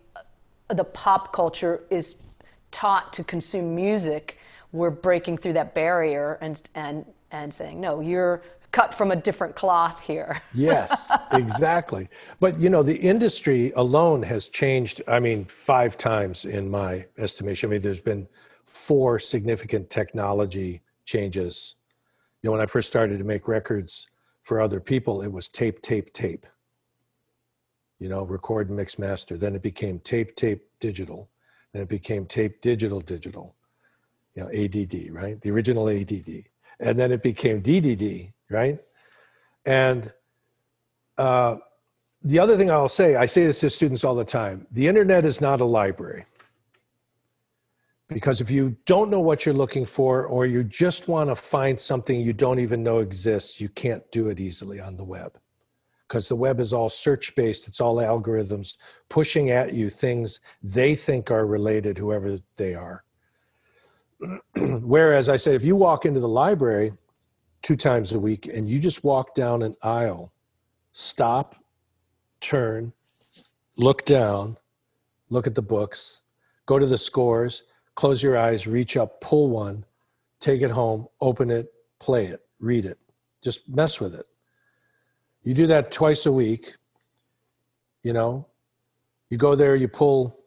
the 0.70 0.84
pop 0.84 1.32
culture 1.32 1.84
is 1.90 2.16
taught 2.72 3.14
to 3.14 3.24
consume 3.24 3.76
music, 3.76 4.38
we're 4.72 4.90
breaking 4.92 5.38
through 5.38 5.54
that 5.54 5.74
barrier 5.74 6.38
and 6.42 6.62
and 6.76 7.06
and 7.32 7.54
saying, 7.54 7.80
no, 7.82 8.00
you're 8.00 8.42
cut 8.72 8.94
from 8.94 9.12
a 9.12 9.16
different 9.16 9.56
cloth 9.56 10.04
here. 10.04 10.42
Yes, 10.54 11.10
exactly. 11.32 12.10
But 12.40 12.60
you 12.60 12.70
know, 12.70 12.84
the 12.84 12.96
industry 12.96 13.72
alone 13.76 14.24
has 14.24 14.50
changed. 14.50 15.02
I 15.08 15.20
mean, 15.20 15.46
five 15.46 15.98
times 15.98 16.46
in 16.46 16.70
my 16.70 17.06
estimation. 17.18 17.70
I 17.70 17.72
mean, 17.72 17.82
there's 17.82 18.02
been 18.02 18.28
four 18.66 19.20
significant 19.20 19.90
technology 19.90 20.82
changes. 21.06 21.76
You 22.42 22.48
know, 22.48 22.52
when 22.54 22.62
I 22.62 22.66
first 22.66 22.88
started 22.88 23.18
to 23.18 23.24
make 23.24 23.48
records 23.48 24.08
for 24.44 24.62
other 24.62 24.80
people, 24.80 25.22
it 25.22 25.32
was 25.32 25.50
tape, 25.50 25.82
tape, 25.82 26.14
tape. 26.14 26.46
You 28.00 28.10
know, 28.10 28.24
record, 28.24 28.70
mix, 28.70 29.00
master. 29.00 29.38
Then 29.38 29.56
it 29.56 29.62
became 29.62 30.00
tape, 30.00 30.36
tape, 30.36 30.64
digital. 30.80 31.30
Then 31.74 31.82
it 31.84 31.90
became 31.90 32.26
tape, 32.26 32.62
digital, 32.62 33.02
digital. 33.02 33.57
You 34.38 34.44
know, 34.44 34.50
ADD, 34.50 35.12
right? 35.12 35.42
The 35.42 35.50
original 35.50 35.90
ADD. 35.90 36.44
And 36.80 37.00
then 37.00 37.12
it 37.12 37.24
became 37.24 37.60
DDD, 37.60 38.34
right? 38.52 38.80
And 39.66 40.14
uh, 41.18 41.56
the 42.22 42.38
other 42.38 42.56
thing 42.56 42.70
I'll 42.70 42.88
say, 42.88 43.16
I 43.16 43.26
say 43.26 43.48
this 43.48 43.62
to 43.62 43.70
students 43.72 44.04
all 44.04 44.14
the 44.14 44.24
time 44.24 44.68
the 44.72 44.88
internet 44.88 45.26
is 45.26 45.42
not 45.42 45.60
a 45.60 45.66
library. 45.66 46.26
Because 48.10 48.40
if 48.40 48.52
you 48.52 48.78
don't 48.86 49.10
know 49.10 49.20
what 49.20 49.44
you're 49.44 49.56
looking 49.56 49.88
for, 49.88 50.28
or 50.28 50.46
you 50.46 50.64
just 50.64 51.08
want 51.08 51.32
to 51.32 51.36
find 51.36 51.78
something 51.80 52.22
you 52.22 52.32
don't 52.32 52.60
even 52.60 52.84
know 52.84 53.00
exists, 53.00 53.60
you 53.60 53.70
can't 53.70 54.04
do 54.12 54.30
it 54.30 54.40
easily 54.40 54.80
on 54.80 54.98
the 54.98 55.04
web. 55.04 55.38
Because 56.08 56.28
the 56.28 56.36
web 56.36 56.60
is 56.60 56.74
all 56.74 56.90
search 56.90 57.36
based, 57.36 57.68
it's 57.68 57.82
all 57.82 57.96
algorithms 57.96 58.76
pushing 59.10 59.50
at 59.50 59.74
you 59.74 59.90
things 59.90 60.42
they 60.62 60.94
think 60.94 61.32
are 61.32 61.48
related, 61.48 61.98
whoever 61.98 62.38
they 62.56 62.76
are. 62.76 63.04
Whereas 64.56 65.30
I 65.30 65.36
said, 65.36 65.56
if 65.56 65.64
you 65.64 65.76
walk 65.76 66.06
into 66.06 66.20
the 66.20 66.28
library 66.28 66.94
two 67.62 67.76
times 67.76 68.12
a 68.12 68.20
week 68.20 68.48
and 68.48 68.70
you 68.70 68.80
just 68.80 69.04
walk 69.04 69.36
down 69.36 69.62
an 69.62 69.76
aisle, 69.82 70.32
stop, 70.94 71.56
turn, 72.42 72.94
look 73.76 74.06
down, 74.06 74.58
look 75.30 75.48
at 75.48 75.56
the 75.56 75.62
books, 75.62 76.22
go 76.66 76.80
to 76.80 76.86
the 76.86 76.98
scores, 76.98 77.64
close 77.96 78.24
your 78.24 78.38
eyes, 78.38 78.68
reach 78.68 78.98
up, 78.98 79.22
pull 79.22 79.50
one, 79.50 79.86
take 80.40 80.62
it 80.62 80.72
home, 80.72 81.08
open 81.22 81.52
it, 81.52 81.74
play 82.00 82.28
it, 82.28 82.42
read 82.60 82.86
it, 82.86 82.98
just 83.44 83.68
mess 83.70 84.00
with 84.00 84.16
it. 84.16 84.26
You 85.44 85.54
do 85.54 85.68
that 85.68 85.92
twice 85.92 86.26
a 86.26 86.32
week, 86.32 86.74
you 88.04 88.14
know, 88.14 88.48
you 89.30 89.38
go 89.38 89.56
there, 89.56 89.76
you 89.76 89.88
pull. 89.88 90.40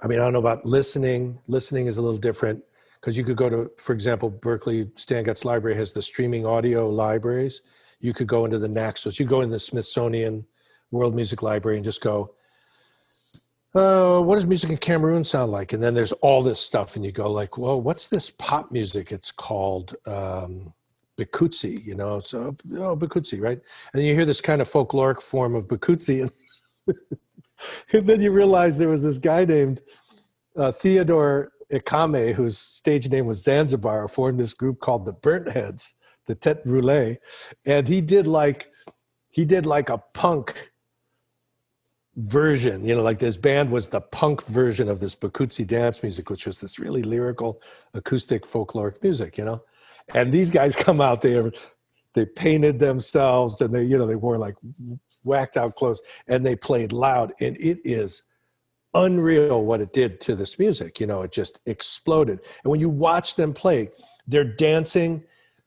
I 0.00 0.06
mean, 0.06 0.20
I 0.20 0.22
don't 0.22 0.32
know 0.32 0.38
about 0.38 0.64
listening. 0.64 1.40
Listening 1.48 1.86
is 1.86 1.98
a 1.98 2.02
little 2.02 2.18
different 2.18 2.62
because 3.00 3.16
you 3.16 3.24
could 3.24 3.36
go 3.36 3.48
to, 3.48 3.70
for 3.78 3.92
example, 3.92 4.30
Berklee 4.30 4.90
Stan 4.98 5.24
Getz 5.24 5.44
Library 5.44 5.76
has 5.76 5.92
the 5.92 6.02
streaming 6.02 6.44
audio 6.44 6.88
libraries. 6.88 7.62
You 8.00 8.12
could 8.12 8.26
go 8.26 8.44
into 8.44 8.58
the 8.58 8.68
Naxos. 8.68 9.18
You 9.18 9.26
go 9.26 9.40
in 9.40 9.50
the 9.50 9.58
Smithsonian 9.58 10.46
World 10.90 11.14
Music 11.14 11.42
Library 11.42 11.76
and 11.76 11.84
just 11.84 12.00
go, 12.00 12.34
uh, 13.74 14.20
what 14.20 14.36
does 14.36 14.46
music 14.46 14.70
in 14.70 14.76
Cameroon 14.78 15.22
sound 15.22 15.52
like? 15.52 15.72
And 15.72 15.82
then 15.82 15.94
there's 15.94 16.12
all 16.12 16.42
this 16.42 16.58
stuff, 16.58 16.96
and 16.96 17.04
you 17.04 17.12
go 17.12 17.30
like, 17.30 17.58
well, 17.58 17.80
what's 17.80 18.08
this 18.08 18.30
pop 18.30 18.72
music? 18.72 19.12
It's 19.12 19.30
called 19.30 19.94
um, 20.06 20.72
Bikutsi, 21.18 21.84
you 21.84 21.94
know, 21.94 22.16
uh, 22.16 22.50
oh, 22.78 22.96
Bikutsi, 22.96 23.40
right? 23.40 23.58
And 23.58 24.00
then 24.00 24.04
you 24.04 24.14
hear 24.14 24.24
this 24.24 24.40
kind 24.40 24.62
of 24.62 24.70
folkloric 24.70 25.20
form 25.20 25.54
of 25.54 25.68
Bikutsi, 25.68 26.22
and, 26.22 26.96
and 27.92 28.08
then 28.08 28.22
you 28.22 28.32
realize 28.32 28.78
there 28.78 28.88
was 28.88 29.02
this 29.02 29.18
guy 29.18 29.44
named 29.44 29.82
uh, 30.56 30.72
Theodore 30.72 31.52
Ikame, 31.72 32.34
whose 32.34 32.58
stage 32.58 33.08
name 33.08 33.26
was 33.26 33.42
Zanzibar, 33.42 34.08
formed 34.08 34.40
this 34.40 34.54
group 34.54 34.80
called 34.80 35.04
the 35.04 35.12
Burnt 35.12 35.50
Heads, 35.52 35.94
the 36.26 36.34
Têtes 36.34 36.66
Brûlées, 36.66 37.18
and 37.64 37.88
he 37.88 38.00
did 38.00 38.26
like 38.26 38.70
he 39.30 39.44
did 39.44 39.66
like 39.66 39.88
a 39.88 39.98
punk 40.14 40.72
version, 42.18 42.84
you 42.84 42.94
know, 42.96 43.02
like 43.02 43.20
this 43.20 43.36
band 43.36 43.70
was 43.70 43.88
the 43.88 44.00
punk 44.00 44.44
version 44.46 44.88
of 44.88 44.98
this 45.00 45.14
Bikutsi 45.14 45.66
dance 45.66 46.02
music, 46.02 46.28
which 46.28 46.46
was 46.46 46.60
this 46.60 46.78
really 46.78 47.02
lyrical, 47.02 47.62
acoustic, 47.94 48.44
folkloric 48.44 49.00
music, 49.02 49.38
you 49.38 49.44
know. 49.44 49.62
And 50.14 50.32
these 50.32 50.50
guys 50.50 50.74
come 50.86 51.00
out 51.00 51.22
there, 51.22 51.52
they 52.14 52.26
painted 52.26 52.78
themselves, 52.78 53.60
and 53.60 53.72
they, 53.72 53.84
you 53.84 53.96
know, 53.96 54.06
they 54.06 54.16
wore 54.16 54.38
like 54.38 54.56
whacked 55.22 55.56
out 55.56 55.76
clothes, 55.76 56.00
and 56.26 56.44
they 56.44 56.56
played 56.56 56.92
loud, 56.92 57.32
and 57.40 57.56
it 57.58 57.78
is 57.84 58.22
unreal 58.94 59.64
what 59.64 59.80
it 59.80 59.92
did 59.92 60.20
to 60.22 60.34
this 60.34 60.58
music. 60.58 61.00
You 61.00 61.06
know, 61.06 61.22
it 61.22 61.32
just 61.32 61.60
exploded. 61.66 62.40
And 62.64 62.70
when 62.70 62.80
you 62.80 62.88
watch 62.88 63.36
them 63.36 63.52
play, 63.52 63.90
they're 64.26 64.44
dancing, 64.44 65.24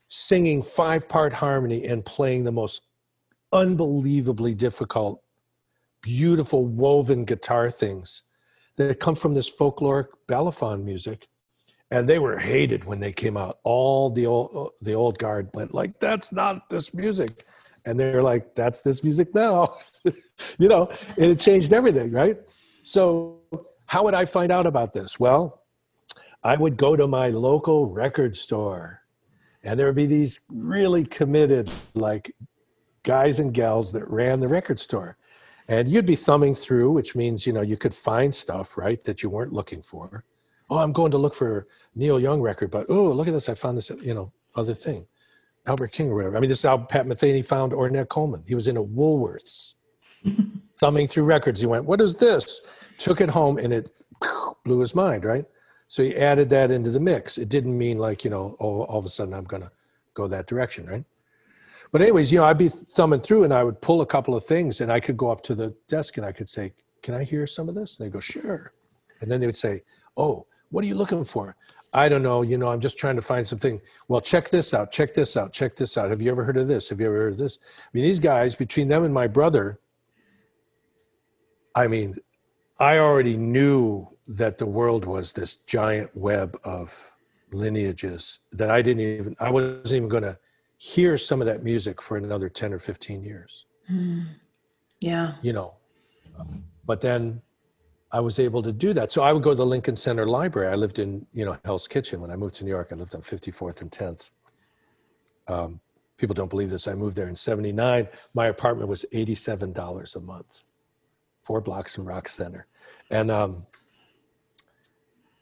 singing 0.08 0.62
five 0.62 1.08
part 1.08 1.34
harmony, 1.34 1.86
and 1.86 2.06
playing 2.06 2.44
the 2.44 2.52
most 2.52 2.82
unbelievably 3.54 4.56
difficult, 4.56 5.22
beautiful 6.02 6.66
woven 6.66 7.26
guitar 7.26 7.70
things 7.70 8.24
that 8.78 9.00
come 9.00 9.16
from 9.16 9.34
this 9.34 9.52
folkloric 9.52 10.08
balafon 10.28 10.84
music. 10.84 11.28
And 11.90 12.08
they 12.08 12.20
were 12.20 12.40
hated 12.40 12.86
when 12.86 13.02
they 13.02 13.12
came 13.12 13.36
out. 13.36 13.60
All 13.66 14.10
the 14.10 14.26
old 14.26 14.52
uh, 14.56 14.70
the 14.82 14.94
old 14.94 15.20
guard 15.20 15.50
went 15.54 15.74
like, 15.74 16.00
"That's 16.00 16.32
not 16.32 16.70
this 16.70 16.94
music," 16.94 17.32
and 17.86 18.00
they're 18.00 18.24
like, 18.24 18.56
"That's 18.56 18.82
this 18.82 19.04
music 19.04 19.36
now," 19.36 19.76
you 20.58 20.70
know. 20.70 20.90
And 21.18 21.32
it 21.32 21.42
changed 21.42 21.74
everything, 21.74 22.14
right? 22.14 22.38
So, 22.84 23.40
how 23.86 24.04
would 24.04 24.14
I 24.14 24.26
find 24.26 24.52
out 24.52 24.66
about 24.66 24.94
this? 24.94 25.20
Well, 25.20 25.62
I 26.44 26.56
would 26.58 26.78
go 26.78 26.96
to 26.96 27.08
my 27.08 27.30
local 27.30 27.88
record 27.88 28.36
store, 28.36 29.02
and 29.64 29.80
there 29.80 29.88
would 29.88 29.96
be 29.96 30.08
these 30.08 30.42
really 30.50 31.06
committed, 31.06 31.70
like 31.94 32.36
guys 33.04 33.40
and 33.40 33.54
gals 33.54 33.92
that 33.94 34.10
ran 34.10 34.40
the 34.40 34.48
record 34.48 34.80
store. 34.80 35.18
And 35.68 35.88
you'd 35.88 36.06
be 36.06 36.16
thumbing 36.16 36.56
through, 36.56 36.92
which 36.92 37.16
means, 37.16 37.46
you 37.46 37.54
know, 37.54 37.62
you 37.62 37.78
could 37.78 37.94
find 37.94 38.34
stuff, 38.34 38.78
right, 38.78 39.02
that 39.04 39.24
you 39.24 39.30
weren't 39.30 39.54
looking 39.54 39.82
for. 39.82 40.26
Oh, 40.70 40.78
I'm 40.78 40.92
going 40.92 41.12
to 41.12 41.18
look 41.18 41.34
for 41.34 41.68
Neil 41.96 42.20
Young 42.20 42.42
record, 42.42 42.72
but 42.72 42.88
oh, 42.90 43.12
look 43.12 43.28
at 43.28 43.34
this. 43.34 43.48
I 43.48 43.54
found 43.54 43.78
this, 43.78 43.90
you 43.90 44.14
know, 44.14 44.32
other 44.56 44.74
thing. 44.74 45.06
Albert 45.66 45.92
King 45.92 46.10
or 46.10 46.16
whatever. 46.16 46.38
I 46.38 46.40
mean, 46.40 46.50
this 46.50 46.60
is 46.60 46.66
how 46.66 46.78
Pat 46.78 47.06
Metheny 47.06 47.46
found 47.46 47.72
Ornette 47.72 48.10
Coleman. 48.10 48.44
He 48.48 48.56
was 48.56 48.68
in 48.68 48.78
a 48.78 48.84
Woolworths, 48.84 49.76
thumbing 50.82 51.08
through 51.08 51.24
records. 51.24 51.62
He 51.62 51.68
went, 51.68 51.86
"What 51.86 52.02
is 52.02 52.18
this?" 52.18 52.60
Took 52.98 53.22
it 53.22 53.30
home, 53.30 53.58
and 53.58 53.72
it 53.72 54.04
blew 54.66 54.80
his 54.80 54.94
mind. 54.94 55.24
Right. 55.24 55.46
So 55.88 56.04
he 56.04 56.16
added 56.16 56.50
that 56.50 56.72
into 56.72 56.90
the 56.90 57.00
mix. 57.00 57.38
It 57.38 57.48
didn't 57.48 57.78
mean 57.78 57.98
like 57.98 58.26
you 58.26 58.30
know, 58.30 58.56
all, 58.60 58.84
all 58.84 59.00
of 59.00 59.06
a 59.06 59.10
sudden 59.10 59.34
I'm 59.34 59.46
going 59.46 59.62
to 59.62 59.72
go 60.14 60.28
that 60.28 60.48
direction, 60.48 60.86
right? 60.86 61.06
But 61.92 62.02
anyways, 62.02 62.32
you 62.32 62.38
know, 62.40 62.46
I'd 62.46 62.58
be 62.58 62.70
thumbing 62.70 63.20
through, 63.20 63.44
and 63.44 63.54
I 63.54 63.64
would 63.64 63.82
pull 63.82 64.02
a 64.02 64.06
couple 64.06 64.36
of 64.36 64.46
things, 64.46 64.82
and 64.82 64.92
I 64.92 65.00
could 65.00 65.18
go 65.18 65.30
up 65.30 65.44
to 65.44 65.56
the 65.56 65.74
desk, 65.90 66.18
and 66.18 66.26
I 66.26 66.32
could 66.32 66.50
say, 66.50 66.74
"Can 67.04 67.14
I 67.14 67.24
hear 67.24 67.48
some 67.48 67.70
of 67.70 67.76
this?" 67.76 68.00
And 68.00 68.08
they 68.08 68.12
go, 68.12 68.20
"Sure." 68.20 68.74
And 69.22 69.30
then 69.30 69.40
they 69.40 69.46
would 69.46 69.64
say, 69.68 69.84
"Oh, 70.18 70.46
what 70.70 70.84
are 70.84 70.88
you 70.88 70.96
looking 70.96 71.26
for?" 71.26 71.56
I 71.94 72.08
don't 72.08 72.24
know. 72.24 72.42
You 72.42 72.58
know, 72.58 72.70
I'm 72.70 72.80
just 72.80 72.98
trying 72.98 73.18
to 73.18 73.22
find 73.22 73.46
something. 73.46 73.78
Well, 74.08 74.22
check 74.22 74.50
this 74.50 74.74
out. 74.74 74.92
Check 74.92 75.14
this 75.14 75.36
out. 75.36 75.52
Check 75.52 75.76
this 75.76 75.98
out. 75.98 76.10
Have 76.10 76.22
you 76.22 76.32
ever 76.32 76.46
heard 76.46 76.58
of 76.58 76.68
this? 76.70 76.88
Have 76.90 77.02
you 77.02 77.08
ever 77.08 77.18
heard 77.18 77.34
of 77.34 77.38
this? 77.38 77.60
I 77.62 77.90
mean, 77.94 78.04
these 78.04 78.20
guys, 78.20 78.56
between 78.56 78.88
them 78.88 79.04
and 79.04 79.14
my 79.14 79.28
brother, 79.28 79.80
I 81.76 81.88
mean, 81.88 82.16
I 82.80 82.98
already 82.98 83.38
knew 83.38 84.08
that 84.28 84.58
the 84.58 84.66
world 84.66 85.06
was 85.06 85.34
this 85.34 85.56
giant 85.56 86.16
web 86.16 86.60
of 86.64 87.16
lineages 87.52 88.40
that 88.54 88.72
I 88.72 88.82
didn't 88.82 89.02
even, 89.02 89.36
I 89.40 89.50
wasn't 89.50 89.92
even 89.92 90.10
going 90.10 90.24
to 90.24 90.38
hear 90.78 91.18
some 91.18 91.42
of 91.42 91.48
that 91.48 91.64
music 91.64 92.02
for 92.02 92.18
another 92.18 92.50
10 92.50 92.74
or 92.74 92.80
15 92.80 93.24
years. 93.24 93.66
Mm. 93.92 94.28
Yeah. 95.00 95.36
You 95.42 95.54
know, 95.54 95.74
but 96.86 97.02
then 97.02 97.42
I 98.12 98.20
was 98.20 98.40
able 98.40 98.62
to 98.64 98.72
do 98.72 98.94
that. 98.94 99.12
So 99.12 99.24
I 99.24 99.32
would 99.32 99.44
go 99.44 99.52
to 99.52 99.56
the 99.56 99.66
Lincoln 99.66 99.96
Center 99.96 100.26
Library. 100.28 100.72
I 100.72 100.76
lived 100.76 101.00
in, 101.00 101.26
you 101.34 101.46
know, 101.46 101.58
Hell's 101.64 101.88
Kitchen. 101.88 102.20
When 102.20 102.32
I 102.32 102.36
moved 102.36 102.56
to 102.56 102.64
New 102.64 102.70
York, 102.70 102.90
I 102.92 102.96
lived 102.96 103.16
on 103.16 103.22
54th 103.22 103.82
and 103.82 103.92
10th. 103.92 104.30
Um, 105.48 105.80
people 106.18 106.34
don't 106.34 106.50
believe 106.50 106.70
this. 106.70 106.88
I 106.88 106.94
moved 106.94 107.16
there 107.16 107.30
in 107.30 107.36
79. 107.36 108.08
My 108.36 108.48
apartment 108.48 108.90
was 108.90 109.06
$87 109.14 110.16
a 110.16 110.20
month, 110.20 110.64
four 111.52 111.60
blocks 111.60 111.94
from 111.94 112.06
Rock 112.06 112.30
Center. 112.30 112.66
And 113.10 113.30
um, 113.30 113.66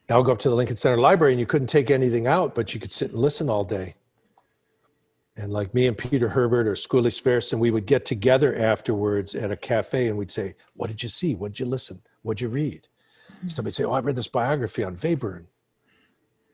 I 0.10 0.18
would 0.18 0.26
go 0.26 0.32
up 0.32 0.40
to 0.40 0.50
the 0.50 0.56
Lincoln 0.56 0.76
Center 0.76 0.98
Library 0.98 1.34
and 1.34 1.40
you 1.40 1.46
couldn't 1.46 1.68
take 1.68 1.92
anything 1.92 2.26
out, 2.26 2.56
but 2.56 2.74
you 2.74 2.80
could 2.80 2.90
sit 2.90 3.12
and 3.12 3.20
listen 3.20 3.48
all 3.48 3.64
day. 3.64 3.94
And 5.38 5.54
like 5.54 5.76
me 5.76 5.86
and 5.86 5.96
Peter 5.96 6.30
Herbert 6.30 6.66
or 6.66 6.74
Skuli 6.74 7.12
Sverrisson, 7.12 7.60
we 7.60 7.70
would 7.70 7.86
get 7.86 8.06
together 8.06 8.56
afterwards 8.56 9.36
at 9.36 9.52
a 9.52 9.56
cafe 9.56 10.08
and 10.08 10.18
we'd 10.18 10.32
say, 10.32 10.56
What 10.74 10.88
did 10.88 11.04
you 11.04 11.10
see? 11.10 11.36
What 11.36 11.50
did 11.50 11.60
you 11.60 11.68
listen? 11.68 12.02
What 12.24 12.38
did 12.38 12.42
you 12.42 12.50
read? 12.50 12.88
Mm-hmm. 13.32 13.48
Somebody'd 13.50 13.76
say, 13.76 13.84
Oh, 13.84 13.92
I 13.92 14.00
read 14.00 14.16
this 14.16 14.28
biography 14.28 14.84
on 14.84 14.98
Webern. 14.98 15.46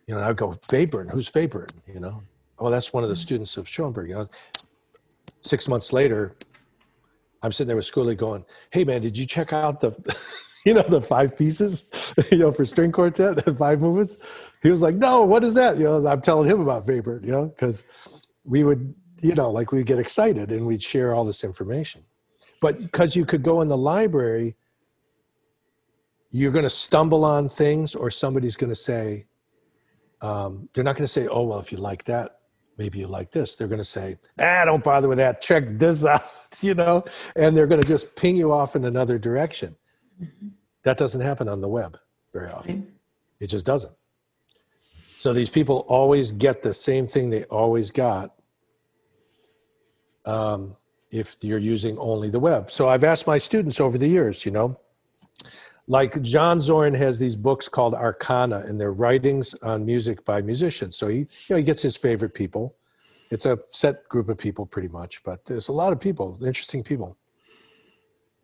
You 0.05 0.15
know, 0.15 0.21
I'd 0.21 0.35
go, 0.35 0.51
Webern, 0.67 1.11
who's 1.11 1.31
Webern? 1.31 1.71
You 1.87 2.01
know, 2.01 2.23
oh, 2.59 2.69
that's 2.69 2.91
one 2.91 3.03
of 3.03 3.09
the 3.09 3.15
mm-hmm. 3.15 3.21
students 3.21 3.55
of 3.55 3.69
Schoenberg. 3.69 4.09
You 4.09 4.15
know, 4.15 4.29
six 5.43 5.69
months 5.69 5.93
later, 5.93 6.35
I'm 7.45 7.51
sitting 7.51 7.67
there 7.67 7.75
with 7.75 7.89
Skuli 7.89 8.17
going, 8.17 8.43
Hey 8.71 8.83
man, 8.83 9.01
did 9.01 9.17
you 9.17 9.25
check 9.25 9.53
out 9.53 9.79
the 9.79 9.93
you 10.65 10.73
know, 10.73 10.81
the 10.81 11.01
five 11.01 11.37
pieces, 11.37 11.87
you 12.31 12.39
know, 12.39 12.51
for 12.51 12.65
string 12.65 12.91
quartet, 12.91 13.45
the 13.45 13.53
five 13.65 13.79
movements? 13.79 14.17
He 14.63 14.69
was 14.69 14.81
like, 14.81 14.95
No, 14.95 15.23
what 15.23 15.43
is 15.43 15.53
that? 15.53 15.77
You 15.77 15.85
know, 15.85 16.07
I'm 16.07 16.21
telling 16.21 16.49
him 16.49 16.61
about 16.61 16.87
Webern, 16.87 17.23
you 17.23 17.31
know, 17.31 17.45
because 17.45 17.83
we 18.43 18.63
would, 18.63 18.95
you 19.21 19.35
know, 19.35 19.51
like 19.51 19.71
we'd 19.71 19.85
get 19.85 19.99
excited 19.99 20.51
and 20.51 20.65
we'd 20.65 20.83
share 20.83 21.13
all 21.13 21.23
this 21.23 21.43
information. 21.43 22.03
But 22.61 22.79
because 22.79 23.15
you 23.15 23.25
could 23.25 23.43
go 23.43 23.61
in 23.61 23.67
the 23.67 23.77
library 23.77 24.55
you're 26.35 26.51
going 26.51 26.63
to 26.63 26.69
stumble 26.69 27.23
on 27.23 27.47
things 27.47 27.95
or 27.95 28.11
somebody's 28.11 28.57
going 28.57 28.69
to 28.69 28.75
say 28.75 29.25
um, 30.21 30.67
they're 30.73 30.83
not 30.83 30.95
going 30.95 31.05
to 31.05 31.11
say 31.11 31.27
oh 31.27 31.43
well 31.43 31.59
if 31.59 31.71
you 31.71 31.77
like 31.77 32.03
that 32.03 32.34
maybe 32.77 32.99
you 32.99 33.07
like 33.07 33.31
this. 33.31 33.55
They're 33.55 33.67
going 33.67 33.79
to 33.79 33.83
say 33.83 34.17
ah 34.39 34.65
don't 34.65 34.83
bother 34.83 35.07
with 35.07 35.17
that. 35.17 35.41
Check 35.41 35.65
this 35.77 36.05
out 36.15 36.23
you 36.61 36.73
know? 36.73 37.03
And 37.35 37.55
they're 37.55 37.67
going 37.67 37.81
to 37.81 37.87
just 37.87 38.15
ping 38.15 38.37
you 38.37 38.51
off 38.51 38.75
in 38.75 38.85
another 38.85 39.17
direction. 39.17 39.75
Mm-hmm. 40.21 40.47
that 40.83 40.97
doesn't 40.97 41.19
happen 41.19 41.49
on 41.49 41.59
the 41.59 41.67
web 41.67 41.97
very 42.31 42.49
often. 42.49 42.87
It 43.41 43.47
just 43.47 43.65
doesn't. 43.65 43.91
So 45.17 45.33
these 45.33 45.49
people 45.49 45.79
always 45.89 46.31
get 46.31 46.63
the 46.63 46.71
same 46.71 47.05
thing 47.05 47.29
they 47.31 47.43
always 47.45 47.91
got 47.91 48.33
um, 50.23 50.77
if 51.11 51.35
you're 51.41 51.59
using 51.59 51.97
only 51.97 52.29
the 52.29 52.39
web. 52.39 52.71
So 52.71 52.87
i've 52.87 53.03
asked 53.03 53.27
my 53.27 53.37
students 53.37 53.81
over 53.81 53.97
the 53.97 54.07
years 54.07 54.45
you 54.45 54.51
know 54.51 54.77
like 55.87 56.21
John 56.21 56.59
Zorn 56.59 56.93
has 56.95 57.19
these 57.19 57.35
books 57.35 57.69
called 57.69 57.93
Arcana, 57.93 58.59
and 58.59 58.79
they're 58.79 58.93
writings 58.93 59.53
on 59.61 59.85
music 59.85 60.25
by 60.25 60.41
musicians. 60.41 60.97
So 60.97 61.07
he, 61.07 61.17
you 61.17 61.27
know, 61.51 61.57
he 61.57 61.63
gets 61.63 61.81
his 61.81 61.95
favorite 61.95 62.33
people. 62.33 62.75
It's 63.29 63.45
a 63.45 63.57
set 63.69 64.07
group 64.09 64.29
of 64.29 64.37
people, 64.37 64.65
pretty 64.65 64.87
much, 64.87 65.23
but 65.23 65.45
there's 65.45 65.67
a 65.67 65.71
lot 65.71 65.93
of 65.93 65.99
people, 65.99 66.39
interesting 66.43 66.83
people. 66.83 67.17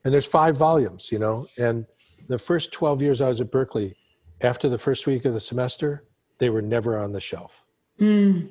And 0.04 0.14
there's 0.14 0.26
five 0.26 0.58
volumes, 0.58 1.12
you 1.12 1.20
know. 1.20 1.48
And 1.58 1.86
the 2.28 2.38
first 2.38 2.72
12 2.72 3.02
years 3.02 3.22
I 3.22 3.28
was 3.28 3.42
at 3.42 3.52
Berklee, 3.52 3.94
after 4.42 4.70
the 4.70 4.78
first 4.78 5.06
week 5.06 5.26
of 5.26 5.34
the 5.34 5.40
semester, 5.40 6.06
they 6.40 6.50
were 6.50 6.62
never 6.62 6.98
on 6.98 7.12
the 7.12 7.20
shelf. 7.20 7.64
Mm. 8.00 8.50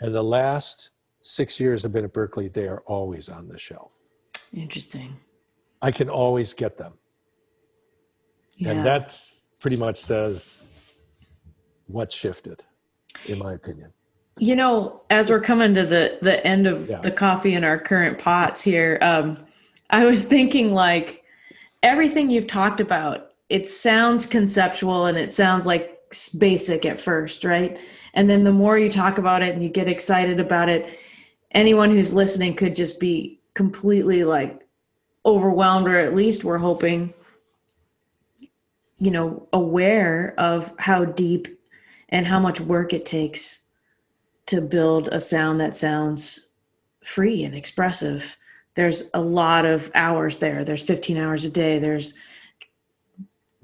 And 0.00 0.14
the 0.14 0.24
last 0.24 0.90
six 1.22 1.60
years 1.60 1.84
I've 1.84 1.92
been 1.92 2.04
at 2.04 2.12
Berklee, 2.12 2.52
they 2.52 2.66
are 2.66 2.82
always 2.86 3.28
on 3.28 3.48
the 3.48 3.58
shelf. 3.58 3.92
Interesting. 4.52 5.16
I 5.80 5.92
can 5.92 6.08
always 6.08 6.54
get 6.54 6.76
them 6.76 6.94
yeah. 8.56 8.70
and 8.70 8.84
that's 8.84 9.44
pretty 9.58 9.76
much 9.76 9.96
says 9.96 10.72
what 11.86 12.10
shifted 12.12 12.62
in 13.26 13.38
my 13.38 13.52
opinion 13.54 13.92
you 14.38 14.56
know 14.56 15.02
as 15.10 15.30
we're 15.30 15.40
coming 15.40 15.74
to 15.74 15.84
the 15.84 16.18
the 16.22 16.44
end 16.46 16.66
of 16.66 16.88
yeah. 16.88 17.00
the 17.00 17.10
coffee 17.10 17.54
in 17.54 17.64
our 17.64 17.78
current 17.78 18.18
pots 18.18 18.62
here 18.62 18.98
um 19.02 19.38
i 19.90 20.04
was 20.04 20.24
thinking 20.24 20.72
like 20.72 21.22
everything 21.82 22.30
you've 22.30 22.46
talked 22.46 22.80
about 22.80 23.32
it 23.48 23.66
sounds 23.66 24.26
conceptual 24.26 25.06
and 25.06 25.18
it 25.18 25.32
sounds 25.32 25.66
like 25.66 25.98
basic 26.38 26.86
at 26.86 26.98
first 26.98 27.44
right 27.44 27.78
and 28.14 28.28
then 28.28 28.44
the 28.44 28.52
more 28.52 28.78
you 28.78 28.90
talk 28.90 29.18
about 29.18 29.42
it 29.42 29.54
and 29.54 29.62
you 29.62 29.68
get 29.68 29.88
excited 29.88 30.40
about 30.40 30.68
it 30.68 30.98
anyone 31.52 31.90
who's 31.90 32.12
listening 32.12 32.54
could 32.54 32.74
just 32.74 33.00
be 33.00 33.40
completely 33.54 34.24
like 34.24 34.66
overwhelmed 35.24 35.86
or 35.86 35.98
at 35.98 36.14
least 36.14 36.44
we're 36.44 36.58
hoping 36.58 37.12
you 39.02 39.10
know 39.10 39.48
aware 39.52 40.32
of 40.38 40.72
how 40.78 41.04
deep 41.04 41.48
and 42.10 42.24
how 42.24 42.38
much 42.38 42.60
work 42.60 42.92
it 42.92 43.04
takes 43.04 43.60
to 44.46 44.60
build 44.60 45.08
a 45.08 45.20
sound 45.20 45.60
that 45.60 45.76
sounds 45.76 46.48
free 47.02 47.42
and 47.42 47.52
expressive. 47.52 48.36
There's 48.76 49.10
a 49.12 49.20
lot 49.20 49.64
of 49.64 49.90
hours 49.96 50.36
there. 50.36 50.62
There's 50.62 50.84
15 50.84 51.16
hours 51.16 51.44
a 51.44 51.50
day. 51.50 51.80
There's 51.80 52.14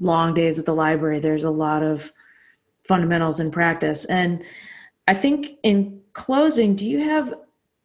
long 0.00 0.34
days 0.34 0.58
at 0.58 0.66
the 0.66 0.74
library. 0.74 1.20
There's 1.20 1.44
a 1.44 1.50
lot 1.50 1.84
of 1.84 2.12
fundamentals 2.82 3.38
in 3.38 3.50
practice. 3.50 4.04
And 4.06 4.42
i 5.06 5.14
think 5.14 5.52
in 5.62 6.00
closing 6.14 6.74
do 6.74 6.88
you 6.88 6.98
have 6.98 7.32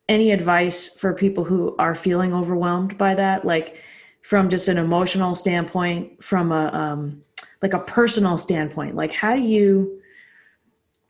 any 0.10 0.32
advice 0.32 0.90
for 0.90 1.14
people 1.14 1.44
who 1.44 1.76
are 1.78 1.96
feeling 1.96 2.34
overwhelmed 2.34 2.98
by 2.98 3.14
that? 3.14 3.46
Like 3.46 3.78
from 4.22 4.50
just 4.50 4.68
an 4.70 4.78
emotional 4.78 5.36
standpoint 5.36 6.24
from 6.24 6.52
a 6.52 6.68
um, 6.74 7.22
like 7.64 7.74
a 7.74 7.80
personal 7.80 8.38
standpoint 8.38 8.96
like 8.96 9.12
how 9.12 9.36
do 9.36 9.42
you 9.42 10.00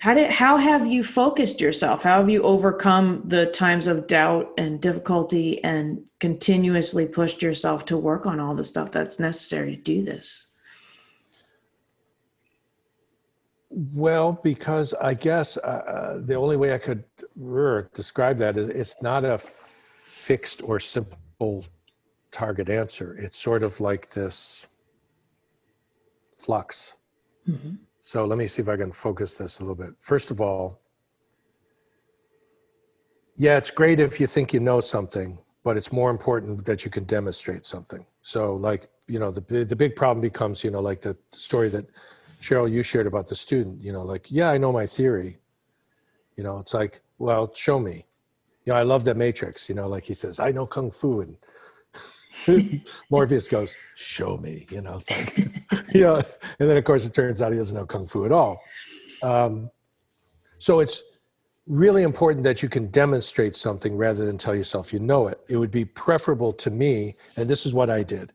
how 0.04 0.14
did 0.14 0.32
how 0.32 0.58
have 0.58 0.86
you 0.86 1.02
focused 1.02 1.62
yourself? 1.62 2.04
How 2.04 2.18
have 2.18 2.30
you 2.30 2.44
overcome 2.44 3.24
the 3.24 3.46
times 3.52 3.88
of 3.88 4.06
doubt 4.06 4.52
and 4.58 4.82
difficulty 4.82 5.64
and 5.64 6.04
continuously 6.20 7.06
pushed 7.06 7.42
yourself 7.42 7.86
to 7.86 7.98
work 7.98 8.26
on 8.26 8.38
all 8.42 8.54
the 8.54 8.66
stuff 8.66 8.92
that's 8.92 9.18
necessary 9.18 9.78
to 9.78 9.82
do 9.82 10.04
this? 10.04 10.48
Well 13.70 14.38
because 14.44 14.94
i 14.96 15.14
guess 15.14 15.56
uh, 15.58 15.62
uh 15.62 16.18
the 16.20 16.36
only 16.36 16.58
way 16.58 16.74
i 16.74 16.78
could 16.78 17.06
describe 17.96 18.38
that 18.40 18.58
is 18.58 18.68
it's 18.68 19.02
not 19.02 19.24
a 19.24 19.38
fixed 19.38 20.62
or 20.64 20.82
simple 20.82 21.66
target 22.34 22.70
answer. 22.70 23.16
It's 23.18 23.38
sort 23.38 23.64
of 23.64 23.80
like 23.80 24.10
this 24.12 24.68
flux. 26.36 26.96
Mm-hmm. 27.48 27.76
So 28.02 28.26
let 28.26 28.38
me 28.38 28.48
see 28.48 28.62
if 28.62 28.70
I 28.70 28.78
can 28.78 28.92
focus 28.92 29.36
this 29.36 29.60
a 29.60 29.64
little 29.64 29.76
bit. 29.76 29.94
First 30.00 30.32
of 30.32 30.42
all, 30.42 30.80
yeah, 33.36 33.58
it's 33.58 33.72
great 33.72 34.00
if 34.00 34.20
you 34.20 34.28
think 34.28 34.54
you 34.54 34.60
know 34.60 34.80
something, 34.80 35.40
but 35.64 35.78
it's 35.78 35.92
more 35.92 36.12
important 36.12 36.66
that 36.66 36.86
you 36.86 36.92
can 36.92 37.06
demonstrate 37.06 37.66
something. 37.66 38.06
So, 38.22 38.56
like 38.56 38.90
you 39.08 39.20
know 39.20 39.32
the 39.32 39.66
the 39.66 39.76
big 39.76 39.96
problem 39.96 40.22
becomes 40.22 40.64
you 40.64 40.72
know 40.72 40.80
like 40.80 41.02
the 41.02 41.18
story 41.32 41.70
that 41.70 41.86
Cheryl 42.42 42.72
you 42.72 42.84
shared 42.84 43.08
about 43.08 43.28
the 43.28 43.36
student. 43.36 43.82
You 43.82 43.94
know, 43.94 44.04
like 44.04 44.28
yeah, 44.30 44.50
I 44.50 44.58
know 44.58 44.72
my 44.72 44.86
theory. 44.86 45.40
You 46.36 46.44
know, 46.44 46.60
it's 46.60 46.74
like 46.74 47.02
well, 47.18 47.52
show 47.56 47.80
me. 47.80 48.06
You 48.66 48.74
know, 48.74 48.80
I 48.80 48.84
love 48.84 49.04
that 49.06 49.18
Matrix. 49.18 49.68
You 49.68 49.76
know, 49.76 49.88
like 49.88 50.04
he 50.04 50.14
says, 50.14 50.40
I 50.40 50.52
know 50.52 50.66
kung 50.66 50.92
fu, 50.92 51.22
and 51.22 51.38
Morpheus 53.10 53.48
goes, 53.48 53.76
"Show 53.96 54.38
me." 54.38 54.66
You 54.70 54.82
know, 54.82 54.98
it's 54.98 55.10
like, 55.10 55.94
know, 56.02 56.16
and 56.60 56.70
then 56.70 56.78
of 56.78 56.84
course 56.84 57.06
it 57.06 57.14
turns 57.14 57.42
out 57.42 57.52
he 57.52 57.58
doesn't 57.58 57.76
know 57.76 57.86
kung 57.86 58.06
fu 58.06 58.26
at 58.26 58.32
all. 58.32 58.62
Um, 59.22 59.70
so 60.58 60.80
it's 60.80 61.04
really 61.68 62.04
important 62.04 62.44
that 62.44 62.62
you 62.62 62.70
can 62.70 62.88
demonstrate 62.88 63.56
something 63.56 63.96
rather 63.96 64.26
than 64.26 64.38
tell 64.38 64.56
yourself 64.56 64.92
you 64.92 65.00
know 65.00 65.28
it. 65.28 65.40
It 65.50 65.58
would 65.58 65.72
be 65.72 65.86
preferable 65.86 66.54
to 66.54 66.70
me, 66.70 67.16
and 67.38 67.50
this 67.50 67.66
is 67.66 67.74
what 67.74 67.90
I 67.90 68.04
did. 68.04 68.34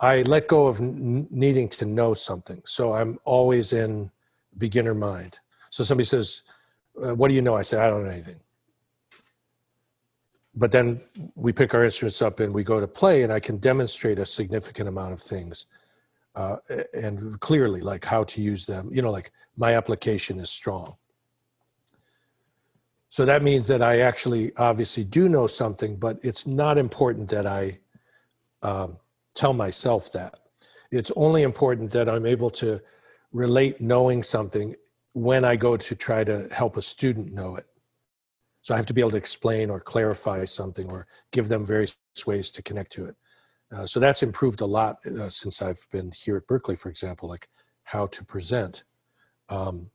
I 0.00 0.22
let 0.22 0.48
go 0.48 0.66
of 0.66 0.80
n- 0.80 1.28
needing 1.30 1.68
to 1.70 1.84
know 1.86 2.12
something, 2.14 2.62
so 2.66 2.92
I'm 2.94 3.18
always 3.24 3.72
in 3.72 4.10
beginner 4.58 4.94
mind. 4.94 5.38
So 5.70 5.84
somebody 5.84 6.06
says, 6.06 6.42
uh, 7.02 7.14
"What 7.14 7.28
do 7.28 7.34
you 7.34 7.42
know?" 7.42 7.56
I 7.56 7.62
say, 7.62 7.78
"I 7.78 7.88
don't 7.88 8.04
know 8.04 8.10
anything." 8.10 8.40
But 10.54 10.70
then 10.70 11.00
we 11.34 11.52
pick 11.52 11.72
our 11.74 11.84
instruments 11.84 12.20
up 12.20 12.40
and 12.40 12.52
we 12.52 12.62
go 12.62 12.80
to 12.80 12.86
play 12.86 13.22
and 13.22 13.32
i 13.32 13.40
can 13.40 13.56
demonstrate 13.58 14.18
a 14.18 14.26
significant 14.26 14.88
amount 14.88 15.12
of 15.12 15.20
things 15.20 15.66
uh, 16.34 16.56
and 16.94 17.38
clearly 17.40 17.80
like 17.80 18.04
how 18.04 18.24
to 18.24 18.40
use 18.40 18.66
them 18.66 18.90
you 18.92 19.02
know 19.02 19.10
like 19.10 19.32
my 19.56 19.76
application 19.76 20.40
is 20.40 20.50
strong. 20.50 20.96
So 23.10 23.26
that 23.26 23.42
means 23.42 23.68
that 23.68 23.82
i 23.82 24.00
actually 24.00 24.56
obviously 24.56 25.04
do 25.04 25.28
know 25.28 25.46
something 25.46 25.96
but 25.96 26.18
it's 26.22 26.46
not 26.46 26.78
important 26.78 27.28
that 27.30 27.46
i 27.46 27.78
um, 28.62 28.96
tell 29.34 29.52
myself 29.52 30.12
that. 30.12 30.38
It's 30.90 31.10
only 31.16 31.42
important 31.42 31.90
that 31.92 32.08
i'm 32.08 32.26
able 32.26 32.50
to 32.50 32.80
relate 33.32 33.80
knowing 33.80 34.22
something 34.22 34.74
when 35.12 35.44
i 35.44 35.56
go 35.56 35.76
to 35.76 35.94
try 35.94 36.24
to 36.24 36.48
help 36.50 36.76
a 36.78 36.82
student 36.82 37.32
know 37.32 37.56
it 37.56 37.66
so 38.62 38.74
I 38.74 38.76
have 38.76 38.86
to 38.86 38.94
be 38.94 39.00
able 39.00 39.10
to 39.12 39.16
explain 39.16 39.70
or 39.70 39.80
clarify 39.80 40.44
something 40.44 40.88
or 40.88 41.06
give 41.32 41.48
them 41.48 41.64
various 41.64 41.96
ways 42.26 42.50
to 42.52 42.62
connect 42.62 42.92
to 42.92 43.06
it. 43.06 43.16
Uh, 43.72 43.86
so 43.86 43.98
that's 43.98 44.22
improved 44.22 44.60
a 44.60 44.66
lot 44.66 44.96
uh, 45.06 45.28
since 45.28 45.60
I've 45.60 45.86
been 45.90 46.12
here 46.12 46.36
at 46.36 46.46
Berklee, 46.46 46.78
for 46.78 46.88
example, 46.88 47.28
like 47.28 47.48
how 47.84 48.06
to 48.08 48.24
present. 48.24 48.84
Um, 49.48 49.90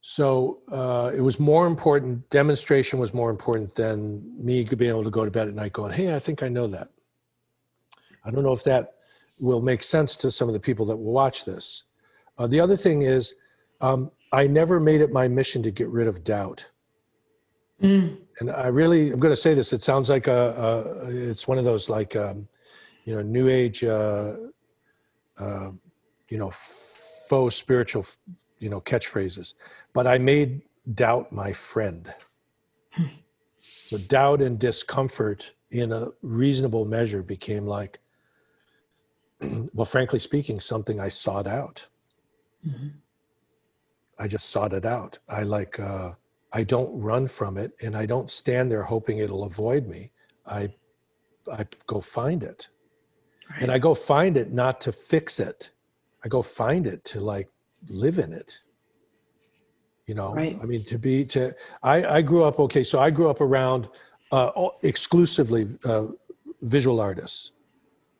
so 0.00 0.60
uh, 0.70 1.10
it 1.14 1.20
was 1.20 1.40
more 1.40 1.66
important, 1.66 2.30
demonstration 2.30 2.98
was 2.98 3.12
more 3.12 3.28
important 3.28 3.74
than 3.74 4.22
me 4.42 4.64
being 4.64 4.90
able 4.90 5.02
to 5.04 5.10
go 5.10 5.24
to 5.24 5.30
bed 5.30 5.48
at 5.48 5.54
night 5.54 5.72
going, 5.72 5.92
hey, 5.92 6.14
I 6.14 6.20
think 6.20 6.42
I 6.42 6.48
know 6.48 6.68
that. 6.68 6.90
I 8.24 8.30
don't 8.30 8.44
know 8.44 8.52
if 8.52 8.62
that 8.64 8.94
will 9.40 9.60
make 9.60 9.82
sense 9.82 10.16
to 10.18 10.30
some 10.30 10.48
of 10.48 10.54
the 10.54 10.60
people 10.60 10.86
that 10.86 10.96
will 10.96 11.12
watch 11.12 11.44
this. 11.44 11.82
Uh, 12.38 12.46
the 12.46 12.60
other 12.60 12.76
thing 12.76 13.02
is, 13.02 13.34
um, 13.80 14.10
I 14.32 14.46
never 14.46 14.80
made 14.80 15.00
it 15.00 15.12
my 15.12 15.28
mission 15.28 15.62
to 15.64 15.70
get 15.70 15.88
rid 15.88 16.06
of 16.06 16.24
doubt. 16.24 16.66
Mm. 17.82 18.18
And 18.40 18.50
I 18.50 18.66
really, 18.68 19.10
I'm 19.10 19.20
going 19.20 19.34
to 19.34 19.40
say 19.40 19.54
this. 19.54 19.72
It 19.72 19.82
sounds 19.82 20.08
like 20.08 20.26
a, 20.26 20.32
a 20.32 21.10
it's 21.10 21.48
one 21.48 21.58
of 21.58 21.64
those 21.64 21.88
like, 21.88 22.16
um, 22.16 22.48
you 23.04 23.14
know, 23.14 23.22
new 23.22 23.48
age, 23.48 23.84
uh, 23.84 24.34
uh, 25.38 25.70
you 26.28 26.38
know, 26.38 26.50
faux 26.50 27.54
spiritual, 27.54 28.06
you 28.58 28.68
know, 28.68 28.80
catchphrases. 28.80 29.54
But 29.94 30.06
I 30.06 30.18
made 30.18 30.62
doubt 30.94 31.32
my 31.32 31.52
friend. 31.52 32.12
so 33.60 33.98
doubt 33.98 34.42
and 34.42 34.58
discomfort, 34.58 35.52
in 35.70 35.92
a 35.92 36.08
reasonable 36.22 36.84
measure, 36.84 37.22
became 37.22 37.66
like, 37.66 37.98
well, 39.74 39.84
frankly 39.84 40.18
speaking, 40.18 40.60
something 40.60 41.00
I 41.00 41.08
sought 41.08 41.46
out. 41.46 41.86
Mm-hmm. 42.66 42.88
I 44.18 44.28
just 44.28 44.48
sought 44.50 44.72
it 44.72 44.86
out. 44.86 45.18
I 45.28 45.42
like. 45.42 45.78
Uh, 45.78 46.12
I 46.52 46.62
don't 46.62 47.00
run 47.00 47.26
from 47.28 47.56
it 47.58 47.72
and 47.82 47.96
I 47.96 48.06
don't 48.06 48.30
stand 48.30 48.70
there 48.70 48.82
hoping 48.82 49.18
it'll 49.18 49.44
avoid 49.44 49.86
me. 49.86 50.12
I 50.46 50.72
I 51.52 51.66
go 51.86 52.00
find 52.00 52.42
it. 52.42 52.68
Right. 53.50 53.62
And 53.62 53.70
I 53.70 53.78
go 53.78 53.94
find 53.94 54.36
it 54.36 54.52
not 54.52 54.80
to 54.82 54.92
fix 54.92 55.38
it. 55.38 55.70
I 56.24 56.28
go 56.28 56.42
find 56.42 56.86
it 56.86 57.04
to 57.06 57.20
like 57.20 57.48
live 57.88 58.18
in 58.18 58.32
it. 58.32 58.58
You 60.06 60.14
know, 60.14 60.34
right. 60.34 60.58
I 60.60 60.66
mean 60.66 60.84
to 60.84 60.98
be 60.98 61.24
to 61.26 61.54
I 61.82 62.04
I 62.18 62.22
grew 62.22 62.44
up 62.44 62.58
okay, 62.60 62.84
so 62.84 63.00
I 63.00 63.10
grew 63.10 63.28
up 63.28 63.40
around 63.40 63.88
uh, 64.32 64.50
exclusively 64.82 65.68
uh, 65.84 66.06
visual 66.62 67.00
artists. 67.00 67.52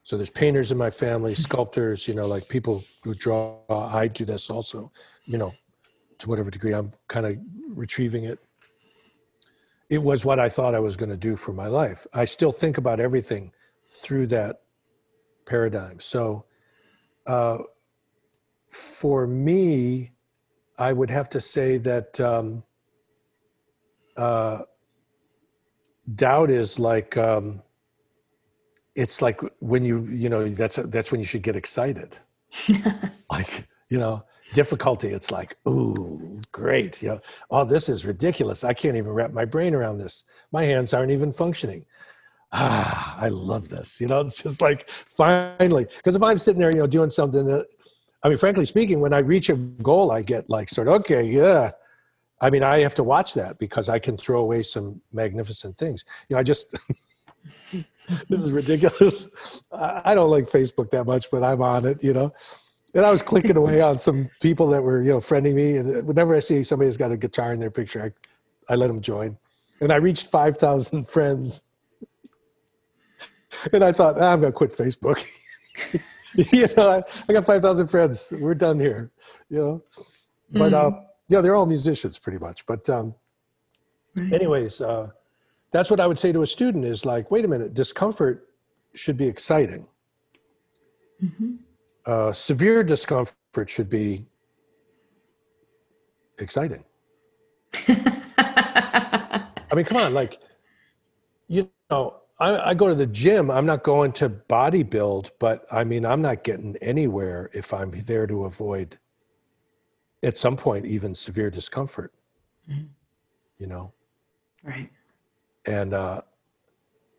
So 0.04 0.16
there's 0.16 0.30
painters 0.30 0.70
in 0.70 0.78
my 0.78 0.90
family, 0.90 1.34
sculptors, 1.34 2.06
you 2.06 2.14
know, 2.14 2.28
like 2.28 2.48
people 2.48 2.84
who 3.02 3.12
draw. 3.14 3.58
I 3.68 4.06
do 4.06 4.24
this 4.24 4.50
also, 4.50 4.92
you 5.24 5.36
know, 5.36 5.52
to 6.18 6.28
whatever 6.28 6.50
degree 6.50 6.72
I'm 6.72 6.92
kind 7.08 7.26
of 7.26 7.38
retrieving 7.68 8.24
it. 8.24 8.38
It 9.88 10.02
was 10.02 10.24
what 10.24 10.40
I 10.40 10.48
thought 10.48 10.74
I 10.74 10.80
was 10.80 10.96
going 10.96 11.10
to 11.10 11.16
do 11.16 11.36
for 11.36 11.52
my 11.52 11.68
life. 11.68 12.06
I 12.12 12.24
still 12.24 12.52
think 12.52 12.78
about 12.78 12.98
everything 12.98 13.52
through 13.88 14.26
that 14.28 14.62
paradigm. 15.46 16.00
So, 16.00 16.44
uh, 17.26 17.58
for 18.70 19.26
me, 19.26 20.12
I 20.78 20.92
would 20.92 21.10
have 21.10 21.30
to 21.30 21.40
say 21.40 21.78
that 21.78 22.20
um, 22.20 22.64
uh, 24.16 24.62
doubt 26.14 26.50
is 26.50 26.78
like 26.78 27.16
um, 27.16 27.62
it's 28.94 29.22
like 29.22 29.40
when 29.60 29.84
you 29.84 30.06
you 30.06 30.28
know 30.28 30.48
that's 30.48 30.76
that's 30.76 31.10
when 31.10 31.20
you 31.20 31.26
should 31.26 31.42
get 31.42 31.56
excited. 31.56 32.16
like 33.30 33.68
you 33.88 33.98
know 33.98 34.24
difficulty 34.52 35.08
it's 35.08 35.30
like 35.30 35.56
ooh 35.68 36.40
great 36.52 37.02
you 37.02 37.08
know 37.08 37.20
oh 37.50 37.64
this 37.64 37.88
is 37.88 38.06
ridiculous 38.06 38.64
i 38.64 38.72
can't 38.72 38.96
even 38.96 39.10
wrap 39.10 39.32
my 39.32 39.44
brain 39.44 39.74
around 39.74 39.98
this 39.98 40.24
my 40.52 40.64
hands 40.64 40.94
aren't 40.94 41.10
even 41.10 41.32
functioning. 41.32 41.84
Ah 42.52 43.18
i 43.20 43.28
love 43.28 43.68
this 43.68 44.00
you 44.00 44.06
know 44.06 44.20
it's 44.26 44.42
just 44.42 44.60
like 44.62 44.88
finally 44.88 45.86
because 45.96 46.14
if 46.14 46.22
i'm 46.22 46.38
sitting 46.38 46.60
there 46.60 46.70
you 46.72 46.80
know 46.80 46.86
doing 46.86 47.10
something 47.10 47.44
that 47.44 47.66
i 48.22 48.28
mean 48.28 48.38
frankly 48.38 48.64
speaking 48.64 49.00
when 49.00 49.12
i 49.12 49.18
reach 49.18 49.50
a 49.50 49.56
goal 49.56 50.12
i 50.12 50.22
get 50.22 50.48
like 50.48 50.68
sort 50.68 50.88
of 50.88 50.94
okay 50.94 51.24
yeah. 51.24 51.70
I 52.40 52.50
mean 52.50 52.62
i 52.62 52.78
have 52.80 52.94
to 52.96 53.02
watch 53.02 53.34
that 53.34 53.58
because 53.58 53.88
i 53.88 53.98
can 53.98 54.16
throw 54.16 54.40
away 54.40 54.62
some 54.62 55.00
magnificent 55.12 55.76
things 55.76 56.04
you 56.28 56.34
know 56.34 56.40
i 56.40 56.42
just 56.42 56.76
this 57.72 58.40
is 58.40 58.52
ridiculous 58.52 59.28
i 59.72 60.14
don't 60.14 60.30
like 60.30 60.44
facebook 60.44 60.90
that 60.90 61.04
much 61.04 61.30
but 61.32 61.42
i'm 61.42 61.62
on 61.62 61.84
it 61.84 62.02
you 62.02 62.12
know 62.12 62.30
and 62.94 63.04
I 63.04 63.10
was 63.10 63.22
clicking 63.22 63.56
away 63.56 63.80
on 63.80 63.98
some 63.98 64.30
people 64.40 64.68
that 64.68 64.82
were, 64.82 65.02
you 65.02 65.10
know, 65.10 65.18
friending 65.18 65.54
me. 65.54 65.76
And 65.76 66.06
whenever 66.06 66.34
I 66.34 66.38
see 66.38 66.62
somebody 66.62 66.88
who's 66.88 66.96
got 66.96 67.12
a 67.12 67.16
guitar 67.16 67.52
in 67.52 67.60
their 67.60 67.70
picture, 67.70 68.14
I, 68.68 68.72
I 68.72 68.76
let 68.76 68.86
them 68.88 69.00
join. 69.00 69.36
And 69.80 69.92
I 69.92 69.96
reached 69.96 70.28
5,000 70.28 71.04
friends. 71.08 71.62
And 73.72 73.82
I 73.82 73.92
thought, 73.92 74.20
ah, 74.20 74.32
I'm 74.32 74.40
going 74.40 74.52
to 74.52 74.56
quit 74.56 74.76
Facebook. 74.76 75.24
you 76.52 76.68
know, 76.76 76.90
I, 76.90 77.02
I 77.28 77.32
got 77.32 77.46
5,000 77.46 77.88
friends. 77.88 78.32
We're 78.32 78.54
done 78.54 78.78
here, 78.78 79.10
you 79.48 79.58
know. 79.58 79.82
But, 80.52 80.72
mm. 80.72 80.74
uh, 80.74 81.00
you 81.28 81.36
know, 81.36 81.42
they're 81.42 81.56
all 81.56 81.66
musicians 81.66 82.18
pretty 82.18 82.38
much. 82.38 82.66
But, 82.66 82.88
um, 82.88 83.14
anyways, 84.32 84.80
uh, 84.80 85.08
that's 85.70 85.90
what 85.90 86.00
I 86.00 86.06
would 86.06 86.18
say 86.18 86.32
to 86.32 86.42
a 86.42 86.46
student 86.46 86.84
is 86.84 87.04
like, 87.04 87.30
wait 87.30 87.44
a 87.44 87.48
minute, 87.48 87.74
discomfort 87.74 88.48
should 88.94 89.16
be 89.16 89.26
exciting. 89.26 89.86
Mm-hmm 91.22 91.56
uh, 92.06 92.32
severe 92.32 92.84
discomfort 92.84 93.68
should 93.68 93.90
be 93.90 94.24
exciting. 96.38 96.84
I 97.88 99.74
mean, 99.74 99.84
come 99.84 99.98
on, 99.98 100.14
like, 100.14 100.38
you 101.48 101.68
know, 101.90 102.16
I, 102.38 102.70
I, 102.70 102.74
go 102.74 102.88
to 102.88 102.94
the 102.94 103.06
gym. 103.06 103.50
I'm 103.50 103.66
not 103.66 103.82
going 103.82 104.12
to 104.12 104.28
bodybuild, 104.28 105.30
but 105.38 105.66
I 105.70 105.84
mean, 105.84 106.06
I'm 106.06 106.22
not 106.22 106.44
getting 106.44 106.76
anywhere 106.80 107.50
if 107.52 107.74
I'm 107.74 107.90
there 107.90 108.26
to 108.26 108.44
avoid, 108.44 108.98
at 110.22 110.38
some 110.38 110.56
point, 110.56 110.86
even 110.86 111.14
severe 111.14 111.50
discomfort. 111.50 112.12
Mm-hmm. 112.70 112.86
You 113.58 113.66
know, 113.66 113.92
right? 114.62 114.90
And 115.64 115.94
uh, 115.94 116.20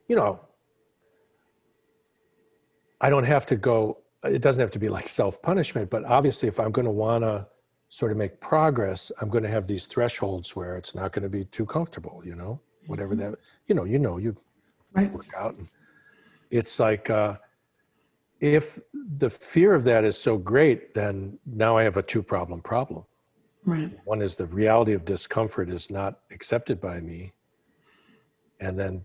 you 0.07 0.15
know, 0.15 0.39
I 3.01 3.09
don't 3.09 3.23
have 3.23 3.45
to 3.47 3.55
go 3.55 3.97
it 4.23 4.41
doesn't 4.41 4.59
have 4.59 4.71
to 4.71 4.79
be 4.79 4.89
like 4.89 5.07
self 5.07 5.41
punishment, 5.41 5.89
but 5.89 6.05
obviously, 6.05 6.47
if 6.47 6.59
I'm 6.59 6.71
going 6.71 6.85
to 6.85 6.91
want 6.91 7.23
to 7.23 7.47
sort 7.89 8.11
of 8.11 8.17
make 8.17 8.39
progress, 8.41 9.11
I'm 9.21 9.29
going 9.29 9.43
to 9.43 9.49
have 9.49 9.67
these 9.67 9.85
thresholds 9.85 10.55
where 10.55 10.75
it's 10.75 10.93
not 10.93 11.11
going 11.11 11.23
to 11.23 11.29
be 11.29 11.45
too 11.45 11.65
comfortable, 11.65 12.21
you 12.25 12.35
know, 12.35 12.59
whatever 12.87 13.15
mm-hmm. 13.15 13.31
that, 13.31 13.39
you 13.67 13.75
know, 13.75 13.85
you 13.85 13.99
know, 13.99 14.17
you 14.17 14.35
right. 14.93 15.11
work 15.11 15.27
out. 15.35 15.55
And 15.55 15.67
it's 16.51 16.79
like, 16.79 17.09
uh, 17.09 17.35
if 18.39 18.79
the 18.93 19.29
fear 19.29 19.73
of 19.73 19.83
that 19.85 20.03
is 20.03 20.17
so 20.17 20.37
great, 20.37 20.93
then 20.93 21.39
now 21.45 21.77
I 21.77 21.83
have 21.83 21.97
a 21.97 22.03
two 22.03 22.21
problem 22.21 22.61
problem. 22.61 23.05
Right. 23.65 23.91
One 24.05 24.21
is 24.21 24.35
the 24.35 24.45
reality 24.45 24.93
of 24.93 25.03
discomfort 25.05 25.69
is 25.69 25.89
not 25.89 26.19
accepted 26.31 26.79
by 26.79 26.99
me. 27.01 27.33
And 28.59 28.79
then 28.79 29.01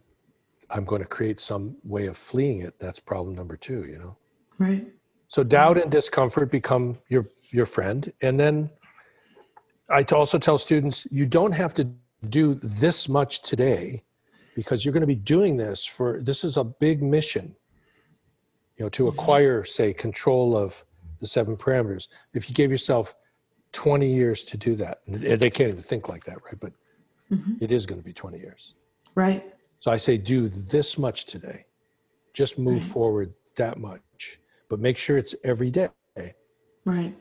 I'm 0.71 0.85
going 0.85 1.03
to 1.03 1.09
create 1.09 1.41
some 1.41 1.77
way 1.85 2.07
of 2.07 2.17
fleeing 2.17 2.63
it. 2.63 2.75
That's 2.79 3.01
problem 3.01 3.35
number 3.35 3.57
two, 3.57 3.85
you 3.87 3.99
know? 3.99 4.17
Right. 4.59 4.87
So 5.33 5.43
doubt 5.43 5.79
and 5.79 5.87
mm. 5.87 5.95
discomfort 5.95 6.51
become 6.51 6.99
your, 7.09 7.27
your 7.49 7.65
friend. 7.65 8.13
And 8.21 8.39
then 8.39 8.69
I 9.89 10.03
also 10.03 10.39
tell 10.39 10.59
students, 10.59 11.07
you 11.11 11.25
don't 11.25 11.53
have 11.53 11.73
to 11.75 11.89
do 12.29 12.57
this 12.57 13.09
much 13.09 13.41
today 13.41 14.03
because 14.55 14.85
you're 14.85 14.93
going 14.93 15.01
to 15.01 15.07
be 15.07 15.15
doing 15.15 15.57
this 15.57 15.87
for, 15.87 16.21
this 16.21 16.45
is 16.45 16.59
a 16.59 16.65
big 16.65 17.03
mission, 17.03 17.57
you 18.77 18.85
know, 18.85 18.91
to 18.91 19.09
acquire, 19.09 19.65
say, 19.65 19.95
control 19.95 20.55
of 20.55 20.85
the 21.23 21.27
seven 21.27 21.57
parameters. 21.57 22.09
If 22.35 22.51
you 22.51 22.55
gave 22.55 22.71
yourself 22.71 23.15
20 23.73 24.15
years 24.15 24.45
to 24.45 24.59
do 24.59 24.75
that, 24.77 24.99
they 25.07 25.49
can't 25.49 25.71
even 25.71 25.81
think 25.81 26.11
like 26.11 26.25
that, 26.25 26.45
right? 26.45 26.61
But 26.61 26.75
mm-hmm. 27.31 27.55
it 27.59 27.73
is 27.73 27.87
going 27.87 27.99
to 27.99 28.05
be 28.05 28.13
20 28.13 28.39
years. 28.39 28.75
Right. 29.15 29.51
So 29.79 29.91
I 29.91 29.97
say, 29.97 30.19
do 30.19 30.51
this 30.51 30.99
much 30.99 31.25
today. 31.25 31.65
Just 32.35 32.59
move 32.59 32.83
forward 32.83 33.33
that 33.57 33.79
much, 33.79 34.39
but 34.73 34.81
make 34.81 34.97
sure 34.97 35.19
it's 35.19 35.35
every 35.45 35.71
day. 35.71 35.91
Right. 36.87 37.15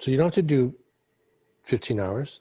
So 0.00 0.10
you 0.10 0.16
don't 0.16 0.26
have 0.26 0.34
to 0.34 0.42
do 0.42 0.74
15 1.62 2.00
hours. 2.00 2.40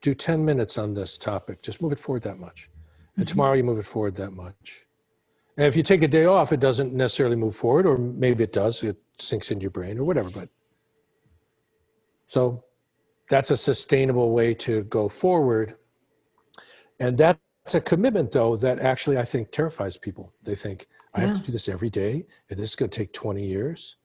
Do 0.00 0.14
10 0.14 0.44
minutes 0.44 0.78
on 0.78 0.94
this 0.94 1.18
topic. 1.18 1.60
Just 1.60 1.82
move 1.82 1.90
it 1.90 1.98
forward 1.98 2.22
that 2.22 2.38
much. 2.38 2.70
And 3.16 3.26
mm-hmm. 3.26 3.32
tomorrow 3.32 3.54
you 3.54 3.64
move 3.64 3.80
it 3.80 3.84
forward 3.84 4.14
that 4.14 4.30
much. 4.30 4.86
And 5.56 5.66
if 5.66 5.74
you 5.74 5.82
take 5.82 6.04
a 6.04 6.08
day 6.08 6.26
off, 6.26 6.52
it 6.52 6.60
doesn't 6.60 6.92
necessarily 6.92 7.34
move 7.34 7.56
forward, 7.56 7.84
or 7.84 7.98
maybe 7.98 8.44
it 8.44 8.52
does. 8.52 8.84
It 8.84 8.96
sinks 9.18 9.50
into 9.50 9.62
your 9.62 9.72
brain 9.72 9.98
or 9.98 10.04
whatever. 10.04 10.30
But 10.30 10.48
so 12.28 12.62
that's 13.28 13.50
a 13.50 13.56
sustainable 13.56 14.30
way 14.30 14.54
to 14.54 14.84
go 14.84 15.08
forward. 15.08 15.74
And 17.00 17.18
that's 17.18 17.74
a 17.74 17.80
commitment, 17.80 18.30
though, 18.30 18.54
that 18.58 18.78
actually 18.78 19.18
I 19.18 19.24
think 19.24 19.50
terrifies 19.50 19.96
people. 19.96 20.32
They 20.44 20.54
think, 20.54 20.86
I 21.14 21.20
have 21.20 21.40
to 21.40 21.46
do 21.46 21.52
this 21.52 21.68
every 21.68 21.90
day, 21.90 22.26
and 22.48 22.58
this 22.58 22.70
is 22.70 22.76
going 22.76 22.90
to 22.90 22.96
take 22.96 23.12
20 23.12 23.44
years. 23.44 23.96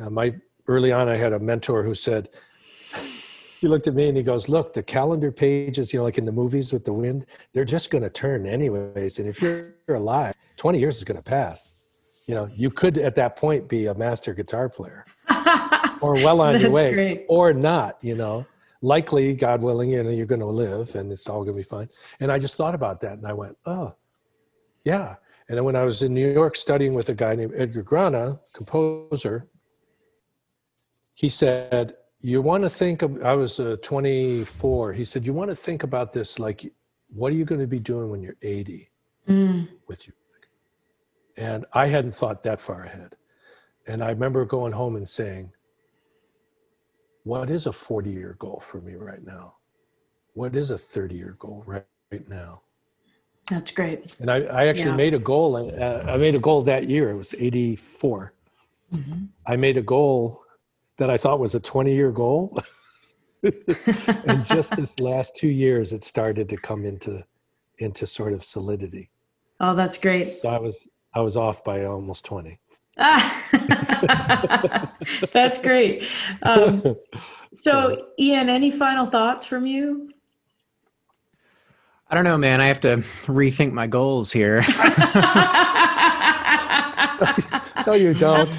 Uh, 0.00 0.10
my 0.10 0.34
early 0.66 0.92
on, 0.92 1.08
I 1.08 1.16
had 1.16 1.32
a 1.32 1.38
mentor 1.40 1.82
who 1.82 1.94
said, 1.94 2.28
he 3.60 3.66
looked 3.66 3.88
at 3.88 3.94
me 3.94 4.08
and 4.08 4.16
he 4.16 4.22
goes, 4.22 4.48
"Look, 4.48 4.72
the 4.72 4.82
calendar 4.82 5.32
pages, 5.32 5.92
you 5.92 5.98
know, 5.98 6.04
like 6.04 6.16
in 6.16 6.24
the 6.24 6.32
movies 6.32 6.72
with 6.72 6.84
the 6.84 6.92
wind, 6.92 7.26
they're 7.52 7.64
just 7.64 7.90
going 7.90 8.02
to 8.02 8.10
turn 8.10 8.46
anyways. 8.46 9.18
And 9.18 9.28
if 9.28 9.42
you're 9.42 9.74
alive, 9.88 10.34
20 10.58 10.78
years 10.78 10.98
is 10.98 11.04
going 11.04 11.16
to 11.16 11.22
pass. 11.22 11.74
You 12.26 12.34
know, 12.34 12.48
you 12.54 12.70
could 12.70 12.98
at 12.98 13.14
that 13.16 13.36
point 13.36 13.68
be 13.68 13.86
a 13.86 13.94
master 13.94 14.32
guitar 14.32 14.68
player, 14.68 15.04
or 16.00 16.14
well 16.14 16.40
on 16.40 16.60
your 16.60 16.70
way, 16.70 16.92
great. 16.92 17.26
or 17.28 17.52
not. 17.52 17.98
You 18.00 18.14
know, 18.14 18.46
likely, 18.80 19.34
God 19.34 19.60
willing, 19.60 19.90
you 19.90 20.02
know, 20.04 20.10
you're 20.10 20.26
going 20.26 20.40
to 20.40 20.46
live, 20.46 20.94
and 20.94 21.10
it's 21.10 21.28
all 21.28 21.42
going 21.42 21.54
to 21.54 21.58
be 21.58 21.64
fine." 21.64 21.88
And 22.20 22.30
I 22.30 22.38
just 22.38 22.54
thought 22.54 22.76
about 22.76 23.00
that, 23.00 23.14
and 23.14 23.26
I 23.26 23.32
went, 23.32 23.56
"Oh, 23.66 23.94
yeah." 24.84 25.16
And 25.48 25.56
then 25.56 25.64
when 25.64 25.76
I 25.76 25.84
was 25.84 26.02
in 26.02 26.12
New 26.12 26.30
York 26.30 26.56
studying 26.56 26.94
with 26.94 27.08
a 27.08 27.14
guy 27.14 27.34
named 27.34 27.54
Edgar 27.56 27.82
Grana, 27.82 28.38
composer, 28.52 29.48
he 31.14 31.30
said, 31.30 31.94
You 32.20 32.42
want 32.42 32.64
to 32.64 32.70
think 32.70 33.02
of, 33.02 33.22
I 33.22 33.32
was 33.32 33.58
uh, 33.58 33.76
24. 33.82 34.92
He 34.92 35.04
said, 35.04 35.24
You 35.24 35.32
want 35.32 35.50
to 35.50 35.56
think 35.56 35.82
about 35.84 36.12
this 36.12 36.38
like, 36.38 36.70
what 37.08 37.32
are 37.32 37.36
you 37.36 37.46
going 37.46 37.60
to 37.60 37.66
be 37.66 37.78
doing 37.80 38.10
when 38.10 38.22
you're 38.22 38.36
80 38.42 38.90
Mm. 39.28 39.68
with 39.86 40.06
you? 40.06 40.14
And 41.36 41.66
I 41.72 41.86
hadn't 41.88 42.12
thought 42.12 42.42
that 42.44 42.60
far 42.60 42.84
ahead. 42.84 43.14
And 43.86 44.02
I 44.02 44.08
remember 44.08 44.44
going 44.44 44.72
home 44.72 44.96
and 44.96 45.08
saying, 45.08 45.52
What 47.24 47.48
is 47.48 47.66
a 47.66 47.72
40 47.72 48.10
year 48.10 48.36
goal 48.38 48.60
for 48.60 48.80
me 48.80 48.94
right 48.94 49.24
now? 49.24 49.54
What 50.34 50.54
is 50.54 50.70
a 50.70 50.78
30 50.78 51.14
year 51.14 51.36
goal 51.38 51.62
right, 51.66 51.86
right 52.12 52.28
now? 52.28 52.62
That's 53.50 53.70
great. 53.70 54.14
And 54.20 54.30
I, 54.30 54.40
I 54.42 54.66
actually 54.66 54.90
Yeah. 54.90 54.96
made 54.96 55.14
a 55.14 55.18
goal. 55.18 55.56
Uh, 55.56 56.02
I 56.06 56.16
made 56.16 56.34
a 56.34 56.38
goal 56.38 56.62
that 56.62 56.88
year. 56.88 57.08
It 57.10 57.16
was 57.16 57.34
84. 57.38 58.32
I 59.46 59.56
made 59.56 59.76
a 59.76 59.82
goal 59.82 60.42
that 60.96 61.10
I 61.10 61.16
thought 61.16 61.38
was 61.40 61.54
a 61.54 61.60
20 61.60 61.94
year 61.94 62.10
goal. 62.10 62.58
and 63.42 64.44
just 64.46 64.74
this 64.76 64.98
last 64.98 65.34
two 65.36 65.48
years, 65.48 65.92
it 65.92 66.02
started 66.04 66.48
to 66.48 66.56
come 66.56 66.84
into 66.84 67.24
into 67.78 68.06
sort 68.06 68.32
of 68.32 68.42
solidity. 68.42 69.10
Oh, 69.60 69.74
that's 69.74 69.96
great. 69.98 70.40
So 70.40 70.48
I 70.48 70.58
was 70.58 70.88
I 71.14 71.20
was 71.20 71.36
off 71.36 71.62
by 71.64 71.84
almost 71.84 72.24
20. 72.24 72.58
Ah, 72.98 74.92
that's 75.32 75.58
great. 75.60 76.04
Um, 76.42 76.82
so, 77.54 78.06
Ian, 78.18 78.48
any 78.48 78.72
final 78.72 79.06
thoughts 79.06 79.46
from 79.46 79.66
you? 79.66 80.10
I 82.10 82.14
don't 82.14 82.24
know, 82.24 82.38
man. 82.38 82.60
I 82.60 82.66
have 82.66 82.80
to 82.80 82.98
rethink 83.26 83.72
my 83.72 83.86
goals 83.86 84.32
here. 84.32 84.64
No, 87.88 87.94
you 87.94 88.12
don't. 88.12 88.50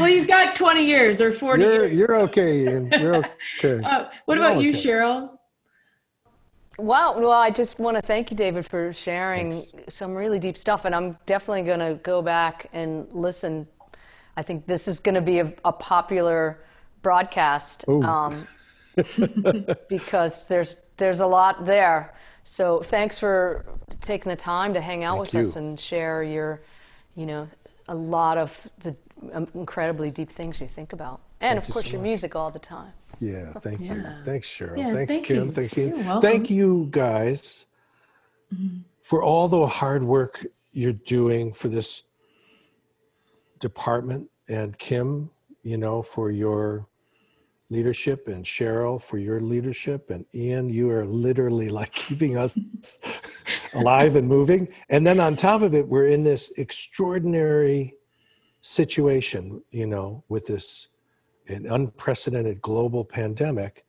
well, 0.00 0.08
you've 0.08 0.28
got 0.28 0.56
20 0.56 0.82
years 0.82 1.20
or 1.20 1.30
40 1.30 1.62
You're 1.62 1.72
years. 1.86 1.92
you're 1.98 2.20
okay. 2.22 2.62
Ian. 2.62 2.90
You're 2.98 3.16
okay. 3.16 3.80
Uh, 3.84 4.10
what 4.24 4.38
You're 4.38 4.46
about 4.46 4.62
you. 4.62 4.70
Cheryl? 4.72 5.36
Wow. 6.78 7.18
Well, 7.18 7.32
I 7.32 7.50
just 7.50 7.78
want 7.78 7.96
to 7.96 8.02
thank 8.02 8.30
you, 8.30 8.36
David, 8.36 8.64
for 8.64 8.90
sharing 8.94 9.62
some 9.90 10.14
really 10.14 10.38
deep 10.38 10.56
stuff. 10.56 10.86
And 10.86 10.94
I'm 10.94 11.18
definitely 11.26 11.64
going 11.64 11.80
to 11.80 12.00
go 12.02 12.22
back 12.22 12.70
and 12.72 13.06
listen. 13.12 13.68
I 14.38 14.42
think 14.42 14.66
this 14.66 14.88
is 14.88 14.98
going 14.98 15.16
to 15.16 15.20
be 15.20 15.40
a, 15.40 15.52
a 15.66 15.72
popular 15.72 16.64
broadcast 17.02 17.86
um, 17.88 18.46
because 19.90 20.46
there's 20.46 20.76
there's 20.96 21.20
a 21.20 21.26
lot 21.26 21.66
there. 21.66 22.14
So 22.44 22.80
thanks 22.82 23.18
for 23.18 23.64
taking 24.00 24.30
the 24.30 24.36
time 24.36 24.74
to 24.74 24.80
hang 24.80 25.04
out 25.04 25.18
Thank 25.18 25.32
with 25.32 25.46
us 25.46 25.56
and 25.56 25.78
share 25.78 26.22
your, 26.22 26.60
you 27.14 27.26
know, 27.26 27.48
a 27.88 27.94
lot 27.94 28.38
of 28.38 28.68
the 28.80 28.96
um, 29.32 29.46
incredibly 29.54 30.10
deep 30.10 30.30
things 30.30 30.60
you 30.60 30.66
think 30.66 30.92
about, 30.92 31.20
and 31.40 31.58
of 31.58 31.66
you 31.66 31.72
course 31.72 31.86
so 31.86 31.92
your 31.92 32.00
much. 32.00 32.08
music 32.08 32.34
all 32.36 32.50
the 32.50 32.58
time. 32.58 32.92
Yeah, 33.20 33.52
thank 33.52 33.80
you. 33.80 34.04
Thanks, 34.24 34.48
Cheryl. 34.48 34.78
Yeah, 34.78 34.92
Thanks, 34.92 35.12
thank 35.12 35.26
Kim. 35.26 35.44
you. 35.44 35.50
Thanks, 35.50 35.78
Ian. 35.78 36.20
Thank 36.20 36.50
you, 36.50 36.88
guys, 36.90 37.66
for 39.02 39.22
all 39.22 39.46
the 39.46 39.66
hard 39.66 40.02
work 40.02 40.44
you're 40.72 40.92
doing 40.92 41.52
for 41.52 41.68
this 41.68 42.02
department. 43.60 44.28
And 44.48 44.76
Kim, 44.76 45.30
you 45.62 45.76
know, 45.76 46.02
for 46.02 46.30
your 46.32 46.86
leadership, 47.72 48.28
and 48.28 48.44
Cheryl, 48.44 49.00
for 49.00 49.18
your 49.18 49.40
leadership. 49.40 50.10
And 50.10 50.24
Ian, 50.34 50.68
you 50.68 50.90
are 50.90 51.06
literally 51.06 51.70
like 51.70 51.92
keeping 52.04 52.36
us 52.36 52.58
alive 53.74 54.16
and 54.16 54.28
moving. 54.28 54.68
And 54.90 55.06
then 55.06 55.18
on 55.18 55.34
top 55.36 55.62
of 55.62 55.74
it, 55.74 55.88
we're 55.88 56.06
in 56.06 56.22
this 56.22 56.52
extraordinary 56.58 57.94
situation, 58.60 59.62
you 59.70 59.86
know, 59.86 60.22
with 60.28 60.46
this 60.46 60.88
an 61.48 61.66
unprecedented 61.66 62.60
global 62.60 63.04
pandemic 63.04 63.84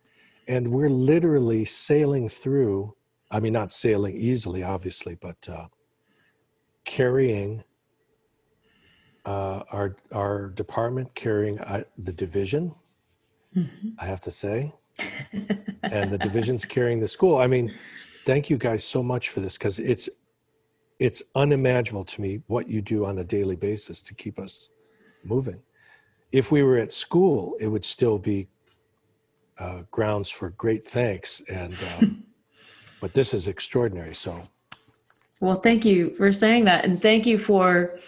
and 0.47 0.69
we're 0.69 0.89
literally 0.89 1.64
sailing 1.65 2.27
through 2.27 2.93
i 3.31 3.39
mean 3.39 3.53
not 3.53 3.72
sailing 3.72 4.15
easily 4.15 4.64
obviously 4.64 5.15
but 5.15 5.38
uh, 5.49 5.68
carrying 6.85 7.64
uh, 9.26 9.64
our 9.72 9.95
our 10.11 10.49
department 10.49 11.14
carrying 11.15 11.60
uh, 11.61 11.84
the 11.97 12.11
division 12.11 12.73
i 13.99 14.05
have 14.05 14.21
to 14.21 14.31
say 14.31 14.73
and 15.84 16.11
the 16.11 16.17
division's 16.17 16.65
carrying 16.65 16.99
the 16.99 17.07
school 17.07 17.38
i 17.38 17.47
mean 17.47 17.73
thank 18.25 18.49
you 18.49 18.57
guys 18.57 18.84
so 18.84 19.01
much 19.03 19.30
for 19.30 19.39
this 19.39 19.57
because 19.57 19.80
it's 19.80 20.09
it's 20.99 21.23
unimaginable 21.35 22.05
to 22.05 22.21
me 22.21 22.41
what 22.47 22.69
you 22.69 22.81
do 22.81 23.05
on 23.05 23.17
a 23.19 23.23
daily 23.23 23.55
basis 23.55 24.01
to 24.01 24.13
keep 24.13 24.39
us 24.39 24.69
moving 25.23 25.59
if 26.34 26.51
we 26.51 26.63
were 26.63 26.77
at 26.77 26.91
school, 26.91 27.55
it 27.61 27.67
would 27.67 27.85
still 27.85 28.17
be 28.17 28.47
uh, 29.59 29.84
grounds 29.91 30.30
for 30.30 30.49
great 30.49 30.84
thanks. 30.84 31.41
And 31.47 31.77
um, 31.95 32.23
but 32.99 33.13
this 33.13 33.34
is 33.34 33.47
extraordinary. 33.47 34.15
So 34.15 34.41
Well, 35.39 35.55
thank 35.55 35.85
you 35.85 36.09
for 36.15 36.34
saying 36.34 36.65
that. 36.65 36.84
And 36.84 37.01
thank 37.01 37.25
you 37.25 37.38
for, 37.38 37.99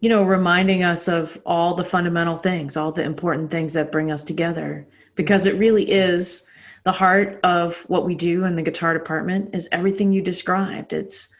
you 0.00 0.08
know, 0.08 0.22
reminding 0.22 0.82
us 0.82 1.08
of 1.08 1.40
all 1.46 1.74
the 1.74 1.84
fundamental 1.84 2.36
things, 2.38 2.76
all 2.76 2.92
the 2.92 3.02
important 3.02 3.50
things 3.50 3.72
that 3.72 3.92
bring 3.92 4.10
us 4.10 4.22
together. 4.22 4.86
Because 5.14 5.46
it 5.46 5.54
really 5.56 5.90
is 5.90 6.48
the 6.82 6.92
heart 6.92 7.40
of 7.42 7.78
what 7.88 8.04
we 8.04 8.14
do 8.14 8.44
in 8.44 8.56
the 8.56 8.62
guitar 8.62 8.92
department 8.92 9.54
is 9.54 9.68
everything 9.72 10.12
you 10.12 10.20
described. 10.20 10.92
It's 10.92 11.34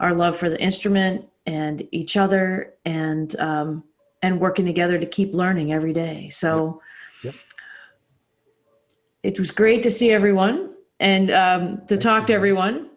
our 0.00 0.14
love 0.14 0.36
for 0.36 0.50
the 0.50 0.60
instrument 0.60 1.26
and 1.46 1.86
each 1.92 2.16
other 2.16 2.74
and 2.84 3.38
um, 3.40 3.84
and 4.22 4.38
working 4.38 4.66
together 4.66 4.98
to 4.98 5.06
keep 5.06 5.32
learning 5.32 5.72
every 5.72 5.94
day. 5.94 6.28
So 6.28 6.82
Yep. 7.22 7.34
it 9.22 9.38
was 9.38 9.50
great 9.50 9.82
to 9.82 9.90
see 9.90 10.10
everyone 10.10 10.74
and 10.98 11.30
um, 11.30 11.86
to 11.86 11.96
talk 11.96 12.26
to 12.26 12.34
everyone 12.34 12.89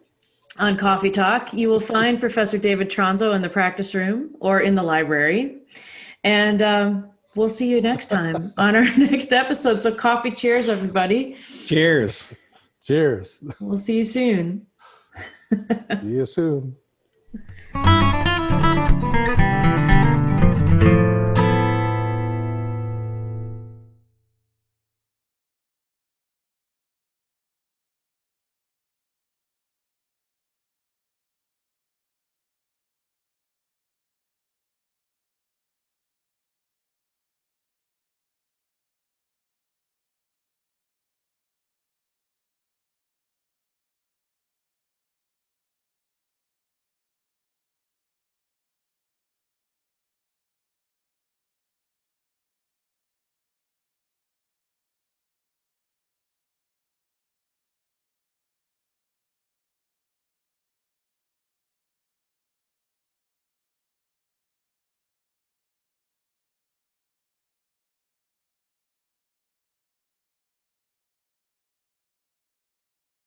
on 0.58 0.76
Coffee 0.76 1.10
Talk. 1.10 1.52
You 1.52 1.68
will 1.68 1.80
find 1.80 2.20
Professor 2.20 2.58
David 2.58 2.88
Tronzo 2.90 3.34
in 3.34 3.42
the 3.42 3.48
practice 3.48 3.94
room 3.94 4.34
or 4.40 4.60
in 4.60 4.74
the 4.74 4.82
library. 4.82 5.58
And 6.22 6.62
um, 6.62 7.10
we'll 7.34 7.48
see 7.48 7.68
you 7.68 7.80
next 7.80 8.06
time 8.06 8.52
on 8.58 8.76
our 8.76 8.82
next 8.96 9.32
episode. 9.32 9.82
So, 9.82 9.92
coffee 9.94 10.30
cheers, 10.30 10.68
everybody. 10.68 11.36
Cheers. 11.66 12.34
cheers. 12.82 13.42
We'll 13.60 13.78
see 13.78 13.98
you 13.98 14.04
soon. 14.04 14.66
See 15.50 16.08
you 16.08 16.26
soon. 16.26 16.76